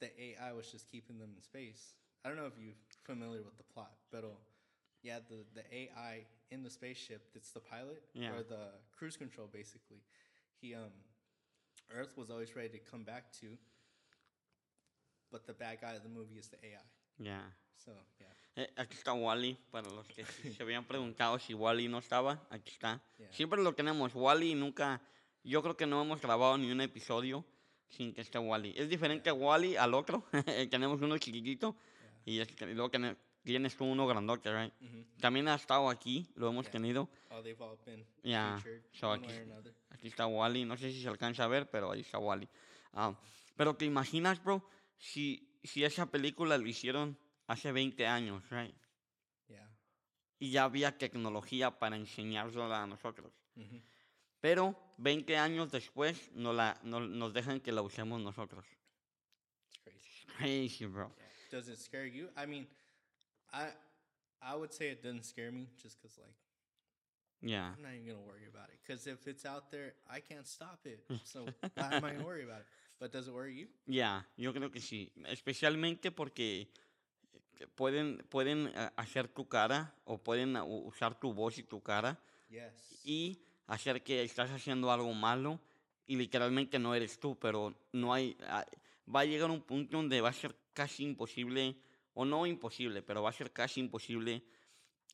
The 0.00 0.10
AI 0.20 0.52
was 0.52 0.70
just 0.70 0.90
keeping 0.90 1.18
them 1.18 1.30
in 1.36 1.42
space. 1.42 1.94
I 2.24 2.28
don't 2.28 2.36
know 2.38 2.46
if 2.46 2.54
you're 2.60 2.74
familiar 3.04 3.42
with 3.42 3.56
the 3.56 3.64
plot, 3.64 3.92
but 4.10 4.24
uh, 4.24 4.28
yeah, 5.02 5.18
the 5.28 5.44
the 5.54 5.64
AI 5.74 6.24
in 6.50 6.62
the 6.62 6.70
spaceship, 6.70 7.22
it's 7.34 7.50
the 7.52 7.60
pilot 7.60 8.02
Yeah. 8.14 8.32
or 8.34 8.42
the 8.42 8.70
cruise 8.96 9.16
control 9.16 9.48
basically. 9.52 10.00
He 10.60 10.74
um, 10.74 10.92
Earth 11.90 12.16
was 12.16 12.30
always 12.30 12.54
ready 12.56 12.78
to 12.78 12.90
come 12.90 13.04
back 13.04 13.32
to, 13.40 13.56
but 15.30 15.46
the 15.46 15.52
bad 15.52 15.80
guy 15.80 15.94
of 15.94 16.02
the 16.02 16.08
movie 16.08 16.38
is 16.38 16.48
the 16.48 16.56
AI. 16.64 16.82
Ya. 17.18 17.40
So 17.76 17.92
yeah, 18.20 18.26
Eh, 18.58 18.68
aquí 18.76 18.94
está 18.96 19.12
Wally, 19.12 19.54
para 19.70 19.88
los 19.90 20.06
que 20.08 20.24
se 20.56 20.62
habían 20.62 20.84
preguntado 20.86 21.38
si 21.38 21.52
Wally 21.52 21.88
no 21.88 21.98
estaba, 21.98 22.40
aquí 22.50 22.70
está. 22.72 23.02
Yeah. 23.18 23.30
Siempre 23.32 23.62
lo 23.62 23.74
tenemos, 23.74 24.14
Wally 24.14 24.54
nunca, 24.54 25.00
yo 25.44 25.62
creo 25.62 25.76
que 25.76 25.86
no 25.86 26.00
hemos 26.02 26.20
grabado 26.22 26.56
ni 26.56 26.70
un 26.70 26.80
episodio 26.80 27.44
sin 27.90 28.14
que 28.14 28.22
esté 28.22 28.38
Wally. 28.38 28.72
Es 28.76 28.88
diferente 28.88 29.28
a 29.30 29.34
Wally 29.34 29.76
al 29.76 29.92
otro, 29.94 30.24
tenemos 30.70 31.00
uno 31.02 31.18
chiquitito 31.18 31.76
y, 32.24 32.40
es- 32.40 32.48
y 32.62 32.64
luego 32.74 32.90
tienes 33.46 33.76
tú 33.76 33.84
uno 33.84 34.06
grandote, 34.06 34.52
right? 34.52 34.74
Mhm. 34.80 35.06
También 35.20 35.48
ha 35.48 35.54
estado 35.54 35.88
aquí, 35.88 36.26
lo 36.34 36.48
hemos 36.48 36.64
Yeah. 36.66 36.72
tenido. 36.72 37.08
oh, 37.30 37.42
they've 37.42 37.62
all 37.62 37.78
been 37.86 38.04
Yeah, 38.22 38.60
so 38.92 39.12
aquí-. 39.12 39.26
Aquí 39.90 40.08
está 40.08 40.26
Wally, 40.26 40.64
no 40.64 40.76
sé 40.76 40.90
si 40.92 41.00
se 41.00 41.08
alcanza 41.08 41.44
a 41.44 41.48
ver, 41.48 41.70
pero 41.70 41.92
ahí 41.92 42.00
está 42.00 42.18
Wally. 42.18 42.48
Ah, 42.92 43.14
pero 43.56 43.74
te 43.74 43.84
imaginas, 43.84 44.42
bro, 44.42 44.68
si, 44.98 45.48
si 45.62 45.84
esa 45.84 46.06
película 46.10 46.58
la 46.58 46.68
hicieron 46.68 47.16
hace 47.46 47.70
20 47.72 48.06
años, 48.06 48.42
right? 48.50 48.74
Yeah. 49.48 49.70
y 50.38 50.50
ya 50.50 50.64
había 50.64 50.98
tecnología 50.98 51.78
para 51.78 51.96
enseñársela 51.96 52.82
a 52.82 52.86
nosotros. 52.86 53.32
hmm 53.54 53.78
Pero 54.40 54.74
20 54.98 55.36
años 55.38 55.70
después 55.70 56.30
nos, 56.32 56.54
la, 56.54 56.78
no- 56.82 57.00
nos 57.00 57.32
dejan 57.32 57.60
que 57.60 57.72
la 57.72 57.82
usemos 57.82 58.20
nosotros. 58.20 58.64
It's 59.70 59.78
crazy. 59.78 60.26
Crazy, 60.36 60.86
bro. 60.86 61.08
Yeah. 61.16 61.26
does 61.58 61.68
it 61.68 61.78
scare 61.78 62.06
you? 62.10 62.28
I 62.36 62.46
mean, 62.46 62.66
I 63.56 63.68
I 64.42 64.54
would 64.54 64.72
say 64.72 64.90
it 64.90 65.02
doesn't 65.02 65.24
scare 65.24 65.50
me 65.52 65.68
just 65.82 65.96
because 66.00 66.18
like 66.18 66.34
Yeah. 67.42 67.72
I'm 67.76 67.82
not 67.82 67.92
even 67.94 68.06
gonna 68.06 68.26
worry 68.26 68.46
about 68.48 68.68
it 68.70 68.78
because 68.82 69.06
if 69.06 69.26
it's 69.28 69.44
out 69.44 69.70
there, 69.70 69.94
I 70.08 70.20
can't 70.20 70.46
stop 70.46 70.80
it. 70.86 71.04
So 71.24 71.44
why 71.74 71.94
am 71.96 72.04
I 72.04 72.12
gonna 72.12 72.24
worry 72.24 72.44
about 72.44 72.60
it? 72.60 72.66
But 72.98 73.12
does 73.12 73.28
it 73.28 73.34
worry 73.34 73.54
you? 73.54 73.68
Ya, 73.86 74.24
yo 74.36 74.52
creo 74.52 74.70
que 74.70 74.80
sí. 74.80 75.10
Especialmente 75.26 76.10
porque 76.10 76.68
eh, 77.60 77.66
pueden, 77.74 78.18
pueden 78.30 78.68
eh, 78.74 78.90
hacer 78.96 79.28
tu 79.28 79.46
cara 79.48 79.94
o 80.04 80.16
pueden 80.18 80.56
uh, 80.56 80.64
usar 80.64 81.18
tu 81.20 81.32
voz 81.34 81.58
y 81.58 81.62
tu 81.62 81.80
cara 81.82 82.18
Yes. 82.48 83.00
y 83.04 83.38
hacer 83.66 84.02
que 84.02 84.22
estás 84.22 84.50
haciendo 84.50 84.90
algo 84.90 85.12
malo 85.12 85.60
y 86.06 86.16
literalmente 86.16 86.78
no 86.78 86.94
eres 86.94 87.18
tú, 87.18 87.36
pero 87.38 87.74
no 87.92 88.12
hay... 88.14 88.36
ah, 88.48 88.64
Va 89.14 89.20
a 89.20 89.24
llegar 89.24 89.50
un 89.50 89.60
punto 89.62 89.96
donde 89.98 90.20
va 90.20 90.30
a 90.30 90.32
ser 90.32 90.56
casi 90.72 91.04
imposible, 91.04 91.76
o 92.16 92.24
no 92.24 92.46
imposible, 92.46 93.02
pero 93.02 93.22
va 93.22 93.28
a 93.30 93.32
ser 93.32 93.52
casi 93.52 93.80
imposible 93.80 94.42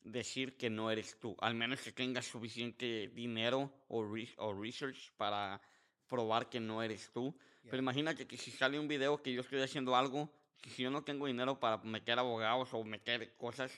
decir 0.05 0.57
que 0.57 0.70
no 0.70 0.90
eres 0.90 1.18
tú, 1.18 1.36
al 1.40 1.55
menos 1.55 1.80
que 1.80 1.92
tengas 1.92 2.26
suficiente 2.26 3.09
dinero 3.09 3.70
o, 3.88 4.05
re- 4.05 4.32
o 4.38 4.53
research 4.55 5.11
para 5.16 5.61
probar 6.09 6.48
que 6.48 6.61
no 6.61 6.82
eres 6.82 7.11
tú. 7.12 7.34
Pero 7.62 7.74
Yeah. 7.76 7.82
imagínate 7.82 8.26
que 8.26 8.36
si 8.36 8.50
sale 8.50 8.78
un 8.78 8.88
video 8.88 9.22
que 9.22 9.32
yo 9.32 9.40
estoy 9.42 9.61
haciendo 9.62 9.94
algo, 9.94 10.28
que 10.61 10.70
si 10.70 10.82
yo 10.82 10.90
no 10.90 11.03
tengo 11.05 11.26
dinero 11.26 11.59
para 11.61 11.78
meter 11.78 12.18
abogados 12.18 12.72
o 12.74 12.82
meter 12.84 13.36
cosas, 13.36 13.70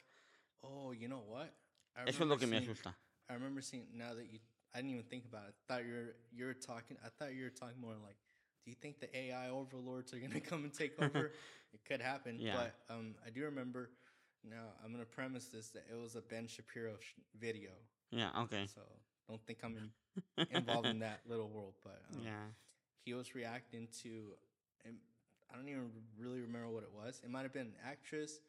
Oh, 0.62 0.92
you 0.94 1.06
know 1.08 1.20
what? 1.28 1.48
I 1.94 2.08
eso 2.08 2.24
es 2.24 2.28
lo 2.28 2.36
remember 2.36 2.38
que 2.38 2.46
me 2.46 2.58
seeing- 2.58 2.70
asusta. 2.70 2.98
I 3.28 3.34
remember 3.34 3.62
seeing 3.62 3.86
now 3.96 4.14
that 4.14 4.24
you 4.24 4.38
I 4.74 4.78
didn't 4.82 4.90
even 4.98 5.06
think 5.08 5.24
about 5.26 5.48
it. 5.50 5.54
Thought 5.66 5.84
you're 5.84 6.14
you're 6.32 6.54
talking 6.58 6.96
I 7.04 7.10
thought 7.10 7.32
you 7.34 7.44
were 7.44 7.54
talking 7.54 7.78
more 7.80 7.96
like 7.96 8.16
do 8.64 8.70
you 8.70 8.76
think 8.80 9.00
the 9.00 9.14
AI 9.16 9.50
overlords 9.50 10.12
are 10.14 10.18
gonna 10.18 10.40
come 10.50 10.64
and 10.64 10.72
take 10.72 11.00
over? 11.00 11.32
it 11.74 11.84
could 11.84 12.00
happen. 12.00 12.38
Yeah. 12.40 12.54
But 12.88 12.94
um 12.94 13.14
I 13.26 13.30
do 13.30 13.42
remember 13.44 13.90
now 14.48 14.72
I'm 14.84 14.92
gonna 14.92 15.04
premise 15.04 15.46
this 15.46 15.68
that 15.70 15.84
it 15.90 16.00
was 16.00 16.16
a 16.16 16.20
Ben 16.22 16.46
Shapiro 16.46 16.94
sh- 17.00 17.20
video. 17.38 17.70
Yeah. 18.10 18.30
ok. 18.36 18.66
So 18.66 18.80
don't 19.28 19.44
think 19.46 19.58
I'm 19.64 19.76
in, 19.76 20.46
involved 20.50 20.86
in 20.86 20.98
that 21.00 21.20
little 21.28 21.48
world. 21.48 21.74
But 21.82 22.02
um, 22.14 22.24
Ya. 22.24 22.32
he 23.04 23.14
was 23.14 23.34
reacting 23.34 23.88
to 24.02 24.34
I 25.52 25.56
don't 25.56 25.68
even 25.68 25.90
really 26.18 26.40
remember 26.40 26.68
what 26.68 26.82
it 26.82 26.90
was. 26.92 27.20
It 27.24 27.30
might 27.30 27.42
have 27.42 27.52
been 27.52 27.68
an 27.68 27.76
actress 27.86 28.40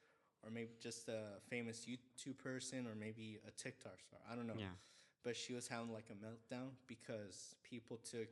or 0.44 0.50
maybe 0.50 0.72
just 0.82 1.08
a 1.08 1.40
famous 1.50 1.86
YouTube 1.86 2.38
person 2.38 2.88
or 2.88 2.96
maybe 2.96 3.38
a 3.48 3.52
TikTok 3.52 4.02
star. 4.02 4.20
I 4.32 4.36
don't 4.36 4.48
know. 4.48 4.58
Ya. 4.58 4.68
But 5.24 5.36
she 5.36 5.54
was 5.54 5.68
having 5.68 5.92
like 5.92 6.10
a 6.10 6.14
meltdown 6.16 6.70
because 6.88 7.56
people 7.64 7.98
took 7.98 8.30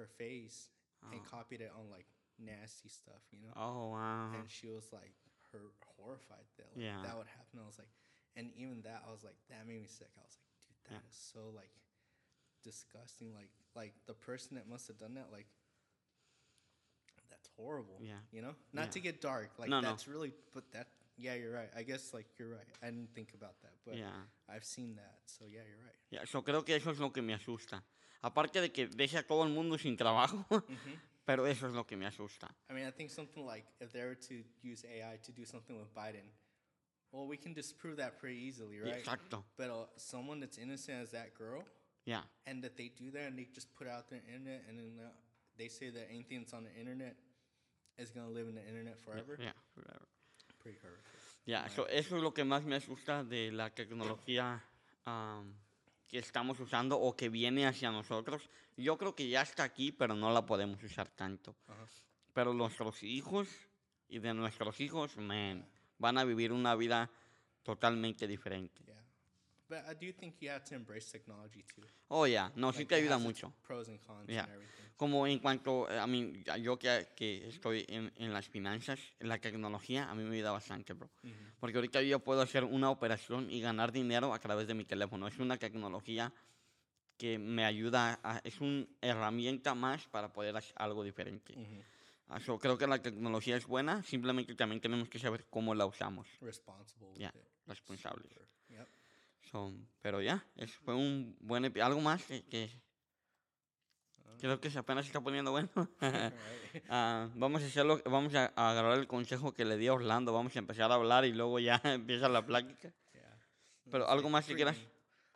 her 0.00 0.08
face 0.08 0.70
and 1.12 1.20
Oh. 1.20 1.28
copied 1.30 1.60
it 1.60 1.70
on 1.76 1.90
like 1.90 2.06
nasty 2.38 2.88
stuff, 2.88 3.20
you 3.30 3.40
know? 3.44 3.52
Oh, 3.54 3.90
wow. 3.92 4.32
And 4.34 4.48
she 4.50 4.68
was 4.68 4.88
like 4.92 5.12
her 5.52 5.60
horrified 5.96 6.46
that 6.56 6.66
like, 6.74 6.84
Yeah. 6.84 7.02
that 7.04 7.16
would 7.16 7.26
happen. 7.28 7.60
I 7.62 7.66
was 7.66 7.78
like 7.78 7.92
and 8.36 8.50
even 8.56 8.80
that 8.82 9.02
I 9.06 9.10
was 9.12 9.22
like 9.24 9.36
that 9.50 9.66
made 9.66 9.80
me 9.80 9.86
sick. 9.86 10.08
I 10.16 10.22
was 10.24 10.38
like, 10.40 10.48
dude, 10.64 10.80
that 10.90 11.02
is 11.08 11.16
Yeah. 11.18 11.40
so 11.40 11.50
like 11.54 11.70
disgusting. 12.64 13.34
Like 13.34 13.50
like 13.76 13.92
the 14.06 14.14
person 14.14 14.56
that 14.56 14.66
must 14.68 14.88
have 14.88 14.98
done 14.98 15.14
that, 15.14 15.28
like 15.30 15.46
that's 17.28 17.48
horrible. 17.56 17.98
Yeah. 18.00 18.18
You 18.32 18.42
know? 18.42 18.54
Not 18.72 18.86
Yeah. 18.86 18.90
to 18.92 19.00
get 19.00 19.20
dark. 19.20 19.50
Like 19.58 19.68
No, 19.68 19.80
no. 19.80 19.88
that's 19.88 20.08
really 20.08 20.32
but 20.54 20.64
that 20.72 20.88
yeah, 21.16 21.34
you're 21.34 21.52
right. 21.52 21.68
I 21.76 21.82
guess 21.82 22.14
like 22.14 22.26
you're 22.38 22.48
right. 22.48 22.66
I 22.82 22.86
didn't 22.86 23.12
think 23.14 23.34
about 23.34 23.60
that. 23.62 23.72
But 23.84 23.96
yeah. 23.98 24.08
I've 24.48 24.64
seen 24.64 24.96
that. 24.96 25.18
So 25.26 25.44
yeah, 25.46 25.60
you're 25.68 25.84
right. 25.84 25.96
Yeah, 26.10 26.24
so 26.24 26.40
creo 26.42 26.64
que 26.64 26.74
eso 26.76 26.90
es 26.90 26.98
lo 26.98 27.10
que 27.10 27.20
me 27.22 27.34
asusta. 27.34 27.82
Aparte 28.22 28.60
de 28.60 28.70
que 28.70 28.86
deje 28.88 29.18
a 29.18 29.26
todo 29.26 29.44
el 29.44 29.50
mundo 29.50 29.78
sin 29.78 29.96
trabajo, 29.96 30.44
pero 31.24 31.46
eso 31.46 31.66
es 31.66 31.72
lo 31.74 31.86
que 31.86 31.96
me 31.96 32.06
asusta. 32.06 32.48
I 32.68 32.74
mean, 32.74 32.86
I 32.86 32.90
think 32.92 33.10
something 33.10 33.46
like 33.46 33.66
if 33.80 33.92
they 33.92 34.02
were 34.02 34.16
to 34.28 34.44
use 34.62 34.84
AI 34.84 35.18
to 35.22 35.32
do 35.32 35.44
something 35.44 35.78
with 35.78 35.92
Biden, 35.94 36.28
well, 37.12 37.26
we 37.26 37.36
can 37.36 37.54
disprove 37.54 37.96
that 37.96 38.18
pretty 38.18 38.38
easily, 38.38 38.78
right? 38.80 39.02
Exacto. 39.02 39.44
But 39.56 39.70
uh, 39.70 39.86
someone 39.96 40.40
that's 40.40 40.58
innocent 40.58 41.02
as 41.02 41.10
that 41.12 41.34
girl, 41.34 41.64
Ya. 42.04 42.22
and 42.46 42.62
that 42.62 42.76
they 42.76 42.88
do 42.88 43.10
that 43.12 43.26
and 43.28 43.38
they 43.38 43.46
just 43.54 43.74
put 43.74 43.86
out 43.88 44.08
their 44.10 44.22
internet, 44.26 44.64
and 44.68 44.78
then 44.78 44.98
uh, 45.04 45.10
they 45.56 45.68
say 45.68 45.90
that 45.90 46.08
anything 46.10 46.40
that's 46.40 46.52
on 46.54 46.64
the 46.64 46.74
internet 46.78 47.16
is 47.98 48.10
gonna 48.10 48.28
live 48.30 48.48
in 48.48 48.54
the 48.54 48.66
internet 48.66 48.98
forever. 48.98 49.36
Ya. 49.40 49.52
Pretty 50.58 50.78
horrific. 50.82 51.04
Ya, 51.46 51.68
so 51.68 51.86
eso 51.86 52.16
es 52.16 52.22
lo 52.22 52.32
que 52.32 52.44
más 52.44 52.64
me 52.64 52.76
asusta 52.76 53.24
de 53.24 53.50
la 53.50 53.70
tecnología 53.70 54.62
am, 55.06 55.54
que 56.10 56.18
estamos 56.18 56.58
usando 56.58 56.98
o 56.98 57.16
que 57.16 57.28
viene 57.28 57.66
hacia 57.66 57.90
nosotros. 57.92 58.50
Yo 58.76 58.98
creo 58.98 59.14
que 59.14 59.28
ya 59.28 59.42
está 59.42 59.62
aquí, 59.62 59.92
pero 59.92 60.14
no 60.14 60.32
la 60.32 60.44
podemos 60.44 60.82
usar 60.82 61.08
tanto. 61.08 61.54
Ajá. 61.68 61.86
Pero 62.34 62.52
nuestros 62.52 63.02
hijos 63.02 63.48
y 64.08 64.18
de 64.18 64.34
nuestros 64.34 64.80
hijos, 64.80 65.16
man, 65.16 65.66
van 65.98 66.18
a 66.18 66.24
vivir 66.24 66.52
una 66.52 66.74
vida 66.74 67.10
totalmente 67.62 68.26
diferente. 68.26 68.82
Yeah. 68.84 68.99
But 69.70 69.84
I 69.88 69.94
do 69.94 70.12
think 70.12 70.34
you 70.42 70.50
have 70.50 70.64
to 70.64 70.74
embrace 70.74 71.08
technology 71.12 71.62
too. 71.62 71.82
Oh, 72.08 72.26
ya, 72.26 72.50
no, 72.56 72.72
sí 72.72 72.78
Like, 72.80 72.88
te 72.88 72.94
it 72.96 73.02
ayuda 73.04 73.18
mucho. 73.18 73.52
Pros 73.62 73.88
and 73.88 74.00
cons 74.04 74.28
Yeah. 74.28 74.42
and 74.42 74.52
everything. 74.52 74.84
Como 74.96 75.26
en 75.28 75.38
cuanto, 75.38 75.88
a 75.88 76.06
mí, 76.08 76.42
yo 76.60 76.76
que, 76.76 77.06
que 77.14 77.46
estoy 77.48 77.86
en, 77.88 78.12
en 78.16 78.32
las 78.32 78.48
finanzas, 78.48 78.98
la 79.20 79.38
tecnología, 79.38 80.10
a 80.10 80.14
mí 80.16 80.24
me 80.24 80.34
ayuda 80.34 80.50
bastante, 80.50 80.92
bro. 80.92 81.08
Mhm. 81.22 81.52
Porque 81.60 81.76
ahorita 81.78 82.02
yo 82.02 82.18
puedo 82.18 82.42
hacer 82.42 82.64
una 82.64 82.90
operación 82.90 83.48
y 83.48 83.60
ganar 83.60 83.92
dinero 83.92 84.34
a 84.34 84.40
través 84.40 84.66
de 84.66 84.74
mi 84.74 84.84
teléfono. 84.84 85.28
Es 85.28 85.38
una 85.38 85.56
tecnología 85.56 86.32
que 87.16 87.38
me 87.38 87.64
ayuda, 87.64 88.18
a- 88.24 88.40
es 88.42 88.60
una 88.60 88.86
herramienta 89.00 89.74
más 89.76 90.04
para 90.08 90.32
poder 90.32 90.56
hacer 90.56 90.74
algo 90.78 91.04
diferente. 91.04 91.54
Ah, 92.26 92.40
so, 92.40 92.58
creo 92.58 92.76
que 92.76 92.86
la 92.88 93.00
tecnología 93.00 93.56
es 93.56 93.66
buena, 93.66 94.02
simplemente 94.02 94.54
también 94.56 94.80
tenemos 94.80 95.08
que 95.08 95.18
saber 95.20 95.46
cómo 95.48 95.74
la 95.76 95.86
usamos, 95.86 96.26
Responsible 96.40 97.14
Yeah. 97.16 97.32
it. 97.34 97.44
responsables. 97.66 98.32
Sure. 98.32 98.46
So, 99.50 99.72
pero 100.00 100.20
ya, 100.22 100.44
es- 100.56 100.74
fue 100.76 100.94
un 100.94 101.36
buen 101.40 101.64
Algo 101.80 102.00
más 102.00 102.24
que, 102.24 102.42
que 102.44 102.70
creo 104.38 104.60
que 104.60 104.70
se 104.70 104.78
apenas 104.78 105.06
está 105.06 105.20
poniendo 105.20 105.50
bueno. 105.50 105.68
Ah, 106.88 107.28
vamos 107.34 107.62
a 107.62 107.66
hacerlo, 107.66 108.00
vamos 108.04 108.32
a, 108.36 108.52
a 108.54 108.70
agarrar 108.70 108.96
el 108.98 109.08
consejo 109.08 109.52
que 109.52 109.64
le 109.64 109.76
di 109.76 109.88
a 109.88 109.92
Orlando, 109.94 110.32
vamos 110.32 110.54
a 110.54 110.60
empezar 110.60 110.90
a 110.92 110.94
hablar 110.94 111.24
y 111.24 111.32
luego 111.32 111.58
ya 111.58 111.80
empieza 111.84 112.28
la 112.28 112.46
plática. 112.46 112.92
Yeah. 113.12 113.38
Pero 113.90 114.08
algo 114.08 114.30
más 114.30 114.46
que 114.46 114.54
quieras. 114.54 114.76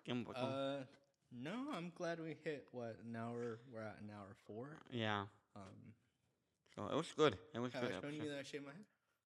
Uh, 0.06 0.84
no, 1.32 1.72
I'm 1.72 1.90
glad 1.90 2.20
we 2.20 2.36
hit 2.44 2.68
what 2.72 2.94
an 3.00 3.16
hour. 3.16 3.58
We're 3.72 3.82
at 3.82 3.98
an 4.00 4.10
hour 4.10 4.36
four. 4.46 4.78
Yeah. 4.90 5.26
Um, 5.56 5.92
So, 6.76 6.86
it 6.90 6.94
was 6.94 7.12
good. 7.16 7.38
It 7.54 7.58
was 7.60 7.72
have 7.72 7.82
good 7.82 7.92
I 7.94 8.00
shown 8.00 8.14
you 8.14 8.22
episode. 8.22 8.30
that 8.30 8.38
I 8.40 8.42
shaved 8.44 8.64
my 8.66 8.72
head? 8.72 8.84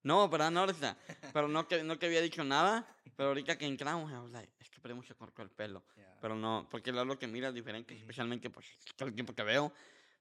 No, 0.09 0.31
pero 0.31 0.51
no 0.51 0.61
ahorita. 0.61 0.97
Pero 1.35 1.49
no 1.49 1.69
que, 1.69 1.85
no 1.85 1.99
que 1.99 2.07
había 2.07 2.23
dicho 2.23 2.43
nada. 2.43 2.87
Pero 3.15 3.29
ahorita 3.29 3.59
que 3.59 3.67
entramos, 3.67 4.11
I 4.11 4.15
was 4.15 4.31
like, 4.31 4.51
es 4.59 4.71
que 4.71 4.81
Primo 4.81 5.03
se 5.03 5.15
cortó 5.15 5.43
el 5.43 5.51
pelo. 5.51 5.85
Yeah. 5.97 6.17
Pero 6.23 6.35
no, 6.35 6.67
porque 6.71 6.89
es 6.89 6.97
lo 6.97 7.19
que 7.19 7.27
mira 7.27 7.49
es 7.49 7.55
diferente, 7.55 7.95
especialmente 7.95 8.49
pues 8.49 8.67
todo 8.97 9.11
el 9.11 9.15
tiempo 9.15 9.35
que 9.35 9.43
veo. 9.43 9.71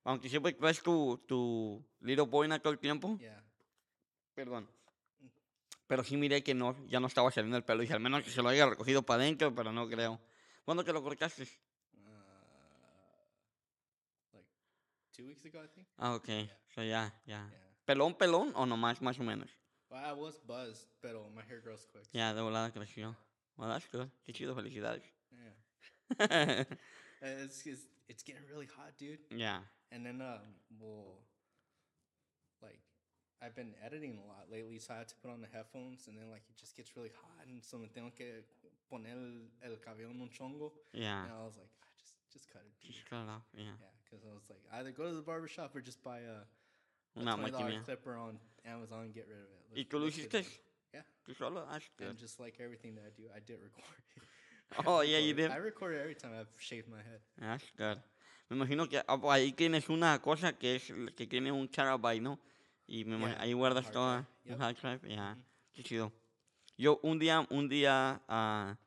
Aunque 0.03 0.27
siempre 0.27 0.57
ves 0.59 0.81
tu, 0.81 1.23
tu 1.25 1.81
Little 2.01 2.25
Boy 2.25 2.49
todo 2.59 2.73
el 2.73 2.79
tiempo. 2.79 3.17
Yeah. 3.17 3.41
Perdón. 4.33 4.69
Pero 5.87 6.03
sí 6.03 6.17
miré 6.17 6.43
que 6.43 6.53
no, 6.53 6.75
ya 6.87 6.99
no 6.99 7.07
estaba 7.07 7.31
saliendo 7.31 7.55
el 7.55 7.63
pelo. 7.63 7.79
Dije, 7.79 7.93
al 7.93 8.01
menos 8.01 8.25
que 8.25 8.29
se 8.29 8.41
lo 8.41 8.49
haya 8.49 8.65
recogido 8.65 9.03
para 9.03 9.23
adentro, 9.23 9.55
pero 9.55 9.71
no 9.71 9.87
creo. 9.87 10.19
¿Cuándo 10.65 10.83
que 10.83 10.91
lo 10.91 11.01
cortaste? 11.01 11.43
Uh, 11.93 12.09
like 14.33 14.49
two 15.15 15.27
weeks 15.27 15.45
ago, 15.45 15.63
I 15.63 15.69
think. 15.69 15.87
Ah, 15.95 16.13
ok. 16.15 16.27
So, 16.75 16.83
ya, 16.83 17.13
ya. 17.25 17.47
Yeah. 17.47 17.53
¿Pelón, 17.85 18.15
pelón 18.15 18.51
o 18.53 18.65
nomás, 18.65 19.01
más 19.01 19.17
o 19.17 19.23
menos? 19.23 19.49
Well, 19.89 20.01
I 20.05 20.11
was 20.13 20.35
buzzed, 20.45 20.85
but 21.01 21.13
my 21.35 21.43
hair 21.47 21.59
grows 21.63 21.85
quick. 21.91 22.05
Ya, 22.13 22.33
de 22.33 22.41
volada 22.41 22.71
creció. 22.71 23.15
Well, 23.57 23.69
that's 23.69 23.87
good. 23.87 24.09
Qué 24.27 24.33
chido, 24.33 24.53
felicidades. 24.55 25.03
Yeah. 25.31 26.25
Uh, 26.29 26.63
It's, 27.19 27.65
it's 27.65 27.81
it's 28.07 28.21
getting 28.21 28.43
really 28.51 28.67
hot, 28.77 28.93
dude. 28.99 29.17
Yeah. 29.31 29.59
And 29.91 30.05
then 30.05 30.21
um, 30.21 30.53
well, 30.79 31.17
like 32.61 32.79
I've 33.41 33.55
been 33.55 33.73
editing 33.83 34.19
a 34.23 34.27
lot 34.27 34.45
lately, 34.51 34.77
so 34.77 34.93
I 34.93 34.97
had 34.99 35.07
to 35.09 35.15
put 35.15 35.31
on 35.31 35.41
the 35.41 35.47
headphones, 35.51 36.07
and 36.07 36.15
then 36.15 36.29
like 36.29 36.43
it 36.47 36.57
just 36.57 36.77
gets 36.77 36.95
really 36.95 37.09
hot, 37.09 37.47
and 37.47 37.63
so 37.63 37.77
me 37.77 37.87
tengo 37.87 38.11
que 38.15 38.45
poner 38.91 39.11
el, 39.17 39.71
el 39.71 39.77
cabello 39.77 40.09
en 40.11 40.21
un 40.21 40.29
chongo. 40.29 40.71
Ya. 40.93 41.23
And 41.23 41.31
I 41.33 41.43
was 41.43 41.57
like, 41.57 41.71
ah, 41.81 41.89
just 41.97 42.13
just 42.31 42.53
cut 42.53 42.61
it, 42.61 42.73
dude. 42.81 42.93
Just 42.93 43.09
cut 43.09 43.25
it 43.25 43.29
off, 43.29 43.41
yeah. 43.55 43.63
Yeah, 43.63 43.93
because 44.05 44.23
I 44.23 44.33
was 44.33 44.45
like, 44.47 44.61
either 44.73 44.91
go 44.91 45.09
to 45.09 45.15
the 45.15 45.23
barber 45.25 45.47
shop 45.47 45.75
or 45.75 45.81
just 45.81 46.03
buy 46.03 46.19
a, 46.19 46.45
a 47.19 47.23
twenty 47.23 47.49
dollar 47.49 47.81
clipper 47.83 48.15
on 48.15 48.37
Amazon 48.67 49.05
and 49.05 49.13
get 49.13 49.25
rid 49.27 49.37
of 49.39 49.49
it. 49.49 49.77
¿Y 49.77 49.81
Let's- 49.83 49.89
tú 49.89 49.99
lo 49.99 50.07
hiciste? 50.07 50.39
it. 50.39 50.47
Yeah. 50.93 51.03
¿Tú 51.25 51.33
solo? 51.33 51.65
That's 51.65 51.89
good. 51.97 52.09
And 52.09 52.19
just 52.19 52.39
like 52.39 52.59
everything 52.63 52.95
that 52.95 53.05
I 53.05 53.11
do, 53.11 53.29
I 53.35 53.39
did 53.39 53.59
record. 53.61 53.83
it. 54.15 54.23
Oh, 54.85 55.01
yeah, 55.01 55.17
you 55.19 55.33
did? 55.33 55.49
I 55.49 55.57
recorded 55.59 56.01
every 56.01 56.15
time 56.15 56.33
I've 56.33 56.49
shaved 56.59 56.89
my 56.89 57.01
head. 57.01 57.21
That's 57.37 57.63
good. 57.77 58.01
Me 58.49 58.57
imagino 58.57 58.87
que 58.89 59.01
ah, 59.07 59.17
pues, 59.17 59.31
ahí 59.33 59.53
tienes 59.53 59.87
una 59.89 60.21
cosa 60.21 60.53
que 60.57 60.75
es 60.75 60.91
que 61.15 61.25
tiene 61.25 61.51
un 61.53 61.69
terabyte, 61.69 62.21
¿no? 62.21 62.37
Y 62.85 63.05
me 63.05 63.17
Yeah, 63.17 63.41
ahí 63.41 63.53
guardas 63.53 63.89
toda 63.91 64.21
drive. 64.43 64.53
un 64.55 64.59
Yep. 64.59 64.61
hard 64.61 64.75
drive. 64.81 65.09
Ya, 65.15 65.35
Mhm. 65.35 65.43
qué 65.73 65.83
chido. 65.83 66.11
Yo 66.77 66.99
un 67.03 67.17
día, 67.17 67.47
un 67.49 67.69
día 67.69 68.21
ah, 68.27 68.77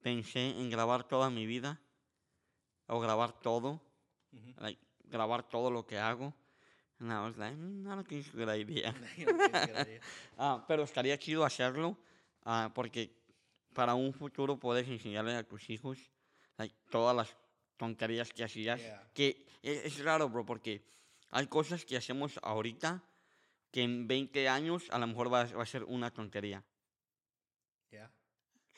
pensé 0.00 0.50
en 0.50 0.70
grabar 0.70 1.02
toda 1.08 1.28
mi 1.28 1.44
vida 1.44 1.80
o 2.86 3.00
grabar 3.00 3.32
todo, 3.40 3.80
Mhm. 4.32 4.54
like, 4.58 4.80
grabar 5.04 5.42
todo 5.48 5.70
lo 5.72 5.84
que 5.86 5.98
hago. 5.98 6.32
And 7.00 7.10
I 7.12 7.20
was 7.26 7.36
like, 7.38 7.56
"Mm, 7.56 7.86
I 7.86 7.94
don't 7.96 8.06
think 8.06 8.26
it's 8.26 8.34
a 8.34 8.36
good 8.36 8.48
idea. 8.48 8.94
Ah, 10.38 10.64
pero 10.68 10.82
estaría 10.84 11.18
chido 11.18 11.44
hacerlo 11.44 11.96
ah, 12.44 12.70
porque 12.74 13.10
para 13.74 13.94
un 13.94 14.12
futuro 14.12 14.58
puedes 14.58 14.86
enseñarle 14.88 15.34
a 15.36 15.42
tus 15.42 15.68
hijos 15.70 15.98
like, 16.58 16.74
todas 16.90 17.16
las 17.16 17.36
tonterías 17.76 18.32
que 18.32 18.44
hacías. 18.44 18.80
Yeah. 18.80 19.10
Que 19.14 19.46
es, 19.62 19.84
es 19.86 20.04
raro, 20.04 20.28
bro, 20.28 20.44
porque 20.44 20.82
hay 21.30 21.46
cosas 21.46 21.84
que 21.84 21.96
hacemos 21.96 22.38
ahorita 22.42 23.02
que 23.70 23.82
en 23.82 24.06
20 24.08 24.48
años 24.48 24.84
a 24.90 24.98
lo 24.98 25.06
mejor 25.06 25.32
va, 25.32 25.42
a- 25.42 25.54
va 25.54 25.62
a 25.62 25.66
ser 25.66 25.84
una 25.84 26.10
tontería, 26.10 26.62
Yeah. 27.90 28.10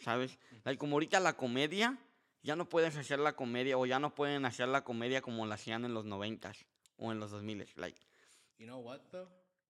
¿sabes? 0.00 0.38
Like, 0.64 0.78
como 0.78 0.94
ahorita 0.96 1.18
la 1.20 1.34
comedia, 1.36 1.98
ya 2.42 2.56
no 2.56 2.68
puedes 2.68 2.96
hacer 2.96 3.18
la 3.18 3.34
comedia 3.34 3.76
o 3.78 3.84
ya 3.86 3.98
no 3.98 4.14
pueden 4.14 4.44
hacer 4.44 4.68
la 4.68 4.84
comedia 4.84 5.20
como 5.22 5.44
la 5.46 5.54
hacían 5.56 5.84
en 5.84 5.92
los 5.94 6.04
90 6.04 6.52
o 6.96 7.12
en 7.12 7.20
los 7.20 7.30
2000 7.30 7.66
Like, 7.76 8.00
You 8.58 8.66
know 8.66 8.78
what 8.78 9.10
though? 9.12 9.28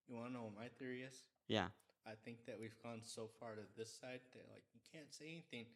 You 0.09 0.17
want 0.17 0.29
to 0.29 0.33
know 0.33 0.45
what 0.45 0.57
my 0.57 0.69
theory 0.79 1.03
is? 1.03 1.25
yeah, 1.49 1.69
I 2.07 2.15
think 2.25 2.45
that 2.47 2.59
we've 2.59 2.77
gone 2.83 3.01
so 3.03 3.29
far 3.39 3.55
to 3.55 3.63
this 3.77 3.91
side 4.01 4.21
that 4.35 4.45
like 4.53 4.65
you 4.75 4.81
can't 4.93 5.13
say 5.13 5.27
anything, 5.31 5.67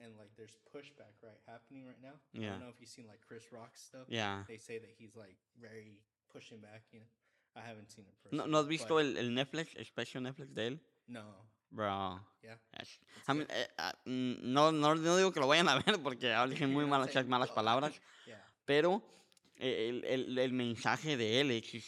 and 0.00 0.12
like 0.18 0.30
there's 0.36 0.56
pushback 0.74 1.14
right 1.22 1.40
happening 1.46 1.86
right 1.86 2.00
now. 2.02 2.16
I 2.34 2.38
Yeah. 2.40 2.50
don't 2.50 2.60
know 2.60 2.68
if 2.68 2.80
you've 2.80 2.90
seen 2.90 3.06
like 3.06 3.20
Chris 3.26 3.44
Rock 3.52 3.76
stuff. 3.76 4.06
yeah. 4.08 4.44
They 4.48 4.58
say 4.58 4.78
that 4.78 4.90
he's 4.98 5.14
like 5.16 5.36
very 5.60 6.00
pushing 6.32 6.60
back. 6.60 6.82
You 6.92 7.00
know, 7.00 7.06
I 7.54 7.60
haven't 7.66 7.90
seen 7.90 8.04
it 8.06 8.14
¿No, 8.32 8.44
personally. 8.44 8.50
¿no 8.52 8.58
has 8.58 8.66
visto 8.68 8.98
el, 8.98 9.16
el 9.16 9.30
Netflix, 9.34 9.74
el 9.76 9.84
special 9.86 10.22
Netflix 10.22 10.52
de 10.54 10.66
él? 10.66 10.80
No. 11.08 11.24
Bro. 11.70 12.20
Yeah. 12.42 12.56
It's 12.78 12.98
I 13.28 13.32
mean, 13.34 13.46
eh, 13.50 13.66
ah, 13.78 13.92
mm, 14.06 14.42
no, 14.42 14.70
no, 14.72 14.94
no 14.94 15.16
digo 15.16 15.32
que 15.32 15.40
lo 15.40 15.46
vayan 15.48 15.68
a 15.68 15.76
ver 15.80 15.98
porque 16.02 16.34
dicen 16.48 16.72
muy 16.72 16.84
malas, 16.86 17.14
malas 17.26 17.50
palabras, 17.50 18.00
Yeah. 18.26 18.42
pero 18.64 19.02
eh, 19.58 19.88
el, 19.88 20.04
el, 20.04 20.38
el 20.38 20.52
mensaje 20.52 21.16
de 21.16 21.40
él 21.40 21.50
es, 21.50 21.84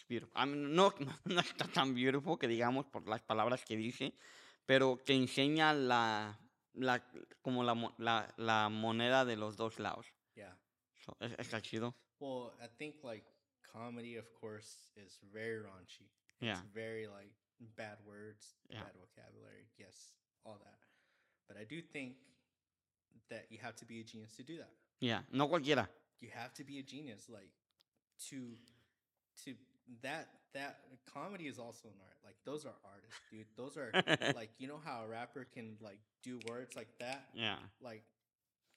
es 0.00 0.06
beautiful. 0.08 0.32
I 0.36 0.46
mean, 0.46 0.74
no, 0.74 0.92
no, 1.24 1.40
está 1.40 1.66
tan 1.68 1.94
beautiful 1.94 2.38
que 2.38 2.48
digamos 2.48 2.86
por 2.86 3.06
las 3.08 3.22
palabras 3.22 3.64
que 3.64 3.76
dice, 3.76 4.14
pero 4.66 4.96
que 5.04 5.14
enseña 5.14 5.72
la, 5.74 6.38
la, 6.74 7.02
como 7.42 7.62
la, 7.64 7.74
la, 7.98 8.32
la 8.36 8.68
moneda 8.68 9.24
de 9.24 9.36
los 9.36 9.56
dos 9.56 9.78
lados. 9.78 10.06
Yeah. 10.34 10.56
So, 11.04 11.16
es- 11.20 11.36
está 11.38 11.60
chido. 11.60 11.94
Well, 12.20 12.52
I 12.62 12.68
think 12.78 13.02
like 13.02 13.24
comedy, 13.72 14.16
of 14.16 14.26
course, 14.40 14.88
is 14.96 15.18
very 15.32 15.58
raunchy. 15.60 16.08
Yeah. 16.40 16.52
It's 16.52 16.62
very 16.74 17.06
like 17.06 17.32
bad 17.76 17.98
words, 18.06 18.56
Yeah. 18.70 18.82
bad 18.84 18.94
vocabulary. 18.96 19.66
Yes, 19.78 20.14
all 20.44 20.58
that. 20.58 20.78
But 21.48 21.56
I 21.56 21.64
do 21.64 21.82
think 21.82 22.16
that 23.28 23.46
you 23.50 23.58
have 23.62 23.74
to 23.76 23.84
be 23.84 24.00
a 24.00 24.04
genius 24.04 24.36
to 24.36 24.42
do 24.42 24.56
that. 24.58 24.70
Yeah, 25.00 25.22
no 25.32 25.48
cualquiera. 25.48 25.88
You 26.20 26.30
have 26.34 26.52
to 26.54 26.64
be 26.64 26.78
a 26.78 26.82
genius, 26.82 27.28
like 27.28 27.50
to 28.30 28.56
to 29.44 29.54
that 30.02 30.28
that 30.54 30.80
comedy 31.12 31.46
is 31.46 31.58
also 31.58 31.88
an 31.88 31.94
art. 32.00 32.16
Like 32.24 32.36
those 32.44 32.64
are 32.64 32.74
artists, 32.84 33.20
dude. 33.30 33.46
Those 33.56 33.76
are 33.76 33.92
like 34.34 34.50
you 34.58 34.68
know 34.68 34.80
how 34.84 35.02
a 35.04 35.08
rapper 35.08 35.44
can 35.52 35.76
like 35.80 35.98
do 36.22 36.38
words 36.48 36.74
like 36.76 36.88
that. 37.00 37.28
Yeah, 37.34 37.56
Like 37.80 38.02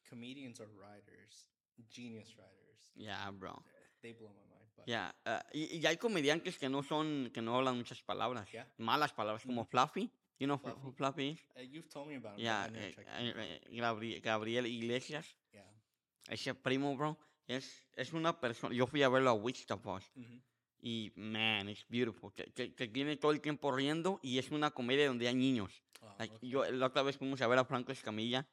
comedians 0.09 0.59
are 0.59 0.70
writers, 0.80 1.47
genius 1.89 2.36
writers. 2.38 2.80
yeah, 2.95 3.32
bro. 3.32 3.61
They 4.01 4.11
blow 4.13 4.30
my 4.30 4.45
mind. 4.55 4.66
But 4.78 4.88
Ya, 4.88 5.11
ah, 5.26 5.41
y, 5.53 5.80
y 5.82 5.86
hay 5.88 5.97
comediantes 5.97 6.57
que 6.57 6.70
no 6.70 6.84
son, 6.84 7.30
que 7.34 7.41
no 7.41 7.55
hablan 7.55 7.78
muchas 7.78 8.01
palabras, 8.01 8.47
Yeah. 8.51 8.66
malas 8.78 9.13
palabras, 9.13 9.43
como 9.43 9.61
Ujú. 9.61 9.70
Fluffy. 9.72 10.11
You 10.38 10.47
know 10.47 10.57
Fluffy. 10.57 10.80
who 10.84 10.91
Fluffy 10.91 11.30
is? 11.30 11.39
uh, 11.55 11.61
you've 11.61 11.89
told 11.89 12.07
me 12.09 12.16
about 12.16 12.34
it. 12.34 12.38
but 12.38 12.43
Ya, 12.43 12.63
I 12.66 12.70
never 12.70 12.91
checked 12.91 12.99
it 12.99 13.07
out. 13.07 13.38
eh, 13.38 13.59
eh, 13.72 13.80
Gabri- 13.82 14.22
Gabriel 14.22 14.66
Iglesias, 14.66 15.26
Yeah. 15.53 15.61
ese 16.30 16.53
primo, 16.53 16.95
bro, 16.97 17.18
es, 17.47 17.88
es 17.95 18.11
una 18.13 18.38
persona, 18.39 18.76
yo 18.76 18.86
fui 18.86 19.01
a 19.01 19.07
verlo 19.09 19.30
a 19.30 19.34
Wichita 19.34 19.76
Mhm. 19.78 20.41
Y, 20.82 21.11
man, 21.15 21.69
it's 21.69 21.86
beautiful, 21.89 22.34
que, 22.34 22.45
que, 22.53 22.73
que 22.73 22.88
tiene 22.88 23.17
todo 23.17 23.32
el 23.32 23.41
tiempo 23.41 23.71
riendo 23.71 24.19
y 24.21 24.38
es 24.38 24.51
una 24.51 24.71
comedia 24.71 25.07
donde 25.07 25.28
hay 25.28 25.36
niños. 25.36 25.84
Oh, 26.01 26.15
Like, 26.19 26.36
okay. 26.36 26.49
yo, 26.49 26.69
la 26.71 26.88
otra 26.88 27.01
vez 27.01 27.17
fuimos 27.17 27.41
a 27.41 27.47
ver 27.47 27.59
a 27.59 27.65
Franco 27.65 27.91
Escamilla, 27.91 28.47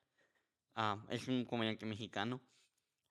ah, 0.74 1.04
es 1.08 1.28
un 1.28 1.44
comediante 1.44 1.84
mexicano, 1.86 2.40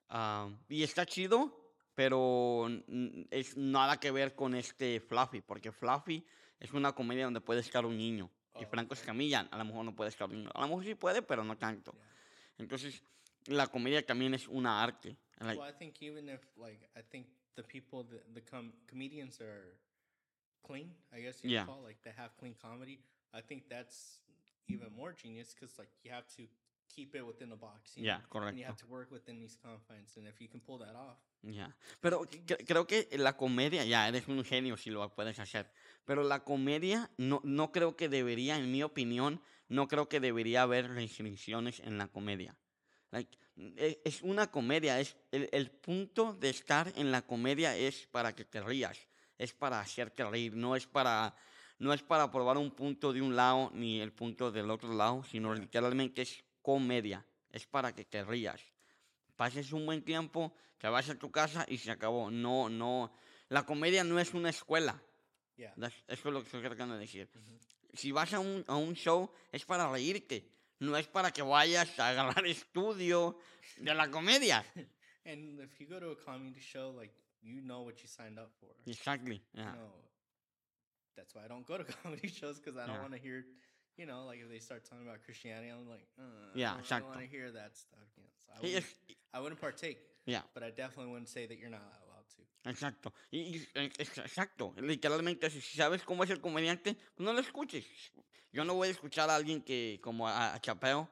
ah, 0.09 0.49
y 0.69 0.83
está 0.83 1.05
chido, 1.05 1.73
pero 1.93 2.67
es 3.29 3.57
nada 3.57 3.99
que 3.99 4.11
ver 4.11 4.33
con 4.35 4.55
este 4.55 4.99
Fluffy, 4.99 5.41
porque 5.41 5.71
Fluffy 5.71 6.25
es 6.59 6.73
una 6.73 6.93
comedia 6.93 7.25
donde 7.25 7.41
puede 7.41 7.59
estar 7.61 7.85
un 7.85 7.97
niño, 7.97 8.31
y 8.59 8.63
Oh, 8.63 8.67
Franco 8.67 8.93
okay. 8.93 9.01
Escamilla 9.01 9.47
a 9.51 9.57
lo 9.57 9.65
mejor 9.65 9.85
no 9.85 9.95
puede 9.95 10.09
estar 10.09 10.29
un 10.29 10.37
niño, 10.37 10.49
a 10.53 10.61
lo 10.61 10.67
mejor 10.67 10.83
sí 10.83 10.95
puede, 10.95 11.21
pero 11.21 11.43
no 11.43 11.57
tanto. 11.57 11.93
Yeah. 11.93 12.01
Entonces, 12.57 13.03
la 13.45 13.67
comedia 13.67 14.05
también 14.05 14.33
es 14.33 14.47
una 14.47 14.81
arte. 14.83 15.17
like, 15.39 15.59
well, 15.59 15.69
I 15.69 15.73
think 15.77 16.01
even 16.01 16.29
if 16.29 16.41
like 16.57 16.87
I 16.95 17.01
think 17.01 17.27
the 17.55 17.63
people 17.63 18.03
the 18.03 18.19
the 18.33 18.41
com- 18.41 18.73
comedians 18.87 19.39
are 19.41 19.75
clean, 20.63 20.91
I 21.13 21.21
guess 21.21 21.43
you 21.43 21.51
Yeah. 21.51 21.65
call 21.65 21.83
it, 21.83 21.87
like 21.87 22.01
they 22.03 22.13
have 22.15 22.35
clean 22.37 22.55
comedy. 22.61 22.99
I 23.33 23.41
think 23.41 23.69
that's 23.69 24.19
even 24.67 24.87
more 24.95 25.13
genius 25.13 25.53
because 25.53 25.77
like 25.77 25.89
you 26.03 26.11
have 26.11 26.27
to 26.37 26.43
keep 26.93 27.15
it 27.15 27.25
within 27.25 27.49
the 27.49 27.55
box. 27.55 27.97
You 27.97 28.03
ya, 28.05 28.17
know? 28.17 28.23
And 28.49 28.57
you 28.57 28.63
correcto. 28.63 28.67
have 28.67 28.77
to 28.77 28.87
work 28.87 29.11
within 29.11 29.39
these 29.39 29.57
confines, 29.61 30.17
and 30.17 30.27
if 30.27 30.39
you 30.41 30.47
can 30.47 30.59
pull 30.59 30.77
that 30.79 30.95
off, 30.95 31.17
Ya. 31.43 31.75
Pero 32.01 32.21
cre- 32.45 32.63
creo 32.67 32.85
que 32.85 33.07
la 33.17 33.35
comedia, 33.35 33.83
ya 33.83 34.07
eres 34.07 34.27
un 34.27 34.43
genio 34.43 34.77
si 34.77 34.91
lo 34.91 35.09
puedes 35.15 35.39
hacer. 35.39 35.71
Pero 36.05 36.23
la 36.23 36.43
comedia 36.43 37.09
no, 37.17 37.41
no 37.43 37.71
creo 37.71 37.95
que 37.95 38.09
debería, 38.09 38.57
en 38.57 38.71
mi 38.71 38.83
opinión, 38.83 39.41
no 39.67 39.87
creo 39.87 40.07
que 40.07 40.19
debería 40.19 40.61
haber 40.61 40.89
restricciones 40.89 41.79
en 41.79 41.97
la 41.97 42.07
comedia. 42.07 42.55
Like, 43.11 43.37
es 43.77 44.21
una 44.21 44.49
comedia, 44.49 44.99
es 44.99 45.15
el, 45.31 45.49
el 45.51 45.71
punto 45.71 46.33
de 46.33 46.49
estar 46.49 46.91
en 46.95 47.11
la 47.11 47.21
comedia 47.21 47.75
es 47.75 48.07
para 48.07 48.33
que 48.35 48.45
te 48.45 48.61
rías, 48.61 48.97
es 49.37 49.53
para 49.53 49.79
hacerte 49.79 50.23
reír, 50.23 50.55
no 50.55 50.75
es 50.75 50.87
para 50.87 51.35
no 51.79 51.93
es 51.93 52.03
para 52.03 52.29
probar 52.29 52.57
un 52.57 52.71
punto 52.71 53.11
de 53.11 53.21
un 53.21 53.35
lado 53.35 53.71
ni 53.73 54.01
el 54.01 54.11
punto 54.11 54.51
del 54.51 54.69
otro 54.69 54.93
lado, 54.93 55.23
sino 55.23 55.53
literalmente 55.53 56.21
es 56.21 56.43
comedia, 56.61 57.25
es 57.49 57.65
para 57.65 57.93
que 57.95 58.05
te 58.05 58.23
rías 58.23 58.61
pases 59.41 59.73
un 59.73 59.87
buen 59.87 60.03
tiempo, 60.03 60.53
que 60.77 60.87
vas 60.87 61.09
a 61.09 61.15
tu 61.15 61.31
casa 61.31 61.65
y 61.67 61.79
se 61.79 61.89
acabó. 61.89 62.29
No, 62.29 62.69
no. 62.69 63.11
La 63.49 63.65
comedia 63.65 64.03
no 64.03 64.19
es 64.19 64.35
una 64.35 64.51
escuela. 64.51 65.01
yeah. 65.57 65.73
Eso 66.07 66.29
es 66.29 66.33
lo 66.33 66.41
que 66.41 66.45
estoy 66.45 66.61
tratando 66.61 66.93
de 66.93 66.99
decir. 66.99 67.27
Si 67.91 68.11
vas 68.11 68.31
a 68.33 68.39
un, 68.39 68.63
a 68.67 68.75
un 68.75 68.93
show, 68.93 69.31
es 69.51 69.65
para 69.65 69.91
reírte. 69.91 70.47
No 70.81 70.97
es 70.97 71.07
para 71.07 71.31
que 71.31 71.43
vayas 71.43 71.97
a 71.99 72.09
agarrar 72.09 72.45
estudio 72.45 73.37
de 73.77 73.93
la 73.93 74.09
comedia. 74.09 74.63
And 75.25 75.59
if 75.59 75.79
you 75.79 75.85
go 75.87 75.99
to 75.99 76.09
a 76.11 76.15
comedy 76.15 76.59
show, 76.59 76.89
like 76.97 77.13
you 77.43 77.61
know 77.61 77.81
what 77.83 78.01
you 78.01 78.07
signed 78.07 78.39
up 78.39 78.51
for. 78.59 78.73
Exactly. 78.87 79.35
You 79.53 79.61
yeah. 79.61 79.71
know, 79.73 79.93
that's 81.15 81.35
why 81.35 81.43
I 81.45 81.47
don't 81.47 81.65
go 81.67 81.77
to 81.77 81.83
comedy 82.03 82.27
shows 82.27 82.59
because 82.59 82.77
I 82.77 82.87
don't 82.87 82.95
Yeah. 82.95 83.01
want 83.01 83.13
to 83.13 83.19
hear, 83.19 83.45
you 83.97 84.07
know, 84.07 84.25
like 84.25 84.39
if 84.41 84.49
they 84.49 84.57
start 84.59 84.83
talking 84.89 85.05
about 85.07 85.21
Christianity, 85.23 85.69
I'm 85.69 85.87
like, 85.87 86.07
uh, 86.17 86.23
Yeah, 86.55 86.73
I 86.73 86.99
don't 86.99 87.05
want 87.05 87.19
to 87.19 87.27
hear 87.27 87.51
that 87.51 87.77
stuff. 87.77 87.99
You 88.17 88.23
know, 88.23 88.29
so 88.37 88.51
I 88.55 88.59
wouldn't, 88.61 88.83
es- 88.83 89.15
I 89.33 89.39
wouldn't 89.39 89.61
partake, 89.61 89.99
yeah, 90.25 90.41
but 90.55 90.63
I 90.63 90.71
definitely 90.71 91.11
wouldn't 91.11 91.29
say 91.29 91.45
that 91.45 91.59
you're 91.59 91.69
not 91.69 91.85
allowed 92.05 92.25
to. 92.35 92.41
exacto. 92.69 93.13
Y, 93.31 93.61
y- 93.75 93.81
e- 93.83 93.91
ex- 93.99 94.17
exacto. 94.17 94.73
Literalmente, 94.81 95.49
si 95.51 95.61
sabes 95.61 96.01
cómo 96.03 96.23
es 96.23 96.31
el 96.31 96.41
comediante, 96.41 96.95
no 97.17 97.33
lo 97.33 97.39
escuches. 97.41 97.85
Yo 98.51 98.65
no 98.65 98.73
voy 98.75 98.89
a 98.89 98.91
escuchar 98.91 99.29
a 99.29 99.35
alguien 99.35 99.61
que, 99.61 99.99
como 100.01 100.27
a, 100.27 100.53
a 100.53 100.59
Chapeo, 100.59 101.09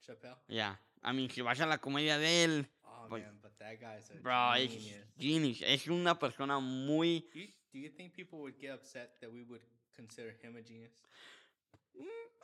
Chappelle. 0.00 0.36
ya. 0.48 0.80
A 1.04 1.12
mí, 1.12 1.28
si 1.30 1.40
vas 1.40 1.60
a 1.60 1.66
la 1.66 1.78
comedia 1.78 2.18
de 2.18 2.44
él, 2.44 2.68
Oh 2.84 3.08
But- 3.08 3.22
man, 3.22 3.40
but 3.42 3.56
that 3.58 3.74
guy's 3.80 4.10
a 4.10 4.14
Bro, 4.20 4.54
es 4.54 4.70
genius. 4.72 5.06
genius. 5.18 5.62
Es 5.62 5.88
una 5.88 6.18
persona 6.18 6.58
muy... 6.60 7.28
Do 7.32 7.40
you, 7.40 7.46
do 7.72 7.78
you 7.78 7.90
think 7.90 8.14
people 8.14 8.38
would 8.38 8.56
get 8.60 8.72
upset 8.74 9.18
that 9.20 9.30
we 9.30 9.42
would 9.42 9.62
consider 9.96 10.30
him 10.42 10.56
a 10.56 10.62
genius? 10.62 10.92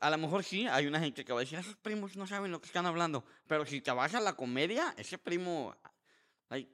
A 0.01 0.11
lo 0.11 0.19
mejor 0.19 0.45
sí, 0.45 0.67
hay 0.67 0.87
una 0.87 1.01
gente 1.01 1.25
que 1.25 1.33
va 1.33 1.41
a 1.41 1.43
decir, 1.43 1.59
esos 1.59 1.77
primos 1.77 2.17
no 2.17 2.27
saben 2.27 2.51
lo 2.53 2.61
que 2.61 2.67
están 2.67 2.87
hablando. 2.87 3.25
Pero 3.47 3.65
si 3.67 3.81
te 3.81 3.91
vas 3.93 4.15
a 4.15 4.21
la 4.21 4.35
comedia, 4.35 4.95
ese 4.97 5.19
primo 5.19 5.75
like, 6.51 6.71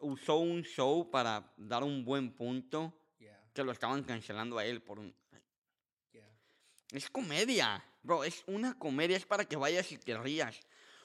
usó 0.00 0.36
un 0.36 0.62
show 0.62 1.10
para 1.10 1.52
dar 1.56 1.82
un 1.84 2.04
buen 2.04 2.32
punto 2.34 2.98
Yeah, 3.18 3.38
que 3.54 3.62
lo 3.64 3.72
estaban 3.72 4.02
cancelando 4.04 4.58
a 4.58 4.64
él 4.64 4.82
por 4.82 4.98
un... 4.98 5.14
Es 6.90 7.10
comedia, 7.10 7.84
bro, 8.02 8.24
es 8.24 8.44
una 8.46 8.78
comedia, 8.78 9.16
es 9.16 9.26
para 9.26 9.44
que 9.44 9.56
vayas 9.56 9.90
y 9.92 9.98
te 9.98 10.16
rías. 10.16 10.60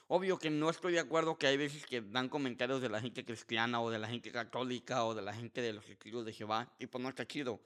Obvio 0.08 0.38
que 0.38 0.50
no 0.50 0.70
estoy 0.70 0.94
de 0.94 1.00
acuerdo 1.00 1.38
que 1.38 1.46
hay 1.46 1.56
veces 1.56 1.86
que 1.86 2.00
dan 2.00 2.28
comentarios 2.28 2.82
de 2.82 2.88
la 2.88 3.00
gente 3.00 3.24
cristiana 3.24 3.80
o 3.80 3.90
de 3.90 3.98
la 3.98 4.08
gente 4.08 4.32
católica 4.32 5.04
o 5.04 5.14
de 5.14 5.22
la 5.22 5.32
gente 5.32 5.62
de 5.62 5.72
los 5.72 5.84
testigos 5.84 6.24
de 6.24 6.32
Jehová 6.32 6.68
y 6.78 6.86
pues 6.86 7.00
no 7.00 7.08
está 7.08 7.26
chido. 7.26 7.60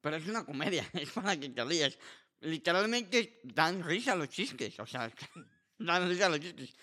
Pero 0.00 0.16
es 0.16 0.26
una 0.26 0.44
comedia, 0.44 0.88
es 0.94 1.10
para 1.10 1.38
que 1.38 1.48
te 1.50 1.64
rías. 1.64 1.98
Literalmente 2.40 3.40
dan 3.42 3.82
risa 3.82 4.14
los 4.14 4.28
chistes, 4.30 4.78
o 4.80 4.86
sea, 4.86 5.12
dan 5.78 6.08
risa 6.08 6.28
los 6.28 6.40
chistes. 6.40 6.74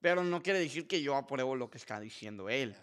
Pero 0.00 0.24
no 0.24 0.42
quiere 0.42 0.58
decir 0.58 0.88
que 0.88 1.00
yo 1.00 1.14
apruebo 1.14 1.54
lo 1.54 1.70
que 1.70 1.78
está 1.78 2.00
diciendo 2.00 2.48
él. 2.48 2.74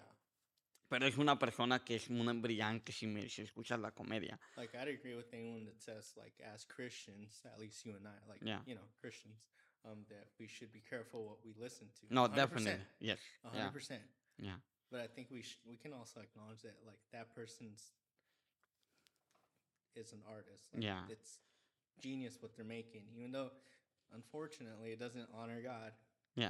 Yeah. 0.90 0.98
Pero 0.99 1.06
es 1.07 1.18
una 1.18 1.38
persona 1.38 1.80
que 1.84 1.95
es 1.95 2.10
muy 2.10 2.34
brillante 2.40 2.91
si, 2.91 3.07
me, 3.07 3.28
si 3.30 3.44
escuchas 3.44 3.80
la 3.80 3.91
comedia. 3.91 4.40
Like 4.57 4.76
I'd 4.76 4.88
agree 4.88 5.16
with 5.16 5.32
anyone 5.34 5.66
that 5.66 5.80
says, 5.82 6.14
like, 6.18 6.34
as 6.53 6.66
Christians, 6.66 7.41
at 7.45 7.60
least 7.60 7.86
you 7.86 7.95
and 7.95 8.07
I, 8.07 8.11
like, 8.28 8.41
Yeah. 8.41 8.61
you 8.66 8.76
know, 8.76 8.88
Christians, 8.99 9.38
um, 9.86 10.06
that 10.10 10.28
we 10.40 10.48
should 10.48 10.72
be 10.72 10.82
careful 10.82 11.26
what 11.26 11.38
we 11.45 11.53
listen 11.61 11.88
to. 12.02 12.14
No, 12.14 12.28
100%, 12.28 12.36
definitely. 12.36 12.86
Yes. 12.99 13.20
a 13.44 13.48
Yeah. 13.48 13.60
hundred 13.61 13.74
percent. 13.74 14.02
Yeah. 14.38 14.56
But 14.91 15.02
I 15.02 15.07
think 15.07 15.30
we 15.32 15.41
sh- 15.44 15.60
we 15.66 15.78
can 15.78 15.94
also 15.94 16.20
acknowledge 16.22 16.61
that 16.64 16.76
like 16.86 16.99
that 17.11 17.30
person's 17.36 17.91
is 19.95 20.14
an 20.14 20.22
artist. 20.28 20.74
Like, 20.74 20.84
Yeah. 20.84 21.06
it's 21.10 21.40
genius 21.99 22.41
what 22.41 22.56
they're 22.56 22.66
making, 22.66 23.03
even 23.16 23.32
though 23.32 23.52
unfortunately 24.11 24.91
it 24.91 24.99
doesn't 24.99 25.30
honor 25.34 25.61
God. 25.61 25.94
You 26.36 26.49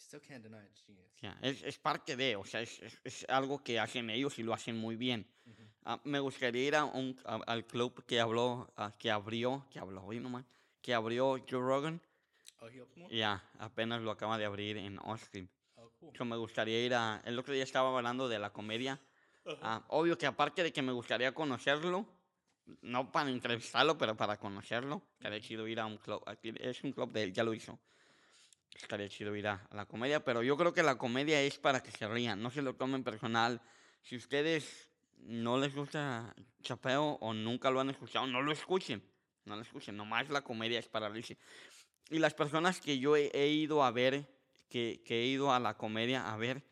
still 0.00 0.20
can't 0.20 0.42
deny 0.42 0.64
it's 0.64 0.82
genius. 0.86 1.06
ya. 1.22 1.36
Es, 1.42 1.62
es 1.62 1.78
parte 1.78 2.16
de, 2.16 2.36
o 2.36 2.44
sea, 2.44 2.60
es, 2.60 2.78
es- 2.80 3.00
es 3.04 3.26
algo 3.28 3.62
que 3.62 3.78
hacen 3.78 4.10
ellos 4.10 4.38
y 4.38 4.42
lo 4.42 4.52
hacen 4.54 4.76
muy 4.78 4.96
bien. 4.96 5.26
Ah, 5.84 5.98
me 6.04 6.20
gustaría 6.20 6.66
ir 6.66 6.76
a 6.76 6.84
un, 6.84 7.16
a- 7.24 7.40
al 7.46 7.66
club 7.66 8.04
que 8.06 8.20
habló, 8.20 8.70
ah, 8.76 8.92
que 8.98 9.10
abrió, 9.10 9.66
que 9.70 9.78
habló 9.78 10.04
hoy 10.04 10.20
nomás, 10.20 10.44
que 10.82 10.92
abrió 10.94 11.38
Joe 11.48 11.60
Rogan. 11.60 12.00
Oh, 12.60 12.68
he. 12.68 13.16
Ya, 13.16 13.42
apenas 13.58 14.02
lo 14.02 14.10
acaba 14.10 14.36
de 14.36 14.44
abrir 14.44 14.76
en 14.76 14.98
Austin. 14.98 15.48
Oh, 15.76 15.90
cool. 15.98 16.14
So, 16.16 16.24
me 16.26 16.36
gustaría 16.36 16.84
ir 16.84 16.92
a. 16.94 17.22
El 17.24 17.38
otro 17.38 17.54
día 17.54 17.62
estaba 17.62 17.96
hablando 17.96 18.28
de 18.28 18.38
la 18.38 18.50
comedia. 18.52 19.00
Uh-huh. 19.46 19.56
Ah, 19.62 19.82
obvio 19.88 20.18
que 20.18 20.26
aparte 20.26 20.62
de 20.62 20.70
que 20.70 20.82
me 20.82 20.92
gustaría 20.92 21.32
conocerlo, 21.32 22.06
no 22.82 23.10
para 23.10 23.30
entrevistarlo, 23.30 23.96
pero 23.96 24.14
para 24.14 24.36
conocerlo, 24.36 25.00
estaría 25.14 25.40
chido 25.40 25.66
ir 25.66 25.80
a 25.80 25.86
un 25.86 25.96
club. 25.96 26.22
aquí 26.26 26.52
Es 26.60 26.84
un 26.84 26.92
club 26.92 27.10
de 27.12 27.22
él, 27.22 27.32
ya 27.32 27.42
lo 27.42 27.54
hizo. 27.54 27.78
Estaría 28.74 29.08
chido 29.08 29.34
ir 29.36 29.48
a, 29.48 29.66
a 29.70 29.74
la 29.76 29.86
comedia, 29.86 30.24
pero 30.24 30.42
yo 30.42 30.56
creo 30.56 30.72
que 30.72 30.82
la 30.82 30.96
comedia 30.96 31.40
es 31.42 31.58
para 31.58 31.82
que 31.82 31.90
se 31.90 32.08
rían, 32.08 32.42
no 32.42 32.50
se 32.50 32.62
lo 32.62 32.74
tomen 32.74 33.04
personal. 33.04 33.60
Si 34.02 34.16
ustedes 34.16 34.88
no 35.18 35.58
les 35.58 35.74
gusta 35.74 36.34
Chapeo 36.62 37.18
o 37.20 37.34
nunca 37.34 37.70
lo 37.70 37.80
han 37.80 37.90
escuchado, 37.90 38.26
no 38.26 38.42
lo 38.42 38.52
escuchen. 38.52 39.02
No 39.44 39.56
lo 39.56 39.62
escuchen, 39.62 39.96
nomás 39.96 40.28
la 40.28 40.42
comedia 40.42 40.78
es 40.78 40.86
para 40.88 41.08
reírse. 41.08 41.38
Y 42.10 42.18
las 42.18 42.34
personas 42.34 42.80
que 42.80 42.98
yo 42.98 43.16
he, 43.16 43.30
he 43.32 43.48
ido 43.48 43.82
a 43.82 43.90
ver, 43.90 44.26
que, 44.68 45.02
que 45.04 45.22
he 45.22 45.26
ido 45.26 45.52
a 45.52 45.58
la 45.58 45.76
comedia 45.76 46.30
a 46.32 46.36
ver, 46.36 46.62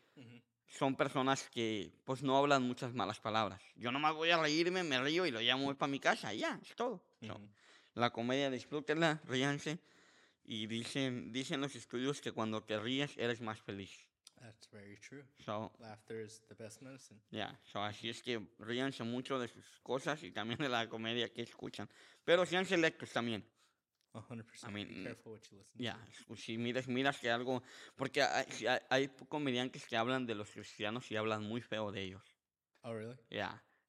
son 0.67 0.95
personas 0.95 1.49
que 1.49 1.91
pues 2.05 2.21
no 2.21 2.37
hablan 2.37 2.63
muchas 2.63 2.93
malas 2.93 3.19
palabras. 3.19 3.61
Yo 3.75 3.91
nomás 3.91 4.13
voy 4.13 4.29
a 4.29 4.37
reírme, 4.37 4.83
me 4.83 5.01
río 5.01 5.25
y 5.25 5.31
lo 5.31 5.41
llamo 5.41 5.73
para 5.75 5.89
mi 5.89 5.99
casa, 5.99 6.33
y 6.33 6.39
ya, 6.39 6.59
es 6.61 6.75
todo. 6.75 7.03
So, 7.21 7.39
Mhm. 7.39 7.49
la 7.95 8.11
comedia, 8.11 8.49
disfrútenla, 8.49 9.19
ríanse. 9.25 9.79
Y 10.51 10.65
dicen, 10.65 11.31
dicen 11.31 11.61
los 11.61 11.75
estudios 11.75 12.21
que 12.21 12.31
cuando 12.31 12.63
te 12.63 12.79
ríes 12.79 13.15
eres 13.19 13.39
más 13.39 13.61
feliz. 13.61 13.91
That's 14.39 14.67
very 14.71 14.97
true. 14.97 15.23
So, 15.45 15.71
Laughter 15.77 16.21
is 16.25 16.41
the 16.47 16.55
best 16.55 16.81
medicine. 16.81 17.21
ya, 17.29 17.59
so, 17.63 17.83
así 17.83 18.09
es 18.09 18.23
que 18.23 18.41
ríanse 18.57 19.03
mucho 19.03 19.37
de 19.37 19.47
sus 19.47 19.79
cosas 19.83 20.23
y 20.23 20.31
también 20.31 20.57
de 20.57 20.67
la 20.67 20.89
comedia 20.89 21.31
que 21.31 21.43
escuchan. 21.43 21.87
Pero 22.23 22.47
sean 22.47 22.65
selectos 22.65 23.11
también. 23.11 23.47
A 24.13 24.21
hundred 24.27 24.45
percent. 24.47 24.73
mean, 24.73 24.87
Be 24.87 25.03
careful 25.03 25.33
what 25.33 25.41
you 25.51 25.57
listen 25.59 25.79
Ya, 25.79 26.03
to. 26.27 26.35
si 26.35 26.57
miras, 26.57 26.87
miras 26.87 27.19
que 27.19 27.29
algo... 27.29 27.61
Porque 27.95 28.23
hay, 28.23 28.47
hay- 28.65 28.79
hay 28.89 29.07
comediantes 29.27 29.85
que 29.85 29.97
hablan 29.97 30.25
de 30.25 30.33
los 30.33 30.49
cristianos 30.49 31.11
y 31.11 31.15
hablan 31.15 31.43
muy 31.43 31.61
feo 31.61 31.91
de 31.91 32.01
ellos. 32.01 32.23
Oh, 32.81 32.93
really? 32.95 33.19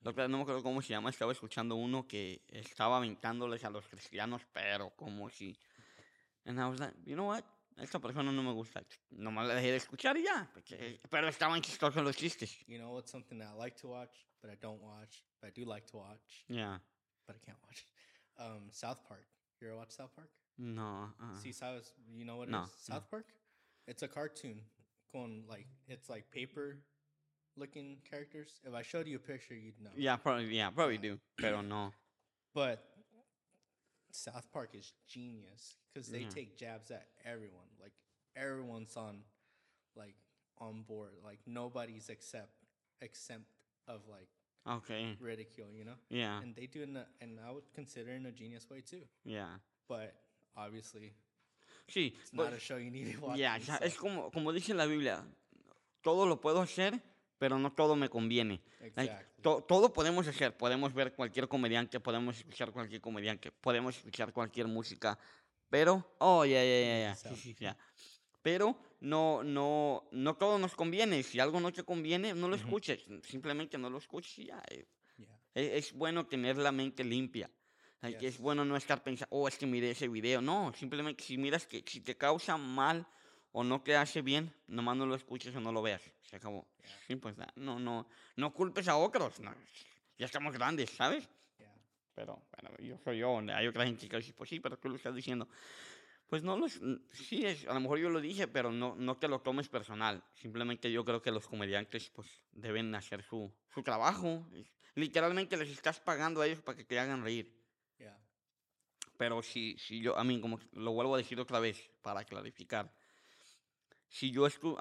Lo 0.03 0.15
que 0.15 0.29
no 0.29 0.37
me 0.39 0.43
acuerdo 0.43 0.63
cómo 0.63 0.83
se 0.83 0.89
llama, 0.91 1.11
estaba 1.11 1.33
escuchando 1.33 1.75
uno 1.77 2.07
que 2.07 2.43
estaba 2.49 2.97
aventándoles 2.99 3.65
a 3.65 3.71
los 3.71 3.87
cristianos, 3.87 4.43
pero 4.53 4.91
como 4.97 5.31
si. 5.31 5.57
And 6.47 6.61
I 6.61 6.69
was 6.69 6.81
like, 6.81 6.93
you 7.05 7.17
know 7.17 7.25
what? 7.25 7.45
Esta 7.81 7.99
persona 7.99 8.31
no 8.33 8.43
me 8.43 8.53
gusta. 8.53 8.83
Nomás 9.17 9.47
la 9.49 9.55
dejé 9.55 9.71
de 9.71 9.77
escuchar 9.77 10.17
y 10.17 10.25
ya. 10.25 10.47
porque- 10.53 10.99
pero 11.11 11.29
estaban 11.29 11.63
chistosos 11.63 12.03
los 12.05 12.17
chistes. 12.17 12.55
You 12.67 12.79
know 12.79 12.91
what's 12.93 13.11
something 13.11 13.39
that 13.39 13.49
I 13.55 13.57
like 13.57 13.77
to 13.81 13.89
watch, 13.89 14.27
but 14.43 14.51
I 14.51 14.57
don't 14.61 14.81
watch, 14.83 15.23
but 15.41 15.49
I 15.49 15.51
do 15.51 15.65
like 15.65 15.87
to 15.89 15.97
watch, 15.99 16.45
Ya. 16.49 16.79
but 17.27 17.37
I 17.37 17.39
can't 17.39 17.59
watch. 17.67 17.85
Um, 18.39 18.71
South 18.71 19.03
Park. 19.09 19.25
You 19.61 19.69
ever 19.69 19.77
watch 19.77 19.93
South 19.93 20.15
Park? 20.15 20.31
No. 20.59 21.11
ah. 21.21 21.35
See, 21.43 21.53
South. 21.53 21.91
You 22.13 22.25
know 22.25 22.37
what 22.37 22.49
it 22.49 22.51
is? 22.51 22.53
No, 22.53 22.61
no. 22.63 22.69
South 22.77 23.09
Park. 23.11 23.27
It's 23.87 24.03
a 24.03 24.09
cartoon. 24.09 24.61
Going 25.13 25.45
like 25.49 25.67
it's 25.89 26.09
like 26.09 26.31
paper 26.31 26.79
looking 27.57 27.99
characters. 28.09 28.61
If 28.65 28.75
I 28.75 28.83
showed 28.83 29.07
you 29.09 29.17
a 29.17 29.19
picture, 29.19 29.55
you'd 29.55 29.81
know. 29.81 29.91
Yeah, 29.97 30.17
probably, 30.17 30.55
yeah, 30.55 30.71
probably 30.71 30.99
do. 30.99 31.19
Pero 31.37 31.63
no. 31.63 31.93
But 32.55 32.90
South 34.13 34.51
Park 34.53 34.75
is 34.75 34.93
genius 35.07 35.77
because 35.93 36.09
they 36.09 36.21
Yeah. 36.23 36.29
take 36.31 36.57
jabs 36.57 36.91
at 36.91 37.09
everyone. 37.25 37.69
Like 37.81 37.93
everyone's 38.37 38.97
on, 38.97 39.23
like 39.97 40.15
on 40.59 40.83
board. 40.83 41.13
Like 41.25 41.41
nobody's 41.47 42.09
except 42.09 42.51
exempt 43.01 43.49
of 43.89 44.01
like 44.09 44.29
Okay. 44.67 45.17
ridicule. 45.21 45.73
You 45.75 45.85
know, 45.85 45.97
Yeah, 46.11 46.41
and 46.43 46.55
they 46.55 46.67
do 46.67 46.83
in 46.83 46.97
a, 46.97 47.07
and 47.21 47.39
I 47.41 47.51
would 47.51 47.73
consider 47.75 48.11
in 48.13 48.27
a 48.27 48.33
genius 48.33 48.69
way 48.71 48.81
too. 48.83 49.03
yeah. 49.25 49.59
But 49.89 50.15
obviously, 50.57 51.13
Sí. 51.89 52.13
it's 52.21 52.33
not 52.33 52.53
a 52.53 52.61
show 52.61 52.77
you 52.77 52.91
need 52.91 53.13
to 53.15 53.21
watch. 53.21 53.39
Yeah, 53.39 53.57
es 53.57 53.67
yourself. 53.67 53.97
como, 53.99 54.31
como 54.31 54.53
dice 54.53 54.75
la 54.75 54.87
Biblia. 54.87 55.25
Todo 56.03 56.25
lo 56.27 56.37
puedo 56.41 56.61
hacer, 56.63 57.01
pero 57.41 57.59
no 57.59 57.73
todo 57.73 57.97
me 57.97 58.11
conviene. 58.11 58.61
Like, 58.95 59.17
to- 59.41 59.63
todo 59.67 59.91
podemos 59.95 60.29
hacer, 60.29 60.55
podemos 60.59 60.93
ver 60.93 61.15
cualquier 61.15 61.49
comediante, 61.49 61.99
podemos 61.99 62.37
escuchar 62.37 62.71
cualquier 62.71 63.01
comediante, 63.01 63.51
podemos 63.51 63.97
escuchar 63.97 64.31
cualquier 64.35 64.69
música, 64.69 65.19
pero, 65.71 66.07
oh, 66.19 66.45
ya, 66.45 66.63
ya, 66.63 67.15
ya, 67.17 67.17
ya. 67.59 67.77
Pero 68.43 68.77
no, 69.01 69.43
no, 69.43 70.07
no 70.13 70.35
todo 70.37 70.59
nos 70.59 70.75
conviene. 70.75 71.23
Si 71.23 71.41
algo 71.41 71.61
no 71.61 71.73
te 71.73 71.83
conviene, 71.83 72.35
no 72.35 72.47
lo 72.49 72.57
escuches. 72.57 73.07
Simplemente 73.23 73.79
no 73.79 73.89
lo 73.89 73.97
escuches 73.99 74.39
y 74.39 74.47
ya. 74.47 74.63
yeah. 75.17 75.41
Es, 75.55 75.87
es 75.87 75.93
bueno 75.95 76.27
tener 76.27 76.59
la 76.59 76.73
mente 76.73 77.03
limpia. 77.05 77.51
Like, 78.03 78.19
Es 78.27 78.35
Yes. 78.35 78.41
bueno 78.43 78.65
no 78.67 78.77
estar 78.77 79.03
pensando, 79.03 79.35
oh, 79.35 79.49
es 79.49 79.57
que 79.57 79.67
miré 79.67 79.91
ese 79.93 80.09
video. 80.09 80.43
No, 80.43 80.73
simplemente 80.75 81.23
si 81.25 81.39
miras 81.39 81.67
que 81.67 81.83
si 81.87 82.01
te 82.01 82.17
causa 82.19 82.57
mal 82.59 83.07
o 83.53 83.65
no 83.65 83.83
te 83.83 83.97
hace 83.97 84.23
bien, 84.23 84.53
nomás 84.69 84.97
no 84.97 85.07
lo 85.07 85.15
escuches 85.15 85.55
o 85.55 85.61
no 85.61 85.73
lo 85.73 85.83
veas. 85.83 86.03
Se 86.23 86.37
acabó. 86.37 86.67
Simple 87.07 87.31
as 87.31 87.37
that. 87.37 87.57
No, 87.57 87.79
no, 87.79 88.07
no 88.37 88.53
culpes 88.53 88.89
a 88.89 88.97
otros. 88.97 89.41
no, 89.41 89.55
Ya 90.19 90.27
estamos 90.27 90.53
grandes, 90.53 90.91
¿sabes? 90.91 91.29
Yeah. 91.59 91.75
Pero, 92.15 92.43
bueno, 92.57 92.77
yo 92.79 92.99
soy 92.99 93.19
yo. 93.19 93.39
Hay 93.53 93.67
otra 93.67 93.85
gente 93.85 94.09
que 94.09 94.17
dice, 94.17 94.33
pues 94.33 94.51
sí, 94.51 94.61
pero 94.61 94.79
tú 94.79 94.89
lo 94.89 94.97
estás 94.97 95.15
diciendo. 95.15 95.49
Pues 96.29 96.45
no 96.45 96.57
los... 96.57 96.81
Sí, 97.13 97.45
es, 97.45 97.67
a 97.67 97.75
lo 97.75 97.81
mejor 97.81 97.99
yo 97.99 98.09
lo 98.09 98.21
dije, 98.21 98.47
pero 98.47 98.71
no, 98.71 98.95
no 98.95 99.17
te 99.17 99.27
lo 99.27 99.41
tomes 99.41 99.69
personal. 99.69 100.23
Simplemente 100.35 100.93
yo 100.93 101.05
creo 101.05 101.21
que 101.21 101.33
los 101.33 101.49
comediantes 101.49 102.09
pues 102.11 102.29
deben 102.53 102.95
hacer 102.95 103.25
su, 103.25 103.53
su 103.75 103.83
trabajo. 103.83 104.47
Literalmente 104.95 105.57
les 105.57 105.71
estás 105.71 105.99
pagando 105.99 106.41
a 106.41 106.47
ellos 106.47 106.63
para 106.63 106.77
que 106.77 106.85
te 106.85 107.01
hagan 107.01 107.25
reír. 107.25 107.53
Yeah. 107.99 108.17
Pero 109.17 109.43
si, 109.43 109.77
si 109.77 110.01
yo, 110.01 110.17
a 110.17 110.23
mí, 110.23 110.41
como 110.41 110.61
lo 110.73 110.93
vuelvo 110.93 111.17
a 111.17 111.19
decir 111.19 111.41
otra 111.41 111.59
vez 111.59 111.91
para 112.01 112.25
clarificar, 112.25 112.95
si 114.11 114.33
yo 114.33 114.47
escucho 114.47 114.77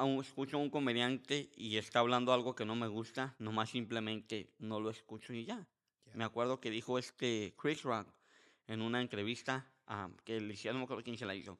a 0.58 0.60
un 0.60 0.70
comediante 0.72 1.52
y 1.56 1.78
está 1.78 2.00
hablando 2.00 2.34
algo 2.34 2.56
que 2.56 2.66
no 2.66 2.76
me 2.76 2.88
gusta, 2.88 3.36
nomás 3.38 3.70
simplemente 3.70 4.50
no 4.58 4.80
lo 4.80 4.90
escucho 4.90 5.34
y 5.34 5.46
ya. 5.46 5.68
Yeah. 6.06 6.16
Me 6.16 6.24
acuerdo 6.24 6.60
que 6.60 6.72
dijo 6.72 6.98
este 6.98 7.54
Chris 7.56 7.84
Rock 7.84 8.12
en 8.68 8.82
una 8.82 9.00
entrevista 9.00 9.72
ah, 9.86 10.10
que 10.26 10.42
le 10.42 10.54
hicieron, 10.54 10.78
no 10.78 10.80
me 10.80 10.84
acuerdo 10.86 11.04
quién 11.04 11.18
se 11.18 11.28
la 11.28 11.36
hizo, 11.36 11.60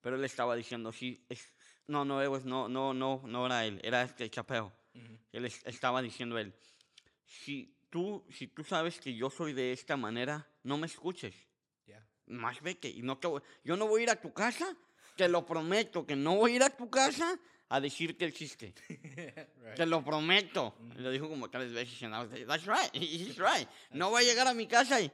pero 0.00 0.14
él 0.14 0.24
estaba 0.24 0.54
diciendo, 0.54 0.92
sí, 0.92 1.24
es, 1.28 1.52
no, 1.88 2.04
no, 2.04 2.22
it 2.22 2.28
was- 2.30 2.44
no, 2.44 2.68
no, 2.68 2.94
no, 2.94 3.20
no 3.26 3.46
era 3.46 3.66
él, 3.66 3.80
era 3.82 4.02
este 4.04 4.30
Chapeo. 4.30 4.72
Él 5.32 5.44
es- 5.44 5.64
estaba 5.66 6.00
diciendo 6.00 6.38
él, 6.38 6.54
si 7.24 7.76
tú, 7.90 8.24
si 8.30 8.46
tú 8.46 8.62
sabes 8.62 9.00
que 9.00 9.12
yo 9.14 9.28
soy 9.28 9.52
de 9.52 9.72
esta 9.72 9.96
manera, 9.96 10.48
no 10.62 10.78
me 10.78 10.86
escuches 10.86 11.34
Yeah. 11.86 12.06
más 12.26 12.60
vete. 12.62 12.88
Y 12.88 13.02
no 13.02 13.18
te 13.18 13.28
yo 13.64 13.76
no 13.76 13.86
voy 13.88 14.00
a 14.00 14.04
ir 14.04 14.10
a 14.10 14.20
tu 14.20 14.32
casa, 14.32 14.76
te 15.18 15.28
lo 15.28 15.44
prometo, 15.44 16.06
que 16.06 16.14
no 16.14 16.36
voy 16.36 16.52
a 16.52 16.56
ir 16.56 16.62
a 16.62 16.70
tu 16.70 16.88
casa 16.88 17.36
a 17.68 17.80
decirte 17.80 18.24
el 18.24 18.32
chiste. 18.32 18.72
right. 18.88 19.74
Te 19.74 19.84
lo 19.84 20.02
prometo. 20.04 20.76
Y 20.96 21.00
lo 21.00 21.10
dijo 21.10 21.28
como 21.28 21.50
tres 21.50 21.72
veces. 21.72 22.00
And 22.04 22.14
I 22.14 22.20
was 22.20 22.30
like, 22.30 22.46
That's 22.46 22.66
right, 22.66 22.94
he's 22.94 23.36
right. 23.38 23.68
No 23.90 24.10
voy 24.10 24.22
a 24.22 24.26
llegar 24.26 24.46
a 24.46 24.54
mi 24.54 24.68
casa 24.68 25.00
y... 25.00 25.10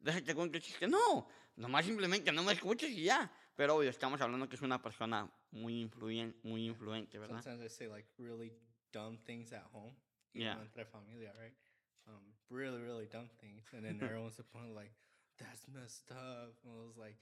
Déjate 0.00 0.34
cuento 0.34 0.56
el 0.56 0.62
chiste. 0.62 0.88
No, 0.88 1.28
nomás 1.56 1.84
simplemente 1.84 2.32
no 2.32 2.42
me 2.42 2.54
escuches 2.54 2.90
y 2.90 3.04
ya. 3.04 3.30
Pero 3.54 3.76
obvio, 3.76 3.90
estamos 3.90 4.18
hablando 4.22 4.48
que 4.48 4.56
es 4.56 4.62
una 4.62 4.80
persona 4.80 5.30
muy 5.50 5.82
influente, 5.82 6.38
muy 6.42 6.64
influente, 6.64 7.18
¿verdad? 7.18 7.42
Sometimes 7.42 7.66
I 7.66 7.68
say 7.68 7.86
like 7.86 8.08
really 8.18 8.50
dumb 8.92 9.18
things 9.26 9.52
at 9.52 9.66
home. 9.72 9.94
Yeah. 10.32 10.58
Entre 10.58 10.86
familia, 10.86 11.34
right? 11.38 11.54
Um, 12.06 12.32
really, 12.48 12.80
really 12.80 13.06
dumb 13.06 13.28
things, 13.38 13.62
and 13.74 13.84
then 13.84 14.00
everyone's 14.02 14.40
point 14.52 14.74
like, 14.74 14.92
"That's 15.38 15.68
messed 15.68 16.10
up." 16.10 16.56
And 16.64 16.72
I 16.72 16.86
was 16.86 16.96
like, 16.96 17.18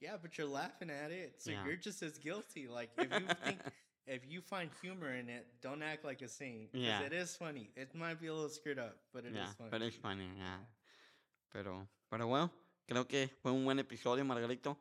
"Yeah, 0.00 0.16
but 0.20 0.36
you're 0.36 0.48
laughing 0.50 0.90
at 0.90 1.10
it, 1.10 1.40
so 1.40 1.50
Yeah. 1.50 1.64
you're 1.64 1.76
just 1.80 2.02
as 2.02 2.18
guilty. 2.18 2.66
Like 2.68 2.90
if 2.98 3.10
you 3.10 3.26
think, 3.44 3.60
if 4.06 4.24
you 4.26 4.40
find 4.42 4.70
humor 4.82 5.14
in 5.14 5.28
it, 5.28 5.46
don't 5.60 5.82
act 5.82 6.04
like 6.04 6.22
a 6.24 6.28
saint. 6.28 6.70
Yeah. 6.74 7.02
it 7.06 7.12
is 7.12 7.36
funny. 7.36 7.70
It 7.76 7.94
might 7.94 8.20
be 8.20 8.26
a 8.28 8.34
little 8.34 8.50
screwed 8.50 8.78
up, 8.78 8.96
but 9.12 9.24
it 9.24 9.32
is 9.32 9.36
Ya, 9.36 9.46
funny. 9.54 9.70
pero 9.70 9.84
es 9.86 9.96
funny, 9.96 10.28
ya. 10.36 10.60
Pero, 11.50 11.88
pero 12.08 12.26
bueno, 12.26 12.50
creo 12.86 13.06
que 13.06 13.28
fue 13.40 13.52
un 13.52 13.64
buen 13.64 13.78
episodio, 13.78 14.24
Margarito. 14.24 14.76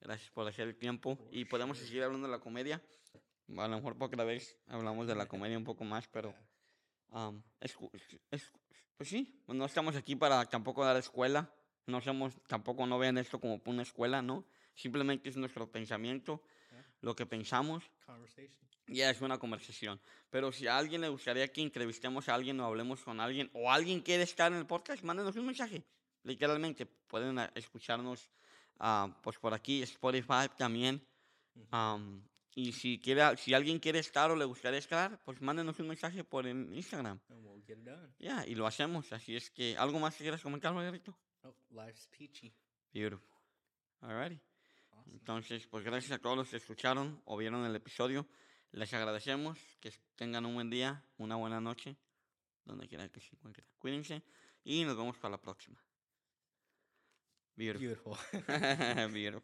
Gracias 0.00 0.30
por 0.30 0.46
hacer 0.48 0.68
el 0.68 0.76
tiempo. 0.76 1.18
Y 1.30 1.44
podemos 1.44 1.78
seguir 1.78 2.02
hablando 2.02 2.26
de 2.26 2.32
la 2.32 2.40
comedia. 2.40 2.80
A 3.56 3.68
lo 3.68 3.76
mejor 3.76 3.96
por 3.96 4.08
otra 4.08 4.24
vez 4.24 4.56
hablamos 4.66 5.06
de 5.06 5.14
la 5.14 5.26
comedia 5.28 5.56
un 5.56 5.64
poco 5.64 5.84
más, 5.84 6.08
pero 6.08 6.34
Yeah. 7.12 7.32
escu- 7.60 7.90
es- 7.92 8.18
es- 8.30 8.52
pues 8.96 9.08
sí, 9.08 9.42
no 9.46 9.64
estamos 9.64 9.94
aquí 9.94 10.16
para 10.16 10.44
tampoco 10.46 10.84
dar 10.84 10.96
escuela. 10.96 11.48
No 11.86 12.00
somos, 12.00 12.34
tampoco 12.46 12.86
no 12.86 12.98
vean 12.98 13.18
esto 13.18 13.40
como 13.40 13.60
una 13.64 13.82
escuela, 13.82 14.22
¿no? 14.22 14.44
Simplemente 14.74 15.28
es 15.28 15.36
nuestro 15.36 15.70
pensamiento, 15.70 16.42
Yeah. 16.72 16.84
lo 17.00 17.14
que 17.14 17.26
pensamos. 17.26 17.84
Conversation. 18.04 18.66
Ya 18.88 19.10
es 19.10 19.20
una 19.20 19.38
conversación. 19.38 20.00
Pero 20.30 20.52
si 20.52 20.66
a 20.66 20.76
alguien 20.76 21.00
le 21.00 21.08
gustaría 21.08 21.48
que 21.48 21.60
entrevistemos 21.62 22.28
a 22.28 22.34
alguien 22.34 22.58
o 22.60 22.64
hablemos 22.66 23.00
con 23.02 23.20
alguien, 23.20 23.50
o 23.52 23.70
alguien 23.70 24.00
quiere 24.00 24.24
estar 24.24 24.52
en 24.52 24.58
el 24.58 24.66
podcast, 24.66 25.02
mándenos 25.02 25.34
un 25.36 25.46
mensaje. 25.46 25.84
Literalmente, 26.24 26.86
pueden 26.86 27.38
ah, 27.38 27.50
escucharnos 27.54 28.30
ah, 28.78 29.16
pues 29.22 29.38
por 29.38 29.54
aquí, 29.54 29.82
Spotify 29.82 30.48
también. 30.56 31.00
Am, 31.70 32.22
y 32.54 32.72
si, 32.72 32.98
quiere, 32.98 33.36
si 33.36 33.54
alguien 33.54 33.78
quiere 33.78 33.98
estar 33.98 34.30
o 34.30 34.36
le 34.36 34.44
gustaría 34.44 34.78
estar, 34.78 35.20
pues 35.24 35.40
mándenos 35.40 35.78
un 35.78 35.88
mensaje 35.88 36.24
por 36.24 36.46
Instagram. 36.46 37.20
And 37.28 37.44
we'll 37.44 37.62
get 37.64 37.78
it 37.78 37.84
done. 37.84 38.12
Ya, 38.18 38.46
y 38.46 38.54
lo 38.54 38.66
hacemos. 38.66 39.12
Así 39.12 39.36
es 39.36 39.50
que, 39.50 39.76
¿algo 39.76 39.98
más 39.98 40.16
que 40.16 40.24
quieras 40.24 40.42
comentar, 40.42 40.72
Margarito? 40.74 41.16
Oh, 41.46 41.54
life's 41.70 42.08
peachy. 42.08 42.52
Beautiful. 42.92 43.28
Alrighty. 44.02 44.40
Awesome. 44.90 45.12
Entonces, 45.12 45.66
pues 45.68 45.84
gracias 45.84 46.12
a 46.12 46.18
todos 46.18 46.36
los 46.36 46.50
que 46.50 46.56
escucharon 46.56 47.22
o 47.24 47.36
vieron 47.36 47.64
el 47.64 47.76
episodio. 47.76 48.26
Les 48.72 48.92
agradecemos. 48.92 49.58
Que 49.80 49.92
tengan 50.16 50.44
un 50.44 50.54
buen 50.54 50.70
día, 50.70 51.04
una 51.18 51.36
buena 51.36 51.60
noche, 51.60 51.96
donde 52.64 52.88
quiera 52.88 53.08
que 53.08 53.20
se 53.20 53.36
encuentren. 53.36 53.66
Cuídense 53.78 54.22
y 54.64 54.84
nos 54.84 54.96
vemos 54.96 55.16
para 55.18 55.32
la 55.32 55.40
próxima. 55.40 55.80
Beautiful. 57.54 58.16
Beautiful. 58.32 59.12
Beautiful. 59.12 59.42